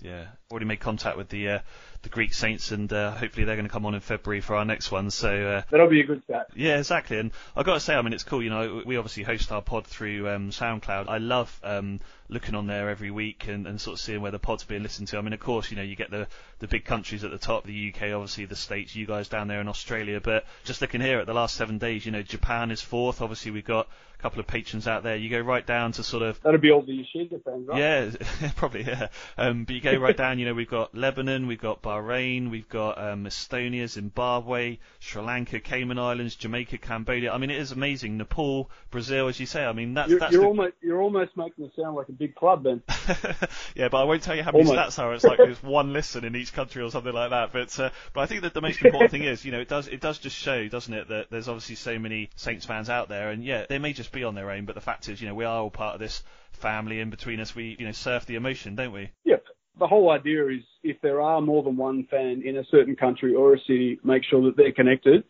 Yeah, 0.00 0.26
already 0.50 0.66
made 0.66 0.80
contact 0.80 1.16
with 1.16 1.28
the 1.28 1.48
uh, 1.48 1.58
the 2.02 2.08
Greek 2.08 2.32
Saints, 2.34 2.72
and 2.72 2.92
uh, 2.92 3.12
hopefully 3.12 3.44
they're 3.44 3.56
going 3.56 3.68
to 3.68 3.72
come 3.72 3.84
on 3.86 3.94
in 3.94 4.00
February 4.00 4.40
for 4.40 4.56
our 4.56 4.64
next 4.64 4.90
one. 4.90 5.10
So 5.10 5.28
uh, 5.28 5.62
That'll 5.70 5.88
be 5.88 6.00
a 6.00 6.04
good 6.06 6.22
start. 6.24 6.48
yeah, 6.56 6.78
exactly. 6.78 7.18
And 7.18 7.30
I've 7.54 7.66
got 7.66 7.74
to 7.74 7.80
say, 7.80 7.94
I 7.94 8.02
mean, 8.02 8.14
it's 8.14 8.24
cool. 8.24 8.42
You 8.42 8.50
know, 8.50 8.82
we 8.84 8.96
obviously 8.96 9.22
host 9.22 9.52
our 9.52 9.60
pod 9.62 9.86
through 9.86 10.28
um, 10.28 10.50
SoundCloud. 10.50 11.08
I 11.08 11.18
love 11.18 11.60
um, 11.62 12.00
looking 12.28 12.54
on 12.54 12.66
there 12.66 12.88
every 12.88 13.10
week 13.10 13.46
and, 13.48 13.66
and 13.66 13.78
sort 13.80 13.94
of 13.94 14.00
seeing 14.00 14.22
where 14.22 14.30
the 14.32 14.38
pod's 14.38 14.64
being 14.64 14.82
listened 14.82 15.08
to. 15.08 15.18
I 15.18 15.20
mean, 15.20 15.34
of 15.34 15.40
course, 15.40 15.70
you 15.70 15.76
know, 15.76 15.82
you 15.82 15.94
get 15.94 16.10
the 16.10 16.26
the 16.58 16.66
big 16.68 16.84
countries 16.84 17.22
at 17.22 17.30
the 17.30 17.38
top, 17.38 17.64
the 17.64 17.92
UK, 17.94 18.12
obviously 18.12 18.46
the 18.46 18.56
States, 18.56 18.96
you 18.96 19.06
guys 19.06 19.28
down 19.28 19.46
there 19.48 19.60
in 19.60 19.68
Australia. 19.68 20.20
But 20.20 20.46
just 20.64 20.80
looking 20.80 21.00
here 21.02 21.20
at 21.20 21.26
the 21.26 21.34
last 21.34 21.54
seven 21.54 21.78
days, 21.78 22.04
you 22.06 22.12
know, 22.12 22.22
Japan 22.22 22.70
is 22.70 22.80
fourth. 22.80 23.20
Obviously, 23.20 23.50
we've 23.50 23.64
got 23.64 23.88
a 24.18 24.22
couple 24.22 24.40
of 24.40 24.46
patrons 24.46 24.88
out 24.88 25.02
there. 25.02 25.16
You 25.16 25.28
go 25.30 25.40
right 25.40 25.66
down 25.66 25.92
to 25.92 26.02
sort 26.02 26.22
of 26.22 26.40
That'll 26.42 26.60
be 26.60 26.70
all 26.70 26.82
the 26.82 26.92
Yoshida 26.94 27.38
fans, 27.44 27.68
right? 27.68 27.78
yeah, 27.78 28.50
probably, 28.56 28.84
yeah. 28.84 29.08
Um, 29.36 29.64
but 29.64 29.74
you 29.74 29.80
go 29.82 29.94
right 29.96 30.16
down, 30.16 30.38
you 30.40 30.46
know, 30.46 30.54
we've 30.54 30.70
got 30.70 30.94
Lebanon, 30.94 31.46
we've 31.46 31.60
got 31.60 31.82
Bahrain, 31.82 32.50
we've 32.50 32.68
got 32.68 32.96
um, 32.98 33.24
Estonia, 33.26 33.86
Zimbabwe, 33.86 34.78
Sri 34.98 35.20
Lanka, 35.22 35.60
Cayman 35.60 35.98
Islands, 35.98 36.34
Jamaica, 36.34 36.78
Cambodia. 36.78 37.30
I 37.32 37.36
mean, 37.38 37.50
it 37.50 37.58
is 37.58 37.72
amazing. 37.72 38.16
Nepal, 38.16 38.70
Brazil, 38.90 39.28
as 39.28 39.38
you 39.38 39.44
say. 39.44 39.64
I 39.64 39.72
mean, 39.72 39.92
that's 39.94 40.08
You're, 40.08 40.18
that's 40.18 40.32
you're 40.32 40.42
the- 40.42 40.48
almost 40.48 40.72
you're 40.80 41.02
almost 41.02 41.36
making 41.36 41.66
it 41.66 41.72
sound 41.76 41.94
like 41.94 42.08
a 42.08 42.12
big 42.12 42.34
club, 42.34 42.64
Ben. 42.64 42.82
yeah, 43.74 43.88
but 43.88 43.98
I 43.98 44.04
won't 44.04 44.22
tell 44.22 44.34
you 44.34 44.42
how 44.42 44.52
many 44.52 44.66
Almost. 44.66 44.98
stats 44.98 45.02
are. 45.02 45.12
It's 45.14 45.24
like 45.24 45.36
there's 45.36 45.62
one 45.62 45.92
listen 45.92 46.24
in 46.24 46.34
each 46.34 46.52
country 46.54 46.82
or 46.82 46.90
something 46.90 47.12
like 47.12 47.30
that. 47.30 47.52
But 47.52 47.78
uh, 47.78 47.90
but 48.14 48.22
I 48.22 48.26
think 48.26 48.42
that 48.42 48.54
the 48.54 48.62
most 48.62 48.82
important 48.82 49.10
thing 49.10 49.24
is, 49.24 49.44
you 49.44 49.52
know, 49.52 49.60
it 49.60 49.68
does 49.68 49.88
it 49.88 50.00
does 50.00 50.18
just 50.18 50.36
show, 50.36 50.68
doesn't 50.68 50.94
it, 50.94 51.08
that 51.08 51.30
there's 51.30 51.48
obviously 51.48 51.74
so 51.76 51.98
many 51.98 52.30
Saints 52.36 52.64
fans 52.64 52.88
out 52.88 53.10
there, 53.10 53.30
and 53.30 53.44
yeah, 53.44 53.66
they 53.68 53.78
may 53.78 53.92
just 53.92 54.10
be 54.10 54.24
on 54.24 54.34
their 54.34 54.50
own, 54.50 54.64
but 54.64 54.74
the 54.74 54.80
fact 54.80 55.08
is, 55.10 55.20
you 55.20 55.28
know, 55.28 55.34
we 55.34 55.44
are 55.44 55.58
all 55.60 55.70
part 55.70 55.94
of 55.94 56.00
this 56.00 56.22
family, 56.52 57.00
and 57.00 57.10
between 57.10 57.40
us, 57.40 57.54
we 57.54 57.76
you 57.78 57.84
know 57.84 57.92
surf 57.92 58.24
the 58.26 58.36
emotion, 58.36 58.74
don't 58.74 58.92
we? 58.92 59.10
Yep. 59.24 59.44
The 59.78 59.86
whole 59.86 60.10
idea 60.10 60.48
is 60.48 60.60
if 60.82 61.00
there 61.00 61.20
are 61.20 61.40
more 61.40 61.62
than 61.62 61.76
one 61.76 62.06
fan 62.10 62.42
in 62.44 62.58
a 62.58 62.64
certain 62.70 62.96
country 62.96 63.34
or 63.34 63.54
a 63.54 63.60
city, 63.60 63.98
make 64.04 64.24
sure 64.24 64.42
that 64.42 64.56
they're 64.56 64.72
connected, 64.72 65.24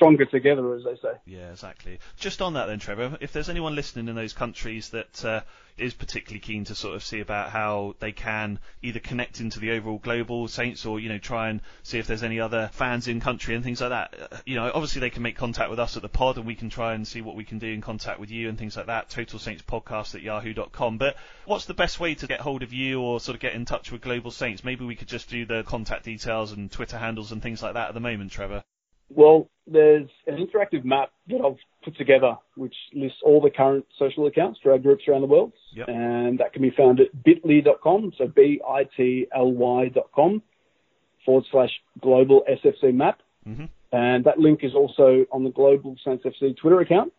stronger 0.00 0.24
together, 0.24 0.74
as 0.74 0.82
they 0.82 0.96
say. 0.96 1.12
Yeah, 1.26 1.50
exactly. 1.50 1.98
Just 2.16 2.40
on 2.40 2.54
that 2.54 2.64
then, 2.66 2.78
Trevor, 2.78 3.18
if 3.20 3.34
there's 3.34 3.50
anyone 3.50 3.74
listening 3.74 4.08
in 4.08 4.14
those 4.14 4.32
countries 4.32 4.88
that 4.90 5.22
uh, 5.26 5.42
is 5.76 5.92
particularly 5.92 6.40
keen 6.40 6.64
to 6.64 6.74
sort 6.74 6.94
of 6.94 7.04
see 7.04 7.20
about 7.20 7.50
how 7.50 7.94
they 8.00 8.10
can 8.10 8.58
either 8.80 8.98
connect 8.98 9.40
into 9.40 9.60
the 9.60 9.72
overall 9.72 9.98
global 9.98 10.48
Saints 10.48 10.86
or, 10.86 10.98
you 10.98 11.10
know, 11.10 11.18
try 11.18 11.50
and 11.50 11.60
see 11.82 11.98
if 11.98 12.06
there's 12.06 12.22
any 12.22 12.40
other 12.40 12.70
fans 12.72 13.08
in 13.08 13.20
country 13.20 13.54
and 13.54 13.62
things 13.62 13.82
like 13.82 13.90
that, 13.90 14.14
uh, 14.32 14.36
you 14.46 14.56
know, 14.56 14.70
obviously 14.72 15.00
they 15.00 15.10
can 15.10 15.22
make 15.22 15.36
contact 15.36 15.68
with 15.68 15.78
us 15.78 15.96
at 15.96 16.02
the 16.02 16.08
pod 16.08 16.38
and 16.38 16.46
we 16.46 16.54
can 16.54 16.70
try 16.70 16.94
and 16.94 17.06
see 17.06 17.20
what 17.20 17.36
we 17.36 17.44
can 17.44 17.58
do 17.58 17.68
in 17.68 17.82
contact 17.82 18.18
with 18.18 18.30
you 18.30 18.48
and 18.48 18.56
things 18.56 18.78
like 18.78 18.86
that. 18.86 19.10
Total 19.10 19.38
Saints 19.38 19.62
Podcast 19.62 20.14
at 20.14 20.22
yahoo.com. 20.22 20.96
But 20.96 21.16
what's 21.44 21.66
the 21.66 21.74
best 21.74 22.00
way 22.00 22.14
to 22.14 22.26
get 22.26 22.40
hold 22.40 22.62
of 22.62 22.72
you 22.72 23.02
or 23.02 23.20
sort 23.20 23.34
of 23.34 23.40
get 23.42 23.52
in 23.52 23.66
touch 23.66 23.92
with 23.92 24.00
Global 24.00 24.30
Saints? 24.30 24.64
Maybe 24.64 24.86
we 24.86 24.96
could 24.96 25.08
just 25.08 25.28
do 25.28 25.44
the 25.44 25.62
contact 25.62 26.06
details 26.06 26.52
and 26.52 26.72
Twitter 26.72 26.96
handles 26.96 27.32
and 27.32 27.42
things 27.42 27.62
like 27.62 27.74
that 27.74 27.88
at 27.88 27.94
the 27.94 28.00
moment, 28.00 28.32
Trevor. 28.32 28.64
Well, 29.10 29.48
there's 29.66 30.08
an 30.26 30.36
interactive 30.36 30.84
map 30.84 31.10
that 31.28 31.40
I've 31.44 31.58
put 31.84 31.96
together 31.96 32.36
which 32.56 32.74
lists 32.94 33.18
all 33.24 33.40
the 33.40 33.50
current 33.50 33.86
social 33.98 34.26
accounts 34.26 34.60
for 34.62 34.72
our 34.72 34.78
groups 34.78 35.04
around 35.08 35.22
the 35.22 35.26
world. 35.26 35.52
Yep. 35.74 35.88
And 35.88 36.38
that 36.38 36.52
can 36.52 36.62
be 36.62 36.70
found 36.70 37.00
at 37.00 37.22
bit.ly.com, 37.22 38.12
so 38.16 38.26
B-I-T-L-Y.com 38.28 38.82
forward 41.24 41.44
slash 41.50 41.70
global 42.00 42.44
SFC 42.50 42.94
map. 42.94 43.20
hmm 43.44 43.64
And 43.92 44.24
that 44.24 44.38
link 44.38 44.60
is 44.62 44.74
also 44.74 45.26
on 45.32 45.44
the 45.44 45.50
Global 45.50 45.96
Saints 46.04 46.24
FC 46.24 46.56
Twitter 46.56 46.80
account. 46.80 47.12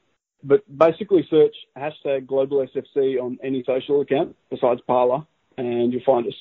But 0.44 0.62
basically 0.76 1.28
search 1.30 1.56
hashtag 1.78 2.26
global 2.26 2.66
SFC 2.66 3.22
on 3.22 3.38
any 3.44 3.64
social 3.66 4.02
account 4.02 4.36
besides 4.50 4.82
Parler 4.88 5.26
and 5.58 5.94
you'll 5.94 6.02
find 6.04 6.28
us. 6.28 6.34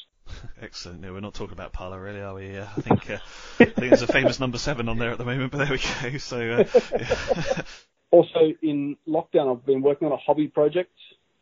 Excellent. 0.61 1.01
No, 1.01 1.12
we're 1.12 1.20
not 1.20 1.35
talking 1.35 1.53
about 1.53 1.72
Parler, 1.72 2.01
really, 2.01 2.20
are 2.20 2.35
we? 2.35 2.57
Uh, 2.57 2.66
I 2.76 2.81
think 2.81 3.11
uh, 3.11 3.18
I 3.61 3.64
think 3.64 3.76
there's 3.76 4.03
a 4.03 4.07
famous 4.07 4.39
number 4.41 4.59
seven 4.59 4.89
on 4.89 4.99
there 4.99 5.11
at 5.11 5.18
the 5.18 5.24
moment, 5.24 5.53
but 5.53 5.59
there 5.59 5.70
we 5.70 6.11
go. 6.11 6.18
So, 6.18 6.39
uh, 6.39 6.64
yeah. 6.99 7.62
Also 8.11 8.53
in 8.62 8.97
lockdown, 9.09 9.57
I've 9.57 9.64
been 9.64 9.83
working 9.83 10.07
on 10.07 10.12
a 10.12 10.16
hobby 10.16 10.49
project. 10.49 10.93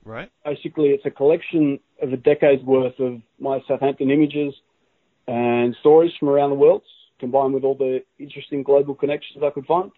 right? 0.05 0.31
Basically, 0.45 0.89
it's 0.89 1.07
a 1.07 1.11
collection 1.11 1.81
of 2.03 2.13
a 2.13 2.17
decade's 2.17 2.63
worth 2.63 2.99
of 3.01 3.21
my 3.39 3.61
Southampton 3.67 4.11
images 4.11 4.55
and 5.27 5.75
stories 5.81 6.13
from 6.19 6.29
around 6.29 6.51
the 6.51 6.57
world, 6.57 6.83
combined 7.21 7.55
with 7.55 7.65
all 7.65 7.75
the 7.75 8.03
interesting 8.19 8.63
global 8.63 8.95
connections 8.95 9.43
I 9.43 9.51
could 9.51 9.67
find. 9.67 9.91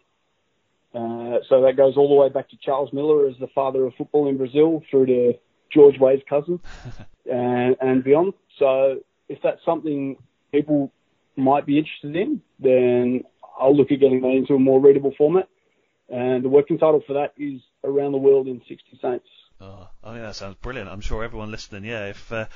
Uh, 0.94 1.38
so 1.48 1.62
that 1.62 1.74
goes 1.76 1.96
all 1.96 2.08
the 2.08 2.14
way 2.14 2.28
back 2.28 2.48
to 2.50 2.56
Charles 2.64 2.92
Miller 2.92 3.28
as 3.28 3.34
the 3.38 3.46
father 3.48 3.84
of 3.86 3.94
football 3.94 4.28
in 4.28 4.36
Brazil, 4.38 4.82
through 4.90 5.06
to 5.06 5.32
George 5.72 5.94
Weah's 6.00 6.22
cousin, 6.28 6.58
and, 7.30 7.76
and 7.80 8.02
beyond. 8.02 8.32
So 8.60 9.00
if 9.28 9.38
that's 9.42 9.64
something 9.64 10.16
people 10.52 10.92
might 11.34 11.66
be 11.66 11.78
interested 11.78 12.14
in, 12.14 12.42
then 12.60 13.24
I'll 13.58 13.76
look 13.76 13.90
at 13.90 13.98
getting 13.98 14.20
that 14.20 14.28
into 14.28 14.54
a 14.54 14.58
more 14.58 14.78
readable 14.80 15.12
format. 15.18 15.48
and 16.08 16.44
the 16.44 16.48
working 16.48 16.78
title 16.78 17.02
for 17.06 17.14
that 17.14 17.32
is 17.36 17.60
Around 17.82 18.12
the 18.12 18.18
World 18.18 18.46
in 18.46 18.60
60 18.68 18.98
Saints. 19.02 19.26
Oh, 19.60 19.88
I 20.04 20.12
think 20.12 20.22
that 20.22 20.36
sounds 20.36 20.56
brilliant. 20.56 20.88
I'm 20.88 21.00
sure 21.00 21.24
everyone 21.24 21.50
listening, 21.50 21.84
yeah, 21.84 22.06
if 22.06 22.32
uh, 22.32 22.46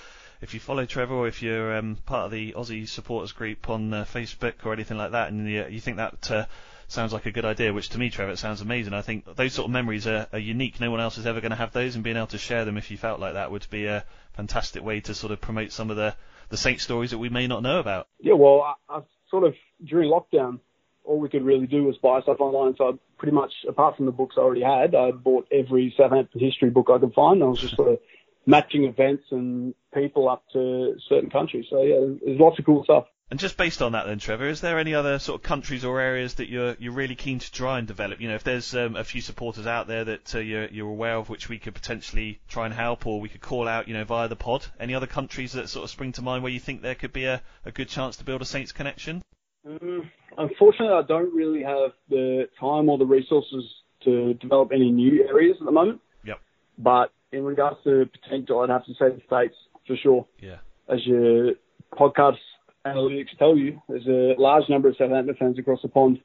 if 0.40 0.54
you 0.54 0.60
follow 0.60 0.86
Trevor 0.86 1.14
or 1.14 1.28
if 1.28 1.42
you're 1.42 1.76
um, 1.76 1.96
part 2.06 2.26
of 2.26 2.30
the 2.30 2.52
Aussie 2.52 2.88
supporters 2.88 3.32
group 3.32 3.68
on 3.68 3.92
uh, 3.92 4.04
Facebook 4.04 4.54
or 4.64 4.72
anything 4.72 4.96
like 4.96 5.12
that, 5.12 5.28
and 5.28 5.48
you, 5.48 5.66
you 5.68 5.80
think 5.80 5.98
that 5.98 6.30
uh, 6.30 6.46
sounds 6.88 7.12
like 7.12 7.26
a 7.26 7.30
good 7.30 7.44
idea, 7.44 7.72
which 7.72 7.90
to 7.90 7.98
me, 7.98 8.10
Trevor, 8.10 8.32
it 8.32 8.38
sounds 8.38 8.60
amazing. 8.60 8.94
I 8.94 9.02
think 9.02 9.24
those 9.36 9.52
sort 9.52 9.66
of 9.66 9.72
memories 9.72 10.06
are, 10.06 10.26
are 10.32 10.38
unique. 10.38 10.80
No 10.80 10.90
one 10.90 11.00
else 11.00 11.18
is 11.18 11.26
ever 11.26 11.40
going 11.40 11.50
to 11.50 11.56
have 11.56 11.72
those, 11.72 11.94
and 11.94 12.04
being 12.04 12.16
able 12.16 12.28
to 12.28 12.38
share 12.38 12.64
them 12.64 12.76
if 12.76 12.90
you 12.90 12.96
felt 12.96 13.20
like 13.20 13.34
that 13.34 13.50
would 13.50 13.66
be 13.70 13.86
a 13.86 14.04
fantastic 14.32 14.82
way 14.82 15.00
to 15.00 15.14
sort 15.14 15.32
of 15.32 15.40
promote 15.40 15.72
some 15.72 15.90
of 15.90 15.96
the 15.96 16.14
the 16.50 16.56
Saint 16.56 16.80
stories 16.80 17.10
that 17.10 17.18
we 17.18 17.30
may 17.30 17.46
not 17.46 17.62
know 17.62 17.80
about. 17.80 18.06
Yeah, 18.20 18.34
well, 18.34 18.60
I, 18.60 18.96
I 18.96 19.00
sort 19.30 19.44
of 19.44 19.54
during 19.84 20.10
lockdown, 20.10 20.60
all 21.04 21.18
we 21.18 21.28
could 21.28 21.42
really 21.42 21.66
do 21.66 21.84
was 21.84 21.96
buy 21.98 22.20
stuff 22.20 22.40
online. 22.40 22.74
So 22.76 22.88
I 22.88 22.92
pretty 23.18 23.34
much, 23.34 23.52
apart 23.68 23.96
from 23.96 24.06
the 24.06 24.12
books 24.12 24.36
I 24.38 24.42
already 24.42 24.62
had, 24.62 24.94
I 24.94 25.10
bought 25.10 25.48
every 25.50 25.94
Southampton 25.96 26.40
history 26.40 26.70
book 26.70 26.88
I 26.92 26.98
could 26.98 27.14
find. 27.14 27.42
I 27.42 27.46
was 27.46 27.60
just 27.60 27.76
sort 27.76 27.92
of 27.92 27.98
matching 28.46 28.84
events 28.84 29.24
and 29.30 29.74
people 29.94 30.28
up 30.28 30.44
to 30.52 30.96
certain 31.08 31.30
countries. 31.30 31.66
So 31.70 31.82
yeah, 31.82 32.16
there's 32.24 32.40
lots 32.40 32.58
of 32.58 32.64
cool 32.64 32.84
stuff. 32.84 33.06
And 33.34 33.40
just 33.40 33.56
based 33.56 33.82
on 33.82 33.90
that, 33.90 34.06
then, 34.06 34.20
Trevor, 34.20 34.46
is 34.46 34.60
there 34.60 34.78
any 34.78 34.94
other 34.94 35.18
sort 35.18 35.40
of 35.40 35.42
countries 35.42 35.84
or 35.84 36.00
areas 36.00 36.34
that 36.34 36.48
you're 36.48 36.76
you're 36.78 36.92
really 36.92 37.16
keen 37.16 37.40
to 37.40 37.50
try 37.50 37.80
and 37.80 37.88
develop? 37.88 38.20
You 38.20 38.28
know, 38.28 38.36
if 38.36 38.44
there's 38.44 38.72
um, 38.76 38.94
a 38.94 39.02
few 39.02 39.20
supporters 39.20 39.66
out 39.66 39.88
there 39.88 40.04
that 40.04 40.36
uh, 40.36 40.38
you're 40.38 40.66
you're 40.66 40.88
aware 40.88 41.16
of, 41.16 41.28
which 41.28 41.48
we 41.48 41.58
could 41.58 41.74
potentially 41.74 42.38
try 42.46 42.66
and 42.66 42.72
help, 42.72 43.08
or 43.08 43.20
we 43.20 43.28
could 43.28 43.40
call 43.40 43.66
out, 43.66 43.88
you 43.88 43.94
know, 43.94 44.04
via 44.04 44.28
the 44.28 44.36
pod. 44.36 44.64
Any 44.78 44.94
other 44.94 45.08
countries 45.08 45.54
that 45.54 45.68
sort 45.68 45.82
of 45.82 45.90
spring 45.90 46.12
to 46.12 46.22
mind 46.22 46.44
where 46.44 46.52
you 46.52 46.60
think 46.60 46.80
there 46.80 46.94
could 46.94 47.12
be 47.12 47.24
a, 47.24 47.42
a 47.64 47.72
good 47.72 47.88
chance 47.88 48.18
to 48.18 48.24
build 48.24 48.40
a 48.40 48.44
Saints 48.44 48.70
connection? 48.70 49.20
Um, 49.66 50.08
unfortunately, 50.38 50.94
I 50.94 51.02
don't 51.02 51.34
really 51.34 51.64
have 51.64 51.90
the 52.08 52.48
time 52.60 52.88
or 52.88 52.98
the 52.98 53.04
resources 53.04 53.64
to 54.04 54.34
develop 54.34 54.70
any 54.72 54.92
new 54.92 55.26
areas 55.28 55.56
at 55.58 55.64
the 55.64 55.72
moment. 55.72 56.00
Yep. 56.24 56.38
But 56.78 57.10
in 57.32 57.42
regards 57.42 57.78
to 57.82 58.08
potential, 58.22 58.60
I'd 58.60 58.70
have 58.70 58.84
to 58.84 58.92
say 58.92 59.08
the 59.08 59.22
States 59.26 59.56
for 59.88 59.96
sure. 59.96 60.24
Yeah. 60.40 60.58
As 60.88 61.04
your 61.04 61.54
podcast 61.98 62.38
analytics 62.86 63.36
tell 63.38 63.56
you, 63.56 63.80
there's 63.88 64.06
a 64.06 64.40
large 64.40 64.68
number 64.68 64.88
of 64.88 64.96
Southampton 64.96 65.36
fans 65.38 65.58
across 65.58 65.82
the 65.82 65.88
pond. 65.88 66.20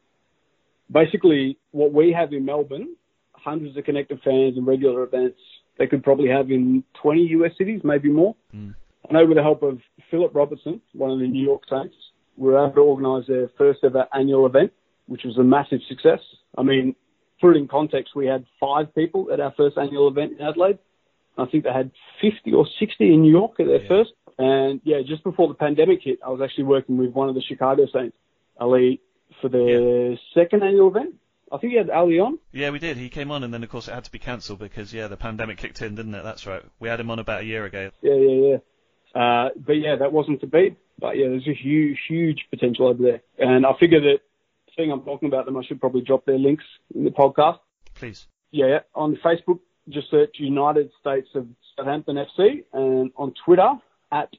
Basically, 0.92 1.58
what 1.72 1.94
we 1.94 2.12
have 2.12 2.34
in 2.34 2.46
Melbourne, 2.46 2.96
hundreds 3.34 3.78
of 3.78 3.86
connected 3.86 4.20
fans 4.24 4.58
and 4.58 4.66
regular 4.66 5.04
events, 5.04 5.40
they 5.78 5.88
could 5.88 6.04
probably 6.04 6.30
have 6.30 6.52
in 6.52 6.84
20 7.02 7.22
US 7.22 7.52
cities, 7.58 7.82
maybe 7.84 8.10
more. 8.10 8.36
Mm. 8.56 8.76
I 9.10 9.14
know 9.14 9.26
with 9.26 9.38
the 9.38 9.44
help 9.44 9.64
of 9.64 9.80
Philip 10.12 10.36
Robertson, 10.36 10.82
one 10.94 11.12
of 11.12 11.20
the 11.20 11.28
New 11.28 11.44
York 11.44 11.64
Saints, 11.70 11.96
we 12.38 12.50
were 12.50 12.64
able 12.64 12.76
to 12.76 12.82
organise 12.82 13.28
their 13.28 13.50
first 13.58 13.80
ever 13.84 14.06
annual 14.14 14.46
event, 14.46 14.72
which 15.08 15.24
was 15.24 15.38
a 15.38 15.44
massive 15.44 15.80
success. 15.88 16.20
I 16.58 16.64
mean, 16.64 16.96
put 17.40 17.56
it 17.56 17.60
in 17.60 17.68
context, 17.68 18.16
we 18.16 18.26
had 18.28 18.46
five 18.60 18.94
people 18.94 19.30
at 19.32 19.40
our 19.40 19.54
first 19.56 19.78
annual 19.78 20.08
event 20.08 20.34
in 20.40 20.46
Adelaide. 20.46 20.80
I 21.38 21.46
think 21.46 21.64
they 21.64 21.72
had 21.72 21.92
50 22.22 22.54
or 22.54 22.68
60 22.80 23.14
in 23.14 23.22
New 23.22 23.32
York 23.32 23.60
at 23.60 23.68
their 23.68 23.82
Yeah. 23.82 23.88
first. 23.88 24.12
And 24.40 24.80
yeah, 24.86 25.02
just 25.06 25.24
before 25.26 25.50
the 25.50 25.54
pandemic 25.54 26.00
hit, 26.02 26.20
I 26.26 26.30
was 26.30 26.40
actually 26.42 26.64
working 26.64 26.98
with 26.98 27.12
one 27.12 27.28
of 27.28 27.36
the 27.36 27.42
Chicago 27.42 27.86
Saints, 27.94 28.16
Ali, 28.58 29.02
for 29.42 29.50
their 29.50 30.18
second 30.34 30.64
annual 30.64 30.88
event. 30.88 31.16
I 31.52 31.58
think 31.58 31.72
he 31.72 31.78
had 31.78 31.90
Ali 31.90 32.20
on. 32.20 32.40
Yeah, 32.54 32.70
we 32.70 32.80
did. 32.80 32.96
He 32.96 33.10
came 33.10 33.32
on, 33.32 33.44
and 33.44 33.54
then 33.54 33.64
of 33.64 33.70
course 33.70 33.90
it 33.90 33.94
had 33.94 34.06
to 34.06 34.12
be 34.12 34.20
cancelled 34.20 34.60
because 34.60 34.94
yeah, 34.94 35.08
the 35.08 35.18
pandemic 35.18 35.58
kicked 35.58 35.82
in, 35.82 35.96
didn't 35.96 36.16
it? 36.16 36.24
That's 36.24 36.48
right. 36.48 36.64
We 36.80 36.88
had 36.88 37.02
him 37.02 37.12
on 37.12 37.20
about 37.20 37.42
a 37.42 37.46
year 37.46 37.66
ago. 37.66 37.92
Yeah, 38.02 38.14
yeah, 38.14 38.48
yeah. 39.14 39.22
Uh, 39.22 39.50
but 39.58 39.74
yeah, 39.74 39.98
that 39.98 40.14
wasn't 40.14 40.40
to 40.40 40.48
be. 40.48 40.78
But 40.98 41.18
yeah, 41.18 41.28
there's 41.28 41.48
a 41.48 41.54
huge, 41.54 41.98
huge 42.08 42.46
potential 42.50 42.88
over 42.88 43.04
there. 43.04 43.22
And 43.38 43.66
I 43.66 43.72
figure 43.78 44.00
that 44.00 44.20
seeing 44.78 44.90
I'm 44.90 45.02
talking 45.02 45.28
about 45.28 45.46
them, 45.46 45.58
I 45.58 45.64
should 45.66 45.82
probably 45.82 46.02
drop 46.02 46.26
their 46.26 46.40
links 46.40 46.64
in 46.96 47.04
the 47.04 47.12
podcast. 47.12 47.60
Please. 47.96 48.28
Yeah, 48.52 48.68
Yeah, 48.68 48.80
on 48.96 49.18
Facebook, 49.18 49.60
just 49.90 50.10
search 50.12 50.36
United 50.38 50.92
States 51.02 51.28
of 51.36 51.48
Southampton 51.76 52.16
FC, 52.16 52.64
and 52.72 53.12
on 53.18 53.34
Twitter 53.44 53.74
at 54.12 54.30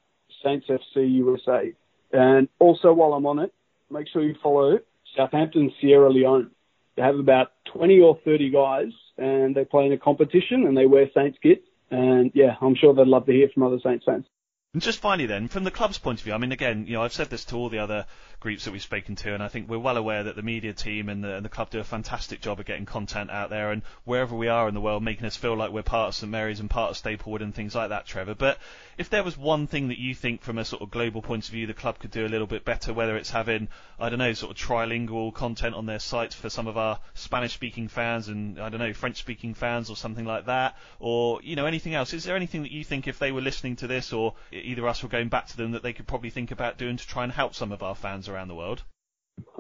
Saints 0.45 0.67
FC 0.69 1.11
USA. 1.13 1.73
And 2.13 2.49
also, 2.59 2.93
while 2.93 3.13
I'm 3.13 3.27
on 3.27 3.39
it, 3.39 3.53
make 3.91 4.09
sure 4.09 4.23
you 4.23 4.35
follow 4.43 4.79
Southampton 5.17 5.73
Sierra 5.81 6.11
Leone. 6.11 6.51
They 6.97 7.03
have 7.03 7.19
about 7.19 7.53
20 7.73 8.01
or 8.01 8.19
30 8.25 8.51
guys, 8.51 8.93
and 9.17 9.55
they 9.55 9.65
play 9.65 9.87
in 9.87 9.93
a 9.93 9.99
competition, 9.99 10.67
and 10.67 10.77
they 10.77 10.87
wear 10.87 11.07
Saints 11.15 11.39
kits. 11.43 11.63
And 11.91 12.31
yeah, 12.35 12.57
I'm 12.61 12.75
sure 12.75 12.95
they'd 12.95 13.07
love 13.07 13.27
to 13.27 13.33
hear 13.33 13.49
from 13.53 13.65
other 13.65 13.79
Saints 13.83 14.05
fans. 14.05 14.25
And 14.73 14.81
just 14.81 15.01
finally, 15.01 15.27
then, 15.27 15.49
from 15.49 15.65
the 15.65 15.73
club's 15.73 15.99
point 15.99 16.21
of 16.21 16.25
view, 16.25 16.33
I 16.33 16.39
mean, 16.39 16.53
again, 16.53 16.87
you 16.87 16.93
know, 16.93 17.03
I've 17.03 17.13
said 17.13 17.29
this 17.29 17.45
to 17.47 17.57
all 17.57 17.71
the 17.71 17.81
other 17.81 18.07
groups 18.39 18.65
that 18.65 18.71
we've 18.71 18.81
spoken 18.81 19.17
to, 19.17 19.35
and 19.35 19.43
I 19.43 19.49
think 19.49 19.69
we're 19.69 19.81
well 19.81 19.97
aware 19.97 20.23
that 20.23 20.37
the 20.37 20.43
media 20.43 20.73
team 20.73 21.09
and 21.09 21.25
the, 21.25 21.35
and 21.35 21.45
the 21.45 21.49
club 21.49 21.71
do 21.71 21.81
a 21.81 21.85
fantastic 21.85 22.41
job 22.41 22.61
of 22.61 22.67
getting 22.67 22.87
content 22.87 23.33
out 23.33 23.51
there, 23.51 23.73
and 23.73 23.83
wherever 24.05 24.37
we 24.37 24.47
are 24.47 24.69
in 24.69 24.75
the 24.75 24.81
world, 24.81 25.03
making 25.03 25.27
us 25.27 25.37
feel 25.37 25.57
like 25.57 25.73
we're 25.73 25.83
part 25.83 26.11
of 26.11 26.15
St 26.15 26.31
Mary's 26.31 26.61
and 26.61 26.71
part 26.71 26.93
of 26.93 26.97
Staplewood 26.97 27.43
and 27.43 27.53
things 27.53 27.75
like 27.75 27.89
that, 27.89 28.07
Trevor. 28.07 28.37
But 28.37 28.59
if 28.97 29.11
there 29.11 29.25
was 29.25 29.37
one 29.37 29.67
thing 29.67 29.89
that 29.89 29.99
you 29.99 30.15
think, 30.15 30.41
from 30.41 30.57
a 30.57 30.65
sort 30.65 30.83
of 30.83 30.91
global 30.93 31.21
point 31.21 31.47
of 31.47 31.51
view, 31.51 31.67
the 31.67 31.75
club 31.75 31.99
could 31.99 32.13
do 32.13 32.25
a 32.25 32.29
little 32.29 32.47
bit 32.47 32.65
better, 32.65 32.95
whether 32.95 33.17
it's 33.17 33.31
having, 33.31 33.67
I 33.99 34.09
don't 34.09 34.21
know, 34.21 34.35
sort 34.35 34.53
of 34.53 34.57
trilingual 34.57 35.35
content 35.35 35.75
on 35.75 35.87
their 35.87 35.99
sites 35.99 36.37
for 36.37 36.49
some 36.49 36.69
of 36.69 36.79
our 36.79 37.01
Spanish-speaking 37.15 37.89
fans 37.89 38.29
and 38.29 38.61
I 38.61 38.69
don't 38.69 38.79
know, 38.79 38.93
French-speaking 38.93 39.55
fans 39.55 39.91
or 39.91 39.97
something 39.97 40.25
like 40.25 40.47
that, 40.47 40.77
or 41.01 41.41
you 41.43 41.57
know, 41.57 41.67
anything 41.67 41.95
else, 41.95 42.15
is 42.15 42.23
there 42.23 42.37
anything 42.37 42.63
that 42.63 42.71
you 42.71 42.85
think, 42.85 43.09
if 43.09 43.19
they 43.19 43.33
were 43.33 43.41
listening 43.41 43.75
to 43.77 43.89
this, 43.89 44.13
or 44.13 44.35
either 44.65 44.87
us 44.87 45.03
or 45.05 45.09
going 45.09 45.29
back 45.29 45.47
to 45.49 45.57
them, 45.57 45.73
that 45.73 45.83
they 45.83 45.93
could 45.93 46.07
probably 46.07 46.31
think 46.31 46.51
about 46.51 46.79
doing 46.79 46.97
to 46.97 47.07
try 47.07 47.25
and 47.25 47.33
help 47.33 47.55
some 47.55 47.73
of 47.73 47.83
our 47.83 47.95
fans 47.95 48.29
around 48.29 48.49
the 48.49 48.55
world? 48.55 48.85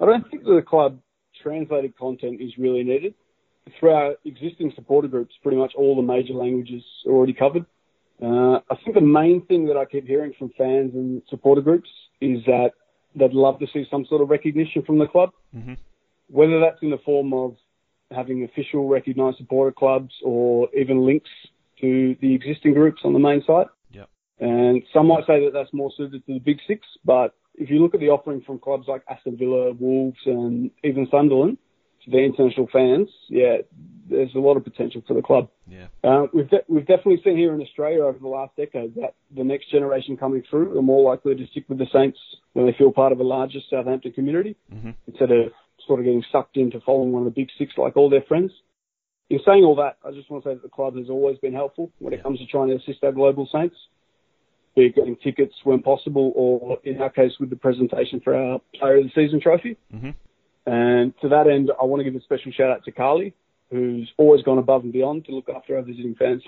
I 0.00 0.06
don't 0.06 0.28
think 0.30 0.44
that 0.44 0.54
the 0.54 0.62
club 0.62 1.00
translated 1.42 1.96
content 1.96 2.40
is 2.40 2.56
really 2.58 2.82
needed. 2.82 3.14
Through 3.78 3.90
our 3.90 4.14
existing 4.24 4.72
supporter 4.74 5.08
groups, 5.08 5.34
pretty 5.42 5.56
much 5.58 5.74
all 5.76 5.96
the 5.96 6.02
major 6.02 6.34
languages 6.34 6.82
are 7.06 7.12
already 7.12 7.34
covered. 7.34 7.66
Uh, 8.22 8.60
I 8.70 8.76
think 8.84 8.94
the 8.94 9.00
main 9.00 9.46
thing 9.46 9.66
that 9.66 9.76
I 9.76 9.84
keep 9.84 10.06
hearing 10.06 10.34
from 10.38 10.50
fans 10.58 10.94
and 10.94 11.22
supporter 11.28 11.62
groups 11.62 11.88
is 12.20 12.44
that 12.46 12.72
they'd 13.14 13.32
love 13.32 13.58
to 13.60 13.66
see 13.72 13.86
some 13.90 14.04
sort 14.06 14.22
of 14.22 14.28
recognition 14.28 14.82
from 14.82 14.98
the 14.98 15.06
club, 15.06 15.32
Mhm. 15.56 15.78
whether 16.28 16.60
that's 16.60 16.82
in 16.82 16.90
the 16.90 16.98
form 16.98 17.32
of 17.32 17.56
having 18.10 18.44
official 18.44 18.88
recognised 18.88 19.38
supporter 19.38 19.72
clubs 19.72 20.12
or 20.22 20.68
even 20.74 21.06
links 21.06 21.30
to 21.80 22.14
the 22.20 22.34
existing 22.34 22.74
groups 22.74 23.00
on 23.04 23.12
the 23.12 23.18
main 23.18 23.42
site. 23.42 23.68
And 24.40 24.82
some 24.92 25.06
might 25.08 25.26
say 25.26 25.44
that 25.44 25.52
that's 25.52 25.72
more 25.72 25.90
suited 25.96 26.24
to 26.26 26.32
the 26.34 26.38
big 26.38 26.58
six, 26.66 26.86
but 27.04 27.34
if 27.56 27.68
you 27.68 27.78
look 27.80 27.94
at 27.94 28.00
the 28.00 28.08
offering 28.08 28.40
from 28.40 28.58
clubs 28.58 28.86
like 28.88 29.02
Aston 29.08 29.36
Villa, 29.36 29.72
Wolves, 29.72 30.16
and 30.24 30.70
even 30.82 31.06
Sunderland 31.10 31.58
to 32.04 32.10
their 32.10 32.24
international 32.24 32.66
fans, 32.72 33.10
yeah, 33.28 33.58
there's 34.08 34.34
a 34.34 34.38
lot 34.38 34.56
of 34.56 34.64
potential 34.64 35.02
for 35.06 35.12
the 35.12 35.20
club. 35.20 35.50
Yeah. 35.68 35.88
Uh, 36.02 36.26
we've 36.32 36.48
de- 36.48 36.64
we've 36.68 36.86
definitely 36.86 37.20
seen 37.22 37.36
here 37.36 37.52
in 37.54 37.60
Australia 37.60 38.02
over 38.04 38.18
the 38.18 38.28
last 38.28 38.56
decade 38.56 38.94
that 38.94 39.14
the 39.36 39.44
next 39.44 39.70
generation 39.70 40.16
coming 40.16 40.42
through 40.48 40.78
are 40.78 40.82
more 40.82 41.10
likely 41.10 41.34
to 41.34 41.46
stick 41.48 41.64
with 41.68 41.76
the 41.78 41.86
Saints 41.92 42.18
when 42.54 42.64
they 42.64 42.72
feel 42.72 42.92
part 42.92 43.12
of 43.12 43.20
a 43.20 43.24
larger 43.24 43.58
Southampton 43.68 44.12
community 44.12 44.56
Mhm. 44.72 44.94
instead 45.06 45.30
of 45.30 45.52
sort 45.86 46.00
of 46.00 46.06
getting 46.06 46.24
sucked 46.32 46.56
into 46.56 46.80
following 46.80 47.12
one 47.12 47.26
of 47.26 47.34
the 47.34 47.38
big 47.40 47.50
six 47.58 47.76
like 47.76 47.96
all 47.96 48.08
their 48.08 48.22
friends. 48.22 48.52
In 49.28 49.38
saying 49.44 49.64
all 49.64 49.76
that, 49.76 49.98
I 50.04 50.10
just 50.12 50.30
want 50.30 50.42
to 50.44 50.50
say 50.50 50.54
that 50.54 50.62
the 50.62 50.68
club 50.70 50.96
has 50.96 51.08
always 51.10 51.38
been 51.38 51.52
helpful 51.52 51.92
when 51.98 52.12
it 52.14 52.22
comes 52.22 52.38
to 52.40 52.46
trying 52.46 52.68
to 52.68 52.76
assist 52.76 53.04
our 53.04 53.12
global 53.12 53.46
Saints, 53.46 53.76
be 54.76 54.86
it 54.86 54.94
getting 54.94 55.16
tickets 55.16 55.54
when 55.64 55.82
possible, 55.82 56.32
or 56.34 56.78
in 56.84 57.00
our 57.00 57.10
case 57.10 57.32
with 57.40 57.50
the 57.50 57.56
presentation 57.56 58.20
for 58.20 58.34
our 58.34 58.60
Player 58.78 58.98
of 58.98 59.04
the 59.04 59.10
Season 59.14 59.40
trophy. 59.40 59.76
Mhm. 59.92 60.14
And 60.66 61.18
to 61.20 61.28
that 61.28 61.48
end, 61.48 61.70
I 61.80 61.84
want 61.84 62.00
to 62.00 62.04
give 62.04 62.14
a 62.14 62.22
special 62.22 62.52
shout 62.52 62.70
out 62.70 62.84
to 62.84 62.92
Carly, 62.92 63.34
who's 63.70 64.12
always 64.16 64.42
gone 64.42 64.58
above 64.58 64.84
and 64.84 64.92
beyond 64.92 65.24
to 65.26 65.32
look 65.32 65.48
after 65.48 65.76
our 65.76 65.82
visiting 65.82 66.14
fans. 66.14 66.42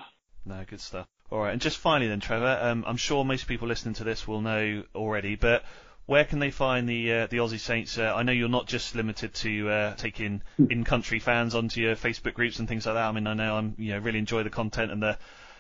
No, 0.45 0.63
good 0.67 0.81
stuff. 0.81 1.07
All 1.31 1.41
right, 1.41 1.53
and 1.53 1.61
just 1.61 1.79
finally 1.79 2.09
then, 2.09 2.21
Trevor, 2.21 2.59
um, 2.61 2.85
I'm 2.87 2.99
sure 2.99 3.25
most 3.25 3.47
people 3.47 3.67
listening 3.67 3.95
to 3.95 4.05
this 4.05 4.29
will 4.29 4.43
know 4.43 4.85
already, 4.95 5.35
but 5.37 5.65
where 6.05 6.25
can 6.25 6.41
they 6.41 6.51
find 6.51 6.89
the 6.89 7.13
uh, 7.13 7.27
the 7.29 7.39
Aussie 7.39 7.59
Saints? 7.59 7.97
Uh, 7.97 8.13
I 8.15 8.23
know 8.23 8.33
you're 8.33 8.49
not 8.49 8.67
just 8.67 8.95
limited 8.95 9.33
to 9.35 9.71
uh, 9.71 9.95
taking 9.95 10.43
in-country 10.59 11.21
fans 11.21 11.55
onto 11.55 11.81
your 11.81 11.97
Facebook 11.97 12.35
groups 12.35 12.59
and 12.59 12.69
things 12.69 12.85
like 12.87 12.97
that. 12.97 13.09
I 13.09 13.13
mean, 13.13 13.27
I 13.27 13.35
know 13.35 13.57
I'm 13.57 13.75
you 13.79 13.93
know 13.93 13.99
really 13.99 14.19
enjoy 14.19 14.43
the 14.43 14.51
content 14.51 14.93
and 14.93 15.03
the 15.03 15.17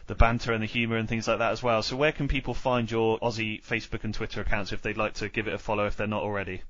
the 0.06 0.14
banter 0.14 0.52
and 0.52 0.62
the 0.62 0.66
humour 0.66 0.96
and 0.96 1.08
things 1.08 1.28
like 1.28 1.38
that 1.38 1.52
as 1.52 1.62
well. 1.62 1.82
So 1.82 1.96
where 1.96 2.12
can 2.12 2.28
people 2.28 2.54
find 2.54 2.90
your 2.90 3.18
Aussie 3.20 3.64
Facebook 3.64 4.04
and 4.04 4.12
Twitter 4.14 4.40
accounts 4.40 4.72
if 4.72 4.82
they'd 4.82 4.96
like 4.96 5.14
to 5.14 5.28
give 5.28 5.46
it 5.46 5.54
a 5.54 5.58
follow 5.58 5.86
if 5.86 5.96
they're 5.96 6.06
not 6.06 6.22
already? 6.22 6.62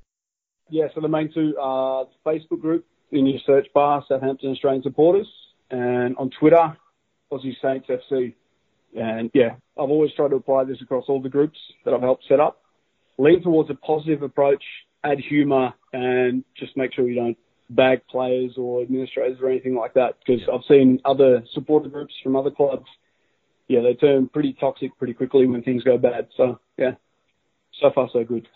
Yeah, 0.70 0.86
so 0.94 1.00
the 1.00 1.08
main 1.08 1.32
two 1.32 1.56
are 1.60 2.06
the 2.06 2.30
Facebook 2.30 2.60
group 2.60 2.86
in 3.10 3.26
your 3.26 3.40
search 3.44 3.66
bar, 3.74 4.04
Southampton 4.08 4.50
Australian 4.50 4.82
Supporters, 4.82 5.28
and 5.70 6.16
on 6.16 6.30
Twitter, 6.38 6.76
Aussie 7.30 7.54
Saints 7.60 7.88
FC. 7.88 8.34
And 8.94 9.30
yeah, 9.34 9.56
I've 9.78 9.90
always 9.90 10.12
tried 10.14 10.28
to 10.28 10.36
apply 10.36 10.64
this 10.64 10.80
across 10.82 11.04
all 11.08 11.20
the 11.20 11.28
groups 11.28 11.58
that 11.84 11.94
I've 11.94 12.00
helped 12.00 12.24
set 12.28 12.40
up. 12.40 12.62
Lean 13.18 13.42
towards 13.42 13.70
a 13.70 13.74
positive 13.74 14.22
approach, 14.22 14.62
add 15.04 15.18
humour, 15.18 15.74
and 15.92 16.44
just 16.56 16.76
make 16.76 16.94
sure 16.94 17.08
you 17.08 17.14
don't 17.14 17.38
bag 17.70 18.00
players 18.10 18.52
or 18.56 18.82
administrators 18.82 19.38
or 19.42 19.50
anything 19.50 19.74
like 19.74 19.94
that. 19.94 20.16
Because 20.24 20.42
I've 20.52 20.64
seen 20.68 21.00
other 21.04 21.42
supporter 21.54 21.88
groups 21.88 22.14
from 22.22 22.36
other 22.36 22.50
clubs, 22.50 22.86
yeah, 23.72 23.80
they 23.80 23.94
turn 23.94 24.28
pretty 24.28 24.52
toxic 24.52 24.96
pretty 24.98 25.14
quickly 25.14 25.46
when 25.46 25.62
things 25.62 25.82
go 25.82 25.96
bad. 25.96 26.28
So 26.36 26.60
yeah, 26.76 26.96
so 27.80 27.90
far 27.90 28.10
so 28.12 28.22
good. 28.22 28.46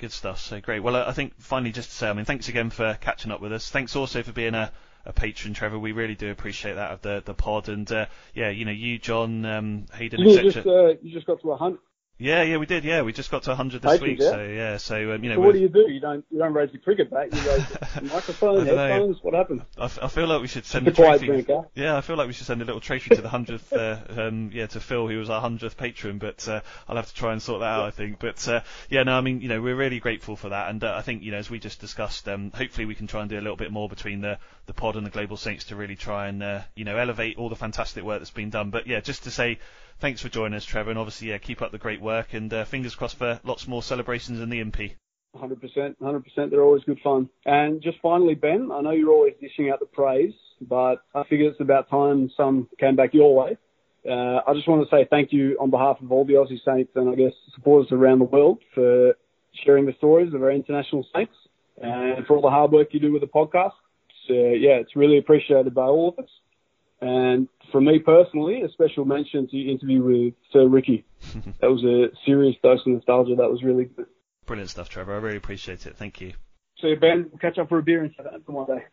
Good 0.00 0.10
stuff. 0.10 0.40
So 0.40 0.60
great. 0.60 0.80
Well, 0.80 0.96
I 0.96 1.12
think 1.12 1.34
finally 1.38 1.70
just 1.70 1.90
to 1.90 1.96
say, 1.96 2.08
I 2.08 2.12
mean, 2.12 2.24
thanks 2.24 2.48
again 2.48 2.70
for 2.70 2.98
catching 3.00 3.30
up 3.30 3.40
with 3.40 3.52
us. 3.52 3.70
Thanks 3.70 3.94
also 3.94 4.24
for 4.24 4.32
being 4.32 4.54
a, 4.54 4.72
a 5.04 5.12
patron, 5.12 5.54
Trevor. 5.54 5.78
We 5.78 5.92
really 5.92 6.16
do 6.16 6.32
appreciate 6.32 6.74
that 6.74 6.90
of 6.90 7.02
the 7.02 7.22
the 7.24 7.34
pod, 7.34 7.68
and 7.68 7.90
uh, 7.92 8.06
yeah, 8.34 8.50
you 8.50 8.64
know, 8.64 8.72
you, 8.72 8.98
John, 8.98 9.44
um, 9.44 9.86
Hayden, 9.94 10.20
You 10.20 10.50
just 10.50 10.66
uh, 10.66 10.94
you 11.00 11.12
just 11.12 11.26
got 11.26 11.40
to 11.42 11.52
a 11.52 11.56
hundred. 11.56 11.78
Yeah, 12.16 12.42
yeah, 12.42 12.58
we 12.58 12.66
did. 12.66 12.84
Yeah, 12.84 13.02
we 13.02 13.12
just 13.12 13.30
got 13.32 13.42
to 13.44 13.50
100 13.50 13.82
this 13.82 14.00
week. 14.00 14.20
yeah? 14.20 14.30
So 14.30 14.44
yeah, 14.44 14.76
so 14.76 15.12
um, 15.12 15.24
you 15.24 15.30
know, 15.30 15.36
so 15.36 15.40
what 15.40 15.52
do 15.52 15.58
you 15.58 15.68
do? 15.68 15.90
You 15.90 15.98
don't 15.98 16.24
you 16.30 16.38
don't 16.38 16.52
raise 16.52 16.70
the 16.70 16.78
cricket 16.78 17.10
bat. 17.10 17.34
You 17.34 17.40
raise 17.50 17.68
the 17.96 18.02
microphone, 18.02 18.66
headphones. 18.66 19.16
What 19.20 19.34
happens? 19.34 19.62
I, 19.76 19.86
f- 19.86 19.98
I 20.00 20.06
feel 20.06 20.28
like 20.28 20.40
we 20.40 20.46
should 20.46 20.64
send 20.64 20.86
The 20.86 20.92
a 20.92 20.94
quiet 20.94 21.22
trophy. 21.22 21.68
Yeah, 21.74 21.96
I 21.96 22.02
feel 22.02 22.16
like 22.16 22.28
we 22.28 22.32
should 22.32 22.46
send 22.46 22.62
a 22.62 22.64
little 22.64 22.80
trophy 22.80 23.16
to 23.16 23.20
the 23.20 23.28
hundredth. 23.28 23.72
Uh, 23.72 23.98
um, 24.16 24.50
yeah, 24.54 24.66
to 24.66 24.78
Phil, 24.78 25.08
who 25.08 25.18
was 25.18 25.28
our 25.28 25.40
hundredth 25.40 25.76
patron. 25.76 26.18
But 26.18 26.46
uh, 26.46 26.60
I'll 26.88 26.94
have 26.96 27.08
to 27.08 27.14
try 27.14 27.32
and 27.32 27.42
sort 27.42 27.60
that 27.60 27.66
out. 27.66 27.84
I 27.86 27.90
think. 27.90 28.20
But 28.20 28.46
uh, 28.46 28.60
yeah, 28.88 29.02
no, 29.02 29.18
I 29.18 29.20
mean, 29.20 29.40
you 29.40 29.48
know, 29.48 29.60
we're 29.60 29.74
really 29.74 29.98
grateful 29.98 30.36
for 30.36 30.50
that, 30.50 30.70
and 30.70 30.84
uh, 30.84 30.94
I 30.96 31.02
think 31.02 31.24
you 31.24 31.32
know, 31.32 31.38
as 31.38 31.50
we 31.50 31.58
just 31.58 31.80
discussed, 31.80 32.28
um, 32.28 32.52
hopefully 32.54 32.84
we 32.84 32.94
can 32.94 33.08
try 33.08 33.22
and 33.22 33.28
do 33.30 33.38
a 33.38 33.42
little 33.42 33.56
bit 33.56 33.72
more 33.72 33.88
between 33.88 34.20
the 34.20 34.38
the 34.66 34.72
pod 34.72 34.94
and 34.94 35.04
the 35.04 35.10
Global 35.10 35.36
Saints 35.36 35.64
to 35.64 35.76
really 35.76 35.96
try 35.96 36.28
and 36.28 36.44
uh, 36.44 36.60
you 36.76 36.84
know 36.84 36.96
elevate 36.96 37.38
all 37.38 37.48
the 37.48 37.56
fantastic 37.56 38.04
work 38.04 38.20
that's 38.20 38.30
been 38.30 38.50
done. 38.50 38.70
But 38.70 38.86
yeah, 38.86 39.00
just 39.00 39.24
to 39.24 39.32
say. 39.32 39.58
Thanks 39.98 40.20
for 40.20 40.28
joining 40.28 40.56
us, 40.56 40.64
Trevor, 40.64 40.90
and 40.90 40.98
obviously, 40.98 41.28
yeah, 41.28 41.38
keep 41.38 41.62
up 41.62 41.72
the 41.72 41.78
great 41.78 42.00
work, 42.00 42.34
and 42.34 42.52
uh, 42.52 42.64
fingers 42.64 42.94
crossed 42.94 43.16
for 43.16 43.40
lots 43.44 43.66
more 43.66 43.82
celebrations 43.82 44.40
in 44.40 44.50
the 44.50 44.62
MP. 44.62 44.94
100%, 45.36 45.96
100%. 46.00 46.50
They're 46.50 46.62
always 46.62 46.84
good 46.84 47.00
fun. 47.02 47.28
And 47.44 47.82
just 47.82 47.98
finally, 48.02 48.34
Ben, 48.34 48.70
I 48.72 48.80
know 48.80 48.90
you're 48.90 49.10
always 49.10 49.34
dishing 49.40 49.70
out 49.70 49.80
the 49.80 49.86
praise, 49.86 50.34
but 50.60 50.96
I 51.14 51.24
figure 51.24 51.48
it's 51.48 51.60
about 51.60 51.90
time 51.90 52.30
some 52.36 52.68
came 52.78 52.96
back 52.96 53.14
your 53.14 53.34
way. 53.34 53.56
Uh, 54.08 54.40
I 54.46 54.52
just 54.54 54.68
want 54.68 54.88
to 54.88 54.94
say 54.94 55.06
thank 55.08 55.32
you 55.32 55.56
on 55.60 55.70
behalf 55.70 55.96
of 56.02 56.12
all 56.12 56.24
the 56.24 56.34
Aussie 56.34 56.62
Saints 56.64 56.92
and 56.94 57.08
I 57.08 57.14
guess 57.14 57.32
supporters 57.54 57.90
around 57.90 58.18
the 58.18 58.26
world 58.26 58.60
for 58.74 59.14
sharing 59.64 59.86
the 59.86 59.94
stories 59.94 60.34
of 60.34 60.42
our 60.42 60.50
international 60.50 61.06
Saints 61.14 61.34
and 61.80 62.26
for 62.26 62.36
all 62.36 62.42
the 62.42 62.50
hard 62.50 62.70
work 62.70 62.88
you 62.92 63.00
do 63.00 63.12
with 63.12 63.22
the 63.22 63.28
podcast. 63.28 63.72
So, 64.28 64.34
yeah, 64.34 64.76
it's 64.76 64.94
really 64.94 65.18
appreciated 65.18 65.74
by 65.74 65.84
all 65.84 66.10
of 66.10 66.22
us. 66.22 66.30
And 67.04 67.48
for 67.70 67.82
me 67.82 67.98
personally, 67.98 68.62
a 68.62 68.70
special 68.70 69.04
mention 69.04 69.46
to 69.48 69.56
your 69.58 69.72
interview 69.72 70.02
with 70.02 70.34
Sir 70.50 70.66
Ricky. 70.66 71.04
that 71.60 71.70
was 71.70 71.84
a 71.84 72.16
serious 72.24 72.56
dose 72.62 72.80
of 72.86 72.94
nostalgia. 72.94 73.34
That 73.36 73.50
was 73.50 73.62
really 73.62 73.84
good. 73.84 74.06
Brilliant 74.46 74.70
stuff, 74.70 74.88
Trevor. 74.88 75.12
I 75.12 75.18
really 75.18 75.36
appreciate 75.36 75.84
it. 75.84 75.98
Thank 75.98 76.22
you. 76.22 76.32
So 76.78 76.96
Ben, 76.98 77.26
we'll 77.30 77.38
catch 77.38 77.58
up 77.58 77.68
for 77.68 77.78
a 77.78 77.82
beer 77.82 78.04
in 78.04 78.14
Southampton 78.16 78.54
one 78.54 78.66
day. 78.66 78.84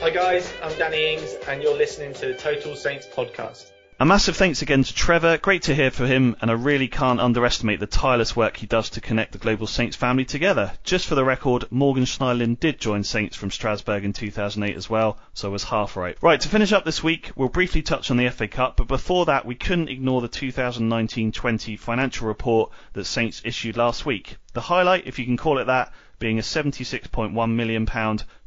Hi 0.00 0.10
guys, 0.10 0.50
I'm 0.62 0.76
Danny 0.78 1.12
Ings, 1.12 1.36
and 1.46 1.62
you're 1.62 1.76
listening 1.76 2.14
to 2.14 2.28
the 2.28 2.34
Total 2.34 2.74
Saints 2.74 3.06
podcast. 3.06 3.70
A 4.02 4.06
massive 4.06 4.34
thanks 4.34 4.62
again 4.62 4.82
to 4.82 4.94
Trevor. 4.94 5.36
Great 5.36 5.60
to 5.64 5.74
hear 5.74 5.90
from 5.90 6.06
him, 6.06 6.34
and 6.40 6.50
I 6.50 6.54
really 6.54 6.88
can't 6.88 7.20
underestimate 7.20 7.80
the 7.80 7.86
tireless 7.86 8.34
work 8.34 8.56
he 8.56 8.66
does 8.66 8.88
to 8.90 9.00
connect 9.02 9.32
the 9.32 9.38
Global 9.38 9.66
Saints 9.66 9.94
family 9.94 10.24
together. 10.24 10.72
Just 10.84 11.06
for 11.06 11.14
the 11.14 11.22
record, 11.22 11.66
Morgan 11.70 12.06
Schneiderlin 12.06 12.58
did 12.58 12.80
join 12.80 13.04
Saints 13.04 13.36
from 13.36 13.50
Strasbourg 13.50 14.02
in 14.06 14.14
2008 14.14 14.74
as 14.74 14.88
well, 14.88 15.18
so 15.34 15.50
I 15.50 15.52
was 15.52 15.64
half 15.64 15.98
right. 15.98 16.16
Right, 16.22 16.40
to 16.40 16.48
finish 16.48 16.72
up 16.72 16.86
this 16.86 17.02
week, 17.02 17.30
we'll 17.36 17.50
briefly 17.50 17.82
touch 17.82 18.10
on 18.10 18.16
the 18.16 18.30
FA 18.30 18.48
Cup, 18.48 18.78
but 18.78 18.88
before 18.88 19.26
that, 19.26 19.44
we 19.44 19.54
couldn't 19.54 19.90
ignore 19.90 20.22
the 20.22 20.30
2019-20 20.30 21.78
financial 21.78 22.26
report 22.26 22.72
that 22.94 23.04
Saints 23.04 23.42
issued 23.44 23.76
last 23.76 24.06
week. 24.06 24.38
The 24.54 24.62
highlight, 24.62 25.06
if 25.08 25.18
you 25.18 25.26
can 25.26 25.36
call 25.36 25.58
it 25.58 25.66
that, 25.66 25.92
being 26.18 26.38
a 26.38 26.42
£76.1 26.42 27.50
million 27.54 27.86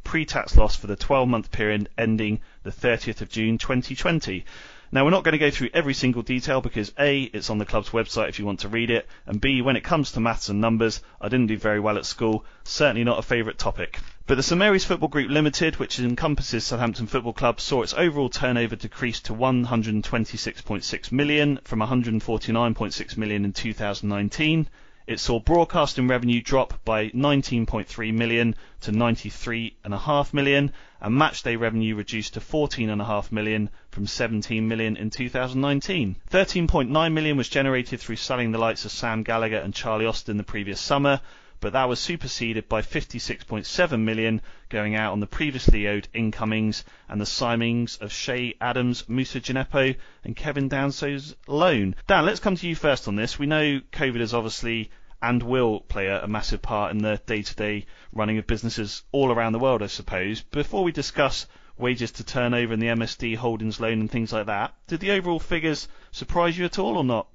pre-tax 0.04 0.58
loss 0.58 0.76
for 0.76 0.88
the 0.88 0.98
12-month 0.98 1.52
period 1.52 1.90
ending 1.96 2.40
the 2.64 2.72
30th 2.72 3.22
of 3.22 3.30
June 3.30 3.60
2020. 3.60 4.46
Now, 4.94 5.04
we're 5.04 5.10
not 5.10 5.24
going 5.24 5.32
to 5.32 5.40
go 5.40 5.50
through 5.50 5.72
every 5.74 5.96
single 5.96 6.22
detail 6.22 6.62
because 6.62 6.94
A, 7.00 7.24
it's 7.24 7.50
on 7.50 7.58
the 7.58 7.66
club's 7.66 7.90
website 7.90 8.30
if 8.30 8.38
you 8.38 8.46
want 8.46 8.60
to 8.60 8.68
read 8.68 8.92
it, 8.92 9.08
and 9.26 9.42
B, 9.42 9.60
when 9.60 9.76
it 9.76 9.84
comes 9.84 10.12
to 10.12 10.20
maths 10.20 10.50
and 10.50 10.62
numbers, 10.62 11.02
I 11.20 11.30
didn't 11.30 11.48
do 11.48 11.58
very 11.58 11.80
well 11.80 11.98
at 11.98 12.06
school, 12.06 12.46
certainly 12.64 13.04
not 13.04 13.18
a 13.18 13.24
favourite 13.24 13.58
topic. 13.58 13.98
But 14.28 14.36
the 14.36 14.44
St 14.44 14.60
Mary's 14.60 14.86
Football 14.86 15.10
Group 15.10 15.32
Limited, 15.32 15.78
which 15.80 15.98
encompasses 15.98 16.64
Southampton 16.64 17.08
Football 17.08 17.34
Club, 17.34 17.60
saw 17.60 17.82
its 17.82 17.96
overall 17.96 18.30
turnover 18.30 18.76
decrease 18.76 19.20
to 19.22 19.34
126.6 19.34 21.12
million 21.12 21.60
from 21.64 21.80
149.6 21.80 23.18
million 23.18 23.46
in 23.46 23.52
2019. 23.52 24.68
It 25.06 25.20
saw 25.20 25.38
broadcasting 25.38 26.08
revenue 26.08 26.42
drop 26.42 26.80
by 26.86 27.10
19.3 27.10 28.14
million 28.14 28.56
to 28.80 28.92
93.5 28.94 30.34
million, 30.34 30.72
and 31.02 31.16
matchday 31.18 31.60
revenue 31.60 31.96
reduced 31.96 32.36
to 32.36 32.40
14.5 32.40 33.30
million 33.30 33.70
from 33.92 34.08
17 34.08 34.66
million 34.66 34.96
in 34.96 35.10
2019. 35.10 36.16
13.9 36.32 37.12
million 37.12 37.36
was 37.36 37.50
generated 37.50 38.00
through 38.00 38.16
selling 38.16 38.54
the 38.54 38.58
likes 38.58 38.86
of 38.86 38.92
Sam 38.92 39.24
Gallagher 39.24 39.58
and 39.58 39.74
Charlie 39.74 40.06
Austin 40.06 40.38
the 40.38 40.44
previous 40.44 40.80
summer, 40.80 41.20
but 41.64 41.72
that 41.72 41.88
was 41.88 41.98
superseded 41.98 42.68
by 42.68 42.82
56.7 42.82 44.00
million 44.02 44.42
going 44.68 44.96
out 44.96 45.14
on 45.14 45.22
the 45.22 45.26
previously 45.26 45.88
owed 45.88 46.10
incomings 46.14 46.84
and 47.08 47.22
the 47.22 47.26
signings 47.26 48.02
of 48.02 48.12
Che 48.12 48.58
Adams, 48.60 49.08
Moussa 49.08 49.40
Djenepo 49.40 49.96
and 50.26 50.36
Kevin 50.36 50.68
Danso's 50.68 51.38
loan. 51.48 51.96
Dan, 52.06 52.26
let's 52.26 52.42
come 52.42 52.58
to 52.58 52.68
you 52.68 52.76
first 52.76 53.08
on 53.08 53.16
this. 53.16 53.40
We 53.40 53.46
know 53.46 53.80
COVID 53.94 54.20
is 54.20 54.34
obviously 54.34 54.92
and 55.22 55.42
will 55.42 55.80
play 55.80 56.08
a, 56.08 56.26
a 56.26 56.28
massive 56.28 56.62
part 56.62 56.92
in 56.92 56.98
the 56.98 57.22
day-to-day 57.28 57.86
running 58.12 58.38
of 58.40 58.46
businesses 58.46 59.04
all 59.14 59.32
around 59.32 59.54
the 59.54 59.60
world, 59.60 59.82
I 59.82 59.88
suppose. 59.88 60.42
Before 60.42 60.84
we 60.84 60.92
discuss 60.92 61.48
wages 61.78 62.12
to 62.12 62.26
turnover 62.26 62.74
and 62.74 62.82
the 62.82 62.88
MSD 62.88 63.38
Holdings 63.38 63.80
loan 63.80 64.02
and 64.02 64.12
things 64.12 64.34
like 64.34 64.48
that, 64.48 64.76
did 64.88 65.00
the 65.00 65.12
overall 65.12 65.40
figures 65.40 65.88
surprise 66.12 66.58
you 66.58 66.66
at 66.66 66.78
all 66.78 66.98
or 66.98 67.06
not? 67.06 67.30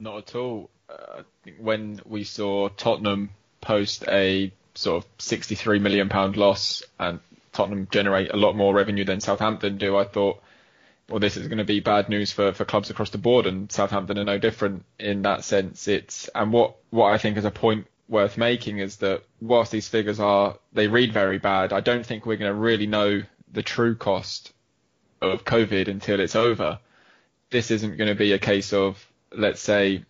Not 0.00 0.18
at 0.18 0.34
all. 0.34 0.68
Uh, 0.90 1.20
I 1.20 1.22
think 1.44 1.58
when 1.60 2.00
we 2.04 2.24
saw 2.24 2.70
Tottenham 2.70 3.30
post 3.60 4.04
a 4.08 4.52
sort 4.74 5.04
of 5.04 5.10
63 5.18 5.78
million 5.80 6.08
pound 6.08 6.36
loss 6.36 6.82
and 6.98 7.20
Tottenham 7.52 7.88
generate 7.90 8.32
a 8.32 8.36
lot 8.36 8.54
more 8.54 8.72
revenue 8.72 9.04
than 9.04 9.20
Southampton 9.20 9.78
do, 9.78 9.96
I 9.96 10.04
thought, 10.04 10.40
well, 11.08 11.18
this 11.18 11.36
is 11.36 11.48
going 11.48 11.58
to 11.58 11.64
be 11.64 11.80
bad 11.80 12.08
news 12.08 12.30
for, 12.30 12.52
for 12.52 12.64
clubs 12.64 12.90
across 12.90 13.10
the 13.10 13.18
board, 13.18 13.46
and 13.46 13.72
Southampton 13.72 14.18
are 14.18 14.24
no 14.24 14.38
different 14.38 14.84
in 14.98 15.22
that 15.22 15.42
sense. 15.42 15.88
It's 15.88 16.28
and 16.34 16.52
what 16.52 16.76
what 16.90 17.12
I 17.12 17.18
think 17.18 17.36
is 17.36 17.44
a 17.44 17.50
point 17.50 17.86
worth 18.08 18.38
making 18.38 18.78
is 18.78 18.96
that 18.98 19.22
whilst 19.40 19.72
these 19.72 19.88
figures 19.88 20.20
are 20.20 20.56
they 20.72 20.86
read 20.86 21.12
very 21.12 21.38
bad, 21.38 21.72
I 21.72 21.80
don't 21.80 22.04
think 22.04 22.26
we're 22.26 22.36
going 22.36 22.52
to 22.52 22.58
really 22.60 22.86
know 22.86 23.22
the 23.50 23.62
true 23.62 23.94
cost 23.94 24.52
of 25.20 25.44
COVID 25.44 25.88
until 25.88 26.20
it's 26.20 26.36
over. 26.36 26.78
This 27.50 27.70
isn't 27.70 27.96
going 27.96 28.08
to 28.08 28.14
be 28.14 28.32
a 28.32 28.38
case 28.38 28.72
of 28.72 29.04
let's 29.32 29.60
say 29.60 30.04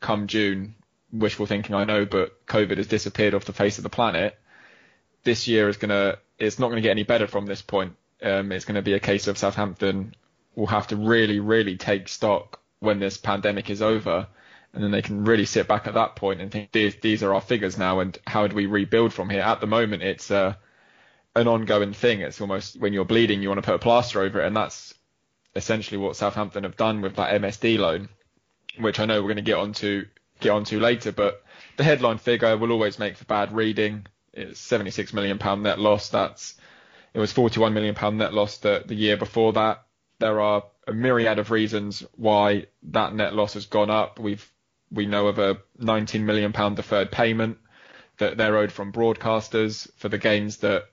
come 0.00 0.26
June, 0.26 0.74
wishful 1.18 1.46
thinking 1.46 1.74
I 1.74 1.84
know, 1.84 2.04
but 2.04 2.46
COVID 2.46 2.76
has 2.76 2.86
disappeared 2.86 3.34
off 3.34 3.44
the 3.44 3.52
face 3.52 3.78
of 3.78 3.82
the 3.82 3.90
planet. 3.90 4.38
This 5.24 5.48
year 5.48 5.68
is 5.68 5.76
gonna 5.76 6.18
it's 6.38 6.58
not 6.58 6.68
to 6.70 6.80
get 6.80 6.90
any 6.90 7.02
better 7.02 7.26
from 7.26 7.46
this 7.46 7.62
point. 7.62 7.96
Um, 8.22 8.52
it's 8.52 8.64
to 8.64 8.82
be 8.82 8.94
a 8.94 9.00
case 9.00 9.26
of 9.26 9.38
Southampton 9.38 10.14
will 10.54 10.66
have 10.66 10.88
to 10.88 10.96
really, 10.96 11.38
really 11.38 11.76
take 11.76 12.08
stock 12.08 12.60
when 12.80 12.98
this 12.98 13.16
pandemic 13.16 13.70
is 13.70 13.82
over, 13.82 14.26
and 14.72 14.82
then 14.82 14.90
they 14.90 15.02
can 15.02 15.24
really 15.24 15.44
sit 15.44 15.68
back 15.68 15.86
at 15.86 15.94
that 15.94 16.16
point 16.16 16.40
and 16.40 16.50
think 16.50 16.72
these, 16.72 16.96
these 16.96 17.22
are 17.22 17.34
our 17.34 17.40
figures 17.40 17.78
now, 17.78 18.00
and 18.00 18.18
how 18.26 18.46
do 18.46 18.56
we 18.56 18.66
rebuild 18.66 19.12
from 19.12 19.30
here? 19.30 19.42
At 19.42 19.60
the 19.60 19.66
moment, 19.66 20.02
it's 20.02 20.30
uh, 20.30 20.54
an 21.34 21.46
ongoing 21.46 21.92
thing. 21.92 22.20
It's 22.20 22.40
almost 22.40 22.78
when 22.78 22.92
you're 22.92 23.04
bleeding, 23.04 23.42
you 23.42 23.48
want 23.48 23.58
to 23.58 23.66
put 23.66 23.74
a 23.74 23.78
plaster 23.78 24.22
over 24.22 24.40
it, 24.40 24.46
and 24.46 24.56
that's 24.56 24.94
essentially 25.54 25.98
what 25.98 26.16
Southampton 26.16 26.64
have 26.64 26.76
done 26.76 27.00
with 27.00 27.16
that 27.16 27.40
MSD 27.40 27.78
loan, 27.78 28.08
which 28.78 28.98
I 29.00 29.04
know 29.04 29.20
we're 29.20 29.28
going 29.28 29.36
to 29.36 29.42
get 29.42 29.58
onto 29.58 30.06
get 30.40 30.50
onto 30.50 30.80
later. 30.80 31.12
But 31.12 31.42
the 31.76 31.84
headline 31.84 32.18
figure 32.18 32.56
will 32.56 32.72
always 32.72 32.98
make 32.98 33.16
for 33.16 33.24
bad 33.24 33.52
reading. 33.52 34.06
It's 34.32 34.60
76 34.60 35.12
million 35.12 35.38
pound 35.38 35.62
net 35.62 35.78
loss. 35.78 36.08
That's 36.10 36.54
it 37.14 37.18
was 37.18 37.32
41 37.32 37.72
million 37.72 37.94
pound 37.94 38.18
net 38.18 38.34
loss 38.34 38.58
the, 38.58 38.82
the 38.86 38.94
year 38.94 39.16
before 39.16 39.54
that. 39.54 39.84
There 40.18 40.40
are 40.40 40.64
a 40.86 40.92
myriad 40.92 41.38
of 41.38 41.50
reasons 41.50 42.04
why 42.14 42.66
that 42.84 43.14
net 43.14 43.34
loss 43.34 43.54
has 43.54 43.66
gone 43.66 43.90
up. 43.90 44.18
We've 44.18 44.50
we 44.90 45.06
know 45.06 45.26
of 45.26 45.38
a 45.38 45.58
19 45.78 46.24
million 46.24 46.52
pound 46.52 46.76
deferred 46.76 47.10
payment 47.10 47.58
that 48.18 48.36
they're 48.36 48.56
owed 48.56 48.72
from 48.72 48.92
broadcasters 48.92 49.90
for 49.96 50.08
the 50.08 50.18
games 50.18 50.58
that 50.58 50.84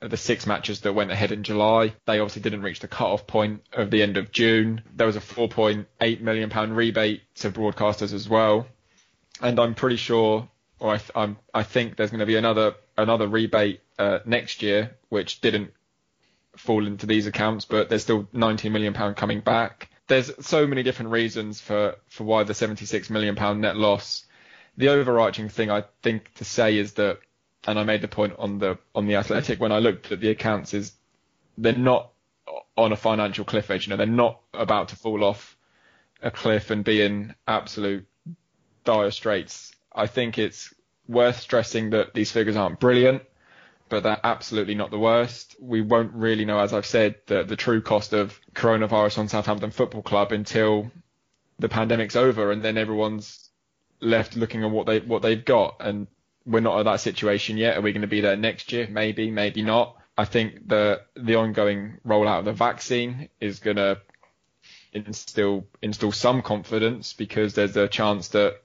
the 0.00 0.16
six 0.16 0.46
matches 0.46 0.80
that 0.82 0.92
went 0.92 1.10
ahead 1.10 1.32
in 1.32 1.42
July. 1.42 1.94
They 2.06 2.20
obviously 2.20 2.42
didn't 2.42 2.62
reach 2.62 2.80
the 2.80 2.88
cut-off 2.88 3.26
point 3.26 3.62
of 3.72 3.90
the 3.90 4.02
end 4.02 4.16
of 4.16 4.30
June. 4.30 4.82
There 4.94 5.06
was 5.06 5.16
a 5.16 5.20
4.8 5.20 6.20
million 6.20 6.50
pound 6.50 6.76
rebate 6.76 7.22
to 7.36 7.50
broadcasters 7.50 8.12
as 8.12 8.28
well, 8.28 8.66
and 9.40 9.58
I'm 9.58 9.74
pretty 9.74 9.96
sure, 9.96 10.48
or 10.78 10.98
I'm, 11.14 11.36
I 11.52 11.62
think 11.62 11.96
there's 11.96 12.10
going 12.10 12.20
to 12.20 12.26
be 12.26 12.36
another 12.36 12.74
another 12.96 13.28
rebate 13.28 13.80
uh, 13.98 14.20
next 14.24 14.62
year, 14.62 14.96
which 15.08 15.40
didn't 15.40 15.72
fall 16.56 16.86
into 16.86 17.06
these 17.06 17.26
accounts, 17.26 17.64
but 17.64 17.88
there's 17.88 18.02
still 18.02 18.28
19 18.32 18.72
million 18.72 18.92
pound 18.94 19.16
coming 19.16 19.40
back. 19.40 19.88
There's 20.08 20.30
so 20.44 20.66
many 20.66 20.82
different 20.82 21.12
reasons 21.12 21.60
for 21.60 21.96
for 22.08 22.24
why 22.24 22.44
the 22.44 22.54
76 22.54 23.10
million 23.10 23.36
pound 23.36 23.60
net 23.60 23.76
loss. 23.76 24.24
The 24.76 24.88
overarching 24.88 25.48
thing 25.48 25.70
I 25.70 25.84
think 26.02 26.32
to 26.34 26.44
say 26.44 26.78
is 26.78 26.94
that, 26.94 27.18
and 27.66 27.78
I 27.78 27.84
made 27.84 28.00
the 28.00 28.08
point 28.08 28.34
on 28.38 28.58
the 28.58 28.78
on 28.94 29.06
the 29.06 29.16
Athletic 29.16 29.60
when 29.60 29.72
I 29.72 29.78
looked 29.78 30.12
at 30.12 30.20
the 30.20 30.30
accounts, 30.30 30.74
is 30.74 30.92
they're 31.56 31.72
not 31.72 32.10
on 32.76 32.92
a 32.92 32.96
financial 32.96 33.44
cliff 33.44 33.70
edge. 33.70 33.86
You 33.86 33.90
know, 33.90 33.96
they're 33.96 34.06
not 34.06 34.40
about 34.54 34.88
to 34.90 34.96
fall 34.96 35.24
off 35.24 35.56
a 36.22 36.30
cliff 36.30 36.70
and 36.70 36.84
be 36.84 37.02
in 37.02 37.34
absolute 37.46 38.06
dire 38.84 39.10
straits. 39.10 39.72
I 39.92 40.06
think 40.06 40.38
it's 40.38 40.72
worth 41.06 41.40
stressing 41.40 41.90
that 41.90 42.14
these 42.14 42.30
figures 42.30 42.56
aren't 42.56 42.80
brilliant, 42.80 43.22
but 43.88 44.02
they're 44.02 44.20
absolutely 44.22 44.74
not 44.74 44.90
the 44.90 44.98
worst. 44.98 45.56
We 45.60 45.80
won't 45.80 46.12
really 46.12 46.44
know, 46.44 46.58
as 46.58 46.72
I've 46.72 46.86
said, 46.86 47.16
the, 47.26 47.42
the 47.42 47.56
true 47.56 47.80
cost 47.80 48.12
of 48.12 48.38
coronavirus 48.54 49.18
on 49.18 49.28
Southampton 49.28 49.70
Football 49.70 50.02
Club 50.02 50.32
until 50.32 50.90
the 51.58 51.68
pandemic's 51.68 52.16
over 52.16 52.52
and 52.52 52.62
then 52.62 52.78
everyone's 52.78 53.50
left 54.00 54.36
looking 54.36 54.62
at 54.62 54.70
what 54.70 54.86
they 54.86 55.00
what 55.00 55.22
they've 55.22 55.44
got 55.44 55.76
and 55.80 56.06
we're 56.46 56.60
not 56.60 56.78
at 56.78 56.84
that 56.84 57.00
situation 57.00 57.56
yet. 57.56 57.76
Are 57.76 57.80
we 57.80 57.92
going 57.92 58.02
to 58.02 58.08
be 58.08 58.20
there 58.20 58.36
next 58.36 58.72
year? 58.72 58.86
Maybe, 58.88 59.30
maybe 59.30 59.62
not. 59.62 59.96
I 60.16 60.24
think 60.24 60.66
the 60.66 61.02
the 61.14 61.36
ongoing 61.36 61.98
rollout 62.06 62.40
of 62.40 62.44
the 62.46 62.52
vaccine 62.52 63.28
is 63.40 63.58
going 63.58 63.76
to 63.76 64.00
instill 64.92 65.66
instill 65.82 66.12
some 66.12 66.42
confidence 66.42 67.12
because 67.12 67.54
there's 67.54 67.76
a 67.76 67.86
chance 67.86 68.28
that 68.28 68.62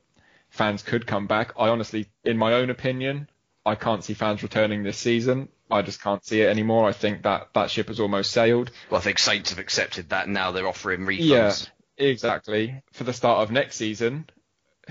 fans 0.54 0.84
could 0.84 1.08
come 1.08 1.26
back. 1.26 1.54
I 1.58 1.70
honestly, 1.70 2.06
in 2.24 2.38
my 2.38 2.54
own 2.54 2.70
opinion, 2.70 3.28
I 3.66 3.74
can't 3.74 4.04
see 4.04 4.14
fans 4.14 4.44
returning 4.44 4.84
this 4.84 5.00
season. 5.00 5.50
I 5.70 5.82
just 5.82 6.00
can't 6.00 6.24
see 6.24 6.42
it 6.42 6.50
anymore. 6.50 6.88
I 6.88 6.92
think 6.92 7.24
that 7.24 7.50
that 7.56 7.72
ship 7.72 7.88
has 7.88 8.00
almost 8.00 8.32
sailed. 8.32 8.70
Well, 8.92 9.00
I 9.00 9.04
think 9.04 9.18
Saints 9.18 9.50
have 9.50 9.58
accepted 9.58 10.10
that 10.10 10.30
now 10.30 10.52
they're 10.52 10.68
offering 10.68 11.02
refunds. 11.02 11.70
Yeah, 11.98 12.06
exactly. 12.06 12.84
For 12.92 13.04
the 13.04 13.14
start 13.14 13.42
of 13.42 13.52
next 13.52 13.78
season, 13.78 14.30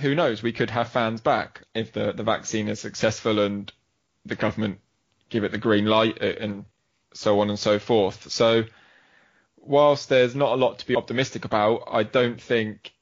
who 0.01 0.17
knows? 0.17 0.43
We 0.43 0.53
could 0.53 0.71
have 0.71 0.89
fans 0.89 1.21
back 1.21 1.63
if 1.75 1.93
the, 1.93 2.13
the 2.13 2.25
vaccine 2.25 2.67
is 2.69 2.81
successful 2.81 3.39
and 3.39 3.73
the 4.27 4.35
government 4.35 4.81
give 5.31 5.45
it 5.45 5.53
the 5.53 5.59
green 5.59 5.87
light 5.87 6.19
uh, 6.21 6.35
and 6.41 6.65
so 7.15 7.39
on 7.39 7.51
and 7.51 7.59
so 7.59 7.79
forth. 7.79 8.33
So, 8.33 8.65
whilst 9.59 10.09
there's 10.09 10.35
not 10.35 10.55
a 10.55 10.57
lot 10.57 10.81
to 10.81 10.87
be 10.89 10.97
optimistic 10.97 11.45
about, 11.45 11.85
I 11.87 12.03
don't 12.03 12.41
think 12.41 12.93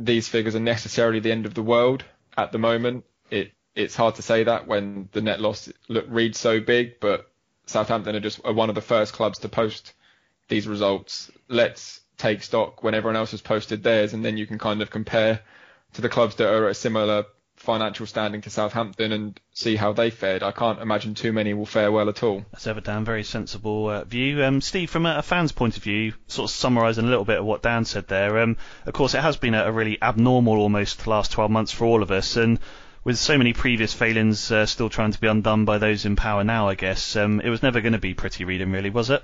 these 0.00 0.28
figures 0.28 0.56
are 0.56 0.60
necessarily 0.60 1.20
the 1.20 1.30
end 1.30 1.46
of 1.46 1.54
the 1.54 1.62
world 1.62 2.04
at 2.36 2.52
the 2.52 2.58
moment. 2.58 3.04
It 3.30 3.52
it's 3.74 3.94
hard 3.94 4.16
to 4.16 4.22
say 4.22 4.44
that 4.44 4.66
when 4.66 5.08
the 5.12 5.20
net 5.20 5.40
loss 5.40 5.70
look 5.88 6.06
reads 6.08 6.38
so 6.38 6.58
big, 6.58 6.98
but 7.00 7.30
Southampton 7.66 8.16
are 8.16 8.20
just 8.20 8.40
are 8.44 8.52
one 8.52 8.70
of 8.70 8.74
the 8.74 8.80
first 8.80 9.12
clubs 9.12 9.38
to 9.40 9.48
post 9.48 9.92
these 10.48 10.66
results. 10.66 11.30
Let's 11.48 12.00
take 12.16 12.42
stock 12.42 12.82
when 12.82 12.94
everyone 12.94 13.16
else 13.16 13.30
has 13.32 13.42
posted 13.42 13.82
theirs, 13.82 14.14
and 14.14 14.24
then 14.24 14.36
you 14.36 14.46
can 14.46 14.58
kind 14.58 14.82
of 14.82 14.90
compare 14.90 15.40
to 15.92 16.00
the 16.00 16.08
clubs 16.08 16.36
that 16.36 16.52
are 16.52 16.66
at 16.66 16.72
a 16.72 16.74
similar 16.74 17.26
financial 17.60 18.06
standing 18.06 18.40
to 18.40 18.50
Southampton 18.50 19.12
and 19.12 19.40
see 19.52 19.76
how 19.76 19.92
they 19.92 20.08
fared. 20.08 20.42
I 20.42 20.50
can't 20.50 20.80
imagine 20.80 21.14
too 21.14 21.30
many 21.32 21.52
will 21.52 21.66
fare 21.66 21.92
well 21.92 22.08
at 22.08 22.22
all. 22.22 22.44
That's 22.52 22.66
ever 22.66 22.80
Dan, 22.80 23.04
very 23.04 23.22
sensible 23.22 23.88
uh, 23.88 24.04
view. 24.04 24.42
Um, 24.42 24.62
Steve, 24.62 24.88
from 24.88 25.04
a, 25.04 25.18
a, 25.18 25.22
fan's 25.22 25.52
point 25.52 25.76
of 25.76 25.82
view, 25.82 26.14
sort 26.26 26.50
of 26.50 26.56
summarising 26.56 27.04
a 27.04 27.08
little 27.08 27.26
bit 27.26 27.38
of 27.38 27.44
what 27.44 27.62
Dan 27.62 27.84
said 27.84 28.08
there. 28.08 28.38
Um, 28.38 28.56
of 28.86 28.94
course, 28.94 29.14
it 29.14 29.20
has 29.20 29.36
been 29.36 29.54
a, 29.54 29.66
a, 29.66 29.72
really 29.72 30.00
abnormal 30.00 30.56
almost 30.56 31.06
last 31.06 31.32
12 31.32 31.50
months 31.50 31.70
for 31.70 31.84
all 31.84 32.02
of 32.02 32.10
us, 32.10 32.36
and 32.36 32.58
with 33.04 33.18
so 33.18 33.36
many 33.36 33.52
previous 33.52 33.92
failings 33.92 34.50
uh, 34.50 34.64
still 34.64 34.88
trying 34.88 35.12
to 35.12 35.20
be 35.20 35.26
undone 35.26 35.66
by 35.66 35.76
those 35.76 36.06
in 36.06 36.16
power 36.16 36.42
now, 36.42 36.66
I 36.68 36.74
guess 36.74 37.14
um, 37.16 37.40
it 37.40 37.50
was 37.50 37.62
never 37.62 37.82
going 37.82 37.92
to 37.92 37.98
be 37.98 38.14
pretty 38.14 38.44
reading, 38.44 38.72
really, 38.72 38.90
was 38.90 39.10
it? 39.10 39.22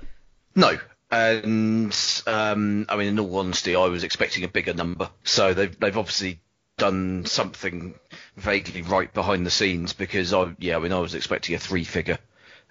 No, 0.55 0.77
and 1.09 2.21
um, 2.27 2.85
I 2.87 2.97
mean, 2.97 3.07
in 3.07 3.19
all 3.19 3.37
honesty, 3.37 3.75
I 3.75 3.85
was 3.87 4.03
expecting 4.03 4.43
a 4.43 4.47
bigger 4.47 4.75
number. 4.75 5.09
So 5.23 5.55
they've 5.55 5.79
they've 5.79 5.97
obviously 5.97 6.41
done 6.77 7.25
something 7.25 7.95
vaguely 8.35 8.81
right 8.81 9.13
behind 9.13 9.45
the 9.45 9.51
scenes 9.51 9.93
because 9.93 10.33
I 10.33 10.55
yeah 10.59 10.77
I 10.77 10.79
mean 10.79 10.93
I 10.93 10.99
was 10.99 11.15
expecting 11.15 11.55
a 11.55 11.59
three 11.59 11.83
figure 11.83 12.19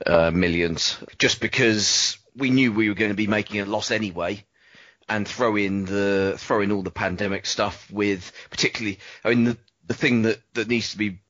uh, 0.04 0.30
millions 0.30 0.98
just 1.18 1.40
because 1.40 2.18
we 2.36 2.50
knew 2.50 2.72
we 2.72 2.88
were 2.88 2.94
going 2.94 3.10
to 3.10 3.16
be 3.16 3.26
making 3.26 3.60
a 3.60 3.66
loss 3.66 3.90
anyway 3.90 4.44
and 5.08 5.26
throw 5.26 5.56
in 5.56 5.84
the 5.84 6.34
throw 6.38 6.60
in 6.60 6.72
all 6.72 6.82
the 6.82 6.90
pandemic 6.90 7.46
stuff 7.46 7.90
with 7.90 8.32
particularly 8.50 8.98
I 9.24 9.30
mean 9.30 9.44
the 9.44 9.58
the 9.86 9.94
thing 9.94 10.22
that 10.22 10.40
that 10.54 10.68
needs 10.68 10.92
to 10.92 10.98
be 10.98 11.20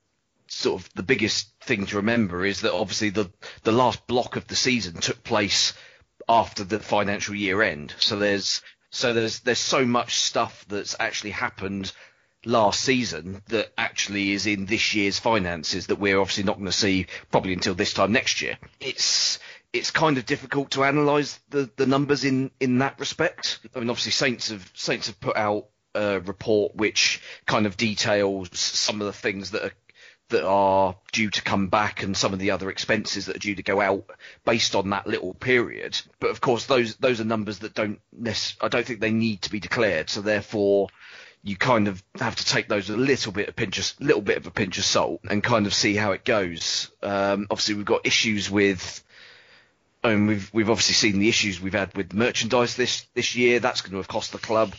sort 0.49 0.81
of 0.81 0.93
the 0.95 1.03
biggest 1.03 1.49
thing 1.61 1.87
to 1.87 1.97
remember 1.97 2.45
is 2.45 2.61
that 2.61 2.73
obviously 2.73 3.11
the 3.11 3.31
the 3.63 3.73
last 3.73 4.07
block 4.07 4.37
of 4.37 4.47
the 4.47 4.57
season 4.57 4.95
took 4.95 5.23
place 5.25 5.73
after 6.29 6.65
the 6.65 6.81
financial 6.81 7.35
year 7.35 7.63
end. 7.63 7.95
So 7.99 8.17
there's 8.17 8.63
so 8.91 9.13
there's 9.13 9.41
there's 9.41 9.59
so 9.59 9.85
much 9.85 10.17
stuff 10.17 10.65
that's 10.69 10.97
actually 10.99 11.31
happened 11.31 11.93
last 12.45 12.81
season 12.81 13.43
that 13.49 13.73
actually 13.77 14.33
is 14.33 14.47
in 14.47 14.67
this 14.67 14.95
year's 14.95 15.19
finances 15.19 15.89
that 15.89 15.99
we're 15.99 16.21
obviously 16.21 16.45
not 16.45 16.57
going 16.57 16.67
to 16.67 16.73
see 16.73 17.07
probably 17.31 17.53
until 17.53 17.75
this 17.75 17.93
time 17.93 18.13
next 18.13 18.43
year. 18.43 18.57
It's 18.81 19.39
it's 19.73 19.91
kind 19.91 20.17
of 20.17 20.25
difficult 20.27 20.71
to 20.71 20.83
analyse 20.83 21.39
the, 21.51 21.69
the 21.77 21.87
numbers 21.87 22.25
in, 22.25 22.51
in 22.61 22.79
that 22.79 22.99
respect. 22.99 23.59
I 23.75 23.81
mean, 23.81 23.91
obviously 23.91 24.13
Saints 24.13 24.51
have 24.51 24.71
Saints 24.75 25.09
have 25.09 25.21
put 25.21 25.37
out 25.37 25.67
a 25.95 26.21
report 26.21 26.77
which 26.77 27.23
kind 27.47 27.67
of 27.67 27.77
details 27.77 28.49
some 28.53 29.01
of 29.01 29.07
the 29.07 29.13
things 29.13 29.53
that 29.53 29.65
are 29.65 29.73
that 30.29 30.45
are 30.45 30.97
due 31.13 31.31
to 31.31 31.43
come 31.43 31.69
back 31.69 32.03
and 32.03 32.17
some 32.17 32.33
of 32.33 32.41
the 32.41 32.51
other 32.51 32.69
expenses 32.69 33.27
that 33.27 33.37
are 33.37 33.41
due 33.41 33.55
to 33.55 33.63
go 33.63 33.81
out 33.81 34.11
based 34.45 34.75
on 34.75 34.91
that 34.91 35.07
little 35.07 35.35
period. 35.35 36.01
But 36.19 36.31
of 36.31 36.41
course, 36.41 36.67
those 36.67 36.97
those 36.97 37.21
are 37.21 37.25
numbers 37.25 37.61
that 37.61 37.75
don't 37.75 38.01
I 38.61 38.69
don't 38.69 38.87
think 38.87 39.01
they 39.01 39.13
need 39.13 39.43
to 39.43 39.51
be 39.51 39.61
declared. 39.61 40.11
So 40.11 40.21
therefore, 40.21 40.89
you 41.47 41.57
kind 41.57 41.87
of 41.87 42.03
have 42.19 42.35
to 42.35 42.45
take 42.45 42.67
those 42.69 42.91
a 42.91 42.97
little 42.97 43.31
bit 43.31 43.49
of 43.49 43.55
pinch 43.55 43.79
of, 43.79 44.01
little 44.01 44.21
bit 44.21 44.37
of 44.37 44.47
a 44.49 44.51
pinch 44.51 44.79
of 44.79 44.85
salt 44.85 45.21
and 45.31 45.45
kind 45.45 45.67
of 45.67 45.73
see 45.73 45.95
how 45.95 46.11
it 46.11 46.25
goes. 46.25 46.91
Um, 47.03 47.47
obviously, 47.51 47.77
we've 47.77 47.85
got 47.85 48.05
issues 48.05 48.51
with. 48.51 49.03
I 50.03 50.11
mean, 50.15 50.27
we've 50.27 50.51
we've 50.53 50.71
obviously 50.71 50.95
seen 50.95 51.21
the 51.21 51.29
issues 51.29 51.61
we've 51.61 51.73
had 51.73 51.97
with 51.97 52.13
merchandise 52.13 52.75
this 52.75 53.07
this 53.15 53.37
year. 53.37 53.61
That's 53.61 53.81
going 53.81 53.93
to 53.93 53.99
have 53.99 54.09
cost 54.09 54.33
the 54.33 54.39
club 54.39 54.75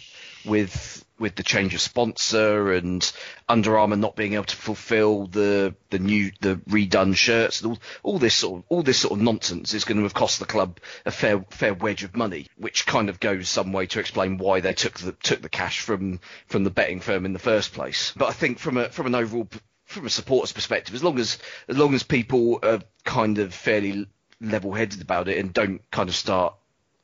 with 0.47 1.05
with 1.19 1.35
the 1.35 1.43
change 1.43 1.73
of 1.73 1.81
sponsor 1.81 2.71
and 2.71 3.11
Under 3.49 3.77
Armour 3.77 3.95
not 3.95 4.15
being 4.15 4.33
able 4.33 4.45
to 4.45 4.55
fulfil 4.55 5.27
the 5.27 5.75
the 5.89 5.99
new 5.99 6.31
the 6.41 6.55
redone 6.69 7.15
shirts 7.15 7.63
all, 7.63 7.77
all 8.03 8.19
this 8.19 8.35
sort 8.35 8.59
of 8.59 8.65
all 8.69 8.83
this 8.83 8.99
sort 8.99 9.13
of 9.13 9.21
nonsense 9.21 9.73
is 9.73 9.83
going 9.83 9.97
to 9.97 10.03
have 10.03 10.13
cost 10.13 10.39
the 10.39 10.45
club 10.45 10.79
a 11.05 11.11
fair 11.11 11.43
fair 11.49 11.73
wedge 11.73 12.03
of 12.03 12.15
money, 12.15 12.47
which 12.57 12.85
kind 12.85 13.09
of 13.09 13.19
goes 13.19 13.49
some 13.49 13.73
way 13.73 13.85
to 13.87 13.99
explain 13.99 14.37
why 14.37 14.59
they 14.59 14.73
took 14.73 14.99
the 14.99 15.11
took 15.11 15.41
the 15.41 15.49
cash 15.49 15.81
from 15.81 16.19
from 16.47 16.63
the 16.63 16.69
betting 16.69 16.99
firm 16.99 17.25
in 17.25 17.33
the 17.33 17.39
first 17.39 17.73
place. 17.73 18.13
But 18.15 18.29
I 18.29 18.33
think 18.33 18.59
from 18.59 18.77
a 18.77 18.89
from 18.89 19.07
an 19.07 19.15
overall 19.15 19.47
from 19.85 20.05
a 20.05 20.09
supporter's 20.09 20.53
perspective, 20.53 20.93
as 20.95 21.03
long 21.03 21.17
as 21.19 21.37
as 21.67 21.77
long 21.77 21.93
as 21.93 22.03
people 22.03 22.59
are 22.63 22.81
kind 23.03 23.39
of 23.39 23.53
fairly 23.53 24.07
level 24.39 24.73
headed 24.73 25.01
about 25.01 25.27
it 25.27 25.39
and 25.39 25.51
don't 25.53 25.81
kind 25.89 26.09
of 26.09 26.15
start 26.15 26.53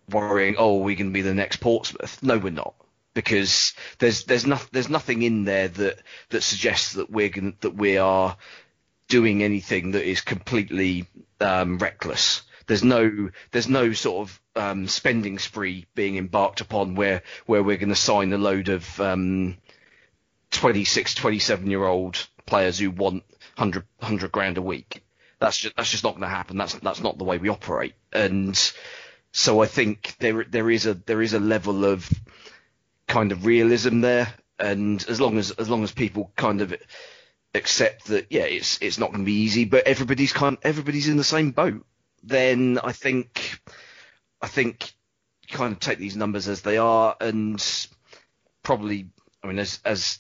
worrying, 0.10 0.56
oh, 0.58 0.80
are 0.80 0.84
we 0.84 0.96
going 0.96 1.10
to 1.10 1.14
be 1.14 1.22
the 1.22 1.34
next 1.34 1.58
Portsmouth? 1.58 2.22
No, 2.22 2.38
we're 2.38 2.52
not 2.52 2.76
because 3.14 3.74
there's 4.00 4.24
there's 4.26 4.46
no, 4.46 4.60
there's 4.72 4.90
nothing 4.90 5.22
in 5.22 5.46
there 5.46 5.68
that 5.68 6.00
that 6.30 6.42
suggests 6.42 6.94
that 6.94 7.10
we're 7.10 7.30
gonna, 7.30 7.54
that 7.62 7.76
we 7.76 7.98
are 7.98 8.38
doing 9.08 9.44
anything 9.44 9.92
that 9.92 10.08
is 10.08 10.22
completely 10.22 11.06
um, 11.40 11.78
reckless. 11.78 12.42
There's 12.68 12.84
no 12.84 13.30
there's 13.52 13.68
no 13.68 13.94
sort 13.94 14.28
of 14.28 14.42
um, 14.56 14.88
spending 14.88 15.40
spree 15.40 15.86
being 15.96 16.18
embarked 16.18 16.62
upon 16.62 16.96
where 16.96 17.24
where 17.46 17.64
we're 17.64 17.78
going 17.78 17.90
to 17.90 17.96
sign 17.96 18.32
a 18.34 18.38
load 18.38 18.70
of 18.70 19.00
um, 19.00 19.58
26, 20.52 21.16
27 21.16 21.70
year 21.70 21.84
old 21.84 22.26
players 22.46 22.80
who 22.80 22.92
want 22.92 23.24
100, 23.58 23.86
100 24.00 24.32
grand 24.32 24.58
a 24.58 24.62
week. 24.62 25.04
That's 25.40 25.58
just 25.58 25.76
that's 25.76 25.92
just 25.92 26.04
not 26.04 26.12
going 26.12 26.22
to 26.22 26.28
happen. 26.28 26.58
That's 26.58 26.74
that's 26.76 27.02
not 27.02 27.18
the 27.18 27.26
way 27.26 27.38
we 27.38 27.50
operate. 27.50 27.96
And 28.14 28.58
so 29.34 29.62
I 29.62 29.66
think 29.66 30.16
there 30.20 30.46
there 30.46 30.72
is 30.72 30.86
a 30.86 30.94
there 30.94 31.22
is 31.22 31.34
a 31.34 31.40
level 31.40 31.84
of 31.84 32.10
kind 33.08 33.32
of 33.32 33.46
realism 33.46 34.02
there, 34.02 34.34
and 34.60 35.04
as 35.08 35.20
long 35.20 35.38
as 35.38 35.52
as 35.52 35.70
long 35.70 35.84
as 35.84 35.92
people 35.92 36.32
kind 36.36 36.62
of 36.62 36.76
accept 37.54 38.06
that, 38.06 38.28
yeah, 38.30 38.44
it's 38.46 38.80
it's 38.82 38.98
not 38.98 39.12
going 39.12 39.22
to 39.22 39.26
be 39.26 39.42
easy, 39.42 39.66
but 39.66 39.88
everybody's 39.88 40.34
kind 40.34 40.58
everybody's 40.64 41.08
in 41.08 41.18
the 41.18 41.24
same 41.24 41.52
boat. 41.52 41.86
Then 42.24 42.80
I 42.84 42.92
think 42.92 43.60
I 44.42 44.48
think 44.48 44.92
kind 45.50 45.74
of 45.74 45.80
take 45.80 46.00
these 46.00 46.16
numbers 46.16 46.48
as 46.48 46.62
they 46.62 46.78
are, 46.78 47.16
and 47.20 47.64
probably, 48.64 49.10
I 49.44 49.48
mean, 49.48 49.60
as 49.60 49.80
as 49.86 50.20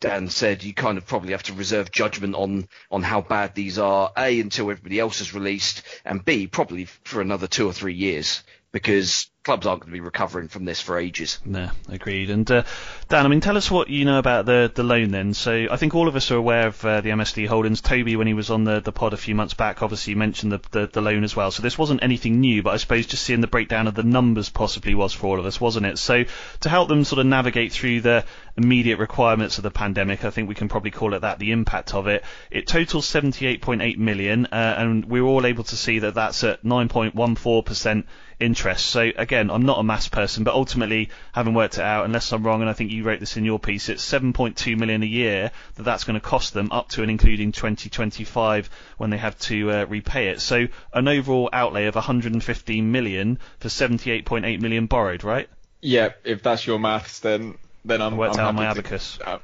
Dan 0.00 0.28
said, 0.28 0.64
you 0.64 0.74
kind 0.74 0.98
of 0.98 1.06
probably 1.06 1.32
have 1.32 1.44
to 1.44 1.52
reserve 1.52 1.92
judgment 1.92 2.34
on 2.34 2.68
on 2.90 3.02
how 3.02 3.20
bad 3.20 3.54
these 3.54 3.78
are. 3.78 4.12
A 4.16 4.40
until 4.40 4.70
everybody 4.70 4.98
else 4.98 5.20
is 5.20 5.34
released, 5.34 5.82
and 6.04 6.24
B 6.24 6.46
probably 6.46 6.86
for 7.04 7.20
another 7.20 7.46
two 7.46 7.68
or 7.68 7.72
three 7.72 7.94
years 7.94 8.42
because 8.72 9.30
clubs 9.44 9.66
aren't 9.66 9.80
going 9.80 9.90
to 9.90 9.92
be 9.92 10.00
recovering 10.00 10.46
from 10.46 10.64
this 10.64 10.80
for 10.80 10.98
ages. 10.98 11.40
No, 11.44 11.68
agreed. 11.88 12.30
And 12.30 12.48
uh, 12.48 12.62
Dan, 13.08 13.26
I 13.26 13.28
mean, 13.28 13.40
tell 13.40 13.56
us 13.56 13.68
what 13.68 13.88
you 13.88 14.04
know 14.04 14.20
about 14.20 14.46
the 14.46 14.70
the 14.72 14.84
loan 14.84 15.10
then. 15.10 15.34
So 15.34 15.66
I 15.68 15.76
think 15.76 15.96
all 15.96 16.06
of 16.06 16.14
us 16.14 16.30
are 16.30 16.36
aware 16.36 16.68
of 16.68 16.84
uh, 16.84 17.00
the 17.00 17.10
MSD 17.10 17.48
holdings. 17.48 17.80
Toby, 17.80 18.14
when 18.14 18.28
he 18.28 18.34
was 18.34 18.50
on 18.50 18.62
the, 18.62 18.80
the 18.80 18.92
pod 18.92 19.14
a 19.14 19.16
few 19.16 19.34
months 19.34 19.54
back, 19.54 19.82
obviously 19.82 20.14
mentioned 20.14 20.52
the, 20.52 20.60
the, 20.70 20.86
the 20.86 21.00
loan 21.00 21.24
as 21.24 21.34
well. 21.34 21.50
So 21.50 21.62
this 21.62 21.76
wasn't 21.76 22.04
anything 22.04 22.40
new, 22.40 22.62
but 22.62 22.74
I 22.74 22.76
suppose 22.76 23.06
just 23.06 23.24
seeing 23.24 23.40
the 23.40 23.48
breakdown 23.48 23.88
of 23.88 23.94
the 23.96 24.04
numbers 24.04 24.48
possibly 24.48 24.94
was 24.94 25.12
for 25.12 25.26
all 25.26 25.40
of 25.40 25.46
us, 25.46 25.60
wasn't 25.60 25.86
it? 25.86 25.98
So 25.98 26.24
to 26.60 26.68
help 26.68 26.88
them 26.88 27.02
sort 27.02 27.18
of 27.18 27.26
navigate 27.26 27.72
through 27.72 28.02
the 28.02 28.24
immediate 28.56 28.98
requirements 28.98 29.58
of 29.58 29.64
the 29.64 29.70
pandemic, 29.72 30.24
I 30.24 30.30
think 30.30 30.48
we 30.48 30.54
can 30.54 30.68
probably 30.68 30.92
call 30.92 31.14
it 31.14 31.20
that, 31.20 31.40
the 31.40 31.50
impact 31.50 31.94
of 31.94 32.06
it. 32.06 32.22
It 32.50 32.68
totals 32.68 33.10
78.8 33.10 33.98
million, 33.98 34.46
uh, 34.46 34.74
and 34.78 35.04
we 35.04 35.20
were 35.20 35.28
all 35.28 35.46
able 35.46 35.64
to 35.64 35.76
see 35.76 35.98
that 36.00 36.14
that's 36.14 36.44
at 36.44 36.62
9.14% 36.62 38.04
interest. 38.42 38.86
So 38.86 39.10
again, 39.16 39.31
I'm 39.38 39.62
not 39.66 39.78
a 39.78 39.82
maths 39.82 40.08
person, 40.08 40.44
but 40.44 40.54
ultimately, 40.54 41.10
having 41.32 41.54
worked 41.54 41.74
it 41.78 41.80
out, 41.82 42.04
unless 42.04 42.32
I'm 42.32 42.42
wrong, 42.44 42.60
and 42.60 42.70
I 42.70 42.72
think 42.72 42.90
you 42.90 43.02
wrote 43.04 43.20
this 43.20 43.36
in 43.36 43.44
your 43.44 43.58
piece, 43.58 43.88
it's 43.88 44.04
7.2 44.04 44.78
million 44.78 45.02
a 45.02 45.06
year 45.06 45.50
that 45.74 45.82
that's 45.82 46.04
going 46.04 46.14
to 46.14 46.20
cost 46.20 46.54
them 46.54 46.70
up 46.72 46.88
to 46.90 47.02
and 47.02 47.10
including 47.10 47.52
2025 47.52 48.70
when 48.98 49.10
they 49.10 49.16
have 49.16 49.38
to 49.40 49.70
uh, 49.70 49.84
repay 49.86 50.28
it. 50.28 50.40
So 50.40 50.66
an 50.92 51.08
overall 51.08 51.48
outlay 51.52 51.86
of 51.86 51.94
115 51.94 52.92
million 52.92 53.38
for 53.60 53.68
78.8 53.68 54.60
million 54.60 54.86
borrowed, 54.86 55.24
right? 55.24 55.48
Yeah, 55.80 56.10
if 56.24 56.42
that's 56.42 56.66
your 56.66 56.78
maths, 56.78 57.20
then 57.20 57.56
then 57.84 58.00
I'm, 58.00 58.14
I 58.14 58.16
worked 58.16 58.34
I'm 58.38 58.40
out 58.40 58.54
happy 58.54 58.56
my 58.56 58.64
to- 58.64 58.70
abacus. 58.70 59.18
uh, 59.24 59.38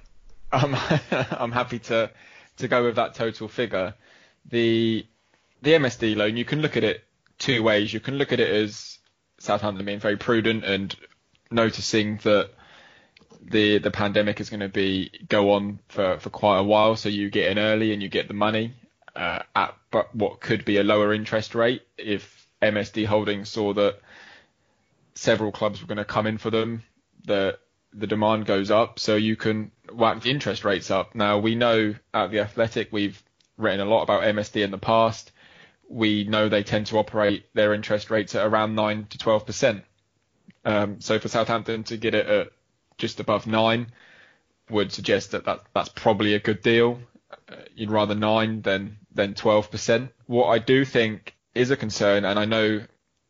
I'm 0.52 0.74
I'm 1.32 1.52
happy 1.52 1.78
to 1.81 2.10
to 2.59 2.69
go 2.69 2.85
with 2.85 2.97
that 2.97 3.15
total 3.15 3.48
figure. 3.48 3.94
The 4.51 5.05
the 5.62 5.73
MSD 5.73 6.15
loan, 6.16 6.36
you 6.36 6.44
can 6.44 6.60
look 6.62 6.77
at 6.77 6.85
it 6.85 7.05
two 7.39 7.62
ways. 7.62 7.93
You 7.93 8.01
can 8.01 8.15
look 8.19 8.32
at 8.32 8.40
it 8.40 8.48
as 8.48 8.98
Southampton 9.39 9.85
being 9.86 10.01
very 10.01 10.16
prudent 10.16 10.65
and 10.65 10.94
noticing 11.51 12.19
that 12.19 12.51
the 13.40 13.78
the 13.78 13.90
pandemic 13.90 14.40
is 14.40 14.51
going 14.51 14.60
to 14.60 14.69
be 14.69 15.10
go 15.28 15.52
on 15.52 15.78
for, 15.89 16.19
for 16.19 16.31
quite 16.31 16.59
a 16.59 16.65
while, 16.65 16.97
so 16.97 17.09
you 17.09 17.31
get 17.31 17.51
in 17.51 17.59
early 17.59 17.93
and 17.93 18.02
you 18.02 18.09
get 18.09 18.28
the 18.28 18.35
money 18.35 18.74
uh, 19.19 19.43
at 19.55 19.77
but 19.90 20.15
what 20.15 20.40
could 20.40 20.65
be 20.65 20.77
a 20.77 20.85
lower 20.85 21.12
interest 21.12 21.55
rate 21.55 21.82
if 21.97 22.47
MSD 22.62 23.06
Holdings 23.06 23.48
saw 23.48 23.73
that 23.74 24.01
several 25.15 25.51
clubs 25.51 25.81
were 25.81 25.89
going 25.89 25.98
to 25.98 26.05
come 26.05 26.27
in 26.27 26.39
for 26.39 26.51
them. 26.51 26.85
The 27.24 27.59
the 27.93 28.06
demand 28.06 28.47
goes 28.47 28.70
up, 28.70 28.98
so 28.98 29.16
you 29.16 29.35
can 29.35 29.73
whack 29.93 30.20
the 30.23 30.31
interest 30.31 30.65
rates 30.65 30.90
up. 30.90 31.15
Now 31.15 31.39
we 31.39 31.55
know 31.55 31.94
at 32.15 32.31
the 32.31 32.40
Athletic 32.40 32.93
we've 32.93 33.20
written 33.56 33.81
a 33.81 33.90
lot 33.90 34.02
about 34.02 34.23
MSD 34.23 34.62
in 34.62 34.70
the 34.70 34.78
past. 34.78 35.32
We 35.89 36.24
know 36.24 36.48
they 36.48 36.62
tend 36.62 36.86
to 36.89 36.98
operate 36.98 37.47
their 37.55 37.74
interest 37.74 38.10
rates 38.10 38.35
at 38.35 38.47
around 38.47 38.74
nine 38.74 39.06
to 39.10 39.19
twelve 39.19 39.47
percent. 39.47 39.85
Um, 40.65 41.01
so 41.01 41.19
for 41.19 41.28
Southampton 41.28 41.85
to 41.85 41.97
get 41.97 42.15
it 42.15 42.27
at 42.27 42.52
just 42.98 43.20
above 43.20 43.47
nine 43.47 43.93
would 44.70 44.93
suggest 44.93 45.31
that, 45.31 45.44
that 45.47 45.60
that's 45.74 45.89
probably 45.89 46.35
a 46.35 46.40
good 46.40 46.62
deal. 46.62 47.01
Uh, 47.48 47.56
you'd 47.74 47.90
rather 47.90 48.15
nine 48.15 48.62
than 48.62 48.98
than 49.15 49.35
twelve 49.35 49.70
percent. 49.70 50.10
What 50.27 50.48
I 50.48 50.59
do 50.59 50.85
think 50.85 51.35
is 51.55 51.70
a 51.70 51.77
concern, 51.77 52.24
and 52.24 52.39
I 52.39 52.44
know 52.44 52.82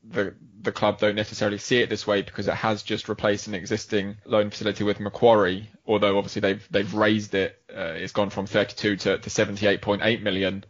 the 0.03 0.35
the 0.61 0.73
club 0.73 0.99
don't 0.99 1.15
necessarily 1.15 1.59
see 1.59 1.81
it 1.81 1.89
this 1.89 2.07
way 2.07 2.23
because 2.23 2.49
it 2.49 2.55
has 2.55 2.83
just 2.83 3.09
replaced 3.09 3.47
an 3.47 3.55
existing 3.55 4.17
loan 4.25 4.51
facility 4.51 4.85
with 4.85 5.01
Macquarie. 5.01 5.71
Although 5.87 6.19
obviously 6.19 6.41
they've 6.41 6.69
they've 6.71 6.95
raised 6.95 7.35
it, 7.35 7.61
uh, 7.75 7.95
it's 7.97 8.13
gone 8.13 8.31
from 8.31 8.47
32 8.47 8.97
to, 8.97 9.19
to 9.19 9.31
78.8 9.31 10.23
million. 10.23 10.65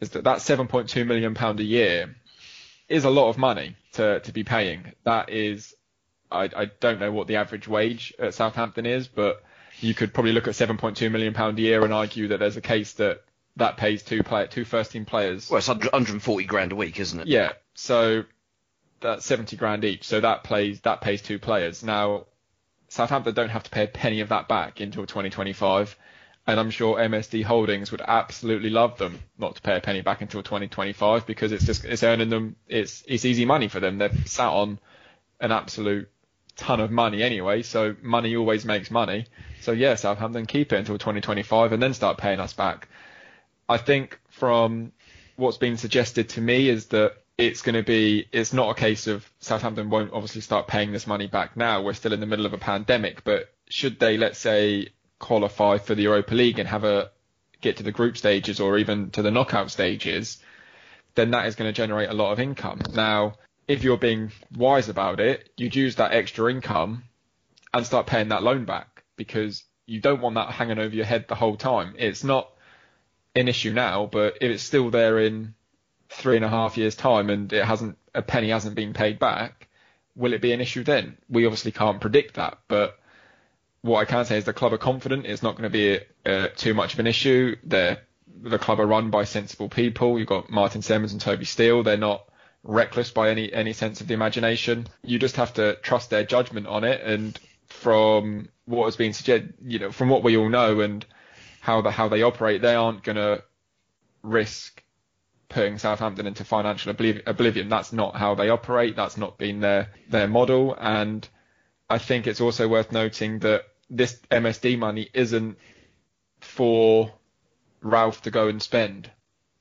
Is 0.00 0.10
that 0.10 0.24
that 0.24 0.38
7.2 0.38 1.06
million 1.06 1.34
pound 1.34 1.60
a 1.60 1.64
year 1.64 2.14
is 2.88 3.04
a 3.04 3.10
lot 3.10 3.28
of 3.28 3.38
money 3.38 3.76
to 3.92 4.20
to 4.20 4.32
be 4.32 4.44
paying. 4.44 4.92
That 5.04 5.30
is, 5.30 5.74
I 6.30 6.44
I 6.44 6.70
don't 6.80 7.00
know 7.00 7.12
what 7.12 7.26
the 7.26 7.36
average 7.36 7.68
wage 7.68 8.14
at 8.18 8.34
Southampton 8.34 8.86
is, 8.86 9.08
but 9.08 9.42
you 9.80 9.94
could 9.94 10.12
probably 10.12 10.32
look 10.32 10.48
at 10.48 10.54
7.2 10.54 11.10
million 11.10 11.34
pound 11.34 11.58
a 11.58 11.62
year 11.62 11.84
and 11.84 11.92
argue 11.92 12.28
that 12.28 12.38
there's 12.38 12.56
a 12.56 12.60
case 12.60 12.94
that 12.94 13.22
that 13.56 13.76
pays 13.76 14.02
two 14.02 14.22
play 14.22 14.46
two 14.46 14.64
first 14.64 14.92
team 14.92 15.04
players. 15.04 15.50
Well, 15.50 15.58
it's 15.58 15.68
140 15.68 16.44
grand 16.44 16.72
a 16.72 16.76
week, 16.76 16.98
isn't 17.00 17.20
it? 17.20 17.26
Yeah. 17.26 17.52
So 17.74 18.24
that's 19.00 19.24
70 19.24 19.56
grand 19.56 19.84
each. 19.84 20.04
So 20.04 20.20
that 20.20 20.44
plays 20.44 20.80
that 20.80 21.00
pays 21.00 21.22
two 21.22 21.38
players. 21.38 21.82
Now 21.82 22.26
Southampton 22.88 23.34
don't 23.34 23.50
have 23.50 23.64
to 23.64 23.70
pay 23.70 23.84
a 23.84 23.88
penny 23.88 24.20
of 24.20 24.30
that 24.30 24.48
back 24.48 24.80
until 24.80 25.06
2025. 25.06 25.96
And 26.48 26.58
I'm 26.58 26.70
sure 26.70 26.96
MSD 26.96 27.44
Holdings 27.44 27.90
would 27.90 28.00
absolutely 28.00 28.70
love 28.70 28.96
them 28.96 29.18
not 29.36 29.56
to 29.56 29.60
pay 29.60 29.76
a 29.76 29.80
penny 29.82 30.00
back 30.00 30.22
until 30.22 30.42
2025 30.42 31.26
because 31.26 31.52
it's 31.52 31.66
just 31.66 31.84
it's 31.84 32.02
earning 32.02 32.30
them 32.30 32.56
it's 32.66 33.04
it's 33.06 33.26
easy 33.26 33.44
money 33.44 33.68
for 33.68 33.80
them. 33.80 33.98
They've 33.98 34.26
sat 34.26 34.48
on 34.48 34.78
an 35.40 35.52
absolute 35.52 36.08
ton 36.56 36.80
of 36.80 36.90
money 36.90 37.22
anyway, 37.22 37.60
so 37.60 37.94
money 38.00 38.34
always 38.34 38.64
makes 38.64 38.90
money. 38.90 39.26
So 39.60 39.72
yeah, 39.72 39.94
Southampton 39.96 40.46
keep 40.46 40.72
it 40.72 40.76
until 40.76 40.96
2025 40.96 41.72
and 41.72 41.82
then 41.82 41.92
start 41.92 42.16
paying 42.16 42.40
us 42.40 42.54
back. 42.54 42.88
I 43.68 43.76
think 43.76 44.18
from 44.30 44.92
what's 45.36 45.58
been 45.58 45.76
suggested 45.76 46.30
to 46.30 46.40
me 46.40 46.70
is 46.70 46.86
that 46.86 47.12
it's 47.36 47.60
going 47.60 47.74
to 47.74 47.82
be 47.82 48.26
it's 48.32 48.54
not 48.54 48.70
a 48.70 48.74
case 48.74 49.06
of 49.06 49.30
Southampton 49.40 49.90
won't 49.90 50.14
obviously 50.14 50.40
start 50.40 50.66
paying 50.66 50.92
this 50.92 51.06
money 51.06 51.26
back 51.26 51.58
now. 51.58 51.82
We're 51.82 51.92
still 51.92 52.14
in 52.14 52.20
the 52.20 52.26
middle 52.26 52.46
of 52.46 52.54
a 52.54 52.58
pandemic, 52.58 53.22
but 53.22 53.52
should 53.68 54.00
they 54.00 54.16
let's 54.16 54.38
say 54.38 54.88
qualify 55.18 55.78
for 55.78 55.94
the 55.94 56.02
Europa 56.02 56.34
League 56.34 56.58
and 56.58 56.68
have 56.68 56.84
a 56.84 57.10
get 57.60 57.78
to 57.78 57.82
the 57.82 57.92
group 57.92 58.16
stages 58.16 58.60
or 58.60 58.78
even 58.78 59.10
to 59.10 59.22
the 59.22 59.30
knockout 59.30 59.70
stages, 59.70 60.38
then 61.14 61.32
that 61.32 61.46
is 61.46 61.56
going 61.56 61.68
to 61.68 61.72
generate 61.72 62.08
a 62.08 62.14
lot 62.14 62.32
of 62.32 62.40
income. 62.40 62.80
Now, 62.94 63.34
if 63.66 63.82
you're 63.82 63.98
being 63.98 64.32
wise 64.56 64.88
about 64.88 65.20
it, 65.20 65.50
you'd 65.56 65.74
use 65.74 65.96
that 65.96 66.12
extra 66.12 66.50
income 66.50 67.04
and 67.74 67.84
start 67.84 68.06
paying 68.06 68.28
that 68.28 68.42
loan 68.42 68.64
back 68.64 69.04
because 69.16 69.64
you 69.86 70.00
don't 70.00 70.20
want 70.20 70.36
that 70.36 70.50
hanging 70.50 70.78
over 70.78 70.94
your 70.94 71.04
head 71.04 71.26
the 71.28 71.34
whole 71.34 71.56
time. 71.56 71.94
It's 71.98 72.24
not 72.24 72.50
an 73.34 73.48
issue 73.48 73.72
now, 73.72 74.08
but 74.10 74.38
if 74.40 74.50
it's 74.50 74.62
still 74.62 74.90
there 74.90 75.18
in 75.18 75.54
three 76.08 76.36
and 76.36 76.44
a 76.44 76.48
half 76.48 76.76
years 76.78 76.94
time 76.94 77.28
and 77.28 77.52
it 77.52 77.64
hasn't 77.64 77.98
a 78.14 78.22
penny 78.22 78.48
hasn't 78.48 78.74
been 78.74 78.94
paid 78.94 79.18
back, 79.18 79.68
will 80.16 80.32
it 80.32 80.42
be 80.42 80.52
an 80.52 80.60
issue 80.60 80.84
then? 80.84 81.18
We 81.28 81.44
obviously 81.46 81.72
can't 81.72 82.00
predict 82.00 82.34
that, 82.34 82.58
but 82.68 82.97
what 83.82 84.00
I 84.00 84.04
can 84.04 84.24
say 84.24 84.38
is 84.38 84.44
the 84.44 84.52
club 84.52 84.72
are 84.72 84.78
confident 84.78 85.26
it's 85.26 85.42
not 85.42 85.56
going 85.56 85.70
to 85.70 85.70
be 85.70 86.00
uh, 86.26 86.48
too 86.56 86.74
much 86.74 86.94
of 86.94 87.00
an 87.00 87.06
issue. 87.06 87.56
They're, 87.62 87.98
the 88.40 88.58
club 88.58 88.80
are 88.80 88.86
run 88.86 89.10
by 89.10 89.24
sensible 89.24 89.68
people. 89.68 90.18
You've 90.18 90.28
got 90.28 90.50
Martin 90.50 90.80
Semmens 90.80 91.12
and 91.12 91.20
Toby 91.20 91.44
Steele. 91.44 91.82
They're 91.82 91.96
not 91.96 92.24
reckless 92.64 93.10
by 93.10 93.30
any 93.30 93.52
any 93.52 93.72
sense 93.72 94.00
of 94.00 94.08
the 94.08 94.14
imagination. 94.14 94.86
You 95.02 95.18
just 95.18 95.36
have 95.36 95.54
to 95.54 95.76
trust 95.76 96.10
their 96.10 96.24
judgment 96.24 96.66
on 96.66 96.84
it. 96.84 97.00
And 97.02 97.38
from 97.66 98.48
what 98.64 98.86
has 98.86 98.96
been 98.96 99.12
suggested, 99.12 99.54
you 99.62 99.78
know, 99.78 99.92
from 99.92 100.08
what 100.08 100.22
we 100.22 100.36
all 100.36 100.48
know 100.48 100.80
and 100.80 101.04
how 101.60 101.80
the 101.80 101.90
how 101.90 102.08
they 102.08 102.22
operate, 102.22 102.62
they 102.62 102.74
aren't 102.74 103.02
going 103.02 103.16
to 103.16 103.42
risk 104.22 104.82
putting 105.48 105.78
Southampton 105.78 106.26
into 106.26 106.44
financial 106.44 106.92
obliv- 106.92 107.22
oblivion. 107.26 107.68
That's 107.68 107.92
not 107.92 108.16
how 108.16 108.34
they 108.34 108.50
operate. 108.50 108.96
That's 108.96 109.16
not 109.16 109.38
been 109.38 109.60
their 109.60 109.88
their 110.08 110.28
model. 110.28 110.76
And 110.78 111.26
I 111.90 111.98
think 111.98 112.26
it's 112.26 112.40
also 112.40 112.68
worth 112.68 112.92
noting 112.92 113.40
that 113.40 113.64
this 113.88 114.18
MSD 114.30 114.78
money 114.78 115.08
isn't 115.14 115.58
for 116.40 117.12
Ralph 117.80 118.22
to 118.22 118.30
go 118.30 118.48
and 118.48 118.62
spend. 118.62 119.10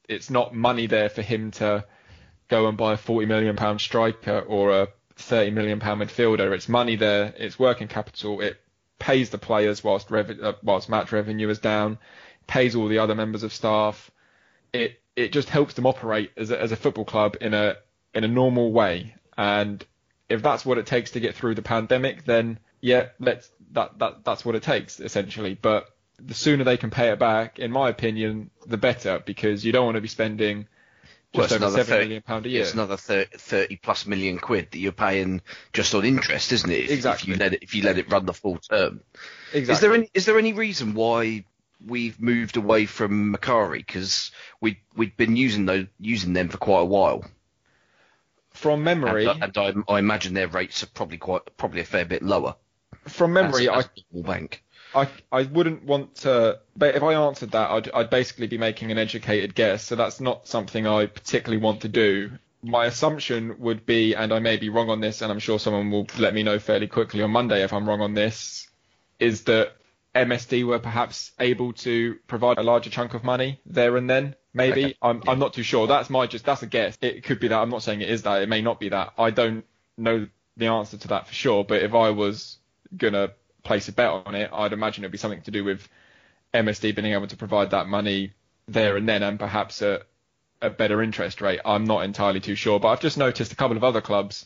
It's 0.08 0.30
not 0.30 0.54
money 0.54 0.88
there 0.88 1.10
for 1.10 1.22
him 1.22 1.52
to 1.52 1.86
go 2.48 2.68
and 2.68 2.78
buy 2.78 2.94
a 2.94 2.98
40 2.98 3.26
million 3.28 3.56
pound 3.56 3.82
striker 3.82 4.40
or 4.40 4.72
a 4.72 4.88
30 5.16 5.52
million 5.52 5.80
pound 5.80 6.02
midfielder. 6.02 6.54
It's 6.54 6.70
money 6.70 6.96
there. 6.96 7.34
It's 7.38 7.60
working 7.60 7.88
capital. 7.88 8.42
It 8.42 8.60
pays 9.00 9.30
the 9.30 9.38
players 9.38 9.84
whilst 9.84 10.12
rev- 10.12 10.40
uh, 10.42 10.54
whilst 10.64 10.90
match 10.90 11.12
revenue 11.12 11.50
is 11.50 11.60
down, 11.60 11.98
pays 12.46 12.76
all 12.76 12.88
the 12.88 13.00
other 13.00 13.16
members 13.16 13.44
of 13.44 13.54
staff. 13.54 14.12
It 14.74 15.02
it 15.16 15.32
just 15.32 15.50
helps 15.50 15.74
them 15.74 15.86
operate 15.86 16.32
as 16.38 16.52
a, 16.52 16.62
as 16.62 16.72
a 16.72 16.76
football 16.76 17.06
club 17.06 17.38
in 17.42 17.54
a 17.54 17.78
in 18.14 18.24
a 18.24 18.28
normal 18.28 18.72
way. 18.72 19.16
And 19.38 19.86
if 20.30 20.42
that's 20.42 20.66
what 20.66 20.78
it 20.78 20.86
takes 20.86 21.12
to 21.12 21.20
get 21.20 21.36
through 21.36 21.56
the 21.56 21.62
pandemic, 21.62 22.26
then 22.26 22.60
yeah, 22.82 23.10
let's 23.20 23.50
that 23.72 23.98
that 24.00 24.24
that's 24.24 24.46
what 24.46 24.56
it 24.56 24.64
takes 24.64 25.00
essentially. 25.00 25.58
But 25.60 25.88
the 26.20 26.34
sooner 26.34 26.64
they 26.64 26.78
can 26.78 26.90
pay 26.90 27.10
it 27.10 27.20
back, 27.20 27.60
in 27.60 27.72
my 27.72 27.90
opinion, 27.90 28.50
the 28.66 28.78
better 28.78 29.22
because 29.26 29.66
you 29.66 29.72
don't 29.72 29.86
want 29.86 29.96
to 29.96 30.02
be 30.02 30.08
spending 30.08 30.68
just 31.34 31.52
it's 31.52 31.62
over 31.62 31.72
seven 31.72 31.86
30 31.86 32.06
million 32.06 32.22
pound 32.24 32.46
a 32.46 32.50
year. 32.50 32.62
It's 32.62 32.74
another 32.74 32.98
thir- 32.98 33.28
30 33.32 33.78
plus 33.78 34.06
million 34.06 34.40
quid 34.40 34.72
that 34.72 34.80
you're 34.80 34.92
paying 34.92 35.42
just 35.74 35.94
on 35.94 36.06
interest, 36.06 36.52
isn't 36.52 36.70
it? 36.70 36.86
If, 36.86 36.92
Exactly. 36.92 37.32
If 37.32 37.38
you 37.38 37.44
let 37.44 37.54
it, 37.54 37.64
if 37.64 37.76
you 37.76 37.84
let 37.84 37.98
it 37.98 38.12
run 38.12 38.26
the 38.26 38.34
full 38.34 38.58
term. 38.58 39.02
Is 39.52 39.70
Exactly. 39.70 39.88
there 39.88 39.98
any 39.98 40.10
is 40.14 40.26
there 40.26 40.40
any 40.40 40.54
reason 40.54 40.94
why 40.94 41.46
we've 41.86 42.20
moved 42.20 42.58
away 42.58 42.86
from 42.86 43.32
Macquarie? 43.32 43.80
Because 43.80 44.32
we 44.62 44.80
we'd 44.96 45.18
been 45.18 45.36
using 45.36 45.66
those 45.66 45.88
using 46.00 46.34
them 46.34 46.50
for 46.50 46.58
quite 46.58 46.82
a 46.82 46.86
while. 46.86 47.26
From 48.58 48.84
memory, 48.84 49.28
and, 49.28 49.44
I, 49.58 49.68
and 49.68 49.84
I, 49.88 49.94
I 49.94 50.00
imagine 50.00 50.34
their 50.34 50.48
rates 50.48 50.82
are 50.82 50.88
probably 50.88 51.20
quite 51.20 51.44
probably 51.58 51.82
a 51.82 51.86
fair 51.86 52.06
bit 52.06 52.24
lower. 52.24 52.56
from 53.06 53.34
memory, 53.34 53.70
as, 53.70 53.76
I 53.76 53.80
as 53.80 53.90
normal 54.12 54.32
bank. 54.34 54.64
I 54.96 55.08
I 55.32 55.44
wouldn't 55.44 55.84
want 55.84 56.16
to. 56.18 56.60
But 56.76 56.96
if 56.96 57.04
I 57.04 57.14
answered 57.14 57.52
that, 57.52 57.70
I'd 57.70 57.92
I'd 57.92 58.10
basically 58.10 58.48
be 58.48 58.58
making 58.58 58.92
an 58.92 58.98
educated 58.98 59.54
guess. 59.54 59.84
So 59.84 59.96
that's 59.96 60.20
not 60.20 60.48
something 60.48 60.88
I 60.88 61.06
particularly 61.06 61.62
want 61.62 61.82
to 61.82 61.88
do. 61.88 62.32
My 62.64 62.86
assumption 62.88 63.60
would 63.60 63.86
be, 63.86 64.16
and 64.16 64.34
I 64.34 64.40
may 64.40 64.58
be 64.58 64.70
wrong 64.70 64.90
on 64.90 65.02
this, 65.02 65.22
and 65.22 65.32
I'm 65.32 65.40
sure 65.40 65.60
someone 65.60 65.92
will 65.92 66.08
let 66.18 66.34
me 66.34 66.42
know 66.42 66.58
fairly 66.58 66.88
quickly 66.88 67.22
on 67.22 67.30
Monday 67.30 67.64
if 67.64 67.72
I'm 67.72 67.88
wrong 67.88 68.02
on 68.02 68.16
this, 68.16 68.68
is 69.20 69.44
that 69.44 69.74
MSD 70.26 70.66
were 70.66 70.80
perhaps 70.80 71.32
able 71.40 71.74
to 71.74 72.16
provide 72.28 72.58
a 72.58 72.64
larger 72.64 72.90
chunk 72.90 73.14
of 73.14 73.24
money 73.24 73.60
there 73.66 73.98
and 73.98 74.10
then. 74.10 74.36
Maybe 74.54 74.86
Okay. 74.86 74.98
I'm 75.02 75.22
I'm 75.28 75.40
not 75.40 75.54
too 75.54 75.64
sure. 75.64 75.86
That's 75.88 76.10
my 76.10 76.26
just 76.26 76.46
that's 76.46 76.64
a 76.64 76.68
guess. 76.68 76.98
It 77.02 77.24
could 77.24 77.40
be 77.40 77.50
that. 77.50 77.60
I'm 77.60 77.70
not 77.70 77.84
saying 77.84 78.02
it 78.02 78.10
is 78.10 78.24
that. 78.24 78.42
It 78.42 78.50
may 78.50 78.62
not 78.62 78.80
be 78.80 78.90
that. 78.90 79.14
I 79.18 79.30
don't 79.30 79.66
know 79.98 80.28
the 80.58 80.68
answer 80.68 80.98
to 80.98 81.08
that 81.10 81.28
for 81.28 81.34
sure. 81.34 81.64
But 81.64 81.84
if 81.84 81.94
I 81.94 82.10
was 82.10 82.58
gonna 82.96 83.32
place 83.64 83.88
a 83.88 83.92
bet 83.92 84.10
on 84.10 84.34
it, 84.34 84.50
I'd 84.52 84.74
imagine 84.74 85.04
it'd 85.04 85.12
be 85.12 85.18
something 85.20 85.42
to 85.44 85.52
do 85.52 85.64
with 85.64 85.88
MSD 86.54 86.96
being 86.96 87.14
able 87.14 87.28
to 87.28 87.38
provide 87.38 87.72
that 87.72 87.88
money 87.88 88.34
there 88.68 88.98
and 88.98 89.08
then, 89.08 89.22
and 89.24 89.40
perhaps 89.40 89.82
a 89.82 90.02
a 90.62 90.70
better 90.72 91.04
interest 91.04 91.40
rate. 91.42 91.60
I'm 91.64 91.84
not 91.86 92.04
entirely 92.04 92.40
too 92.40 92.56
sure, 92.56 92.80
but 92.80 92.88
I've 92.88 93.02
just 93.02 93.18
noticed 93.18 93.52
a 93.52 93.56
couple 93.56 93.78
of 93.78 93.84
other 93.84 94.02
clubs 94.02 94.46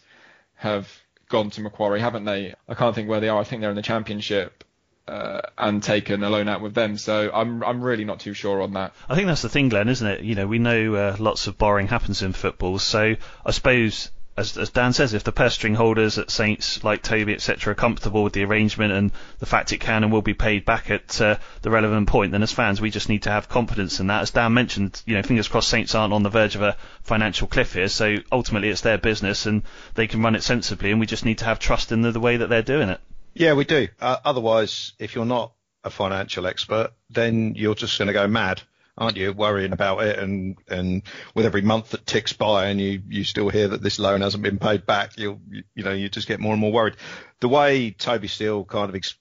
have 0.55 0.89
gone 1.29 1.49
to 1.51 1.61
Macquarie, 1.61 2.01
haven't 2.01 2.25
they? 2.25 2.53
I 2.67 2.73
can't 2.73 2.93
think 2.93 3.07
where 3.07 3.21
they 3.21 3.29
are. 3.29 3.39
I 3.39 3.45
think 3.45 3.61
they're 3.61 3.69
in 3.69 3.77
the 3.77 3.81
Championship. 3.81 4.65
Uh, 5.07 5.41
and 5.57 5.83
taken 5.83 6.23
a 6.23 6.29
loan 6.29 6.47
out 6.47 6.61
with 6.61 6.73
them, 6.73 6.95
so 6.95 7.29
I'm 7.33 7.63
I'm 7.63 7.81
really 7.81 8.05
not 8.05 8.19
too 8.19 8.33
sure 8.33 8.61
on 8.61 8.73
that. 8.73 8.93
I 9.09 9.15
think 9.15 9.27
that's 9.27 9.41
the 9.41 9.49
thing, 9.49 9.67
Glenn, 9.67 9.89
isn't 9.89 10.07
it? 10.07 10.21
You 10.21 10.35
know, 10.35 10.47
we 10.47 10.59
know 10.59 10.95
uh, 10.95 11.15
lots 11.19 11.47
of 11.47 11.57
borrowing 11.57 11.87
happens 11.87 12.21
in 12.21 12.33
football, 12.33 12.79
so 12.79 13.15
I 13.45 13.51
suppose 13.51 14.11
as, 14.37 14.57
as 14.57 14.69
Dan 14.69 14.93
says, 14.93 15.13
if 15.13 15.23
the 15.23 15.31
purse 15.31 15.53
string 15.53 15.75
holders 15.75 16.17
at 16.17 16.31
Saints 16.31 16.83
like 16.83 17.01
Toby, 17.01 17.33
etc., 17.33 17.71
are 17.71 17.75
comfortable 17.75 18.23
with 18.23 18.33
the 18.33 18.45
arrangement 18.45 18.93
and 18.93 19.11
the 19.39 19.45
fact 19.45 19.73
it 19.73 19.79
can 19.79 20.03
and 20.03 20.11
will 20.11 20.21
be 20.21 20.33
paid 20.33 20.63
back 20.63 20.89
at 20.89 21.19
uh, 21.19 21.37
the 21.61 21.69
relevant 21.69 22.07
point, 22.07 22.31
then 22.31 22.41
as 22.41 22.51
fans 22.51 22.79
we 22.79 22.89
just 22.89 23.09
need 23.09 23.23
to 23.23 23.29
have 23.29 23.49
confidence 23.49 23.99
in 23.99 24.07
that. 24.07 24.21
As 24.21 24.31
Dan 24.31 24.53
mentioned, 24.53 25.01
you 25.05 25.15
know, 25.15 25.23
fingers 25.23 25.47
crossed 25.47 25.69
Saints 25.69 25.95
aren't 25.95 26.13
on 26.13 26.23
the 26.23 26.29
verge 26.29 26.55
of 26.55 26.61
a 26.61 26.77
financial 27.03 27.47
cliff 27.47 27.73
here, 27.73 27.89
so 27.89 28.17
ultimately 28.31 28.69
it's 28.69 28.81
their 28.81 28.97
business 28.97 29.45
and 29.45 29.63
they 29.95 30.07
can 30.07 30.23
run 30.23 30.35
it 30.35 30.43
sensibly, 30.43 30.91
and 30.91 30.99
we 30.99 31.05
just 31.05 31.25
need 31.25 31.39
to 31.39 31.45
have 31.45 31.59
trust 31.59 31.91
in 31.91 32.01
the, 32.01 32.11
the 32.11 32.19
way 32.19 32.37
that 32.37 32.47
they're 32.47 32.61
doing 32.61 32.89
it. 32.89 33.01
Yeah, 33.33 33.53
we 33.53 33.65
do. 33.65 33.87
Uh, 33.99 34.17
otherwise, 34.23 34.93
if 34.99 35.15
you're 35.15 35.25
not 35.25 35.53
a 35.83 35.89
financial 35.89 36.45
expert, 36.45 36.91
then 37.09 37.55
you're 37.55 37.75
just 37.75 37.97
going 37.97 38.07
to 38.07 38.13
go 38.13 38.27
mad 38.27 38.61
aren't 38.97 39.17
you, 39.17 39.33
worrying 39.33 39.73
about 39.73 40.03
it 40.03 40.19
and, 40.19 40.57
and 40.67 41.01
with 41.33 41.45
every 41.45 41.61
month 41.61 41.89
that 41.89 42.05
ticks 42.05 42.33
by 42.33 42.67
and 42.67 42.79
you, 42.79 43.01
you 43.07 43.23
still 43.23 43.49
hear 43.49 43.69
that 43.69 43.81
this 43.81 43.99
loan 43.99 44.21
hasn't 44.21 44.43
been 44.43 44.59
paid 44.59 44.85
back, 44.85 45.17
you'll, 45.17 45.39
you, 45.49 45.63
you 45.75 45.83
know, 45.83 45.91
you 45.91 46.09
just 46.09 46.27
get 46.27 46.39
more 46.39 46.51
and 46.51 46.61
more 46.61 46.71
worried. 46.71 46.95
The 47.39 47.47
way 47.47 47.91
Toby 47.91 48.27
Steele 48.27 48.63
kind 48.65 48.89
of, 48.89 48.95
ex- 48.95 49.15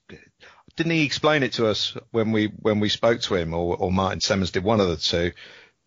didn't 0.75 0.91
he 0.91 1.03
explain 1.03 1.43
it 1.43 1.53
to 1.53 1.67
us 1.67 1.97
when 2.11 2.31
we, 2.31 2.47
when 2.47 2.79
we 2.79 2.89
spoke 2.89 3.21
to 3.21 3.35
him 3.35 3.53
or, 3.53 3.75
or 3.75 3.91
Martin 3.91 4.19
Semmens 4.19 4.51
did 4.51 4.63
one 4.63 4.79
of 4.79 4.87
the 4.87 4.97
two? 4.97 5.31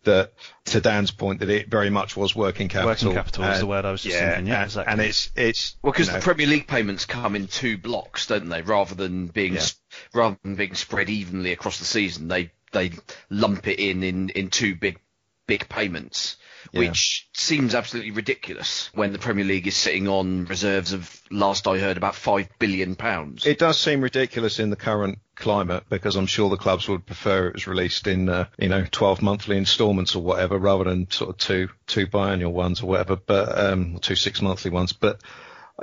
That 0.05 0.33
to 0.65 0.81
Dan's 0.81 1.11
point, 1.11 1.39
that 1.41 1.49
it 1.49 1.69
very 1.69 1.89
much 1.89 2.15
was 2.15 2.35
working 2.35 2.69
capital. 2.69 3.09
Working 3.09 3.13
capital 3.13 3.45
is 3.45 3.59
the 3.59 3.65
word 3.67 3.85
I 3.85 3.91
was 3.91 4.01
just 4.01 4.15
uh, 4.15 4.19
yeah, 4.19 4.29
thinking. 4.29 4.47
Yeah, 4.47 4.55
and, 4.55 4.63
exactly. 4.65 4.91
and 4.91 5.01
it's 5.01 5.31
it's 5.35 5.75
Well, 5.81 5.91
because 5.91 6.07
you 6.07 6.13
know, 6.13 6.19
the 6.19 6.23
Premier 6.23 6.47
League 6.47 6.67
payments 6.67 7.05
come 7.05 7.35
in 7.35 7.47
two 7.47 7.77
blocks, 7.77 8.27
don't 8.27 8.49
they? 8.49 8.61
Rather 8.61 8.95
than 8.95 9.27
being 9.27 9.53
Yeah. 9.53 9.59
s 9.59 9.75
rather 10.13 10.37
than 10.43 10.55
being 10.55 10.75
spread 10.75 11.09
evenly 11.09 11.51
across 11.51 11.79
the 11.79 11.85
season, 11.85 12.27
they 12.27 12.51
they 12.71 12.91
lump 13.29 13.67
it 13.67 13.79
in 13.79 14.03
in, 14.03 14.29
in 14.29 14.49
two 14.49 14.75
big 14.75 14.99
big 15.47 15.69
payments, 15.69 16.37
Yeah. 16.71 16.81
which 16.81 17.27
seems 17.33 17.75
absolutely 17.75 18.11
ridiculous 18.11 18.89
when 18.93 19.11
the 19.11 19.19
Premier 19.19 19.45
League 19.45 19.67
is 19.67 19.75
sitting 19.75 20.07
on 20.07 20.45
reserves 20.45 20.93
of 20.93 21.21
last 21.31 21.67
I 21.67 21.79
heard 21.79 21.97
about 21.97 22.15
five 22.15 22.47
billion 22.59 22.95
pounds. 22.95 23.45
It 23.45 23.59
does 23.59 23.79
seem 23.79 24.01
ridiculous 24.01 24.59
in 24.59 24.69
the 24.69 24.75
current 24.75 25.19
climate 25.35 25.83
because 25.89 26.15
I'm 26.15 26.27
sure 26.27 26.49
the 26.49 26.57
clubs 26.57 26.87
would 26.87 27.05
prefer 27.05 27.47
it 27.47 27.53
was 27.53 27.67
released 27.67 28.07
in 28.07 28.29
uh, 28.29 28.47
you 28.57 28.69
know 28.69 28.85
12 28.89 29.21
monthly 29.21 29.57
instalments 29.57 30.15
or 30.15 30.23
whatever 30.23 30.57
rather 30.57 30.85
than 30.85 31.09
sort 31.11 31.31
of 31.31 31.37
two 31.37 31.69
two 31.87 32.07
biannual 32.07 32.51
ones 32.51 32.81
or 32.81 32.87
whatever, 32.87 33.15
but 33.15 33.57
um, 33.57 33.99
two 33.99 34.15
six 34.15 34.41
monthly 34.41 34.71
ones. 34.71 34.93
But 34.93 35.21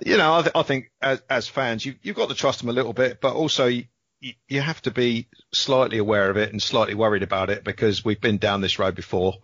you 0.05 0.17
know, 0.17 0.35
I, 0.35 0.43
th- 0.43 0.53
I 0.55 0.63
think 0.63 0.91
as, 1.01 1.23
as 1.29 1.49
fans, 1.49 1.85
you 1.85 1.95
you've 2.03 2.17
got 2.17 2.31
to 2.31 2.35
trust 2.35 2.61
them 2.61 2.71
a 2.71 2.73
little 2.73 2.95
bit, 2.95 3.21
but 3.21 3.35
also 3.35 3.67
you, 3.67 3.85
you 4.49 4.61
have 4.61 4.81
to 4.83 4.91
be 4.91 5.29
slightly 5.53 5.99
aware 5.99 6.31
of 6.31 6.37
it 6.37 6.51
and 6.51 6.63
slightly 6.63 6.95
worried 6.95 7.23
about 7.23 7.51
it 7.51 7.65
because 7.65 8.05
we've 8.05 8.21
been 8.21 8.39
down 8.39 8.61
this 8.61 8.79
road 8.79 8.95
before, 8.95 9.35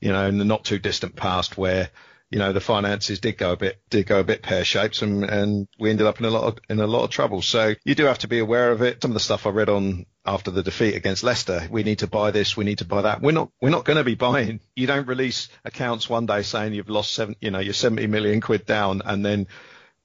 you 0.00 0.12
know, 0.12 0.26
in 0.26 0.38
the 0.38 0.44
not 0.44 0.64
too 0.64 0.78
distant 0.78 1.16
past 1.16 1.56
where 1.56 1.90
you 2.30 2.40
know 2.40 2.52
the 2.52 2.60
finances 2.60 3.20
did 3.20 3.38
go 3.38 3.52
a 3.52 3.56
bit 3.56 3.80
did 3.88 4.06
go 4.06 4.18
a 4.18 4.24
bit 4.24 4.42
pear 4.42 4.64
shaped 4.64 5.00
and 5.02 5.22
and 5.24 5.68
we 5.78 5.90
ended 5.90 6.06
up 6.06 6.18
in 6.18 6.24
a 6.24 6.30
lot 6.30 6.42
of 6.44 6.58
in 6.68 6.80
a 6.80 6.86
lot 6.86 7.04
of 7.04 7.10
trouble. 7.10 7.42
So 7.42 7.74
you 7.84 7.94
do 7.94 8.04
have 8.06 8.18
to 8.20 8.28
be 8.28 8.40
aware 8.40 8.72
of 8.72 8.82
it. 8.82 9.00
Some 9.00 9.12
of 9.12 9.14
the 9.14 9.20
stuff 9.20 9.46
I 9.46 9.50
read 9.50 9.68
on 9.68 10.06
after 10.24 10.50
the 10.50 10.62
defeat 10.62 10.96
against 10.96 11.22
Leicester, 11.22 11.68
we 11.70 11.84
need 11.84 12.00
to 12.00 12.08
buy 12.08 12.32
this, 12.32 12.56
we 12.56 12.64
need 12.64 12.78
to 12.78 12.84
buy 12.84 13.02
that. 13.02 13.22
We're 13.22 13.32
not 13.32 13.50
we're 13.60 13.70
not 13.70 13.84
going 13.84 13.98
to 13.98 14.04
be 14.04 14.16
buying. 14.16 14.60
You 14.74 14.86
don't 14.86 15.06
release 15.06 15.48
accounts 15.64 16.10
one 16.10 16.26
day 16.26 16.42
saying 16.42 16.74
you've 16.74 16.90
lost 16.90 17.14
seven, 17.14 17.36
you 17.40 17.50
know, 17.50 17.60
you're 17.60 17.74
70 17.74 18.08
million 18.08 18.40
quid 18.40 18.66
down 18.66 19.02
and 19.04 19.24
then 19.24 19.46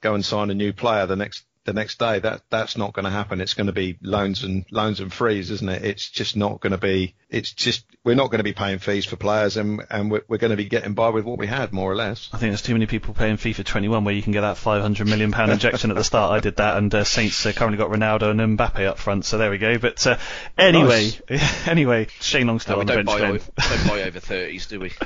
go 0.02 0.14
and 0.14 0.24
sign 0.24 0.50
a 0.52 0.56
new 0.56 0.74
player 0.74 1.06
the 1.06 1.16
next 1.16 1.46
the 1.66 1.74
next 1.74 2.00
day. 2.00 2.20
That 2.20 2.42
that's 2.50 2.78
not 2.78 2.94
going 2.94 3.06
to 3.06 3.12
happen. 3.12 3.42
It's 3.42 3.54
going 3.54 3.68
to 3.68 3.74
be 3.74 3.98
loans 4.02 4.44
and 4.44 4.66
loans 4.72 5.00
and 5.00 5.12
frees, 5.12 5.52
isn't 5.52 5.70
it? 5.70 5.84
It's 5.84 6.10
just 6.10 6.36
not 6.36 6.60
going 6.62 6.72
to 6.72 6.78
be. 6.78 7.16
It's 7.30 7.52
just 7.52 7.86
we're 8.04 8.16
not 8.16 8.30
going 8.32 8.40
to 8.40 8.44
be 8.44 8.54
paying 8.54 8.80
fees 8.80 9.06
for 9.06 9.16
players, 9.16 9.58
and 9.58 9.82
and 9.90 10.12
we're, 10.12 10.24
we're 10.28 10.38
going 10.38 10.52
to 10.52 10.58
be 10.58 10.66
getting 10.66 10.94
by 10.94 11.10
with 11.10 11.24
what 11.24 11.38
we 11.38 11.48
had 11.48 11.72
more 11.72 11.92
or 11.92 11.96
less. 11.96 12.30
I 12.34 12.38
think 12.38 12.52
there's 12.52 12.62
too 12.62 12.74
many 12.74 12.88
people 12.88 13.14
paying 13.14 13.38
FIFA 13.38 13.64
21 13.66 14.04
where 14.04 14.14
you 14.14 14.22
can 14.22 14.34
get 14.34 14.42
that 14.42 14.58
500 14.58 15.08
million 15.08 15.32
pound 15.32 15.52
injection 15.54 15.92
at 15.92 15.98
the 15.98 16.04
start. 16.04 16.32
I 16.32 16.40
did 16.40 16.58
that, 16.58 16.78
and 16.78 16.94
uh, 16.94 17.04
Saints 17.04 17.46
uh, 17.46 17.52
currently 17.54 17.78
got 17.78 17.90
Ronaldo 17.90 18.32
and 18.32 18.58
Mbappe 18.58 18.86
up 18.86 18.98
front, 18.98 19.26
so 19.26 19.38
there 19.38 19.50
we 19.50 19.58
go. 19.60 19.78
But 19.78 20.06
uh, 20.08 20.18
anyway, 20.58 21.12
anyway, 21.68 22.08
Shane 22.20 22.48
Long's 22.48 22.64
still 22.64 22.76
No, 22.76 22.82
on 22.82 22.86
the 22.88 22.94
bench. 22.96 23.08
buy, 23.08 23.18
Glenn. 23.20 23.32
over, 23.32 23.52
don't 23.58 23.88
buy 23.88 24.02
over 24.04 24.20
thirties, 24.20 24.66
do 24.68 24.80
we? 24.80 24.92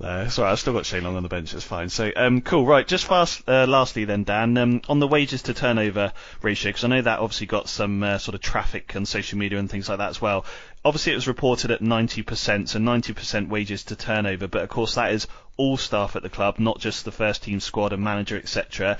No, 0.00 0.22
it's 0.22 0.38
all 0.38 0.46
right. 0.46 0.52
I've 0.52 0.58
still 0.58 0.72
got 0.72 0.86
Shane 0.86 1.04
Long 1.04 1.16
on 1.16 1.22
the 1.22 1.28
bench. 1.28 1.52
It's 1.52 1.62
fine. 1.62 1.90
So, 1.90 2.10
um, 2.16 2.40
cool. 2.40 2.64
Right. 2.64 2.86
Just 2.86 3.04
fast. 3.04 3.46
Uh, 3.46 3.66
lastly, 3.68 4.06
then, 4.06 4.24
Dan, 4.24 4.56
um, 4.56 4.80
on 4.88 4.98
the 4.98 5.06
wages 5.06 5.42
to 5.42 5.52
turnover 5.54 5.89
ratio, 6.42 6.70
because 6.70 6.84
I 6.84 6.88
know 6.88 7.02
that 7.02 7.18
obviously 7.18 7.46
got 7.46 7.68
some 7.68 8.02
uh, 8.02 8.18
sort 8.18 8.34
of 8.34 8.40
traffic 8.40 8.94
on 8.96 9.06
social 9.06 9.38
media 9.38 9.58
and 9.58 9.70
things 9.70 9.88
like 9.88 9.98
that 9.98 10.10
as 10.10 10.20
well. 10.20 10.44
Obviously, 10.84 11.12
it 11.12 11.16
was 11.16 11.28
reported 11.28 11.70
at 11.70 11.80
90%, 11.80 12.68
so 12.68 12.78
90% 12.78 13.48
wages 13.48 13.84
to 13.84 13.96
turnover. 13.96 14.48
But 14.48 14.62
of 14.62 14.68
course, 14.68 14.94
that 14.94 15.12
is 15.12 15.26
all 15.56 15.76
staff 15.76 16.16
at 16.16 16.22
the 16.22 16.28
club, 16.28 16.58
not 16.58 16.80
just 16.80 17.04
the 17.04 17.12
first 17.12 17.42
team 17.42 17.60
squad 17.60 17.92
and 17.92 18.02
manager, 18.02 18.36
etc. 18.36 18.98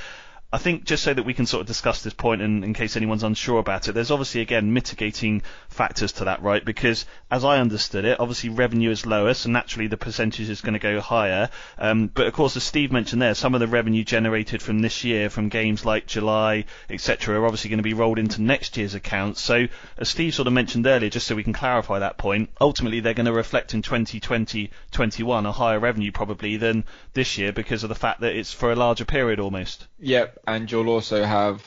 I 0.52 0.58
think 0.58 0.84
just 0.84 1.04
so 1.04 1.14
that 1.14 1.22
we 1.22 1.32
can 1.32 1.46
sort 1.46 1.60
of 1.60 1.68
discuss 1.68 2.02
this 2.02 2.12
point 2.12 2.42
and 2.42 2.64
in 2.64 2.74
case 2.74 2.96
anyone's 2.96 3.22
unsure 3.22 3.60
about 3.60 3.86
it, 3.86 3.92
there's 3.92 4.10
obviously 4.10 4.40
again 4.40 4.72
mitigating 4.72 5.42
factors 5.80 6.12
to 6.12 6.24
that, 6.26 6.42
right? 6.42 6.62
Because 6.62 7.06
as 7.30 7.42
I 7.42 7.58
understood 7.58 8.04
it, 8.04 8.20
obviously 8.20 8.50
revenue 8.50 8.90
is 8.90 9.06
lower, 9.06 9.32
so 9.32 9.48
naturally 9.48 9.86
the 9.86 9.96
percentage 9.96 10.50
is 10.50 10.60
going 10.60 10.74
to 10.74 10.78
go 10.78 11.00
higher. 11.00 11.48
Um, 11.78 12.08
but 12.08 12.26
of 12.26 12.34
course, 12.34 12.54
as 12.58 12.64
Steve 12.64 12.92
mentioned 12.92 13.22
there, 13.22 13.34
some 13.34 13.54
of 13.54 13.60
the 13.60 13.66
revenue 13.66 14.04
generated 14.04 14.60
from 14.60 14.80
this 14.80 15.04
year, 15.04 15.30
from 15.30 15.48
games 15.48 15.86
like 15.86 16.06
July, 16.06 16.66
etc., 16.90 17.40
are 17.40 17.46
obviously 17.46 17.70
going 17.70 17.78
to 17.78 17.82
be 17.82 17.94
rolled 17.94 18.18
into 18.18 18.42
next 18.42 18.76
year's 18.76 18.94
accounts. 18.94 19.40
So 19.40 19.68
as 19.96 20.10
Steve 20.10 20.34
sort 20.34 20.48
of 20.48 20.52
mentioned 20.52 20.86
earlier, 20.86 21.08
just 21.08 21.26
so 21.26 21.34
we 21.34 21.44
can 21.44 21.54
clarify 21.54 22.00
that 22.00 22.18
point, 22.18 22.50
ultimately 22.60 23.00
they're 23.00 23.14
going 23.14 23.24
to 23.24 23.32
reflect 23.32 23.72
in 23.72 23.80
2020-21 23.80 25.46
a 25.46 25.52
higher 25.52 25.78
revenue 25.78 26.12
probably 26.12 26.58
than 26.58 26.84
this 27.14 27.38
year 27.38 27.52
because 27.52 27.84
of 27.84 27.88
the 27.88 27.94
fact 27.94 28.20
that 28.20 28.36
it's 28.36 28.52
for 28.52 28.70
a 28.70 28.76
larger 28.76 29.06
period 29.06 29.40
almost. 29.40 29.86
Yep, 29.98 30.40
and 30.46 30.70
you'll 30.70 30.90
also 30.90 31.24
have 31.24 31.64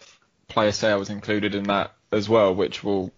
player 0.49 0.71
sales 0.71 1.09
included 1.09 1.55
in 1.55 1.63
that 1.63 1.95
as 2.11 2.29
well, 2.29 2.53
which 2.53 2.83
will 2.83 3.11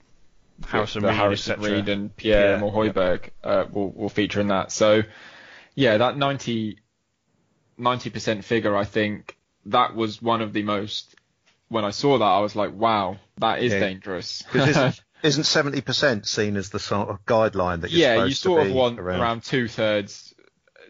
Harrison 0.65 1.02
the 1.02 1.10
Reed, 1.10 1.18
Harrison. 1.18 1.61
Reed 1.61 1.90
and 1.90 2.15
Pierre 2.15 2.57
Yeah, 2.57 2.60
Højbjerg 2.61 3.30
uh, 3.44 3.65
will 3.72 3.91
will 3.91 4.10
feature 4.10 4.40
in 4.41 4.48
that. 4.49 4.72
So 4.72 5.02
yeah, 5.76 5.98
that 5.98 6.18
90 6.18 6.80
percent 8.10 8.45
figure, 8.45 8.76
I 8.76 8.86
think 8.86 9.38
that 9.65 9.95
was 9.95 10.22
one 10.22 10.41
of 10.41 10.53
the 10.53 10.64
most. 10.64 11.15
When 11.68 11.84
I 11.84 11.90
saw 11.90 12.18
that, 12.19 12.23
I 12.26 12.40
was 12.40 12.56
like, 12.56 12.73
wow, 12.73 13.18
that 13.38 13.61
is 13.61 13.73
Yeah. 13.73 13.80
dangerous. 13.80 14.44
'Cause 14.44 14.68
isn't, 14.69 15.03
isn't 15.23 15.44
70% 15.44 16.27
seen 16.27 16.56
as 16.57 16.69
the 16.69 16.80
sort 16.80 17.10
of 17.10 17.26
guideline 17.26 17.82
that 17.82 17.91
you're 17.91 18.02
yeah, 18.02 18.14
supposed 18.15 18.30
you 18.30 18.36
sort 18.36 18.68
of 18.68 18.73
want 18.73 18.99
around? 18.99 19.19
around 19.22 19.44
two 19.44 19.68
thirds 19.68 20.34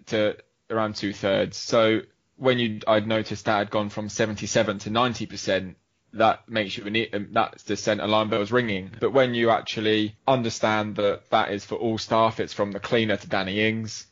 to 0.07 0.35
around 0.69 0.95
two 0.95 1.13
thirds. 1.13 1.57
So 1.57 2.01
when 2.35 2.59
you, 2.59 2.81
I'd 2.85 3.07
noticed 3.07 3.45
that 3.45 3.57
had 3.59 3.69
gone 3.71 3.89
from 3.89 4.09
77 4.09 4.79
to 4.79 4.89
90 4.89 5.25
percent. 5.27 5.77
That 6.15 6.47
makes 6.49 6.77
you 6.77 6.85
an, 6.85 7.05
um, 7.13 7.27
that's 7.31 7.63
the 7.63 7.75
centre 7.75 8.07
line 8.07 8.29
bell 8.29 8.39
was 8.39 8.51
ringing. 8.51 8.91
But 8.99 9.11
when 9.11 9.33
you 9.33 9.49
actually 9.49 10.15
understand 10.27 10.95
that 10.95 11.29
that 11.29 11.51
is 11.51 11.65
for 11.65 11.75
all 11.75 11.97
staff, 11.97 12.39
it's 12.39 12.53
from 12.53 12.71
the 12.71 12.79
cleaner 12.79 13.17
to 13.17 13.27
Danny 13.27 13.61
Ings 13.61 14.07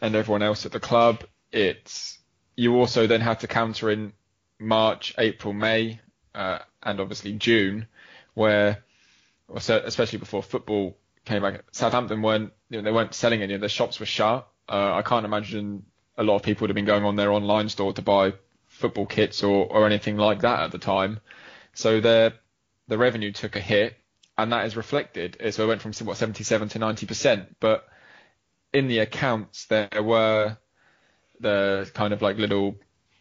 and 0.00 0.14
everyone 0.14 0.42
else 0.42 0.66
at 0.66 0.72
the 0.72 0.80
club. 0.80 1.24
It's 1.52 2.18
you 2.56 2.76
also 2.76 3.06
then 3.06 3.20
have 3.20 3.40
to 3.40 3.46
counter 3.46 3.90
in 3.90 4.12
March, 4.58 5.14
April, 5.18 5.52
May, 5.52 6.00
uh, 6.34 6.58
and 6.82 7.00
obviously 7.00 7.34
June, 7.34 7.86
where 8.34 8.82
especially 9.54 10.18
before 10.18 10.42
football 10.42 10.96
came 11.24 11.42
back. 11.42 11.64
Southampton 11.72 12.22
weren't, 12.22 12.52
you 12.70 12.78
know, 12.78 12.84
they 12.84 12.92
weren't 12.92 13.14
selling 13.14 13.42
any. 13.42 13.56
Their 13.56 13.68
shops 13.68 14.00
were 14.00 14.06
shut. 14.06 14.48
Uh, 14.68 14.94
I 14.94 15.02
can't 15.02 15.24
imagine 15.24 15.84
a 16.16 16.22
lot 16.22 16.36
of 16.36 16.42
people 16.42 16.62
would 16.62 16.70
have 16.70 16.74
been 16.74 16.86
going 16.86 17.04
on 17.04 17.16
their 17.16 17.30
online 17.30 17.68
store 17.68 17.92
to 17.92 18.02
buy 18.02 18.32
football 18.76 19.06
kits 19.06 19.42
or, 19.42 19.66
or 19.66 19.86
anything 19.86 20.16
like 20.16 20.40
that 20.40 20.60
at 20.60 20.72
the 20.72 20.78
time. 20.78 21.20
So 21.74 22.00
their 22.00 22.34
the 22.88 22.98
revenue 22.98 23.32
took 23.32 23.56
a 23.56 23.60
hit, 23.60 23.96
and 24.38 24.52
that 24.52 24.66
is 24.66 24.76
reflected. 24.76 25.36
So 25.50 25.64
it 25.64 25.68
went 25.68 25.82
from 25.82 25.92
what 26.06 26.16
77 26.16 26.68
to 26.70 26.78
90 26.78 27.06
percent. 27.06 27.56
But 27.60 27.86
in 28.72 28.88
the 28.88 28.98
accounts, 29.00 29.66
there 29.66 29.88
were 30.02 30.56
the 31.40 31.90
kind 31.94 32.12
of 32.12 32.22
like 32.22 32.38
little 32.38 32.76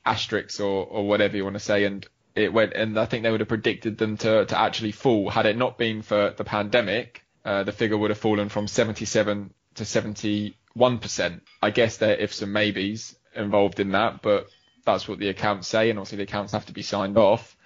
asterisks 0.06 0.60
or, 0.60 0.86
or 0.86 1.08
whatever 1.08 1.36
you 1.36 1.44
want 1.44 1.56
to 1.56 1.60
say, 1.60 1.86
and 1.86 2.06
it 2.36 2.52
went, 2.54 2.74
and 2.74 3.00
I 3.00 3.06
think 3.06 3.24
they 3.24 3.32
would 3.32 3.40
have 3.40 3.50
predicted 3.50 3.98
them 3.98 4.18
to, 4.18 4.46
to 4.46 4.60
actually 4.60 4.92
fall. 4.92 5.30
Had 5.30 5.46
it 5.46 5.58
not 5.58 5.78
been 5.78 6.02
for 6.02 6.34
the 6.36 6.44
pandemic, 6.44 7.24
uh, 7.44 7.64
the 7.64 7.72
figure 7.72 7.98
would 7.98 8.12
have 8.12 8.20
fallen 8.20 8.50
from 8.50 8.68
77 8.68 9.54
to 9.76 9.84
71%. 9.84 11.42
I 11.62 11.70
guess 11.70 11.98
there 11.98 12.12
are 12.12 12.20
ifs 12.20 12.42
and 12.42 12.52
maybes 12.52 13.16
involved 13.36 13.80
in 13.80 13.92
that, 13.92 14.22
but 14.22 14.48
that's 14.86 15.08
what 15.08 15.20
the 15.20 15.30
accounts 15.30 15.68
say, 15.68 15.90
and 15.90 16.00
obviously 16.00 16.18
the 16.18 16.24
accounts 16.24 16.54
have 16.54 16.68
to 16.68 16.74
be 16.74 16.82
signed 16.82 17.18
off. 17.18 17.58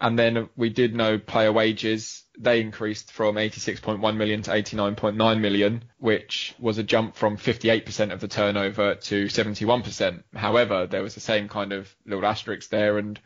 And 0.00 0.18
then 0.18 0.48
we 0.56 0.68
did 0.68 0.94
know 0.96 1.18
player 1.18 1.52
wages. 1.52 2.24
They 2.36 2.60
increased 2.60 3.12
from 3.12 3.36
86.1 3.36 4.16
million 4.16 4.42
to 4.42 4.50
89.9 4.50 5.40
million, 5.40 5.84
which 5.98 6.54
was 6.58 6.78
a 6.78 6.82
jump 6.82 7.14
from 7.14 7.36
58% 7.36 8.12
of 8.12 8.20
the 8.20 8.26
turnover 8.26 8.96
to 8.96 9.26
71%. 9.26 10.22
However, 10.34 10.86
there 10.86 11.02
was 11.02 11.14
the 11.14 11.20
same 11.20 11.48
kind 11.48 11.72
of 11.72 11.94
little 12.04 12.26
asterisk 12.26 12.68
there, 12.70 12.98
and 12.98 13.20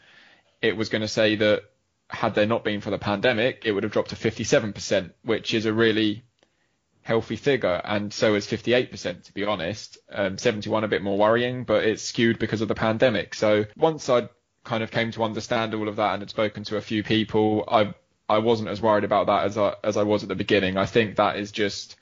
it 0.60 0.76
was 0.76 0.90
going 0.90 1.02
to 1.02 1.08
say 1.08 1.36
that 1.36 1.62
had 2.08 2.34
there 2.34 2.46
not 2.46 2.62
been 2.64 2.80
for 2.80 2.90
the 2.90 2.98
pandemic, 2.98 3.62
it 3.64 3.72
would 3.72 3.82
have 3.82 3.92
dropped 3.92 4.10
to 4.10 4.16
57%, 4.16 5.12
which 5.22 5.54
is 5.54 5.66
a 5.66 5.72
really 5.72 6.24
healthy 7.06 7.36
figure, 7.36 7.80
and 7.84 8.12
so 8.12 8.34
is 8.34 8.48
58% 8.48 9.22
to 9.24 9.32
be 9.32 9.44
honest. 9.44 9.96
Um, 10.12 10.38
71 10.38 10.82
a 10.82 10.88
bit 10.88 11.04
more 11.04 11.16
worrying, 11.16 11.62
but 11.62 11.84
it's 11.84 12.02
skewed 12.02 12.40
because 12.40 12.62
of 12.62 12.68
the 12.68 12.74
pandemic. 12.74 13.34
So 13.34 13.64
once 13.76 14.10
I 14.10 14.28
kind 14.64 14.82
of 14.82 14.90
came 14.90 15.12
to 15.12 15.22
understand 15.22 15.72
all 15.72 15.88
of 15.88 15.96
that 15.96 16.14
and 16.14 16.22
had 16.22 16.30
spoken 16.30 16.64
to 16.64 16.76
a 16.76 16.80
few 16.80 17.04
people, 17.04 17.64
I 17.68 17.94
I 18.28 18.38
wasn't 18.38 18.70
as 18.70 18.82
worried 18.82 19.04
about 19.04 19.26
that 19.28 19.44
as 19.44 19.56
I 19.56 19.74
as 19.84 19.96
I 19.96 20.02
was 20.02 20.24
at 20.24 20.28
the 20.28 20.34
beginning. 20.34 20.76
I 20.76 20.86
think 20.86 21.14
that 21.16 21.36
is 21.36 21.52
just 21.52 21.94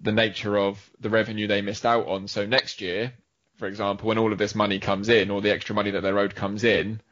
the 0.00 0.12
nature 0.12 0.56
of 0.56 0.90
the 1.00 1.10
revenue 1.10 1.46
they 1.46 1.60
missed 1.60 1.84
out 1.84 2.08
on. 2.08 2.26
So 2.26 2.46
next 2.46 2.80
year, 2.80 3.12
for 3.56 3.68
example, 3.68 4.08
when 4.08 4.16
all 4.16 4.32
of 4.32 4.38
this 4.38 4.54
money 4.54 4.78
comes 4.78 5.10
in, 5.10 5.30
or 5.30 5.42
the 5.42 5.52
extra 5.52 5.74
money 5.74 5.90
that 5.90 6.00
they're 6.02 6.18
owed 6.18 6.34
comes 6.34 6.64
in, 6.64 7.02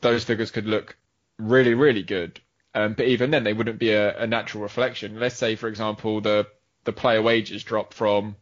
those 0.00 0.24
figures 0.24 0.50
could 0.50 0.66
look 0.66 0.96
really, 1.38 1.74
really 1.74 2.02
good. 2.02 2.40
Um, 2.74 2.94
but 2.94 3.06
even 3.06 3.30
then, 3.30 3.44
they 3.44 3.52
wouldn't 3.52 3.78
be 3.78 3.90
a, 3.92 4.18
a 4.18 4.26
natural 4.26 4.62
reflection. 4.62 5.20
Let's 5.20 5.36
say, 5.36 5.56
for 5.56 5.68
example, 5.68 6.20
the 6.20 6.46
the 6.84 6.92
player 6.92 7.22
wages 7.22 7.64
drop 7.64 7.94
from 7.94 8.36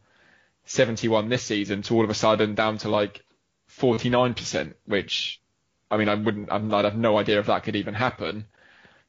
71 0.65 1.29
this 1.29 1.43
season 1.43 1.81
to 1.83 1.95
all 1.95 2.03
of 2.03 2.09
a 2.09 2.13
sudden 2.13 2.55
down 2.55 2.77
to 2.79 2.89
like 2.89 3.23
49%, 3.79 4.73
which 4.85 5.41
I 5.89 5.97
mean, 5.97 6.09
I 6.09 6.15
wouldn't, 6.15 6.51
I'd 6.51 6.85
have 6.85 6.97
no 6.97 7.17
idea 7.17 7.39
if 7.39 7.45
that 7.45 7.63
could 7.63 7.75
even 7.75 7.93
happen. 7.93 8.47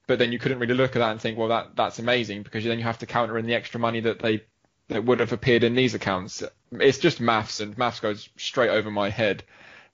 But 0.06 0.18
then 0.18 0.32
you 0.32 0.38
couldn't 0.38 0.58
really 0.58 0.74
look 0.74 0.96
at 0.96 0.98
that 0.98 1.12
and 1.12 1.20
think, 1.20 1.38
well, 1.38 1.48
that 1.48 1.76
that's 1.76 1.98
amazing 1.98 2.42
because 2.42 2.62
then 2.64 2.78
you 2.78 2.84
have 2.84 2.98
to 2.98 3.06
counter 3.06 3.38
in 3.38 3.46
the 3.46 3.54
extra 3.54 3.80
money 3.80 4.00
that 4.00 4.18
they 4.18 4.44
that 4.88 5.04
would 5.04 5.20
have 5.20 5.32
appeared 5.32 5.64
in 5.64 5.74
these 5.74 5.94
accounts. 5.94 6.42
It's 6.72 6.98
just 6.98 7.20
maths, 7.20 7.60
and 7.60 7.78
maths 7.78 8.00
goes 8.00 8.28
straight 8.36 8.68
over 8.68 8.90
my 8.90 9.08
head. 9.08 9.44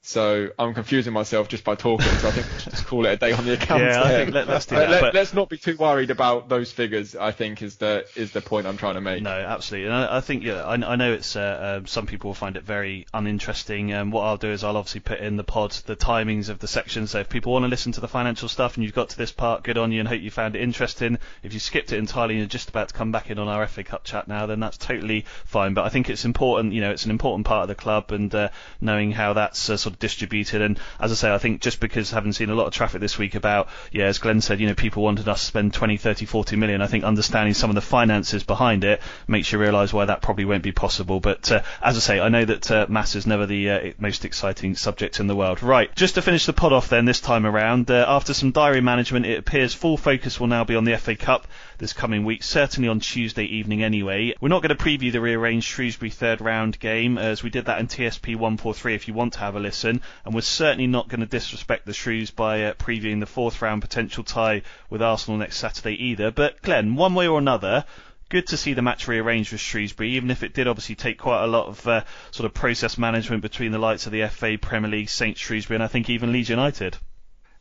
So 0.02 0.48
I'm 0.58 0.72
confusing 0.72 1.12
myself 1.12 1.48
just 1.48 1.62
by 1.62 1.74
talking. 1.74 2.06
So 2.06 2.28
I 2.28 2.30
think 2.30 2.50
we 2.50 2.58
should 2.58 2.72
just 2.72 2.86
call 2.86 3.04
it 3.04 3.10
a 3.10 3.16
day 3.16 3.32
on 3.32 3.44
the 3.44 3.52
account. 3.52 3.82
Yeah, 3.82 4.02
I 4.02 4.08
think 4.08 4.32
let, 4.32 4.48
us 4.48 4.64
do 4.64 4.76
that. 4.76 4.90
let, 4.90 5.14
us 5.14 5.34
not 5.34 5.50
be 5.50 5.58
too 5.58 5.76
worried 5.76 6.10
about 6.10 6.48
those 6.48 6.72
figures. 6.72 7.14
I 7.14 7.32
think 7.32 7.60
is 7.60 7.76
the 7.76 8.06
is 8.16 8.32
the 8.32 8.40
point 8.40 8.66
I'm 8.66 8.78
trying 8.78 8.94
to 8.94 9.02
make. 9.02 9.22
No, 9.22 9.30
absolutely. 9.30 9.90
And 9.90 9.94
I, 9.94 10.16
I 10.16 10.20
think 10.22 10.42
yeah, 10.42 10.64
I, 10.64 10.72
I 10.74 10.96
know 10.96 11.12
it's 11.12 11.36
uh, 11.36 11.80
uh, 11.82 11.86
some 11.86 12.06
people 12.06 12.30
will 12.30 12.34
find 12.34 12.56
it 12.56 12.62
very 12.62 13.06
uninteresting. 13.12 13.92
Um, 13.92 14.10
what 14.10 14.22
I'll 14.22 14.38
do 14.38 14.50
is 14.50 14.64
I'll 14.64 14.78
obviously 14.78 15.00
put 15.00 15.20
in 15.20 15.36
the 15.36 15.44
pod 15.44 15.72
the 15.84 15.96
timings 15.96 16.48
of 16.48 16.60
the 16.60 16.68
sections. 16.68 17.10
So 17.10 17.20
if 17.20 17.28
people 17.28 17.52
want 17.52 17.64
to 17.64 17.68
listen 17.68 17.92
to 17.92 18.00
the 18.00 18.08
financial 18.08 18.48
stuff 18.48 18.76
and 18.76 18.84
you've 18.84 18.94
got 18.94 19.10
to 19.10 19.18
this 19.18 19.32
part, 19.32 19.64
good 19.64 19.76
on 19.76 19.92
you 19.92 20.00
and 20.00 20.08
hope 20.08 20.22
you 20.22 20.30
found 20.30 20.56
it 20.56 20.62
interesting. 20.62 21.18
If 21.42 21.52
you 21.52 21.60
skipped 21.60 21.92
it 21.92 21.98
entirely 21.98 22.34
and 22.34 22.40
you're 22.40 22.48
just 22.48 22.70
about 22.70 22.88
to 22.88 22.94
come 22.94 23.12
back 23.12 23.30
in 23.30 23.38
on 23.38 23.48
our 23.48 23.66
FA 23.66 23.84
Cup 23.84 24.04
chat 24.04 24.28
now, 24.28 24.46
then 24.46 24.60
that's 24.60 24.78
totally 24.78 25.26
fine. 25.44 25.74
But 25.74 25.84
I 25.84 25.90
think 25.90 26.08
it's 26.08 26.24
important. 26.24 26.72
You 26.72 26.80
know, 26.80 26.90
it's 26.90 27.04
an 27.04 27.10
important 27.10 27.46
part 27.46 27.62
of 27.62 27.68
the 27.68 27.74
club 27.74 28.12
and 28.12 28.34
uh, 28.34 28.48
knowing 28.80 29.12
how 29.12 29.34
that's 29.34 29.68
uh, 29.68 29.76
sort 29.90 29.94
of 29.94 29.98
distributed. 29.98 30.62
And 30.62 30.78
as 30.98 31.12
I 31.12 31.14
say, 31.14 31.34
I 31.34 31.38
think 31.38 31.60
just 31.60 31.80
because 31.80 32.10
having 32.10 32.32
seen 32.32 32.50
a 32.50 32.54
lot 32.54 32.66
of 32.66 32.72
traffic 32.72 33.00
this 33.00 33.18
week 33.18 33.34
about 33.34 33.68
yeah, 33.92 34.04
as 34.04 34.18
Glenn 34.18 34.40
said, 34.40 34.60
you 34.60 34.66
know, 34.66 34.74
people 34.74 35.02
wanted 35.02 35.28
us 35.28 35.40
to 35.40 35.46
spend 35.46 35.74
20, 35.74 35.96
30, 35.96 36.26
40 36.26 36.56
million. 36.56 36.82
I 36.82 36.86
think 36.86 37.04
understanding 37.04 37.54
some 37.54 37.70
of 37.70 37.74
the 37.74 37.80
finances 37.80 38.44
behind 38.44 38.84
it 38.84 39.00
makes 39.26 39.52
you 39.52 39.58
realise 39.58 39.92
why 39.92 40.04
that 40.04 40.22
probably 40.22 40.44
won't 40.44 40.62
be 40.62 40.72
possible. 40.72 41.20
But 41.20 41.50
uh, 41.50 41.62
as 41.82 41.96
I 41.96 42.00
say, 42.00 42.20
I 42.20 42.28
know 42.28 42.44
that 42.44 42.70
uh, 42.70 42.86
mass 42.88 43.14
is 43.14 43.26
never 43.26 43.46
the 43.46 43.70
uh, 43.70 43.92
most 43.98 44.24
exciting 44.24 44.76
subject 44.76 45.20
in 45.20 45.26
the 45.26 45.36
world. 45.36 45.62
Right, 45.62 45.94
just 45.94 46.14
to 46.14 46.22
finish 46.22 46.46
the 46.46 46.52
pod 46.52 46.72
off 46.72 46.88
then 46.88 47.04
this 47.04 47.20
time 47.20 47.46
around, 47.46 47.90
uh, 47.90 48.04
after 48.08 48.34
some 48.34 48.52
diary 48.52 48.80
management, 48.80 49.26
it 49.26 49.38
appears 49.38 49.74
full 49.74 49.96
focus 49.96 50.38
will 50.38 50.46
now 50.46 50.64
be 50.64 50.76
on 50.76 50.84
the 50.84 50.96
FA 50.96 51.16
Cup 51.16 51.46
this 51.80 51.92
coming 51.94 52.24
week, 52.24 52.42
certainly 52.42 52.88
on 52.88 53.00
Tuesday 53.00 53.44
evening 53.44 53.82
anyway. 53.82 54.34
We're 54.40 54.50
not 54.50 54.62
going 54.62 54.76
to 54.76 54.82
preview 54.82 55.10
the 55.10 55.20
rearranged 55.20 55.66
Shrewsbury 55.66 56.10
third 56.10 56.40
round 56.40 56.78
game 56.78 57.18
as 57.18 57.42
we 57.42 57.50
did 57.50 57.64
that 57.64 57.80
in 57.80 57.88
TSP 57.88 58.36
143 58.36 58.94
if 58.94 59.08
you 59.08 59.14
want 59.14 59.32
to 59.32 59.40
have 59.40 59.56
a 59.56 59.60
listen, 59.60 60.02
and 60.24 60.34
we're 60.34 60.42
certainly 60.42 60.86
not 60.86 61.08
going 61.08 61.20
to 61.20 61.26
disrespect 61.26 61.86
the 61.86 61.94
Shrews 61.94 62.30
by 62.30 62.64
uh, 62.64 62.74
previewing 62.74 63.18
the 63.18 63.26
fourth 63.26 63.60
round 63.62 63.80
potential 63.80 64.22
tie 64.22 64.62
with 64.90 65.02
Arsenal 65.02 65.38
next 65.38 65.56
Saturday 65.56 65.94
either. 65.94 66.30
But 66.30 66.60
Glenn, 66.62 66.96
one 66.96 67.14
way 67.14 67.26
or 67.26 67.38
another, 67.38 67.86
good 68.28 68.46
to 68.48 68.58
see 68.58 68.74
the 68.74 68.82
match 68.82 69.08
rearranged 69.08 69.50
with 69.50 69.60
Shrewsbury, 69.62 70.10
even 70.10 70.30
if 70.30 70.42
it 70.42 70.52
did 70.52 70.68
obviously 70.68 70.96
take 70.96 71.18
quite 71.18 71.42
a 71.42 71.48
lot 71.48 71.66
of 71.66 71.88
uh, 71.88 72.04
sort 72.30 72.44
of 72.44 72.52
process 72.52 72.98
management 72.98 73.40
between 73.40 73.72
the 73.72 73.78
likes 73.78 74.04
of 74.04 74.12
the 74.12 74.26
FA, 74.28 74.58
Premier 74.60 74.90
League, 74.90 75.08
St 75.08 75.36
Shrewsbury, 75.36 75.76
and 75.76 75.82
I 75.82 75.88
think 75.88 76.10
even 76.10 76.30
Leeds 76.30 76.50
United. 76.50 76.98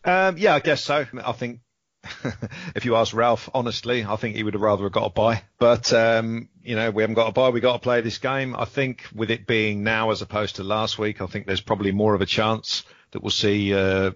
Um, 0.04 0.38
yeah, 0.38 0.56
I 0.56 0.60
guess 0.60 0.84
so. 0.84 1.06
I 1.24 1.32
think 1.32 1.60
if 2.76 2.86
you 2.86 2.96
ask 2.96 3.14
Ralph, 3.14 3.50
honestly, 3.54 4.04
I 4.06 4.16
think 4.16 4.36
he 4.36 4.44
would 4.44 4.54
have 4.54 4.62
rather 4.62 4.84
have 4.84 4.92
got 4.92 5.06
a 5.06 5.10
bye. 5.10 5.44
But 5.58 5.92
um, 5.94 6.50
you 6.64 6.76
know, 6.76 6.92
we 6.92 7.04
haven't 7.04 7.16
got 7.16 7.28
a 7.28 7.32
bye. 7.32 7.50
We 7.50 7.60
got 7.60 7.74
to 7.74 7.80
play 7.80 8.02
this 8.02 8.18
game. 8.18 8.56
I 8.56 8.66
think 8.66 9.04
with 9.14 9.32
it 9.32 9.46
being 9.48 9.84
now 9.84 10.12
as 10.12 10.22
opposed 10.22 10.58
to 10.58 10.64
last 10.64 10.98
week, 10.98 11.22
I 11.22 11.26
think 11.28 11.46
there's 11.46 11.62
probably 11.62 11.92
more 11.92 12.14
of 12.14 12.22
a 12.22 12.26
chance 12.26 12.84
that 13.12 13.22
we'll 13.24 13.32
see 13.32 13.74
uh, 13.74 14.12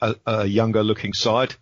a, 0.00 0.16
a 0.26 0.44
younger 0.46 0.82
looking 0.82 1.12
side 1.12 1.54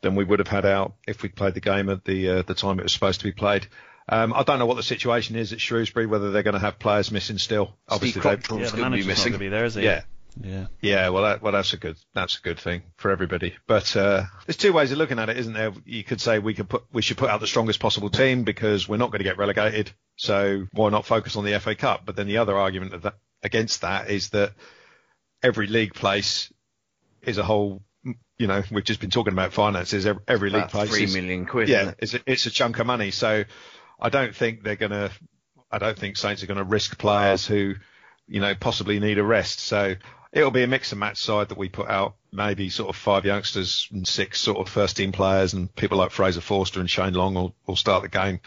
than 0.00 0.16
we 0.16 0.24
would 0.24 0.40
have 0.40 0.48
had 0.48 0.66
out 0.66 0.94
if 1.06 1.22
we 1.22 1.28
played 1.28 1.54
the 1.54 1.60
game 1.60 1.88
at 1.88 2.04
the 2.04 2.28
uh, 2.28 2.42
the 2.42 2.54
time 2.54 2.78
it 2.80 2.82
was 2.82 2.92
supposed 2.92 3.20
to 3.20 3.24
be 3.26 3.32
played. 3.32 3.66
Um, 4.08 4.32
I 4.34 4.42
don't 4.42 4.58
know 4.58 4.66
what 4.66 4.76
the 4.76 4.82
situation 4.82 5.36
is 5.36 5.52
at 5.52 5.60
Shrewsbury, 5.60 6.06
whether 6.06 6.32
they're 6.32 6.42
going 6.42 6.54
to 6.54 6.60
have 6.60 6.80
players 6.80 7.12
missing 7.12 7.38
still. 7.38 7.76
Obviously, 7.88 8.20
they- 8.20 8.28
yeah, 8.62 8.70
the 8.70 8.76
manager's 8.82 9.06
not 9.06 9.14
going 9.30 9.32
to 9.34 9.38
be 9.38 9.48
there, 9.48 9.64
is 9.64 9.74
he? 9.76 9.84
Yeah. 9.84 10.02
Yeah. 10.40 10.66
Yeah, 10.80 11.08
well, 11.10 11.24
that, 11.24 11.42
well, 11.42 11.52
that's 11.52 11.72
a 11.72 11.76
good, 11.76 11.96
that's 12.14 12.38
a 12.38 12.40
good 12.40 12.58
thing 12.58 12.82
for 12.96 13.10
everybody. 13.10 13.54
But 13.66 13.94
uh, 13.96 14.24
there's 14.46 14.56
two 14.56 14.72
ways 14.72 14.92
of 14.92 14.98
looking 14.98 15.18
at 15.18 15.28
it, 15.28 15.36
isn't 15.38 15.52
there? 15.52 15.72
You 15.84 16.04
could 16.04 16.20
say 16.20 16.38
we 16.38 16.54
could 16.54 16.68
put, 16.68 16.84
we 16.92 17.02
should 17.02 17.16
put 17.16 17.30
out 17.30 17.40
the 17.40 17.46
strongest 17.46 17.80
possible 17.80 18.10
team 18.10 18.44
because 18.44 18.88
we're 18.88 18.96
not 18.96 19.10
going 19.10 19.18
to 19.18 19.24
get 19.24 19.38
relegated. 19.38 19.92
So 20.16 20.66
why 20.72 20.90
not 20.90 21.06
focus 21.06 21.36
on 21.36 21.44
the 21.44 21.58
FA 21.60 21.74
Cup? 21.74 22.02
But 22.04 22.16
then 22.16 22.26
the 22.26 22.38
other 22.38 22.56
argument 22.56 22.94
of 22.94 23.02
that, 23.02 23.14
against 23.42 23.82
that 23.82 24.10
is 24.10 24.30
that 24.30 24.52
every 25.42 25.66
league 25.66 25.94
place 25.94 26.52
is 27.22 27.38
a 27.38 27.42
whole. 27.42 27.82
You 28.38 28.48
know, 28.48 28.62
we've 28.72 28.84
just 28.84 29.00
been 29.00 29.10
talking 29.10 29.32
about 29.32 29.52
finances. 29.52 30.04
Every, 30.06 30.22
every 30.26 30.50
league 30.50 30.68
place 30.68 30.90
three 30.90 31.04
is 31.04 31.14
million 31.14 31.46
quid, 31.46 31.68
Yeah, 31.68 31.92
it's 31.98 32.14
a, 32.14 32.20
it's 32.26 32.46
a 32.46 32.50
chunk 32.50 32.80
of 32.80 32.86
money. 32.86 33.12
So 33.12 33.44
I 34.00 34.08
don't 34.08 34.34
think 34.34 34.64
they're 34.64 34.76
going 34.76 34.90
to. 34.90 35.10
I 35.70 35.78
don't 35.78 35.96
think 35.96 36.16
Saints 36.16 36.42
are 36.42 36.46
going 36.46 36.58
to 36.58 36.64
risk 36.64 36.98
players 36.98 37.46
who, 37.46 37.74
you 38.26 38.40
know, 38.40 38.54
possibly 38.54 38.98
need 38.98 39.18
a 39.18 39.22
rest. 39.22 39.60
So 39.60 39.94
it'll 40.32 40.50
be 40.50 40.62
a 40.62 40.66
mix 40.66 40.92
and 40.92 41.00
match 41.00 41.18
side 41.18 41.50
that 41.50 41.58
we 41.58 41.68
put 41.68 41.88
out. 41.88 42.14
Maybe 42.32 42.70
sort 42.70 42.88
of 42.88 42.96
five 42.96 43.24
youngsters 43.24 43.88
and 43.92 44.06
six 44.06 44.40
sort 44.40 44.58
of 44.58 44.68
first 44.68 44.96
team 44.96 45.12
players, 45.12 45.52
and 45.52 45.74
people 45.74 45.98
like 45.98 46.10
Fraser 46.10 46.40
Forster 46.40 46.80
and 46.80 46.90
Shane 46.90 47.12
Long 47.12 47.34
will, 47.34 47.54
will 47.66 47.76
start 47.76 48.02
the 48.02 48.08
game. 48.08 48.40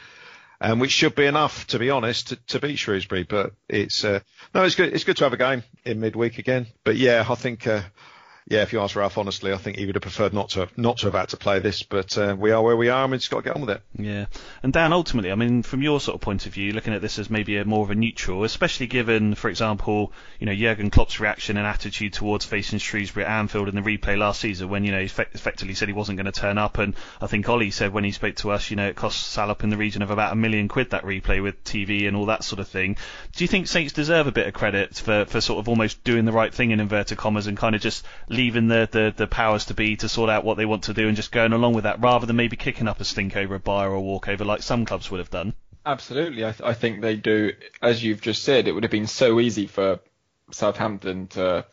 Um, 0.61 0.79
which 0.79 0.91
should 0.91 1.15
be 1.15 1.25
enough, 1.25 1.67
to 1.67 1.79
be 1.79 1.89
honest, 1.89 2.29
to, 2.29 2.35
to 2.47 2.59
beat 2.59 2.77
Shrewsbury. 2.77 3.23
But 3.23 3.51
it's 3.67 4.03
uh, 4.05 4.21
no, 4.53 4.63
it's 4.63 4.75
good. 4.75 4.93
It's 4.93 5.03
good 5.03 5.17
to 5.17 5.25
have 5.25 5.33
a 5.33 5.37
game 5.37 5.63
in 5.83 5.99
midweek 5.99 6.37
again. 6.39 6.67
But 6.85 6.95
yeah, 6.95 7.25
I 7.29 7.35
think 7.35 7.67
uh, 7.67 7.81
yeah, 8.47 8.61
if 8.61 8.73
you 8.73 8.79
ask 8.79 8.95
Ralph 8.95 9.17
honestly, 9.17 9.51
I 9.51 9.57
think 9.57 9.77
he 9.77 9.87
would 9.87 9.95
have 9.95 10.03
preferred 10.03 10.31
not 10.31 10.49
to 10.49 10.67
not 10.77 10.97
to 10.97 11.07
have 11.07 11.15
had 11.15 11.29
to 11.29 11.37
play 11.37 11.57
this. 11.57 11.81
But 11.81 12.15
uh, 12.15 12.35
we 12.37 12.51
are 12.51 12.61
where 12.61 12.77
we 12.77 12.89
are, 12.89 13.03
and 13.03 13.11
we 13.11 13.17
just 13.17 13.31
got 13.31 13.37
to 13.37 13.43
get 13.43 13.55
on 13.55 13.61
with 13.61 13.71
it. 13.71 13.81
Yeah, 13.97 14.27
and 14.61 14.71
Dan, 14.71 14.93
ultimately, 14.93 15.31
I 15.31 15.35
mean, 15.35 15.63
from 15.63 15.81
your 15.81 15.99
sort 15.99 16.13
of 16.13 16.21
point 16.21 16.45
of 16.45 16.53
view, 16.53 16.71
looking 16.71 16.93
at 16.93 17.01
this 17.01 17.17
as 17.17 17.27
maybe 17.27 17.57
a 17.57 17.65
more 17.65 17.83
of 17.83 17.89
a 17.89 17.95
neutral, 17.95 18.43
especially 18.43 18.85
given, 18.85 19.33
for 19.33 19.49
example, 19.49 20.13
you 20.39 20.45
know, 20.45 20.53
Jurgen 20.53 20.91
Klopp's 20.91 21.19
reaction 21.19 21.57
and 21.57 21.65
attitude 21.65 22.13
towards 22.13 22.45
facing 22.45 22.77
Shrewsbury 22.77 23.25
at 23.25 23.31
Anfield 23.31 23.67
in 23.67 23.73
the 23.73 23.81
replay 23.81 24.15
last 24.15 24.41
season, 24.41 24.69
when 24.69 24.85
you 24.85 24.91
know 24.91 24.99
he 24.99 25.05
effect- 25.05 25.33
effectively 25.33 25.73
said 25.73 25.87
he 25.87 25.93
wasn't 25.95 26.17
going 26.19 26.31
to 26.31 26.39
turn 26.39 26.59
up, 26.59 26.77
and 26.77 26.93
I 27.19 27.25
think 27.25 27.49
Ollie 27.49 27.71
said 27.71 27.93
when 27.93 28.03
he 28.03 28.11
spoke 28.11 28.35
to 28.37 28.51
us, 28.51 28.69
you 28.69 28.75
know, 28.75 28.87
it 28.87 28.95
cost 28.95 29.27
Salop 29.27 29.63
in 29.63 29.71
the 29.71 29.77
region 29.77 30.03
of 30.03 30.11
about 30.11 30.33
a 30.33 30.35
million 30.35 30.67
quid 30.67 30.91
that 30.91 31.03
replay 31.03 31.41
with 31.41 31.63
TV 31.63 32.07
and 32.07 32.15
all 32.15 32.27
that 32.27 32.43
sort 32.43 32.59
of 32.59 32.67
thing. 32.67 32.95
Do 33.35 33.43
you 33.43 33.47
think 33.47 33.65
Saints 33.65 33.91
deserve 33.91 34.27
a 34.27 34.31
bit 34.31 34.45
of 34.45 34.53
credit 34.53 34.93
for 34.95 35.25
for 35.25 35.41
sort 35.41 35.57
of 35.57 35.67
almost 35.67 36.03
doing 36.03 36.25
the 36.25 36.31
right 36.31 36.53
thing 36.53 36.69
in 36.69 36.79
inverted 36.79 37.17
commas 37.17 37.47
and 37.47 37.57
kind 37.57 37.73
of 37.73 37.81
just 37.81 38.05
leaving 38.35 38.67
the 38.67 38.87
the, 38.91 39.13
the 39.15 39.27
powers 39.27 39.65
to 39.65 39.73
be 39.73 39.95
to 39.97 40.09
sort 40.09 40.29
out 40.29 40.43
what 40.43 40.57
they 40.57 40.65
want 40.65 40.83
to 40.83 40.93
do 40.93 41.07
and 41.07 41.15
just 41.15 41.31
going 41.31 41.53
along 41.53 41.73
with 41.73 41.85
that 41.85 42.01
rather 42.01 42.25
than 42.25 42.35
maybe 42.35 42.55
kicking 42.55 42.87
up 42.87 42.99
a 42.99 43.05
stink 43.05 43.35
over 43.35 43.55
a 43.55 43.59
buy 43.59 43.85
or 43.85 43.93
a 43.93 44.01
walkover 44.01 44.45
like 44.45 44.61
some 44.61 44.85
clubs 44.85 45.09
would 45.09 45.19
have 45.19 45.29
done? 45.31 45.53
Absolutely, 45.85 46.43
I, 46.43 46.51
th- 46.51 46.67
I 46.67 46.73
think 46.73 47.01
they 47.01 47.15
do. 47.15 47.51
As 47.81 48.03
you've 48.03 48.21
just 48.21 48.43
said, 48.43 48.67
it 48.67 48.71
would 48.71 48.83
have 48.83 48.91
been 48.91 49.07
so 49.07 49.39
easy 49.39 49.67
for 49.67 49.99
Southampton 50.51 51.27
to 51.27 51.65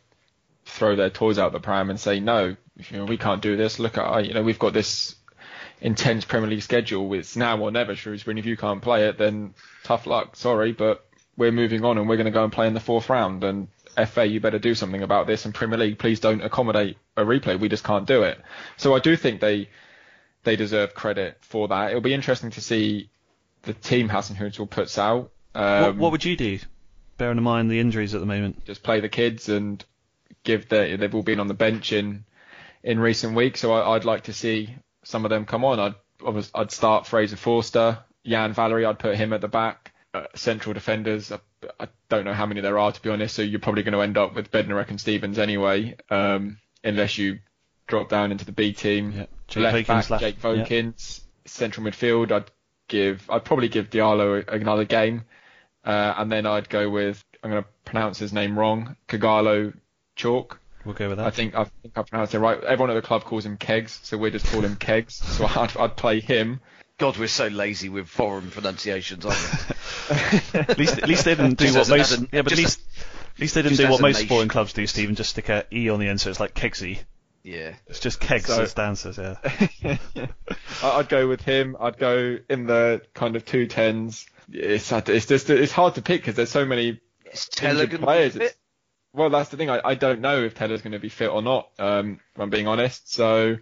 throw 0.64 0.96
their 0.96 1.10
toys 1.10 1.38
out 1.38 1.52
the 1.52 1.60
pram 1.60 1.90
and 1.90 1.98
say, 1.98 2.20
no, 2.20 2.56
you 2.76 2.96
know, 2.98 3.04
we 3.04 3.16
can't 3.16 3.42
do 3.42 3.56
this. 3.56 3.78
Look 3.78 3.98
at, 3.98 4.26
you 4.26 4.34
know, 4.34 4.42
we've 4.42 4.58
got 4.58 4.72
this 4.72 5.14
intense 5.80 6.24
Premier 6.24 6.50
League 6.50 6.62
schedule. 6.62 7.12
It's 7.14 7.36
now 7.36 7.58
or 7.58 7.70
never, 7.70 7.94
Shrewsbury. 7.94 8.32
And 8.32 8.38
if 8.38 8.46
you 8.46 8.56
can't 8.56 8.82
play 8.82 9.08
it, 9.08 9.18
then 9.18 9.54
tough 9.84 10.06
luck. 10.06 10.36
Sorry, 10.36 10.72
but 10.72 11.06
we're 11.36 11.52
moving 11.52 11.84
on 11.84 11.98
and 11.98 12.08
we're 12.08 12.16
going 12.16 12.26
to 12.26 12.30
go 12.30 12.44
and 12.44 12.52
play 12.52 12.66
in 12.66 12.74
the 12.74 12.80
fourth 12.80 13.08
round. 13.08 13.44
And 13.44 13.68
FA, 14.06 14.26
you 14.26 14.40
better 14.40 14.58
do 14.58 14.74
something 14.74 15.02
about 15.02 15.26
this. 15.26 15.44
And 15.44 15.54
Premier 15.54 15.78
League, 15.78 15.98
please 15.98 16.20
don't 16.20 16.42
accommodate 16.42 16.96
a 17.16 17.24
replay. 17.24 17.58
We 17.58 17.68
just 17.68 17.84
can't 17.84 18.06
do 18.06 18.22
it. 18.22 18.40
So 18.76 18.94
I 18.94 18.98
do 18.98 19.16
think 19.16 19.40
they 19.40 19.68
they 20.44 20.56
deserve 20.56 20.94
credit 20.94 21.38
for 21.40 21.68
that. 21.68 21.90
It'll 21.90 22.00
be 22.00 22.14
interesting 22.14 22.50
to 22.50 22.60
see 22.60 23.10
the 23.62 23.74
team 23.74 24.08
Hasenhüttl 24.08 24.68
puts 24.68 24.98
out. 24.98 25.30
Um, 25.54 25.82
what, 25.82 25.96
what 25.96 26.12
would 26.12 26.24
you 26.24 26.36
do, 26.36 26.58
bearing 27.18 27.38
in 27.38 27.44
mind 27.44 27.70
the 27.70 27.78
injuries 27.78 28.14
at 28.14 28.20
the 28.20 28.26
moment? 28.26 28.64
just 28.64 28.82
play 28.82 29.00
the 29.00 29.08
kids 29.08 29.48
and 29.48 29.84
give 30.44 30.68
their 30.68 30.96
they've 30.96 31.14
all 31.14 31.22
been 31.22 31.40
on 31.40 31.48
the 31.48 31.54
bench 31.54 31.92
in 31.92 32.24
in 32.82 32.98
recent 32.98 33.34
weeks. 33.34 33.60
So 33.60 33.72
I, 33.72 33.94
I'd 33.94 34.04
like 34.04 34.24
to 34.24 34.32
see 34.32 34.74
some 35.04 35.24
of 35.24 35.30
them 35.30 35.44
come 35.44 35.64
on. 35.64 35.78
I'd 35.78 35.94
I'd 36.54 36.70
start 36.70 37.06
Fraser 37.06 37.36
Forster, 37.36 37.98
Yan 38.24 38.52
Valery. 38.52 38.84
I'd 38.84 38.98
put 38.98 39.16
him 39.16 39.32
at 39.32 39.40
the 39.40 39.48
back. 39.48 39.91
Uh, 40.14 40.26
central 40.34 40.74
defenders. 40.74 41.32
I, 41.32 41.38
I 41.80 41.88
don't 42.10 42.26
know 42.26 42.34
how 42.34 42.44
many 42.44 42.60
there 42.60 42.78
are 42.78 42.92
to 42.92 43.00
be 43.00 43.08
honest. 43.08 43.34
So 43.34 43.40
you're 43.40 43.60
probably 43.60 43.82
going 43.82 43.94
to 43.94 44.02
end 44.02 44.18
up 44.18 44.34
with 44.34 44.50
Bednarek 44.50 44.90
and 44.90 45.00
Stevens 45.00 45.38
anyway, 45.38 45.96
um, 46.10 46.58
unless 46.84 47.16
you 47.16 47.38
drop 47.86 48.10
down 48.10 48.30
into 48.30 48.44
the 48.44 48.52
B 48.52 48.74
team. 48.74 49.26
Jake 49.48 49.62
left 49.62 49.76
Vokins 49.76 49.86
back, 49.86 50.10
left, 50.10 50.22
Jake 50.22 50.70
yeah. 50.70 50.90
Central 51.46 51.86
midfield, 51.86 52.30
I'd 52.30 52.50
give. 52.88 53.28
I'd 53.30 53.44
probably 53.44 53.68
give 53.68 53.90
Diallo 53.90 54.46
another 54.48 54.84
game, 54.84 55.24
uh, 55.84 56.14
and 56.16 56.30
then 56.30 56.46
I'd 56.46 56.68
go 56.68 56.90
with. 56.90 57.24
I'm 57.42 57.50
going 57.50 57.62
to 57.62 57.68
pronounce 57.84 58.18
his 58.18 58.32
name 58.32 58.58
wrong. 58.58 58.96
Kgaogelo 59.08 59.74
Chauke. 60.16 60.58
We'll 60.84 60.94
go 60.94 61.08
with 61.08 61.18
that. 61.18 61.26
I 61.26 61.30
think 61.30 61.54
I 61.54 61.64
think 61.64 61.96
I 61.96 62.02
pronounced 62.02 62.34
it 62.34 62.38
right. 62.38 62.62
Everyone 62.62 62.90
at 62.90 62.94
the 62.94 63.06
club 63.06 63.24
calls 63.24 63.46
him 63.46 63.56
Kegs, 63.56 64.00
so 64.02 64.18
we 64.18 64.30
just 64.30 64.46
call 64.46 64.60
him 64.60 64.76
Kegs. 64.76 65.22
So 65.38 65.46
I'd, 65.46 65.76
I'd 65.76 65.96
play 65.96 66.20
him. 66.20 66.60
God, 66.98 67.16
we're 67.16 67.28
so 67.28 67.48
lazy 67.48 67.88
with 67.88 68.08
foreign 68.08 68.50
pronunciations, 68.50 69.24
aren't 69.24 69.38
we? 69.38 69.58
at 70.10 70.78
least, 70.78 70.98
at 70.98 71.08
least 71.08 71.24
they 71.24 71.34
didn't 71.34 71.58
do 71.58 71.66
Just 71.66 71.90
what 71.90 71.98
most. 71.98 72.12
as 72.12 72.20
yeah, 72.32 72.42
but 72.42 72.52
at 72.52 72.58
just 72.58 72.62
least, 72.62 72.80
at 73.34 73.40
least 73.40 73.54
they 73.54 73.62
didn't 73.62 73.78
do 73.78 73.90
what 73.90 74.00
most 74.00 74.14
nation. 74.16 74.28
sporting 74.28 74.48
clubs 74.48 74.72
do, 74.72 74.86
Stephen. 74.86 75.14
Just 75.14 75.30
stick 75.30 75.48
a 75.48 75.64
e 75.72 75.88
on 75.90 76.00
the 76.00 76.08
end, 76.08 76.20
so 76.20 76.30
it's 76.30 76.40
like 76.40 76.54
Kegsy. 76.54 76.98
Yeah. 77.44 77.74
It's 77.88 77.98
just 78.00 78.20
kegs, 78.20 78.46
So- 78.46 78.62
as 78.62 78.74
Dan 78.74 78.94
says. 78.96 79.18
Yeah. 79.18 79.96
I- 80.82 80.90
I'd 80.98 81.08
go 81.08 81.26
with 81.28 81.42
him. 81.42 81.76
I'd 81.80 81.98
go 81.98 82.38
in 82.48 82.66
the 82.66 83.02
kind 83.14 83.34
of 83.36 83.44
two 83.44 83.66
tens. 83.66 84.26
It's 84.52 84.88
hard 84.90 85.06
to- 85.06 85.14
it's 85.14 85.26
just 85.26 85.50
it's 85.50 85.72
hard 85.72 85.94
to 85.96 86.02
pick 86.02 86.20
because 86.20 86.36
there's 86.36 86.50
so 86.50 86.64
many 86.64 87.00
Tella 87.50 87.84
injured 87.84 88.00
players. 88.00 88.36
It's- 88.36 88.54
well, 89.14 89.28
that's 89.28 89.50
the 89.50 89.56
thing. 89.58 89.68
I, 89.68 89.80
I 89.84 89.94
don't 89.94 90.20
know 90.22 90.42
if 90.42 90.54
Tella's 90.54 90.80
going 90.80 90.92
to 90.92 90.98
be 90.98 91.10
fit 91.10 91.28
or 91.28 91.42
not. 91.42 91.68
Um, 91.78 92.18
if 92.34 92.40
I'm 92.40 92.48
being 92.48 92.66
honest. 92.66 93.12
So, 93.12 93.56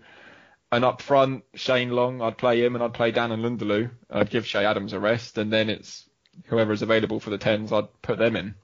and 0.71 0.85
up 0.85 1.03
front, 1.03 1.43
Shane 1.55 1.91
Long, 1.91 2.23
I'd 2.23 2.39
play 2.39 2.65
him, 2.65 2.77
and 2.77 2.85
I'd 2.85 2.95
play 2.95 3.11
Dan 3.11 3.31
N'Lundulu. 3.31 3.91
I'd 4.11 4.31
give 4.31 4.47
Che 4.47 4.65
Adams 4.65 4.93
a 4.93 5.01
rest, 5.01 5.39
and 5.39 5.53
then 5.53 5.69
it's 5.69 6.09
whoever 6.47 6.73
is 6.73 6.83
available 6.83 7.21
for 7.21 7.31
the 7.31 7.39
tens. 7.39 7.73
I'd 7.73 7.89
put 8.03 8.19
them 8.19 8.37
in. 8.37 8.55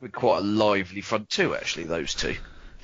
With 0.00 0.12
quite 0.12 0.38
a 0.38 0.42
lively 0.42 1.00
front 1.00 1.28
two, 1.28 1.54
actually, 1.54 1.84
those 1.84 2.14
two. 2.14 2.36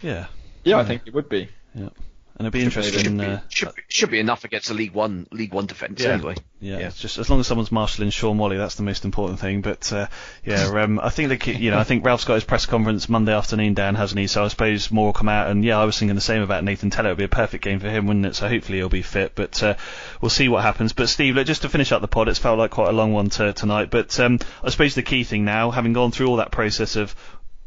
Yeah. 0.02 0.26
Yeah, 0.64 0.78
I 0.78 0.82
hmm. 0.82 0.88
think 0.88 1.02
it 1.06 1.14
would 1.14 1.28
be. 1.28 1.48
Yeah. 1.74 1.90
And 2.36 2.46
it'd 2.46 2.52
be 2.52 2.64
interesting. 2.64 3.20
Uh, 3.20 3.40
Should 3.48 3.76
be, 3.76 3.82
should 3.86 4.10
be 4.10 4.18
enough 4.18 4.42
against 4.42 4.68
a 4.68 4.74
League 4.74 4.92
One 4.92 5.28
League 5.30 5.54
One 5.54 5.66
defence 5.66 6.02
Yeah. 6.02 6.14
anyway. 6.14 6.34
Yeah, 6.60 6.78
it's 6.78 6.98
just 6.98 7.18
as 7.18 7.30
long 7.30 7.38
as 7.38 7.46
someone's 7.46 7.70
marshalling 7.70 8.10
Shaun 8.10 8.38
Whalley, 8.38 8.56
that's 8.56 8.74
the 8.74 8.82
most 8.82 9.04
important 9.04 9.38
thing. 9.38 9.60
But 9.60 9.92
uh, 9.92 10.08
yeah, 10.44 10.64
um, 10.82 10.98
I 10.98 11.10
think 11.10 11.28
that 11.28 11.46
you 11.46 11.70
know, 11.70 11.78
I 11.78 11.84
think 11.84 12.04
Ralph's 12.04 12.24
got 12.24 12.34
his 12.34 12.42
press 12.44 12.66
conference 12.66 13.08
Monday 13.08 13.32
afternoon, 13.32 13.74
Dan, 13.74 13.94
hasn't 13.94 14.18
he? 14.18 14.26
So 14.26 14.42
I 14.42 14.48
suppose 14.48 14.90
more 14.90 15.06
will 15.06 15.12
come 15.12 15.28
out. 15.28 15.48
And 15.48 15.64
yeah, 15.64 15.78
I 15.78 15.84
was 15.84 15.96
thinking 15.96 16.16
the 16.16 16.20
same 16.20 16.42
about 16.42 16.64
Nathan 16.64 16.90
Tella. 16.90 17.10
It'd 17.10 17.18
be 17.18 17.24
a 17.24 17.28
perfect 17.28 17.62
game 17.62 17.78
for 17.78 17.88
him, 17.88 18.08
wouldn't 18.08 18.26
it? 18.26 18.34
So 18.34 18.48
hopefully 18.48 18.78
he'll 18.78 18.88
be 18.88 19.02
fit. 19.02 19.36
But 19.36 19.62
uh, 19.62 19.74
we'll 20.20 20.30
see 20.30 20.48
what 20.48 20.64
happens. 20.64 20.92
But 20.92 21.08
Steve, 21.08 21.36
look, 21.36 21.46
just 21.46 21.62
to 21.62 21.68
finish 21.68 21.92
up 21.92 22.00
the 22.00 22.08
pod, 22.08 22.28
it's 22.28 22.40
felt 22.40 22.58
like 22.58 22.72
quite 22.72 22.88
a 22.88 22.92
long 22.92 23.12
one 23.12 23.30
to, 23.30 23.52
tonight. 23.52 23.90
But 23.90 24.18
um, 24.18 24.40
I 24.62 24.70
suppose 24.70 24.96
the 24.96 25.02
key 25.02 25.22
thing 25.22 25.44
now, 25.44 25.70
having 25.70 25.92
gone 25.92 26.10
through 26.10 26.26
all 26.26 26.36
that 26.36 26.50
process 26.50 26.96
of 26.96 27.14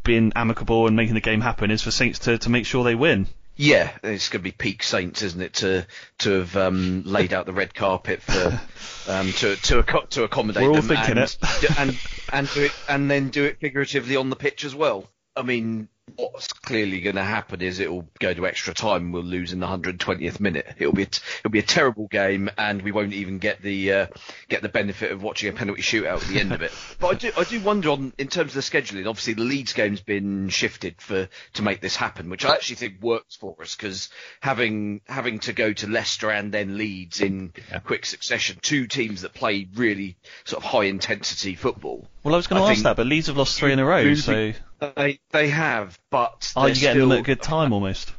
being 0.03 0.33
amicable 0.35 0.87
and 0.87 0.95
making 0.97 1.13
the 1.13 1.21
game 1.21 1.39
happen, 1.39 1.71
is 1.71 1.83
for 1.83 1.91
Saints 1.91 2.19
to, 2.19 2.37
to 2.39 2.49
make 2.49 2.65
sure 2.65 2.83
they 2.83 2.95
win. 2.95 3.27
Yeah, 3.57 3.91
it's 4.03 4.29
going 4.29 4.41
to 4.41 4.43
be 4.43 4.51
peak 4.51 4.83
Saints, 4.83 5.23
isn't 5.23 5.41
it, 5.41 5.53
to 5.55 5.87
to 6.19 6.31
have 6.31 6.55
um, 6.55 7.03
laid 7.05 7.33
out 7.33 7.47
the 7.47 7.53
red 7.53 7.73
carpet 7.73 8.21
for 8.21 8.61
um, 9.11 9.31
to 9.33 9.55
to 9.55 9.81
acco- 9.81 10.07
to 10.09 10.23
accommodate 10.23 10.63
We're 10.63 10.69
all 10.69 10.75
them 10.75 10.87
thinking 10.87 11.17
and, 11.17 11.37
it. 11.63 11.79
and 11.79 11.97
and 12.31 12.49
do 12.53 12.63
it 12.63 12.71
and 12.87 13.09
then 13.09 13.29
do 13.29 13.43
it 13.45 13.59
figuratively 13.59 14.15
on 14.15 14.29
the 14.29 14.35
pitch 14.35 14.63
as 14.63 14.75
well. 14.75 15.09
I 15.35 15.41
mean, 15.41 15.89
what's 16.15 16.47
clearly 16.53 17.01
going 17.01 17.15
to 17.15 17.23
happen 17.23 17.61
is 17.61 17.79
it 17.79 17.91
will 17.91 18.07
go 18.19 18.33
to 18.33 18.47
extra 18.47 18.73
time. 18.73 19.05
and 19.05 19.13
We'll 19.13 19.23
lose 19.23 19.53
in 19.53 19.59
the 19.59 19.67
120th 19.67 20.39
minute. 20.39 20.67
It'll 20.77 20.93
be 20.93 21.03
a 21.03 21.07
t- 21.07 21.21
it'll 21.39 21.51
be 21.51 21.59
a 21.59 21.63
terrible 21.63 22.07
game, 22.07 22.49
and 22.57 22.81
we 22.81 22.91
won't 22.91 23.13
even 23.13 23.39
get 23.39 23.61
the 23.61 23.93
uh, 23.93 24.07
get 24.47 24.61
the 24.61 24.69
benefit 24.69 25.11
of 25.11 25.21
watching 25.21 25.49
a 25.49 25.53
penalty 25.53 25.81
shootout 25.81 26.21
at 26.21 26.27
the 26.27 26.39
end 26.39 26.53
of 26.53 26.61
it. 26.61 26.71
But 26.99 27.07
I 27.07 27.13
do 27.15 27.31
I 27.37 27.43
do 27.43 27.59
wonder 27.59 27.89
on 27.91 28.13
in 28.17 28.27
terms 28.27 28.55
of 28.55 28.55
the 28.55 28.61
scheduling. 28.61 29.07
Obviously, 29.07 29.33
the 29.33 29.43
Leeds 29.43 29.73
game's 29.73 30.01
been 30.01 30.49
shifted 30.49 30.99
for 30.99 31.29
to 31.53 31.61
make 31.61 31.81
this 31.81 31.95
happen, 31.95 32.29
which 32.29 32.45
I 32.45 32.53
actually 32.53 32.77
think 32.77 33.01
works 33.01 33.35
for 33.35 33.55
us 33.61 33.75
because 33.75 34.09
having 34.41 35.01
having 35.07 35.39
to 35.39 35.53
go 35.53 35.73
to 35.73 35.87
Leicester 35.87 36.31
and 36.31 36.51
then 36.51 36.77
Leeds 36.77 37.21
in 37.21 37.53
quick 37.83 38.05
succession, 38.05 38.57
two 38.61 38.87
teams 38.87 39.21
that 39.21 39.33
play 39.33 39.67
really 39.75 40.17
sort 40.45 40.63
of 40.63 40.69
high 40.69 40.85
intensity 40.85 41.55
football. 41.55 42.07
Well, 42.27 42.35
I 42.35 42.39
was 42.39 42.47
going 42.47 42.61
to 42.61 42.67
I 42.67 42.71
ask 42.73 42.83
that, 42.83 42.97
but 42.97 43.07
Leeds 43.07 43.27
have 43.27 43.37
lost 43.37 43.57
three 43.57 43.71
in 43.71 43.79
a 43.79 43.85
row. 43.85 44.13
So 44.15 44.51
They 44.97 45.19
they 45.31 45.47
have, 45.47 45.97
but 46.09 46.51
are 46.57 46.67
you 46.67 46.75
getting 46.75 46.99
them 46.99 47.11
at 47.13 47.13
still- 47.13 47.21
a 47.21 47.23
good 47.23 47.41
time 47.41 47.71
almost? 47.71 48.11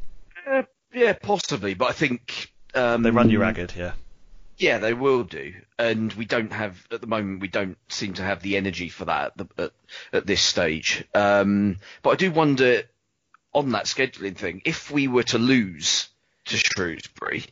Uh, 0.46 0.62
yeah, 0.94 1.12
possibly, 1.12 1.74
but 1.74 1.90
I 1.90 1.92
think 1.92 2.50
um, 2.74 3.02
They 3.02 3.10
run 3.10 3.28
you 3.28 3.38
ragged, 3.38 3.74
yeah. 3.76 3.92
Yeah, 4.56 4.78
they 4.78 4.94
will 4.94 5.24
do, 5.24 5.52
and 5.78 6.10
we 6.14 6.24
don't 6.24 6.54
have 6.54 6.82
at 6.90 7.02
the 7.02 7.06
moment. 7.06 7.42
We 7.42 7.48
don't 7.48 7.76
seem 7.90 8.14
to 8.14 8.22
have 8.22 8.40
the 8.40 8.56
energy 8.56 8.88
for 8.88 9.04
that 9.04 9.26
at, 9.26 9.36
the, 9.36 9.62
at, 9.64 9.72
at 10.14 10.26
this 10.26 10.40
stage. 10.40 11.04
Um, 11.14 11.76
but 12.02 12.10
I 12.10 12.16
do 12.16 12.30
wonder 12.30 12.84
on 13.52 13.72
that 13.72 13.84
scheduling 13.84 14.38
thing 14.38 14.62
if 14.64 14.90
we 14.90 15.06
were 15.06 15.24
to 15.24 15.38
lose 15.38 16.08
to 16.46 16.56
Shrewsbury. 16.56 17.44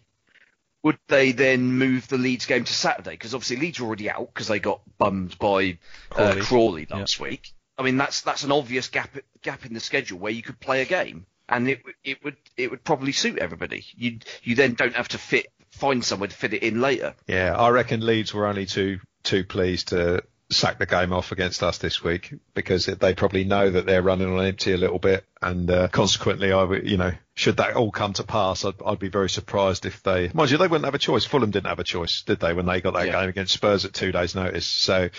Would 0.87 0.99
they 1.09 1.33
then 1.33 1.73
move 1.79 2.07
the 2.07 2.17
Leeds 2.17 2.47
game 2.47 2.63
to 2.63 2.73
Saturday? 2.73 3.11
Because 3.11 3.35
obviously 3.35 3.57
Leeds 3.57 3.81
are 3.81 3.85
already 3.87 4.09
out 4.09 4.33
because 4.33 4.47
they 4.47 4.61
got 4.61 4.83
bummed 4.99 5.37
by 5.37 5.79
Crawley. 6.11 6.41
uh, 6.41 6.45
Crawley 6.45 6.87
last 6.89 7.19
week. 7.19 7.55
I 7.77 7.83
mean 7.83 7.97
that's 7.97 8.21
that's 8.21 8.45
an 8.45 8.53
obvious 8.53 8.87
gap 8.87 9.19
gap 9.43 9.67
in 9.67 9.75
the 9.75 9.81
schedule 9.81 10.21
where 10.21 10.31
you 10.31 10.45
could 10.45 10.61
play 10.61 10.83
a 10.83 10.85
game, 10.85 11.27
and 11.49 11.69
it 11.69 11.83
it 12.05 12.23
would 12.23 12.37
it 12.57 12.71
would 12.71 12.85
probably 12.85 13.11
suit 13.11 13.41
everybody. 13.41 13.85
You 13.97 14.21
you 14.45 14.55
then 14.55 14.75
don't 14.75 14.95
have 14.95 15.09
to 15.09 15.19
fit 15.19 15.49
find 15.73 16.05
somewhere 16.05 16.29
to 16.29 16.37
fit 16.37 16.55
it 16.55 16.63
in 16.63 16.81
later. 16.81 17.17
Yeah, 17.27 17.57
I 17.59 17.71
reckon 17.71 18.07
Leeds 18.07 18.33
were 18.33 18.47
only 18.47 18.67
too 18.67 19.01
too 19.25 19.43
pleased 19.43 19.89
to 19.89 20.23
sack 20.49 20.79
the 20.79 20.87
game 20.87 21.13
off 21.13 21.33
against 21.33 21.63
us 21.63 21.79
this 21.79 22.05
week 22.05 22.33
because 22.55 22.87
they 22.87 23.15
probably 23.15 23.45
know 23.45 23.69
that 23.71 23.85
they're 23.87 24.03
running 24.03 24.33
on 24.33 24.45
empty 24.45 24.73
a 24.73 24.77
little 24.77 24.99
bit, 24.99 25.25
and 25.43 25.71
uh, 25.71 25.89
consequently, 25.89 26.53
I 26.53 26.63
would, 26.63 26.89
you 26.89 26.97
know, 26.97 27.13
should 27.35 27.57
that 27.57 27.75
all 27.75 27.91
come 27.91 28.13
to 28.15 28.23
pass, 28.25 28.65
I'd, 28.65 28.75
I'd 28.85 28.99
be 29.01 29.09
very 29.09 29.29
surprised 29.29 29.87
if 29.87 30.03
they, 30.03 30.31
mind 30.33 30.51
you, 30.51 30.59
they 30.59 30.69
wouldn't 30.69 30.85
have 30.85 30.95
a 30.95 30.99
choice. 30.99 31.25
Fulham 31.25 31.51
didn't 31.51 31.67
have 31.69 31.81
a 31.81 31.85
choice, 31.85 32.23
did 32.23 32.39
they, 32.41 32.53
when 32.53 32.67
they 32.67 32.81
got 32.81 32.95
that 32.95 33.07
Yeah. 33.07 33.21
game 33.21 33.29
against 33.29 33.55
Spurs 33.55 33.85
at 33.85 33.93
two 33.93 34.13
days' 34.13 34.35
notice? 34.35 34.67
So. 34.67 35.11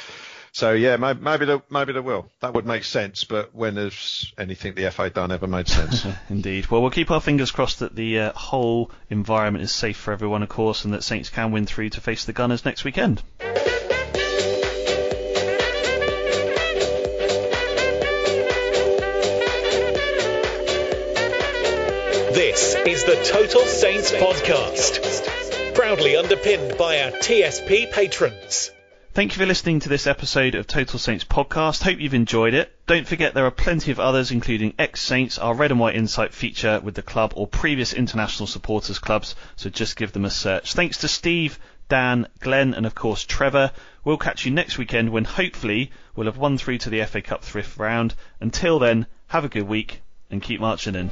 So 0.53 0.71
yeah, 0.71 0.95
maybe, 0.97 1.19
maybe 1.21 1.45
they 1.45 1.61
maybe 1.69 1.93
they 1.93 1.99
will. 1.99 2.31
That 2.39 2.55
would 2.55 2.65
make 2.65 2.83
sense. 2.83 3.25
But 3.25 3.53
when 3.53 3.75
has 3.75 4.31
anything 4.39 4.73
the 4.73 4.89
FA 4.89 5.11
done 5.11 5.31
ever 5.31 5.45
made 5.45 5.67
sense? 5.67 6.03
Indeed. 6.31 6.71
Well, 6.71 6.81
we'll 6.81 6.89
keep 6.89 7.11
our 7.11 7.21
fingers 7.21 7.51
crossed 7.51 7.79
that 7.79 7.95
the 7.95 8.19
uh, 8.19 8.33
whole 8.33 8.89
environment 9.11 9.63
is 9.65 9.71
safe 9.71 9.97
for 9.97 10.13
everyone, 10.13 10.41
of 10.41 10.49
course, 10.49 10.83
and 10.83 10.95
that 10.95 11.03
Saints 11.03 11.29
can 11.29 11.51
win 11.51 11.67
through 11.67 11.89
to 11.89 12.01
face 12.01 12.25
the 12.25 12.33
Gunners 12.33 12.65
next 12.65 12.83
weekend. 12.85 13.21
Is 22.87 23.03
the 23.03 23.21
Total 23.21 23.63
Saints 23.63 24.13
podcast, 24.13 25.75
proudly 25.75 26.15
underpinned 26.15 26.77
by 26.77 27.01
our 27.01 27.11
TSP 27.11 27.91
patrons. 27.91 28.71
Thank 29.11 29.33
you 29.33 29.39
for 29.39 29.45
listening 29.45 29.81
to 29.81 29.89
this 29.89 30.07
episode 30.07 30.55
of 30.55 30.67
Total 30.67 30.97
Saints 30.97 31.25
podcast. 31.25 31.83
Hope 31.83 31.99
you've 31.99 32.13
enjoyed 32.13 32.53
it. 32.53 32.73
Don't 32.85 33.05
forget 33.05 33.33
there 33.33 33.45
are 33.45 33.51
plenty 33.51 33.91
of 33.91 33.99
others, 33.99 34.31
including 34.31 34.73
ex 34.79 35.01
Saints, 35.01 35.37
our 35.37 35.53
Red 35.53 35.71
and 35.71 35.81
White 35.81 35.97
Insight 35.97 36.33
feature 36.33 36.79
with 36.79 36.95
the 36.95 37.01
club, 37.01 37.33
or 37.35 37.45
previous 37.45 37.91
international 37.91 38.47
supporters 38.47 38.99
clubs. 38.99 39.35
So 39.57 39.69
just 39.69 39.97
give 39.97 40.13
them 40.13 40.23
a 40.23 40.29
search. 40.29 40.71
Thanks 40.71 40.99
to 40.99 41.09
Steve, 41.09 41.59
Dan, 41.89 42.27
Glenn, 42.39 42.73
and 42.73 42.85
of 42.85 42.95
course 42.95 43.25
Trevor. 43.25 43.71
We'll 44.05 44.17
catch 44.17 44.45
you 44.45 44.51
next 44.51 44.77
weekend 44.77 45.09
when 45.09 45.25
hopefully 45.25 45.91
we'll 46.15 46.27
have 46.27 46.37
won 46.37 46.57
through 46.57 46.77
to 46.77 46.89
the 46.89 47.03
FA 47.03 47.21
Cup 47.21 47.43
thrift 47.43 47.77
round. 47.77 48.15
Until 48.39 48.79
then, 48.79 49.07
have 49.27 49.43
a 49.43 49.49
good 49.49 49.67
week 49.67 50.03
and 50.31 50.41
keep 50.41 50.61
marching 50.61 50.95
in. 50.95 51.11